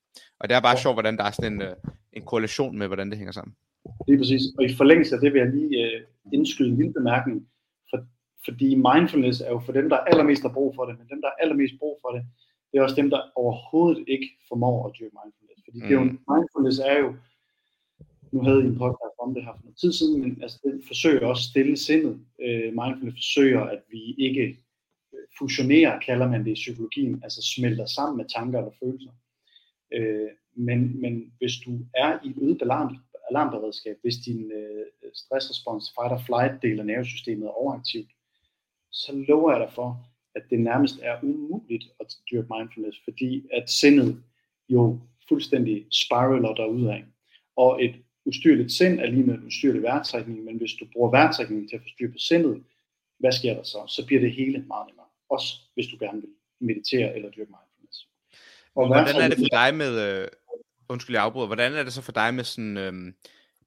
og 0.41 0.49
det 0.49 0.55
er 0.57 0.61
bare 0.61 0.79
sjovt, 0.79 0.97
hvordan 0.97 1.17
der 1.17 1.25
er 1.25 1.31
sådan 1.31 1.53
en, 1.53 1.63
øh, 1.63 1.77
en 2.13 2.25
korrelation 2.25 2.79
med, 2.79 2.87
hvordan 2.87 3.11
det 3.11 3.19
hænger 3.19 3.33
sammen. 3.33 3.55
Lige 4.09 4.19
præcis. 4.19 4.43
Og 4.59 4.65
i 4.65 4.75
forlængelse 4.81 5.15
af 5.15 5.21
det 5.21 5.33
vil 5.33 5.43
jeg 5.45 5.51
lige 5.59 5.73
uh, 5.85 6.33
indskyde 6.37 6.69
en 6.69 6.77
lille 6.77 6.93
bemærkning. 6.93 7.37
For, 7.91 7.99
fordi 8.45 8.69
mindfulness 8.89 9.41
er 9.41 9.53
jo 9.57 9.61
for 9.67 9.73
dem, 9.73 9.89
der 9.89 9.99
allermest 10.11 10.43
har 10.43 10.53
brug 10.59 10.75
for 10.77 10.85
det, 10.85 10.99
men 10.99 11.07
dem, 11.13 11.21
der 11.23 11.29
er 11.29 11.41
allermest 11.43 11.75
brug 11.79 11.99
for 12.03 12.11
det, 12.15 12.23
det 12.69 12.79
er 12.79 12.83
også 12.83 13.01
dem, 13.03 13.11
der 13.11 13.21
overhovedet 13.43 14.05
ikke 14.15 14.29
formår 14.49 14.77
at 14.87 14.93
dyrke 14.99 15.17
mindfulness. 15.21 15.61
Fordi 15.67 15.79
mm. 15.79 15.87
det 15.87 15.93
er 15.95 16.01
jo, 16.01 16.07
mindfulness 16.33 16.79
er 16.93 16.97
jo, 17.03 17.09
nu 18.33 18.43
havde 18.43 18.63
I 18.63 18.67
en 18.67 18.79
podcast 18.79 19.17
om 19.19 19.35
det 19.35 19.45
her 19.45 19.53
for 19.53 19.63
noget 19.65 19.79
tid 19.79 19.93
siden, 19.93 20.21
men 20.21 20.43
altså, 20.43 20.59
det 20.65 20.85
forsøger 20.87 21.27
også 21.27 21.41
at 21.41 21.51
stille 21.51 21.77
sindet. 21.77 22.21
Øh, 22.41 22.73
mindfulness 22.81 23.17
forsøger, 23.17 23.61
at 23.61 23.83
vi 23.91 24.15
ikke 24.19 24.45
øh, 25.13 25.27
fusionerer, 25.39 26.01
kalder 26.01 26.29
man 26.29 26.45
det 26.45 26.51
i 26.51 26.55
psykologien, 26.55 27.21
altså 27.23 27.43
smelter 27.55 27.87
sammen 27.87 28.17
med 28.17 28.27
tanker 28.35 28.59
eller 28.59 28.73
følelser. 28.83 29.11
Øh, 29.93 30.31
men, 30.57 31.01
men 31.01 31.33
hvis 31.39 31.53
du 31.65 31.71
er 31.95 32.19
i 32.25 32.35
øget 32.43 32.63
alarm, 32.63 32.97
alarmberedskab, 33.31 33.97
hvis 34.03 34.17
din 34.17 34.53
øh, 34.53 34.87
stressrespons, 35.15 35.93
fight 35.97 36.13
or 36.13 36.23
flight 36.27 36.63
del 36.63 36.81
af 36.81 36.87
nervesystemet 36.87 37.47
er 37.47 37.59
overaktivt, 37.63 38.11
så 38.91 39.25
lover 39.29 39.51
jeg 39.53 39.61
dig 39.61 39.73
for, 39.75 40.07
at 40.35 40.43
det 40.51 40.61
nærmest 40.61 40.95
er 41.03 41.19
umuligt 41.23 41.85
at 42.01 42.07
dyrke 42.31 42.49
mindfulness, 42.57 42.99
fordi 43.05 43.47
at 43.53 43.71
sindet 43.71 44.23
jo 44.69 45.01
fuldstændig 45.29 45.87
spiraler 45.91 46.55
derudad. 46.55 47.03
Og 47.57 47.85
et 47.85 47.95
ustyrligt 48.25 48.73
sind 48.73 49.01
er 49.01 49.07
lige 49.07 49.23
med 49.23 49.35
en 49.35 49.47
ustyrlig 49.47 49.83
vejrtrækning, 49.83 50.45
men 50.45 50.57
hvis 50.57 50.73
du 50.81 50.87
bruger 50.93 51.11
vejrtrækningen 51.11 51.69
til 51.69 51.77
at 51.77 51.83
få 51.83 51.89
styr 51.89 52.13
på 52.13 52.19
sindet, 52.19 52.63
hvad 53.19 53.33
sker 53.33 53.55
der 53.55 53.63
så? 53.63 53.79
Så 53.89 54.07
bliver 54.07 54.21
det 54.21 54.33
hele 54.33 54.59
meget 54.59 54.87
nemmere. 54.89 55.07
Også 55.31 55.55
hvis 55.75 55.87
du 55.87 55.97
gerne 56.01 56.21
vil 56.21 56.31
meditere 56.61 57.15
eller 57.17 57.31
dyrke 57.31 57.51
mindfulness. 57.51 58.09
Og 58.75 58.87
hvordan 58.87 59.17
er 59.17 59.29
det 59.29 59.39
for 59.39 59.57
dig 59.59 59.75
med, 59.75 60.23
øh, 60.23 60.29
undskyld 60.89 61.17
jeg 61.17 61.25
afbryder, 61.25 61.47
hvordan 61.47 61.73
er 61.73 61.83
det 61.83 61.93
så 61.93 62.03
for 62.03 62.13
dig 62.13 62.35
med 62.35 62.45
sådan, 62.45 62.77
øh, 62.77 63.13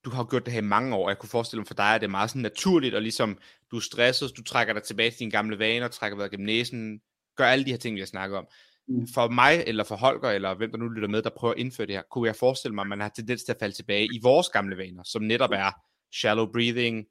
du 0.05 0.09
har 0.09 0.23
gjort 0.23 0.45
det 0.45 0.53
her 0.53 0.61
i 0.61 0.73
mange 0.75 0.95
år, 0.95 1.09
jeg 1.09 1.17
kunne 1.17 1.29
forestille 1.29 1.59
mig 1.59 1.67
for 1.67 1.73
dig, 1.73 1.95
at 1.95 2.01
det 2.01 2.07
er 2.07 2.11
meget 2.11 2.29
sådan 2.29 2.41
naturligt, 2.41 2.95
og 2.95 3.01
ligesom 3.01 3.37
du 3.71 3.75
er 3.75 3.81
stresset, 3.81 4.37
du 4.37 4.43
trækker 4.43 4.73
dig 4.73 4.83
tilbage 4.83 5.11
til 5.11 5.19
dine 5.19 5.31
gamle 5.31 5.59
vaner, 5.59 5.87
trækker 5.87 6.17
dig 6.17 6.31
gennem 6.31 6.45
næsen, 6.45 7.01
gør 7.35 7.45
alle 7.45 7.65
de 7.65 7.71
her 7.71 7.77
ting, 7.77 7.95
vi 7.95 8.01
har 8.01 8.07
snakket 8.07 8.37
om. 8.37 8.47
Mm. 8.87 9.07
For 9.13 9.29
mig, 9.29 9.63
eller 9.67 9.83
for 9.83 9.95
Holger, 9.95 10.29
eller 10.29 10.53
hvem 10.53 10.71
der 10.71 10.77
nu 10.77 10.87
lytter 10.87 11.07
med, 11.09 11.21
der 11.21 11.29
prøver 11.29 11.53
at 11.53 11.59
indføre 11.59 11.87
det 11.87 11.95
her, 11.95 12.01
kunne 12.11 12.27
jeg 12.27 12.35
forestille 12.35 12.75
mig, 12.75 12.81
at 12.81 12.87
man 12.87 13.01
har 13.01 13.09
tendens 13.09 13.43
til 13.43 13.51
at 13.51 13.57
falde 13.59 13.75
tilbage 13.75 14.05
i 14.05 14.19
vores 14.23 14.49
gamle 14.49 14.77
vaner, 14.77 15.03
som 15.03 15.21
netop 15.21 15.51
er 15.53 15.71
shallow 16.13 16.51
breathing, 16.51 17.05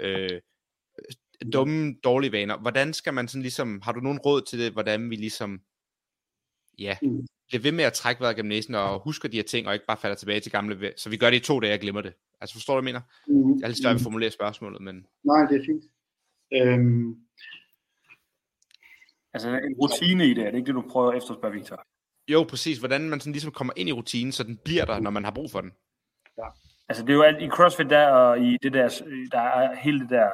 øh, 0.00 0.40
dumme, 1.52 1.94
dårlige 2.04 2.32
vaner. 2.32 2.58
Hvordan 2.58 2.92
skal 2.92 3.14
man 3.14 3.28
sådan 3.28 3.42
ligesom, 3.42 3.80
har 3.82 3.92
du 3.92 4.00
nogen 4.00 4.18
råd 4.18 4.42
til 4.42 4.58
det, 4.58 4.72
hvordan 4.72 5.10
vi 5.10 5.16
ligesom, 5.16 5.60
ja, 6.78 6.96
Mm. 7.02 7.26
bliver 7.48 7.62
ved 7.62 7.72
med 7.72 7.84
at 7.84 7.92
trække 7.92 8.20
vejret 8.20 8.36
gennem 8.36 8.48
næsen 8.48 8.74
og 8.74 9.00
husker 9.00 9.28
de 9.28 9.36
her 9.36 9.44
ting, 9.44 9.66
og 9.68 9.74
ikke 9.74 9.86
bare 9.86 9.96
falder 9.96 10.16
tilbage 10.16 10.40
til 10.40 10.52
gamle, 10.52 10.92
så 10.96 11.10
vi 11.10 11.16
gør 11.16 11.30
det 11.30 11.36
i 11.36 11.40
to 11.40 11.60
dage 11.60 11.74
og 11.74 11.80
glemmer 11.80 12.00
det. 12.00 12.12
Altså 12.40 12.54
forstår 12.54 12.74
du, 12.74 12.80
hvad 12.82 12.92
jeg 12.92 13.02
mener? 13.26 13.42
Mm. 13.44 13.58
Jeg 13.58 13.64
er 13.64 13.68
lidt 13.68 13.78
svært 13.82 13.90
ved 13.94 14.00
at 14.00 14.02
formulere 14.02 14.30
spørgsmålet, 14.30 14.82
men 14.82 15.06
Nej, 15.24 15.46
det 15.46 15.60
er 15.60 15.64
fint. 15.64 15.84
Øhm, 16.52 17.16
Altså 19.36 19.50
en 19.50 19.74
rutine 19.82 20.26
i 20.26 20.34
det, 20.34 20.46
er 20.46 20.50
det 20.50 20.58
ikke 20.58 20.66
det, 20.66 20.74
du 20.74 20.84
prøver 20.92 21.10
at 21.10 21.16
efterspørge, 21.16 21.54
Victor? 21.54 21.76
jo, 22.28 22.44
præcis, 22.50 22.78
hvordan 22.78 23.08
man 23.08 23.20
sådan 23.20 23.32
ligesom 23.32 23.52
kommer 23.52 23.72
ind 23.76 23.88
i 23.88 23.92
rutinen, 23.92 24.32
så 24.32 24.42
den 24.42 24.56
bliver 24.64 24.84
der, 24.84 25.00
når 25.00 25.10
man 25.10 25.24
har 25.24 25.30
brug 25.30 25.50
for 25.50 25.60
den. 25.60 25.72
Altså 26.88 27.02
det 27.02 27.10
er 27.10 27.14
jo 27.14 27.22
alt, 27.22 27.42
i 27.42 27.48
CrossFit 27.48 27.90
der, 27.90 28.06
og 28.08 28.40
i 28.40 28.56
det 28.62 28.72
der, 28.72 28.88
der 29.32 29.40
er 29.40 29.76
hele 29.76 30.00
det 30.00 30.10
der, 30.10 30.30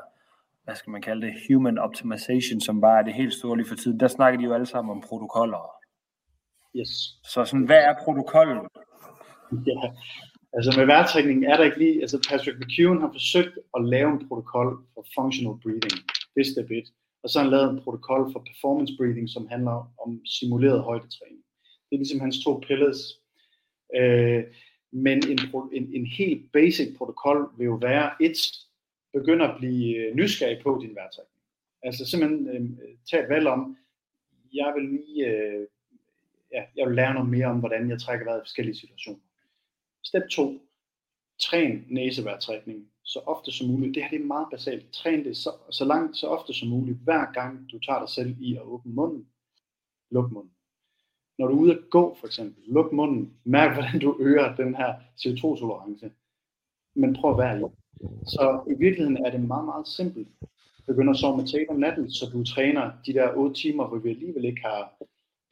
hvad 0.64 0.74
skal 0.74 0.90
man 0.90 1.02
kalde 1.02 1.26
det, 1.26 1.34
human 1.48 1.78
optimization, 1.78 2.60
som 2.60 2.80
bare 2.80 2.98
er 2.98 3.02
det 3.02 3.14
helt 3.14 3.34
store 3.34 3.56
lige 3.56 3.68
for 3.68 3.76
tiden, 3.76 4.00
der 4.00 4.08
snakker 4.08 4.38
de 4.38 4.44
jo 4.44 4.54
alle 4.54 4.66
sammen 4.66 4.90
om 4.90 5.04
protokoller. 5.08 5.62
yes. 6.76 6.88
Så 7.24 7.44
sådan, 7.44 7.66
hvad 7.66 7.82
er 7.88 7.94
protokollen? 8.04 8.58
Ja. 9.66 9.80
Altså 10.56 10.78
med 10.78 10.86
vejrtrækning 10.86 11.44
er 11.44 11.56
der 11.56 11.64
ikke 11.64 11.78
lige, 11.78 12.00
altså 12.00 12.18
Patrick 12.30 12.58
McEwen 12.58 13.00
har 13.00 13.10
forsøgt 13.12 13.58
at 13.76 13.84
lave 13.84 14.10
en 14.12 14.28
protokol 14.28 14.84
for 14.94 15.06
functional 15.16 15.56
breathing, 15.62 15.98
det 16.34 16.40
er 16.40 16.50
step 16.52 16.70
1. 16.70 16.84
Og 17.22 17.30
så 17.30 17.38
har 17.38 17.44
han 17.44 17.50
lavet 17.50 17.70
en 17.70 17.82
protokol 17.82 18.32
for 18.32 18.40
performance 18.40 18.92
breathing, 18.98 19.28
som 19.28 19.46
handler 19.46 19.92
om 20.04 20.26
simuleret 20.26 20.82
højdetræning. 20.82 21.42
Det 21.90 21.96
er 21.96 21.98
ligesom 21.98 22.20
hans 22.20 22.44
to 22.44 22.62
pillars. 22.66 23.00
Øh, 23.96 24.44
men 24.92 25.18
en, 25.28 25.38
en, 25.72 25.94
en 25.94 26.06
helt 26.06 26.52
basic 26.52 26.96
protokol 26.98 27.52
vil 27.58 27.64
jo 27.64 27.74
være, 27.74 28.22
et, 28.22 28.38
begynder 29.12 29.48
at 29.48 29.58
blive 29.58 29.96
øh, 29.96 30.14
nysgerrig 30.14 30.62
på 30.62 30.78
din 30.82 30.94
vejrtrækning. 30.94 31.42
Altså 31.82 32.04
simpelthen 32.04 32.48
øh, 32.82 32.96
tage 33.10 33.22
et 33.22 33.28
valg 33.28 33.46
om, 33.46 33.76
jeg 34.52 34.72
vil 34.76 34.84
lige, 34.90 35.26
øh, 35.26 35.66
ja, 36.52 36.62
jeg 36.76 36.86
vil 36.86 36.96
lære 36.96 37.14
noget 37.14 37.28
mere 37.28 37.46
om, 37.46 37.58
hvordan 37.58 37.90
jeg 37.90 38.00
trækker 38.00 38.24
vejret 38.24 38.40
i 38.40 38.46
forskellige 38.46 38.74
situationer. 38.74 39.20
Step 40.04 40.22
2. 40.30 40.60
Træn 41.40 41.86
næsevejrtrækning 41.88 42.88
så 43.12 43.20
ofte 43.26 43.52
som 43.52 43.66
muligt. 43.66 43.94
Det 43.94 44.02
her 44.02 44.10
det 44.10 44.20
er 44.20 44.24
meget 44.24 44.48
basalt. 44.50 44.90
Træn 44.92 45.24
det 45.24 45.36
så, 45.36 45.50
så 45.70 45.84
langt, 45.84 46.16
så 46.16 46.26
ofte 46.26 46.52
som 46.54 46.68
muligt, 46.68 46.98
hver 46.98 47.32
gang 47.32 47.70
du 47.72 47.78
tager 47.78 47.98
dig 47.98 48.08
selv 48.08 48.36
i 48.40 48.56
at 48.56 48.62
åbne 48.62 48.92
munden. 48.92 49.26
Luk 50.10 50.32
munden. 50.32 50.52
Når 51.38 51.46
du 51.46 51.54
er 51.54 51.60
ude 51.60 51.72
at 51.72 51.90
gå, 51.90 52.16
for 52.20 52.26
eksempel, 52.26 52.62
luk 52.66 52.92
munden. 52.92 53.32
Mærk, 53.44 53.72
hvordan 53.76 54.00
du 54.00 54.16
øger 54.20 54.56
den 54.56 54.74
her 54.74 54.94
CO2-tolerance. 55.20 56.10
Men 56.94 57.14
prøv 57.14 57.30
at 57.30 57.38
være 57.38 57.60
i. 57.60 57.62
Så 58.26 58.44
i 58.72 58.74
virkeligheden 58.84 59.26
er 59.26 59.30
det 59.30 59.40
meget, 59.40 59.64
meget 59.64 59.88
simpelt. 59.88 60.28
Begynd 60.86 61.10
at 61.10 61.16
sove 61.16 61.36
med 61.36 61.46
tape 61.46 61.70
om 61.70 61.76
natten, 61.76 62.10
så 62.10 62.24
du 62.32 62.44
træner 62.44 62.92
de 63.06 63.12
der 63.12 63.36
8 63.36 63.54
timer, 63.54 63.88
hvor 63.88 63.98
vi 63.98 64.10
alligevel 64.10 64.44
ikke 64.44 64.60
har 64.60 64.92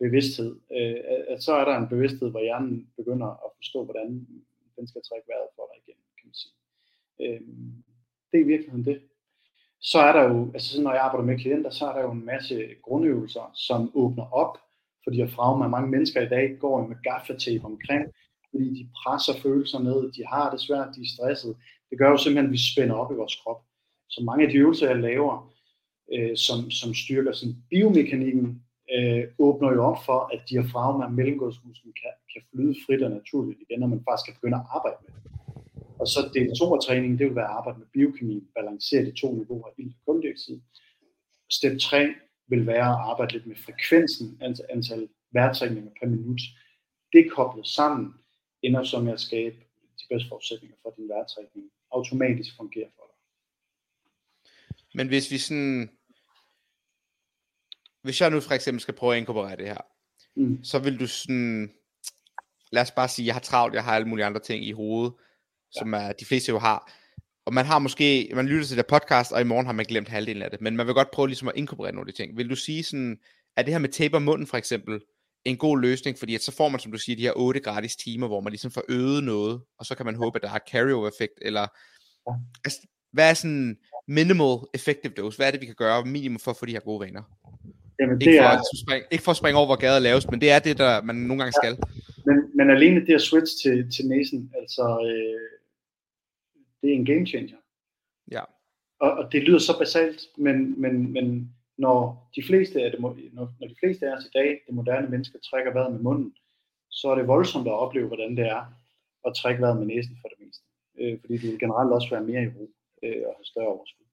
bevidsthed. 0.00 0.52
Øh, 0.76 0.96
at 1.28 1.42
så 1.42 1.52
er 1.52 1.64
der 1.64 1.76
en 1.76 1.88
bevidsthed, 1.88 2.30
hvor 2.30 2.42
hjernen 2.42 2.90
begynder 2.96 3.30
at 3.46 3.50
forstå, 3.56 3.84
hvordan 3.84 4.08
den 4.76 4.88
skal 4.88 5.02
trække 5.08 5.28
vejret 5.28 5.48
for 5.56 5.64
dig 5.70 5.76
igen, 5.82 5.98
kan 6.18 6.26
man 6.28 6.34
sige. 6.34 6.59
Øh, 7.22 7.40
det 8.32 8.40
er 8.40 8.44
i 8.44 8.52
virkeligheden 8.52 8.84
det. 8.84 9.00
Så 9.80 9.98
er 9.98 10.12
der 10.12 10.22
jo, 10.22 10.50
altså 10.54 10.82
når 10.82 10.92
jeg 10.92 11.00
arbejder 11.00 11.26
med 11.26 11.38
klienter, 11.38 11.70
så 11.70 11.86
er 11.86 11.92
der 11.92 12.02
jo 12.02 12.12
en 12.12 12.26
masse 12.26 12.68
grundøvelser, 12.82 13.50
som 13.54 13.90
åbner 13.94 14.24
op 14.32 14.58
for 15.04 15.10
diafragma. 15.10 15.68
Mange 15.68 15.90
mennesker 15.90 16.20
i 16.20 16.28
dag 16.28 16.56
går 16.58 16.86
med 16.86 16.96
gaffatape 17.02 17.64
omkring, 17.64 18.04
fordi 18.50 18.68
de 18.78 18.88
presser 18.96 19.34
følelser 19.42 19.78
ned, 19.78 20.12
de 20.12 20.26
har 20.26 20.50
det 20.50 20.60
svært, 20.60 20.94
de 20.96 21.00
er 21.00 21.12
stresset. 21.16 21.56
Det 21.90 21.98
gør 21.98 22.10
jo 22.10 22.16
simpelthen, 22.16 22.46
at 22.46 22.52
vi 22.52 22.72
spænder 22.72 22.94
op 22.94 23.12
i 23.12 23.14
vores 23.14 23.36
krop. 23.42 23.60
Så 24.08 24.22
mange 24.24 24.44
af 24.44 24.50
de 24.50 24.56
øvelser, 24.56 24.88
jeg 24.88 24.96
laver, 24.96 25.52
øh, 26.14 26.36
som, 26.36 26.70
som 26.70 26.94
styrker 26.94 27.32
sådan 27.32 27.56
biomekanikken, 27.70 28.62
øh, 28.94 29.24
åbner 29.38 29.72
jo 29.72 29.84
op 29.84 29.98
for, 30.06 30.30
at 30.34 30.40
diafragma 30.50 31.04
og 31.04 31.12
mellemgulvsmusklen 31.12 31.92
kan, 32.02 32.12
kan 32.32 32.42
flyde 32.50 32.74
frit 32.86 33.02
og 33.02 33.10
naturligt 33.10 33.60
igen, 33.60 33.80
når 33.80 33.86
man 33.86 34.04
faktisk 34.08 34.26
kan 34.26 34.34
begynde 34.34 34.56
at 34.56 34.66
arbejde 34.76 34.96
med 35.02 35.12
det. 35.14 35.39
Og 36.00 36.06
så 36.06 36.30
del 36.34 36.48
2 36.58 36.74
af 36.74 36.80
træningen, 36.86 37.18
det 37.18 37.26
vil 37.26 37.36
være 37.36 37.50
at 37.50 37.56
arbejde 37.58 37.78
med 37.78 37.86
biokemi, 37.86 38.36
balancere 38.54 39.04
de 39.04 39.20
to 39.20 39.34
niveauer 39.34 39.68
af 39.68 39.72
ilt 39.78 39.94
og 39.96 40.04
kuldioxid. 40.06 40.60
Step 41.50 41.78
3 41.80 42.14
vil 42.46 42.66
være 42.66 42.88
at 42.94 43.00
arbejde 43.10 43.32
lidt 43.32 43.46
med 43.46 43.56
frekvensen, 43.56 44.38
altså 44.40 44.62
antal 44.70 45.08
vejrtrækninger 45.32 45.90
per 46.00 46.08
minut. 46.08 46.40
Det 47.12 47.32
koblet 47.32 47.66
sammen 47.66 48.14
ender 48.62 48.84
som 48.84 49.08
at 49.08 49.20
skabe 49.20 49.56
de 50.00 50.04
bedste 50.10 50.28
forudsætninger 50.28 50.76
for, 50.82 50.88
at 50.90 50.96
din 50.96 51.08
vejrtrækning 51.08 51.70
automatisk 51.90 52.56
fungerer 52.56 52.88
for 52.96 53.04
dig. 53.10 53.16
Men 54.94 55.08
hvis 55.08 55.30
vi 55.30 55.38
sådan... 55.38 55.90
Hvis 58.02 58.20
jeg 58.20 58.30
nu 58.30 58.40
for 58.40 58.54
eksempel 58.54 58.80
skal 58.80 58.94
prøve 58.94 59.14
at 59.14 59.18
inkorporere 59.18 59.56
det 59.56 59.66
her, 59.66 59.80
Mm. 60.34 60.64
så 60.64 60.78
vil 60.78 61.00
du 61.00 61.06
sådan... 61.06 61.72
Lad 62.72 62.82
os 62.82 62.90
bare 62.90 63.08
sige, 63.08 63.26
jeg 63.26 63.34
har 63.34 63.40
travlt, 63.40 63.74
jeg 63.74 63.84
har 63.84 63.94
alle 63.94 64.08
mulige 64.08 64.24
andre 64.24 64.40
ting 64.40 64.64
i 64.64 64.72
hovedet, 64.72 65.12
som 65.72 65.94
er, 65.94 66.12
de 66.12 66.24
fleste 66.24 66.50
jo 66.52 66.58
har. 66.58 66.92
Og 67.46 67.54
man 67.54 67.66
har 67.66 67.78
måske, 67.78 68.30
man 68.34 68.46
lytter 68.46 68.66
til 68.66 68.76
det 68.76 68.86
podcast, 68.86 69.32
og 69.32 69.40
i 69.40 69.44
morgen 69.44 69.66
har 69.66 69.72
man 69.72 69.84
glemt 69.84 70.08
halvdelen 70.08 70.42
af 70.42 70.50
det, 70.50 70.60
men 70.60 70.76
man 70.76 70.86
vil 70.86 70.94
godt 70.94 71.10
prøve 71.10 71.28
ligesom 71.28 71.48
at 71.48 71.54
inkorporere 71.56 71.92
nogle 71.92 72.08
af 72.08 72.12
de 72.14 72.22
ting. 72.22 72.36
Vil 72.36 72.50
du 72.50 72.56
sige 72.56 72.82
sådan, 72.82 73.18
er 73.56 73.62
det 73.62 73.72
her 73.74 73.78
med 73.78 73.88
tape 73.88 74.16
om 74.16 74.22
munden 74.22 74.46
for 74.46 74.56
eksempel, 74.56 75.00
en 75.44 75.56
god 75.56 75.80
løsning, 75.80 76.18
fordi 76.18 76.34
at 76.34 76.42
så 76.42 76.52
får 76.56 76.68
man, 76.68 76.80
som 76.80 76.92
du 76.92 76.98
siger, 76.98 77.16
de 77.16 77.22
her 77.22 77.32
8 77.36 77.60
gratis 77.60 77.96
timer, 77.96 78.26
hvor 78.26 78.40
man 78.40 78.50
ligesom 78.50 78.70
får 78.70 78.84
øget 78.88 79.24
noget, 79.24 79.60
og 79.78 79.86
så 79.86 79.94
kan 79.94 80.06
man 80.06 80.14
håbe, 80.14 80.38
at 80.38 80.42
der 80.42 80.50
er 80.50 80.58
carryover-effekt, 80.72 81.32
eller 81.42 81.66
Ja. 82.28 82.32
altså, 82.64 82.78
hvad 83.12 83.30
er 83.30 83.34
sådan 83.34 83.76
minimal 84.08 84.56
effective 84.74 85.12
dose? 85.16 85.36
Hvad 85.38 85.46
er 85.46 85.50
det, 85.50 85.60
vi 85.60 85.66
kan 85.66 85.74
gøre 85.74 86.04
minimum 86.04 86.38
for 86.38 86.50
at 86.50 86.56
få 86.56 86.66
de 86.66 86.72
her 86.72 86.80
gode 86.80 87.00
vaner? 87.00 87.22
Jamen, 88.00 88.20
Ikke 88.20 88.32
det 88.32 88.40
for, 88.40 88.44
er, 88.44 88.58
at 88.58 88.64
springe, 88.84 89.06
ikke 89.10 89.24
for 89.24 89.30
at 89.30 89.36
springe 89.36 89.58
over, 89.58 89.66
hvor 89.66 89.76
gader 89.76 89.94
er 89.96 89.98
lavest, 89.98 90.30
men 90.30 90.40
det 90.40 90.50
er 90.50 90.58
det, 90.58 90.78
der 90.78 91.02
man 91.02 91.16
nogle 91.16 91.42
gange 91.42 91.52
skal. 91.62 91.78
men, 92.26 92.36
men 92.56 92.70
alene 92.70 93.06
det 93.06 93.14
at 93.14 93.20
switch 93.20 93.52
til, 93.62 93.90
til 93.96 94.04
næsen, 94.06 94.50
altså, 94.60 94.84
øh, 95.08 95.40
det 96.82 96.90
er 96.90 96.94
en 96.94 97.04
game 97.04 97.26
changer. 97.26 97.56
Ja. 98.30 98.42
Og, 99.00 99.10
og 99.10 99.32
det 99.32 99.42
lyder 99.42 99.58
så 99.58 99.78
basalt, 99.78 100.20
men, 100.38 100.80
men, 100.80 101.12
men 101.12 101.54
når 101.78 102.30
de 102.36 102.42
fleste 102.46 102.82
af 102.82 102.90
det, 102.90 103.00
når, 103.00 103.16
når 103.60 103.68
de 103.68 103.76
fleste 103.82 104.08
af 104.08 104.16
os 104.16 104.24
i 104.24 104.38
dag, 104.38 104.60
det 104.66 104.74
moderne 104.74 105.08
mennesker, 105.08 105.38
trækker 105.38 105.72
vejret 105.72 105.92
med 105.92 106.00
munden, 106.00 106.34
så 106.90 107.08
er 107.08 107.14
det 107.14 107.26
voldsomt 107.26 107.68
at 107.68 107.72
opleve, 107.84 108.06
hvordan 108.06 108.36
det 108.36 108.46
er 108.46 108.62
at 109.26 109.32
trække 109.34 109.62
vejret 109.62 109.78
med 109.78 109.86
næsen 109.86 110.18
for 110.20 110.28
det 110.28 110.46
meste. 110.46 110.64
Øh, 111.00 111.20
fordi 111.20 111.38
du 111.38 111.46
vil 111.46 111.58
generelt 111.58 111.92
også 111.92 112.10
være 112.10 112.24
mere 112.24 112.42
i 112.42 112.48
ro 112.56 112.64
øh, 113.04 113.22
og 113.26 113.34
have 113.36 113.44
større 113.44 113.66
overskud. 113.66 114.06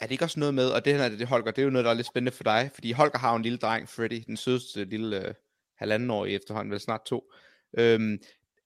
Er 0.00 0.04
det 0.06 0.12
ikke 0.12 0.24
også 0.24 0.40
noget 0.40 0.54
med, 0.54 0.68
og 0.70 0.84
det 0.84 0.94
her 0.94 1.02
er 1.02 1.08
det, 1.08 1.18
det 1.18 1.28
Holger, 1.28 1.50
det 1.50 1.58
er 1.58 1.64
jo 1.64 1.70
noget, 1.70 1.84
der 1.84 1.90
er 1.90 1.94
lidt 1.94 2.06
spændende 2.06 2.36
for 2.36 2.44
dig, 2.44 2.70
fordi 2.74 2.92
Holger 2.92 3.18
har 3.18 3.30
jo 3.30 3.36
en 3.36 3.42
lille 3.42 3.58
dreng, 3.58 3.88
Freddy, 3.88 4.22
den 4.26 4.36
sødeste 4.36 4.84
lille 4.84 5.28
øh, 5.28 5.34
halvanden 5.78 6.10
år 6.10 6.26
efterhånden, 6.26 6.72
vel 6.72 6.80
snart 6.80 7.04
to. 7.06 7.32
Øhm, 7.78 8.18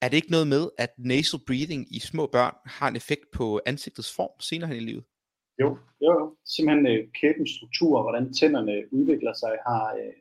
er 0.03 0.09
det 0.09 0.17
ikke 0.17 0.31
noget 0.31 0.47
med, 0.47 0.71
at 0.79 0.91
nasal 0.99 1.41
breathing 1.47 1.97
i 1.97 1.99
små 1.99 2.27
børn 2.27 2.55
har 2.67 2.89
en 2.89 2.97
effekt 2.97 3.31
på 3.33 3.61
ansigtets 3.67 4.17
form 4.17 4.41
senere 4.41 4.69
hen 4.69 4.77
i 4.77 4.87
livet? 4.91 5.05
Jo, 5.61 5.79
jo, 6.05 6.13
jo. 6.21 6.37
Simpelthen 6.57 6.87
øh, 6.87 7.09
kæbens 7.21 7.51
struktur, 7.51 7.99
og 7.99 8.03
hvordan 8.03 8.35
tænderne 8.35 8.93
udvikler 8.93 9.33
sig, 9.33 9.53
har 9.67 9.85
øh, 10.01 10.13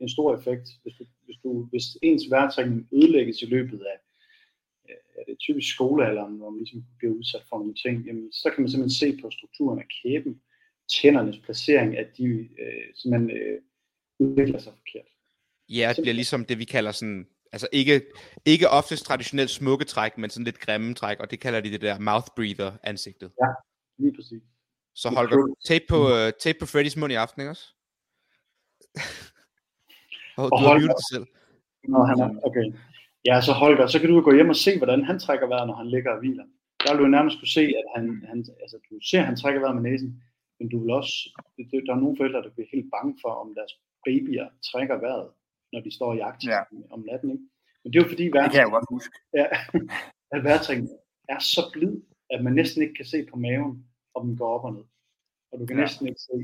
en 0.00 0.08
stor 0.08 0.36
effekt. 0.36 0.66
Hvis, 0.82 0.94
du, 0.98 1.04
hvis, 1.24 1.36
du, 1.42 1.50
hvis 1.70 1.86
ens 2.02 2.24
vejrtrækning 2.30 2.88
ødelægges 2.92 3.42
i 3.42 3.46
løbet 3.46 3.80
af 3.92 3.96
øh, 4.88 5.26
det 5.26 5.38
typisk 5.38 5.74
skolealderen, 5.74 6.36
hvor 6.36 6.50
man 6.50 6.58
ligesom 6.58 6.84
bliver 6.98 7.14
udsat 7.14 7.44
for 7.48 7.58
nogle 7.58 7.74
ting, 7.74 8.06
jamen, 8.06 8.32
så 8.32 8.50
kan 8.50 8.62
man 8.62 8.70
simpelthen 8.70 8.98
se 9.02 9.22
på 9.22 9.30
strukturen 9.30 9.78
af 9.78 9.86
kæben, 9.96 10.40
tændernes 10.94 11.38
placering, 11.38 11.98
at 11.98 12.08
de 12.18 12.24
øh, 12.62 12.86
simpelthen 12.94 13.30
øh, 13.38 13.58
udvikler 14.18 14.58
sig 14.58 14.72
forkert. 14.72 15.08
Ja, 15.68 15.92
det 15.96 16.02
bliver 16.02 16.14
ligesom 16.14 16.44
det, 16.44 16.58
vi 16.58 16.64
kalder 16.64 16.92
sådan, 16.92 17.26
altså 17.52 17.68
ikke, 17.72 18.02
ikke 18.44 18.68
oftest 18.70 19.04
traditionelt 19.04 19.50
smukke 19.50 19.84
træk, 19.84 20.18
men 20.18 20.30
sådan 20.30 20.44
lidt 20.44 20.60
grimme 20.60 20.94
træk, 20.94 21.20
og 21.20 21.30
det 21.30 21.40
kalder 21.40 21.60
de 21.60 21.70
det 21.70 21.80
der 21.80 21.98
mouth 21.98 22.26
breather 22.36 22.72
ansigtet. 22.82 23.30
Lige 23.98 24.14
præcis. 24.16 24.42
Så 24.94 25.08
Holger, 25.08 25.54
tape 25.64 25.84
på, 25.88 25.98
uh, 26.06 26.30
tape 26.40 26.58
på 26.60 26.66
Freddys 26.66 26.96
mund 26.96 27.12
i 27.12 27.16
aften, 27.16 27.40
ikke 27.42 27.50
også? 27.50 27.66
oh, 30.38 30.44
Og 30.44 30.50
du 30.50 30.64
Holger- 30.66 30.86
dig 30.96 31.04
selv. 31.12 31.26
Når 31.94 32.04
han 32.10 32.16
er, 32.24 32.28
okay. 32.48 32.66
Ja, 33.28 33.36
så 33.46 33.52
Holger, 33.52 33.86
så 33.86 33.98
kan 34.00 34.08
du 34.10 34.20
gå 34.20 34.32
hjem 34.34 34.48
og 34.48 34.56
se, 34.56 34.70
hvordan 34.78 35.04
han 35.04 35.18
trækker 35.18 35.46
vejret, 35.46 35.66
når 35.66 35.74
han 35.82 35.88
ligger 35.94 36.10
og 36.12 36.18
hviler. 36.18 36.46
Der 36.84 36.90
vil 36.94 37.02
du 37.04 37.08
nærmest 37.16 37.36
kunne 37.38 37.54
se, 37.58 37.64
at 37.80 37.86
han, 37.96 38.04
han 38.30 38.38
altså, 38.64 38.76
du 38.90 38.94
ser, 39.10 39.20
at 39.20 39.26
han 39.30 39.36
trækker 39.36 39.60
vejret 39.60 39.76
med 39.78 39.90
næsen, 39.90 40.10
men 40.58 40.68
du 40.72 40.76
vil 40.82 40.90
også, 41.00 41.14
det- 41.56 41.84
der 41.86 41.92
er 41.94 42.00
nogle 42.04 42.16
forældre, 42.20 42.42
der 42.46 42.50
bliver 42.54 42.68
helt 42.74 42.88
bange 42.96 43.12
for, 43.22 43.30
om 43.42 43.48
deres 43.58 43.72
babyer 44.06 44.46
trækker 44.70 44.96
vejret, 45.06 45.28
når 45.76 45.82
de 45.86 45.90
står 45.98 46.10
i 46.14 46.16
jagt 46.16 46.44
Ja. 46.44 46.60
om 46.90 47.00
natten. 47.10 47.30
Ikke? 47.30 47.44
Men 47.82 47.92
det 47.92 47.98
er 47.98 48.02
jo 48.04 48.08
fordi, 48.08 48.24
Det 48.24 48.50
kan 48.52 48.60
jeg 48.64 48.70
godt 48.76 48.86
huske. 48.94 49.12
ja, 49.40 49.46
at 50.34 50.40
vejrtrækningen 50.44 50.96
er 51.28 51.38
så 51.38 51.62
blid, 51.72 51.92
at 52.30 52.44
man 52.44 52.52
næsten 52.52 52.82
ikke 52.82 52.94
kan 52.94 53.04
se 53.04 53.18
på 53.30 53.36
maven, 53.36 53.86
om 54.14 54.26
den 54.26 54.36
går 54.36 54.48
op 54.56 54.64
og 54.64 54.72
ned. 54.76 54.84
Og 55.52 55.54
du 55.60 55.66
kan 55.66 55.76
Ja. 55.76 55.82
næsten 55.82 56.06
ikke 56.10 56.20
se, 56.30 56.36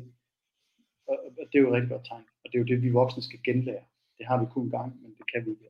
og 1.08 1.16
og 1.38 1.44
det 1.52 1.54
er 1.58 1.62
jo 1.64 1.68
et 1.68 1.74
rigtig 1.76 1.90
godt 1.90 2.06
tegn. 2.10 2.24
Og 2.44 2.46
det 2.52 2.54
er 2.58 2.62
jo 2.62 2.66
det, 2.72 2.82
vi 2.82 2.90
voksne 2.90 3.22
skal 3.22 3.40
genlære. 3.44 3.84
Det 4.18 4.26
har 4.26 4.36
vi 4.40 4.46
kun 4.54 4.64
en 4.64 4.70
gang, 4.70 5.02
men 5.02 5.10
det 5.18 5.24
kan 5.32 5.44
vi 5.46 5.50
ikke. 5.50 5.68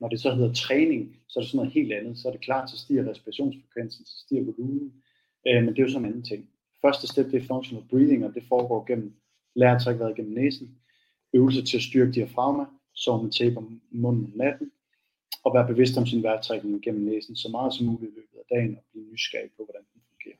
Når 0.00 0.08
det 0.08 0.20
så 0.20 0.34
hedder 0.34 0.52
træning, 0.54 1.16
så 1.28 1.38
er 1.38 1.42
det 1.42 1.50
sådan 1.50 1.56
noget 1.58 1.72
helt 1.72 1.92
andet. 1.92 2.18
Så 2.18 2.28
er 2.28 2.32
det 2.32 2.40
klart, 2.40 2.70
så 2.70 2.76
stiger 2.78 3.10
respirationsfrekvensen, 3.10 4.04
så 4.06 4.18
stiger 4.24 4.44
volumen. 4.44 5.02
Øh, 5.48 5.62
men 5.64 5.68
det 5.68 5.78
er 5.78 5.82
jo 5.82 5.88
sådan 5.92 6.04
en 6.04 6.10
anden 6.12 6.24
ting. 6.24 6.50
første 6.82 7.06
step, 7.06 7.26
det 7.26 7.42
er 7.42 7.46
functional 7.54 7.84
breathing, 7.90 8.24
og 8.26 8.34
det 8.34 8.42
foregår 8.48 8.84
gennem 8.86 9.14
lære 9.56 9.74
at 9.74 9.82
trække 9.82 10.00
vejret 10.00 10.16
gennem 10.16 10.34
næsen. 10.34 10.78
Øvelser 11.34 11.64
til 11.64 11.76
at 11.76 11.82
styrke 11.82 12.12
diafragma, 12.12 12.64
sove 12.94 13.22
med 13.22 13.32
tape 13.32 13.56
om 13.56 13.80
munden 13.90 14.24
om 14.24 14.32
natten, 14.36 14.70
og 15.44 15.54
være 15.54 15.66
bevidst 15.66 15.96
om 15.98 16.06
sin 16.06 16.22
vejrtrækning 16.22 16.82
gennem 16.82 17.04
næsen 17.04 17.36
så 17.36 17.48
meget 17.48 17.74
som 17.74 17.86
muligt 17.86 18.12
i 18.12 18.14
løbet 18.14 18.36
af 18.38 18.56
dagen, 18.56 18.76
og 18.76 18.82
blive 18.92 19.04
nysgerrig 19.12 19.50
på, 19.56 19.64
hvordan 19.64 19.82
den 19.94 20.00
fungerer. 20.10 20.38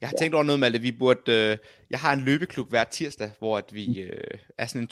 Jeg 0.00 0.08
har 0.08 0.16
tænkt 0.16 0.34
over 0.34 0.44
noget 0.44 0.60
med 0.60 0.70
det. 0.70 0.82
Vi 0.82 0.92
burde, 0.92 1.32
øh, 1.32 1.58
jeg 1.90 1.98
har 2.00 2.12
en 2.12 2.20
løbeklub 2.20 2.68
hver 2.68 2.84
tirsdag, 2.84 3.30
hvor 3.38 3.58
at 3.58 3.74
vi 3.74 4.00
øh, 4.00 4.38
er 4.58 4.66
sådan 4.66 4.82
en 4.82 4.88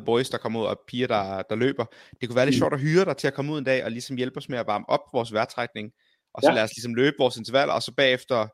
20-30 0.00 0.04
boys, 0.04 0.30
der 0.30 0.38
kommer 0.38 0.60
ud, 0.60 0.66
og 0.66 0.80
piger, 0.88 1.06
der, 1.06 1.42
der 1.42 1.54
løber. 1.56 1.84
Det 2.20 2.28
kunne 2.28 2.36
være 2.36 2.46
lidt 2.46 2.56
Mm. 2.56 2.58
sjovt 2.58 2.74
at 2.74 2.80
hyre 2.80 3.04
dig 3.04 3.16
til 3.16 3.26
at 3.26 3.34
komme 3.34 3.52
ud 3.52 3.58
en 3.58 3.64
dag, 3.64 3.84
og 3.84 3.90
ligesom 3.90 4.16
hjælpe 4.16 4.36
os 4.36 4.48
med 4.48 4.58
at 4.58 4.66
varme 4.66 4.88
op 4.88 5.00
vores 5.12 5.32
vejrtrækning, 5.32 5.92
og 6.34 6.42
så 6.42 6.48
Ja. 6.48 6.54
lad 6.54 6.62
os 6.62 6.70
ligesom 6.76 6.94
løbe 6.94 7.16
vores 7.18 7.36
intervaller, 7.36 7.74
og 7.74 7.82
så 7.82 7.92
bagefter 7.94 8.48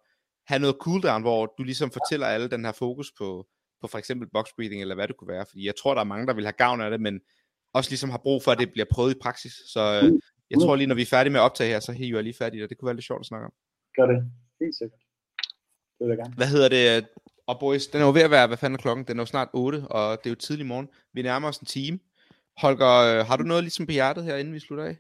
have 0.53 0.59
noget 0.59 0.77
cooldown, 0.81 1.23
hvor 1.23 1.55
du 1.59 1.63
ligesom 1.63 1.91
fortæller 1.91 2.27
alle 2.27 2.49
den 2.51 2.65
her 2.65 2.73
fokus 2.73 3.13
på, 3.19 3.47
på 3.83 3.89
for 3.89 3.99
eksempel 3.99 4.29
box 4.33 4.47
breathing, 4.57 4.81
eller 4.83 4.95
hvad 4.95 5.09
det 5.09 5.17
kunne 5.17 5.29
være. 5.29 5.47
Fordi 5.49 5.67
jeg 5.67 5.75
tror, 5.77 5.95
der 5.95 6.01
er 6.01 6.05
mange, 6.13 6.27
der 6.27 6.35
vil 6.35 6.45
have 6.45 6.53
gavn 6.53 6.81
af 6.81 6.91
det, 6.91 7.01
men 7.01 7.21
også 7.75 7.91
ligesom 7.91 8.11
har 8.11 8.19
brug 8.19 8.43
for, 8.43 8.51
at 8.53 8.59
det 8.59 8.73
bliver 8.73 8.87
prøvet 8.93 9.15
i 9.15 9.19
praksis. 9.23 9.53
Så 9.73 10.01
øh, 10.03 10.13
jeg 10.51 10.59
tror 10.61 10.77
lige, 10.77 10.87
når 10.87 10.95
vi 10.95 11.03
er 11.03 11.07
færdige 11.07 11.33
med 11.33 11.41
at 11.41 11.45
optage 11.45 11.71
her, 11.71 11.81
så 11.81 11.93
hiver 11.93 12.19
jeg 12.19 12.25
lige 12.25 12.35
fat 12.39 12.55
i 12.55 12.61
det. 12.61 12.71
Det 12.71 12.79
kunne 12.79 12.87
være 12.87 12.97
lidt 12.97 13.07
sjovt 13.07 13.21
at 13.21 13.27
snakke 13.27 13.47
om. 13.47 13.53
Gør 13.97 14.07
det. 14.07 14.19
Helt 14.61 14.77
sikkert. 14.79 15.01
Det 15.99 16.05
vil 16.05 16.09
jeg 16.09 16.19
gerne. 16.19 16.35
Hvad 16.35 16.47
hedder 16.47 16.69
det? 16.69 17.09
Og 17.47 17.61
boys, 17.61 17.87
den 17.87 18.01
er 18.01 18.07
jo 18.07 18.13
ved 18.13 18.23
at 18.23 18.31
være, 18.31 18.47
hvad 18.47 18.57
fanden 18.57 18.79
er 18.79 18.83
klokken? 18.83 19.05
Den 19.09 19.19
er 19.19 19.23
jo 19.23 19.27
snart 19.27 19.49
8, 19.53 19.77
og 19.91 20.19
det 20.19 20.27
er 20.27 20.31
jo 20.31 20.37
tidlig 20.37 20.67
morgen. 20.67 20.89
Vi 21.13 21.23
nærmer 21.23 21.49
os 21.49 21.59
en 21.59 21.67
time. 21.67 21.99
Holger, 22.57 23.19
øh, 23.19 23.27
har 23.27 23.37
du 23.37 23.43
noget 23.43 23.65
ligesom 23.65 23.87
på 23.87 23.93
hjertet 23.93 24.25
her, 24.25 24.37
inden 24.37 24.55
vi 24.55 24.61
slutter 24.61 24.85
af? 24.85 24.97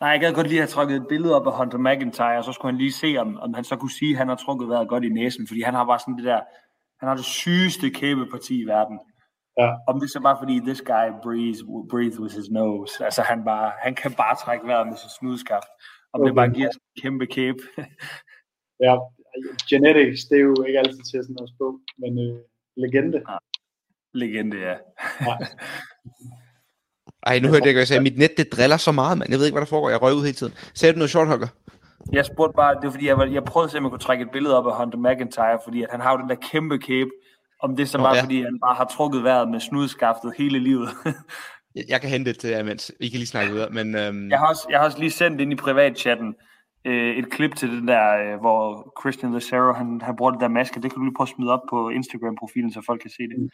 Nej, 0.00 0.10
jeg 0.10 0.20
gad 0.20 0.32
godt 0.32 0.48
lige 0.48 0.58
have 0.58 0.68
trykket 0.68 0.96
et 0.96 1.08
billede 1.08 1.34
op 1.34 1.46
af 1.46 1.56
Hunter 1.58 1.78
McIntyre, 1.78 2.38
og 2.38 2.44
så 2.44 2.52
skulle 2.52 2.72
han 2.72 2.78
lige 2.78 2.92
se, 2.92 3.16
om, 3.18 3.36
om 3.36 3.54
han 3.54 3.64
så 3.64 3.76
kunne 3.76 3.90
sige, 3.90 4.10
at 4.10 4.18
han 4.18 4.28
har 4.28 4.36
trukket 4.36 4.68
vejret 4.68 4.88
godt 4.88 5.04
i 5.04 5.08
næsen, 5.08 5.46
fordi 5.46 5.60
han 5.62 5.74
har 5.74 5.84
bare 5.84 5.98
sådan 5.98 6.16
det 6.16 6.24
der, 6.24 6.40
han 7.04 7.10
har 7.12 7.16
det 7.22 7.32
sygeste 7.42 7.86
kæbeparti 7.90 8.54
i 8.60 8.68
verden. 8.74 8.98
Ja. 9.60 9.68
Om 9.88 10.00
det 10.00 10.10
så 10.10 10.20
bare 10.20 10.38
fordi, 10.42 10.56
this 10.68 10.82
guy 10.92 11.06
breathes, 11.24 11.60
breathes 11.92 12.18
with 12.22 12.34
his 12.38 12.48
nose. 12.50 13.04
Altså 13.04 13.22
han, 13.22 13.44
bare, 13.44 13.72
han 13.84 13.94
kan 13.94 14.12
bare 14.22 14.36
trække 14.44 14.66
vejret 14.66 14.86
med 14.86 14.96
sit 14.96 15.12
snudskaft. 15.18 15.70
Om 16.12 16.20
okay. 16.20 16.28
det 16.28 16.36
bare 16.40 16.50
giver 16.56 16.70
sådan 16.70 16.88
en 16.96 17.02
kæmpe 17.02 17.26
kæbe. 17.26 17.62
Ja, 18.86 18.94
genetics, 19.70 20.22
det 20.28 20.36
er 20.36 20.42
jo 20.50 20.62
ikke 20.68 20.78
altid 20.78 21.02
til 21.10 21.18
sådan 21.24 21.36
noget 21.38 21.50
spå, 21.54 21.80
men 21.98 22.12
øh, 22.24 22.38
legende. 22.76 23.22
Legende, 24.14 24.56
ja. 24.68 24.76
Ja. 25.28 25.34
Ej, 27.26 27.38
nu 27.38 27.48
hørte 27.48 27.64
jeg 27.64 27.70
ikke, 27.70 27.78
hvad 27.78 27.80
jeg 27.80 27.88
sagde. 27.88 28.02
Mit 28.02 28.18
net, 28.18 28.36
det 28.36 28.52
driller 28.52 28.76
så 28.76 28.92
meget, 28.92 29.18
mand. 29.18 29.30
Jeg 29.30 29.38
ved 29.38 29.46
ikke, 29.46 29.54
hvad 29.54 29.66
der 29.66 29.74
foregår. 29.74 29.90
Jeg 29.90 30.02
røg 30.02 30.14
ud 30.14 30.22
hele 30.22 30.40
tiden. 30.40 30.54
Sagde 30.74 30.92
du 30.92 30.98
noget 30.98 31.10
sjovt, 31.10 31.28
Holger? 31.28 31.48
Jeg 32.12 32.24
spurgte 32.26 32.56
bare, 32.56 32.74
det 32.74 32.84
var 32.84 32.90
fordi, 32.90 33.06
jeg, 33.06 33.18
var, 33.18 33.24
jeg 33.24 33.44
prøvede 33.44 33.66
at 33.66 33.70
se, 33.70 33.78
om 33.78 33.84
jeg 33.84 33.90
kunne 33.90 33.98
trække 33.98 34.22
et 34.22 34.30
billede 34.30 34.58
op 34.58 34.66
af 34.66 34.76
Hunter 34.76 34.98
McIntyre, 34.98 35.58
fordi 35.64 35.82
at 35.82 35.88
han 35.90 36.00
har 36.00 36.12
jo 36.12 36.18
den 36.18 36.28
der 36.28 36.34
kæmpe 36.34 36.78
kæbe. 36.78 37.10
Om 37.62 37.76
det 37.76 37.88
så 37.88 37.98
bare 37.98 38.16
ja. 38.16 38.22
fordi, 38.22 38.42
han 38.42 38.58
bare 38.60 38.74
har 38.74 38.84
trukket 38.84 39.24
vejret 39.24 39.48
med 39.48 39.60
snudskaftet 39.60 40.32
hele 40.38 40.58
livet. 40.58 40.88
Jeg, 41.88 42.00
kan 42.00 42.10
hente 42.10 42.30
det 42.30 42.38
til 42.40 42.50
jer, 42.50 42.62
mens 42.62 42.92
I 43.00 43.08
kan 43.08 43.18
lige 43.18 43.26
snakke 43.26 43.52
videre. 43.52 43.70
Men 43.70 43.96
øhm, 43.96 44.30
Jeg 44.30 44.38
har 44.38 44.46
også, 44.48 44.66
jeg 44.70 44.78
har 44.78 44.84
også 44.84 44.98
lige 44.98 45.10
sendt 45.10 45.40
ind 45.40 45.52
i 45.52 45.56
privatchatten 45.56 46.34
øh, 46.84 47.16
et 47.16 47.30
klip 47.30 47.56
til 47.56 47.68
den 47.68 47.88
der, 47.88 48.04
øh, 48.16 48.40
hvor 48.40 48.92
Christian 49.00 49.32
Lucero, 49.32 49.72
han, 49.72 50.00
han 50.02 50.16
bruger 50.16 50.32
det 50.32 50.40
der 50.40 50.48
maske. 50.48 50.82
Det 50.82 50.90
kan 50.90 50.98
du 50.98 51.04
lige 51.04 51.14
prøve 51.16 51.24
at 51.24 51.34
smide 51.36 51.52
op 51.52 51.60
på 51.70 51.88
Instagram-profilen, 51.88 52.72
så 52.72 52.82
folk 52.86 53.00
kan 53.00 53.10
se 53.10 53.22
det. 53.22 53.50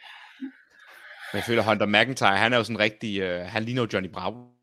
jeg 1.33 1.43
føler, 1.43 1.63
Hunter 1.63 1.85
McIntyre, 1.85 2.37
han 2.37 2.53
er 2.53 2.57
jo 2.57 2.63
sådan 2.63 2.79
rigtig... 2.79 3.21
Øh, 3.21 3.41
han 3.45 3.63
ligner 3.63 3.81
jo 3.81 3.87
Johnny 3.93 4.09
Bravo. 4.13 4.60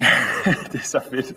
det 0.72 0.80
er 0.80 0.88
så 0.96 1.00
fedt. 1.10 1.36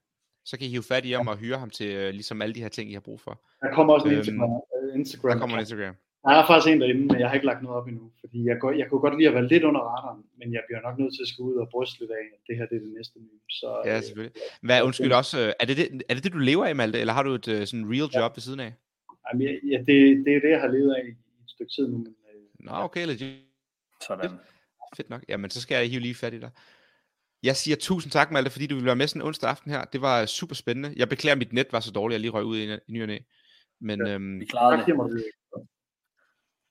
så 0.45 0.57
kan 0.57 0.67
I 0.67 0.69
hive 0.69 0.83
fat 0.83 1.05
i 1.05 1.11
ham 1.11 1.27
og 1.27 1.37
hyre 1.37 1.57
ham 1.57 1.69
til 1.69 1.95
uh, 1.97 2.03
ligesom 2.09 2.41
alle 2.41 2.55
de 2.55 2.61
her 2.61 2.69
ting, 2.69 2.89
I 2.89 2.93
har 2.93 2.99
brug 2.99 3.19
for. 3.21 3.41
Der 3.61 3.73
kommer 3.73 3.93
også 3.93 4.07
en 4.07 4.11
Øhm, 4.13 4.19
Instagram. 4.19 4.49
øh, 4.83 4.95
Instagram. 4.99 5.31
Der 5.31 5.39
kommer 5.39 5.55
en 5.57 5.61
Instagram. 5.61 5.95
Der 6.25 6.31
er 6.31 6.47
faktisk 6.47 6.73
en 6.73 6.81
derinde, 6.81 7.05
men 7.05 7.19
jeg 7.19 7.27
har 7.29 7.33
ikke 7.35 7.45
lagt 7.45 7.63
noget 7.63 7.77
op 7.79 7.87
endnu, 7.87 8.11
fordi 8.19 8.45
jeg, 8.49 8.57
går, 8.61 8.71
jeg 8.71 8.85
kunne 8.89 8.99
godt 9.05 9.17
lide 9.17 9.27
at 9.27 9.33
være 9.33 9.47
lidt 9.47 9.63
under 9.63 9.81
radaren, 9.81 10.23
men 10.39 10.53
jeg 10.53 10.61
bliver 10.67 10.81
nok 10.81 10.97
nødt 10.99 11.13
til 11.15 11.21
at 11.25 11.27
skulle 11.27 11.51
ud 11.53 11.57
og 11.63 11.67
bryste 11.71 11.99
lidt 11.99 12.11
af, 12.11 12.23
at 12.35 12.39
det 12.47 12.57
her 12.57 12.65
det 12.69 12.75
er 12.75 12.79
det 12.79 12.93
næste 12.97 13.19
nye. 13.19 13.39
Så, 13.49 13.81
Ja, 13.85 14.01
selvfølgelig. 14.01 14.35
Hvad, 14.61 14.81
undskyld 14.83 15.11
også, 15.11 15.53
er 15.59 15.65
det 15.65 15.77
det, 15.77 16.03
er 16.09 16.13
det 16.13 16.23
det, 16.23 16.33
du 16.33 16.37
lever 16.37 16.65
af, 16.65 16.75
Malte, 16.75 16.99
eller 16.99 17.13
har 17.13 17.23
du 17.23 17.33
et 17.33 17.45
sådan 17.69 17.85
real 17.93 18.09
job 18.15 18.31
ved 18.37 18.41
siden 18.41 18.59
af? 18.59 18.73
Jamen, 19.33 19.47
jeg- 19.47 19.59
ja, 19.71 19.77
det, 19.77 20.25
det 20.25 20.35
er 20.35 20.39
det, 20.39 20.49
jeg 20.49 20.61
har 20.61 20.67
levet 20.67 20.95
af 20.95 21.05
i 21.05 21.09
et 21.09 21.17
stykke 21.49 21.71
tid 21.75 21.87
nu. 21.87 21.97
Men, 21.97 22.07
øh, 22.35 22.65
Nå, 22.65 22.71
okay, 22.71 23.05
legit. 23.07 23.35
Sådan. 24.07 24.31
Fedt 24.97 25.09
nok. 25.09 25.23
Jamen, 25.29 25.49
så 25.49 25.61
skal 25.61 25.75
jeg 25.75 25.89
hive 25.89 25.99
lige 26.01 26.15
fat 26.15 26.33
i 26.33 26.39
dig. 26.39 26.51
Jeg 27.43 27.55
siger 27.55 27.75
tusind 27.75 28.11
tak, 28.11 28.31
Malte, 28.31 28.49
fordi 28.49 28.67
du 28.67 28.75
ville 28.75 28.85
være 28.85 28.95
med 28.95 29.07
sådan 29.07 29.21
en 29.21 29.27
onsdag 29.27 29.49
aften 29.49 29.71
her. 29.71 29.83
Det 29.85 30.01
var 30.01 30.25
super 30.25 30.55
spændende. 30.55 30.93
Jeg 30.95 31.09
beklager, 31.09 31.31
at 31.31 31.37
mit 31.37 31.53
net 31.53 31.67
var 31.71 31.79
så 31.79 31.91
dårligt, 31.91 32.13
at 32.15 32.17
jeg 32.17 32.21
lige 32.21 32.31
røg 32.31 32.43
ud 32.45 32.57
i, 32.59 32.77
ny 32.91 33.01
og 33.01 33.07
næ. 33.07 33.17
Men 33.81 34.07
øhm, 34.07 34.39
Vi 34.39 34.45
klarede 34.45 34.77
det. 35.17 35.23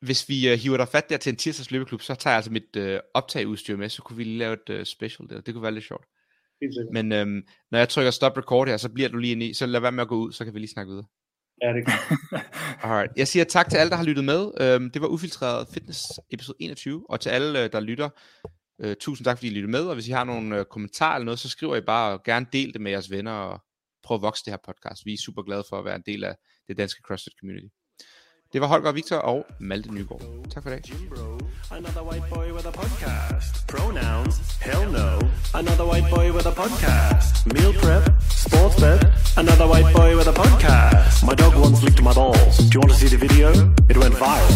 hvis 0.01 0.29
vi 0.29 0.49
øh, 0.53 0.59
hiver 0.59 0.77
dig 0.77 0.89
fat 0.89 1.09
der 1.11 1.17
til 1.17 1.31
en 1.31 1.37
tirsdags 1.37 1.71
løbeklub, 1.71 2.01
så 2.01 2.15
tager 2.15 2.33
jeg 2.33 2.37
altså 2.37 2.53
mit 2.53 2.77
øh, 2.77 3.01
optageudstyr 3.15 3.77
med, 3.77 3.89
så 3.89 4.03
kunne 4.03 4.17
vi 4.17 4.25
lige 4.25 4.39
lave 4.39 4.53
et 4.53 4.71
øh, 4.71 4.85
special 4.87 5.29
der. 5.29 5.41
Det 5.41 5.55
kunne 5.55 5.63
være 5.63 5.73
lidt 5.73 5.85
sjovt. 5.85 6.07
Men 6.93 7.13
øhm, 7.13 7.47
når 7.71 7.79
jeg 7.79 7.89
trykker 7.89 8.11
stop 8.11 8.37
record 8.39 8.69
her, 8.69 8.77
så 8.77 8.89
bliver 8.93 9.09
du 9.09 9.17
lige 9.17 9.33
inde 9.33 9.47
i, 9.47 9.55
så 9.55 9.67
lad 9.67 9.81
være 9.81 9.93
med 9.93 10.03
at 10.03 10.09
gå 10.09 10.17
ud, 10.17 10.33
så 10.33 10.45
kan 10.45 10.55
vi 10.55 10.59
lige 10.59 10.71
snakke 10.71 10.91
videre. 10.91 11.07
Ja, 11.63 11.73
det 11.73 11.87
kan. 11.87 11.95
Alright. 12.91 13.13
Jeg 13.17 13.29
siger 13.29 13.45
tak 13.45 13.71
til 13.71 13.77
alle, 13.77 13.91
der 13.91 13.97
har 13.97 14.05
lyttet 14.05 14.25
med. 14.25 14.51
Øhm, 14.61 14.91
det 14.91 15.03
var 15.03 15.09
Ufiltreret 15.09 15.69
Fitness 15.69 16.03
episode 16.31 16.57
21, 16.61 17.07
og 17.09 17.21
til 17.21 17.31
alle, 17.31 17.65
øh, 17.65 17.73
der 17.73 17.81
lytter, 17.81 18.09
øh, 18.81 18.97
tusind 19.01 19.25
tak, 19.25 19.39
fordi 19.39 19.47
I 19.47 19.55
lyttede 19.55 19.73
med, 19.73 19.81
og 19.81 19.95
hvis 19.95 20.09
I 20.09 20.11
har 20.11 20.25
nogle 20.25 20.59
øh, 20.59 20.65
kommentarer 20.65 21.15
eller 21.15 21.25
noget, 21.25 21.39
så 21.39 21.49
skriver 21.49 21.77
I 21.77 21.81
bare 21.81 22.13
og 22.13 22.23
gerne 22.23 22.47
del 22.53 22.73
det 22.73 22.81
med 22.81 22.91
jeres 22.91 23.11
venner, 23.11 23.33
og 23.33 23.61
prøv 24.03 24.15
at 24.15 24.23
vokse 24.23 24.45
det 24.45 24.53
her 24.53 24.59
podcast. 24.67 25.07
Vi 25.07 25.13
er 25.13 25.19
super 25.19 25.43
glade 25.43 25.65
for 25.69 25.79
at 25.79 25.85
være 25.85 25.97
en 25.97 26.03
del 26.07 26.25
af 26.25 26.37
det 26.69 26.79
danske 26.79 27.03
CrossFit 27.07 27.33
community. 27.41 27.67
Det 28.55 28.61
var 28.61 28.69
Holger 28.69 28.93
Victor 28.93 29.17
og 29.17 29.47
Malte 29.59 29.95
Nygaard. 29.95 30.23
Tak 30.55 30.63
for 30.63 30.71
i 30.71 30.73
dag. 30.73 30.83
Jim 30.89 30.99
another 31.71 32.03
white 32.11 32.29
boy 32.35 32.53
with 32.53 32.67
a 32.67 32.71
podcast. 32.71 33.67
Pronouns, 33.67 34.35
hell 34.61 34.85
no. 34.93 35.11
Another 35.55 35.87
white 35.93 36.09
boy 36.15 36.27
with 36.37 36.47
a 36.47 36.55
podcast. 36.63 37.47
Meal 37.55 37.73
prep, 37.83 38.03
sports 38.31 38.77
bet, 38.83 39.01
another 39.43 39.67
white 39.73 39.91
boy 39.99 40.11
with 40.19 40.29
a 40.29 40.37
podcast. 40.43 41.27
My 41.29 41.35
dog 41.35 41.55
once 41.67 41.83
licked 41.87 42.03
my 42.03 42.15
balls. 42.21 42.55
Do 42.59 42.71
you 42.75 42.81
want 42.83 42.93
to 42.95 42.99
see 43.03 43.11
the 43.17 43.21
video? 43.27 43.49
It 43.91 43.97
went 44.03 44.15
viral. 44.15 44.55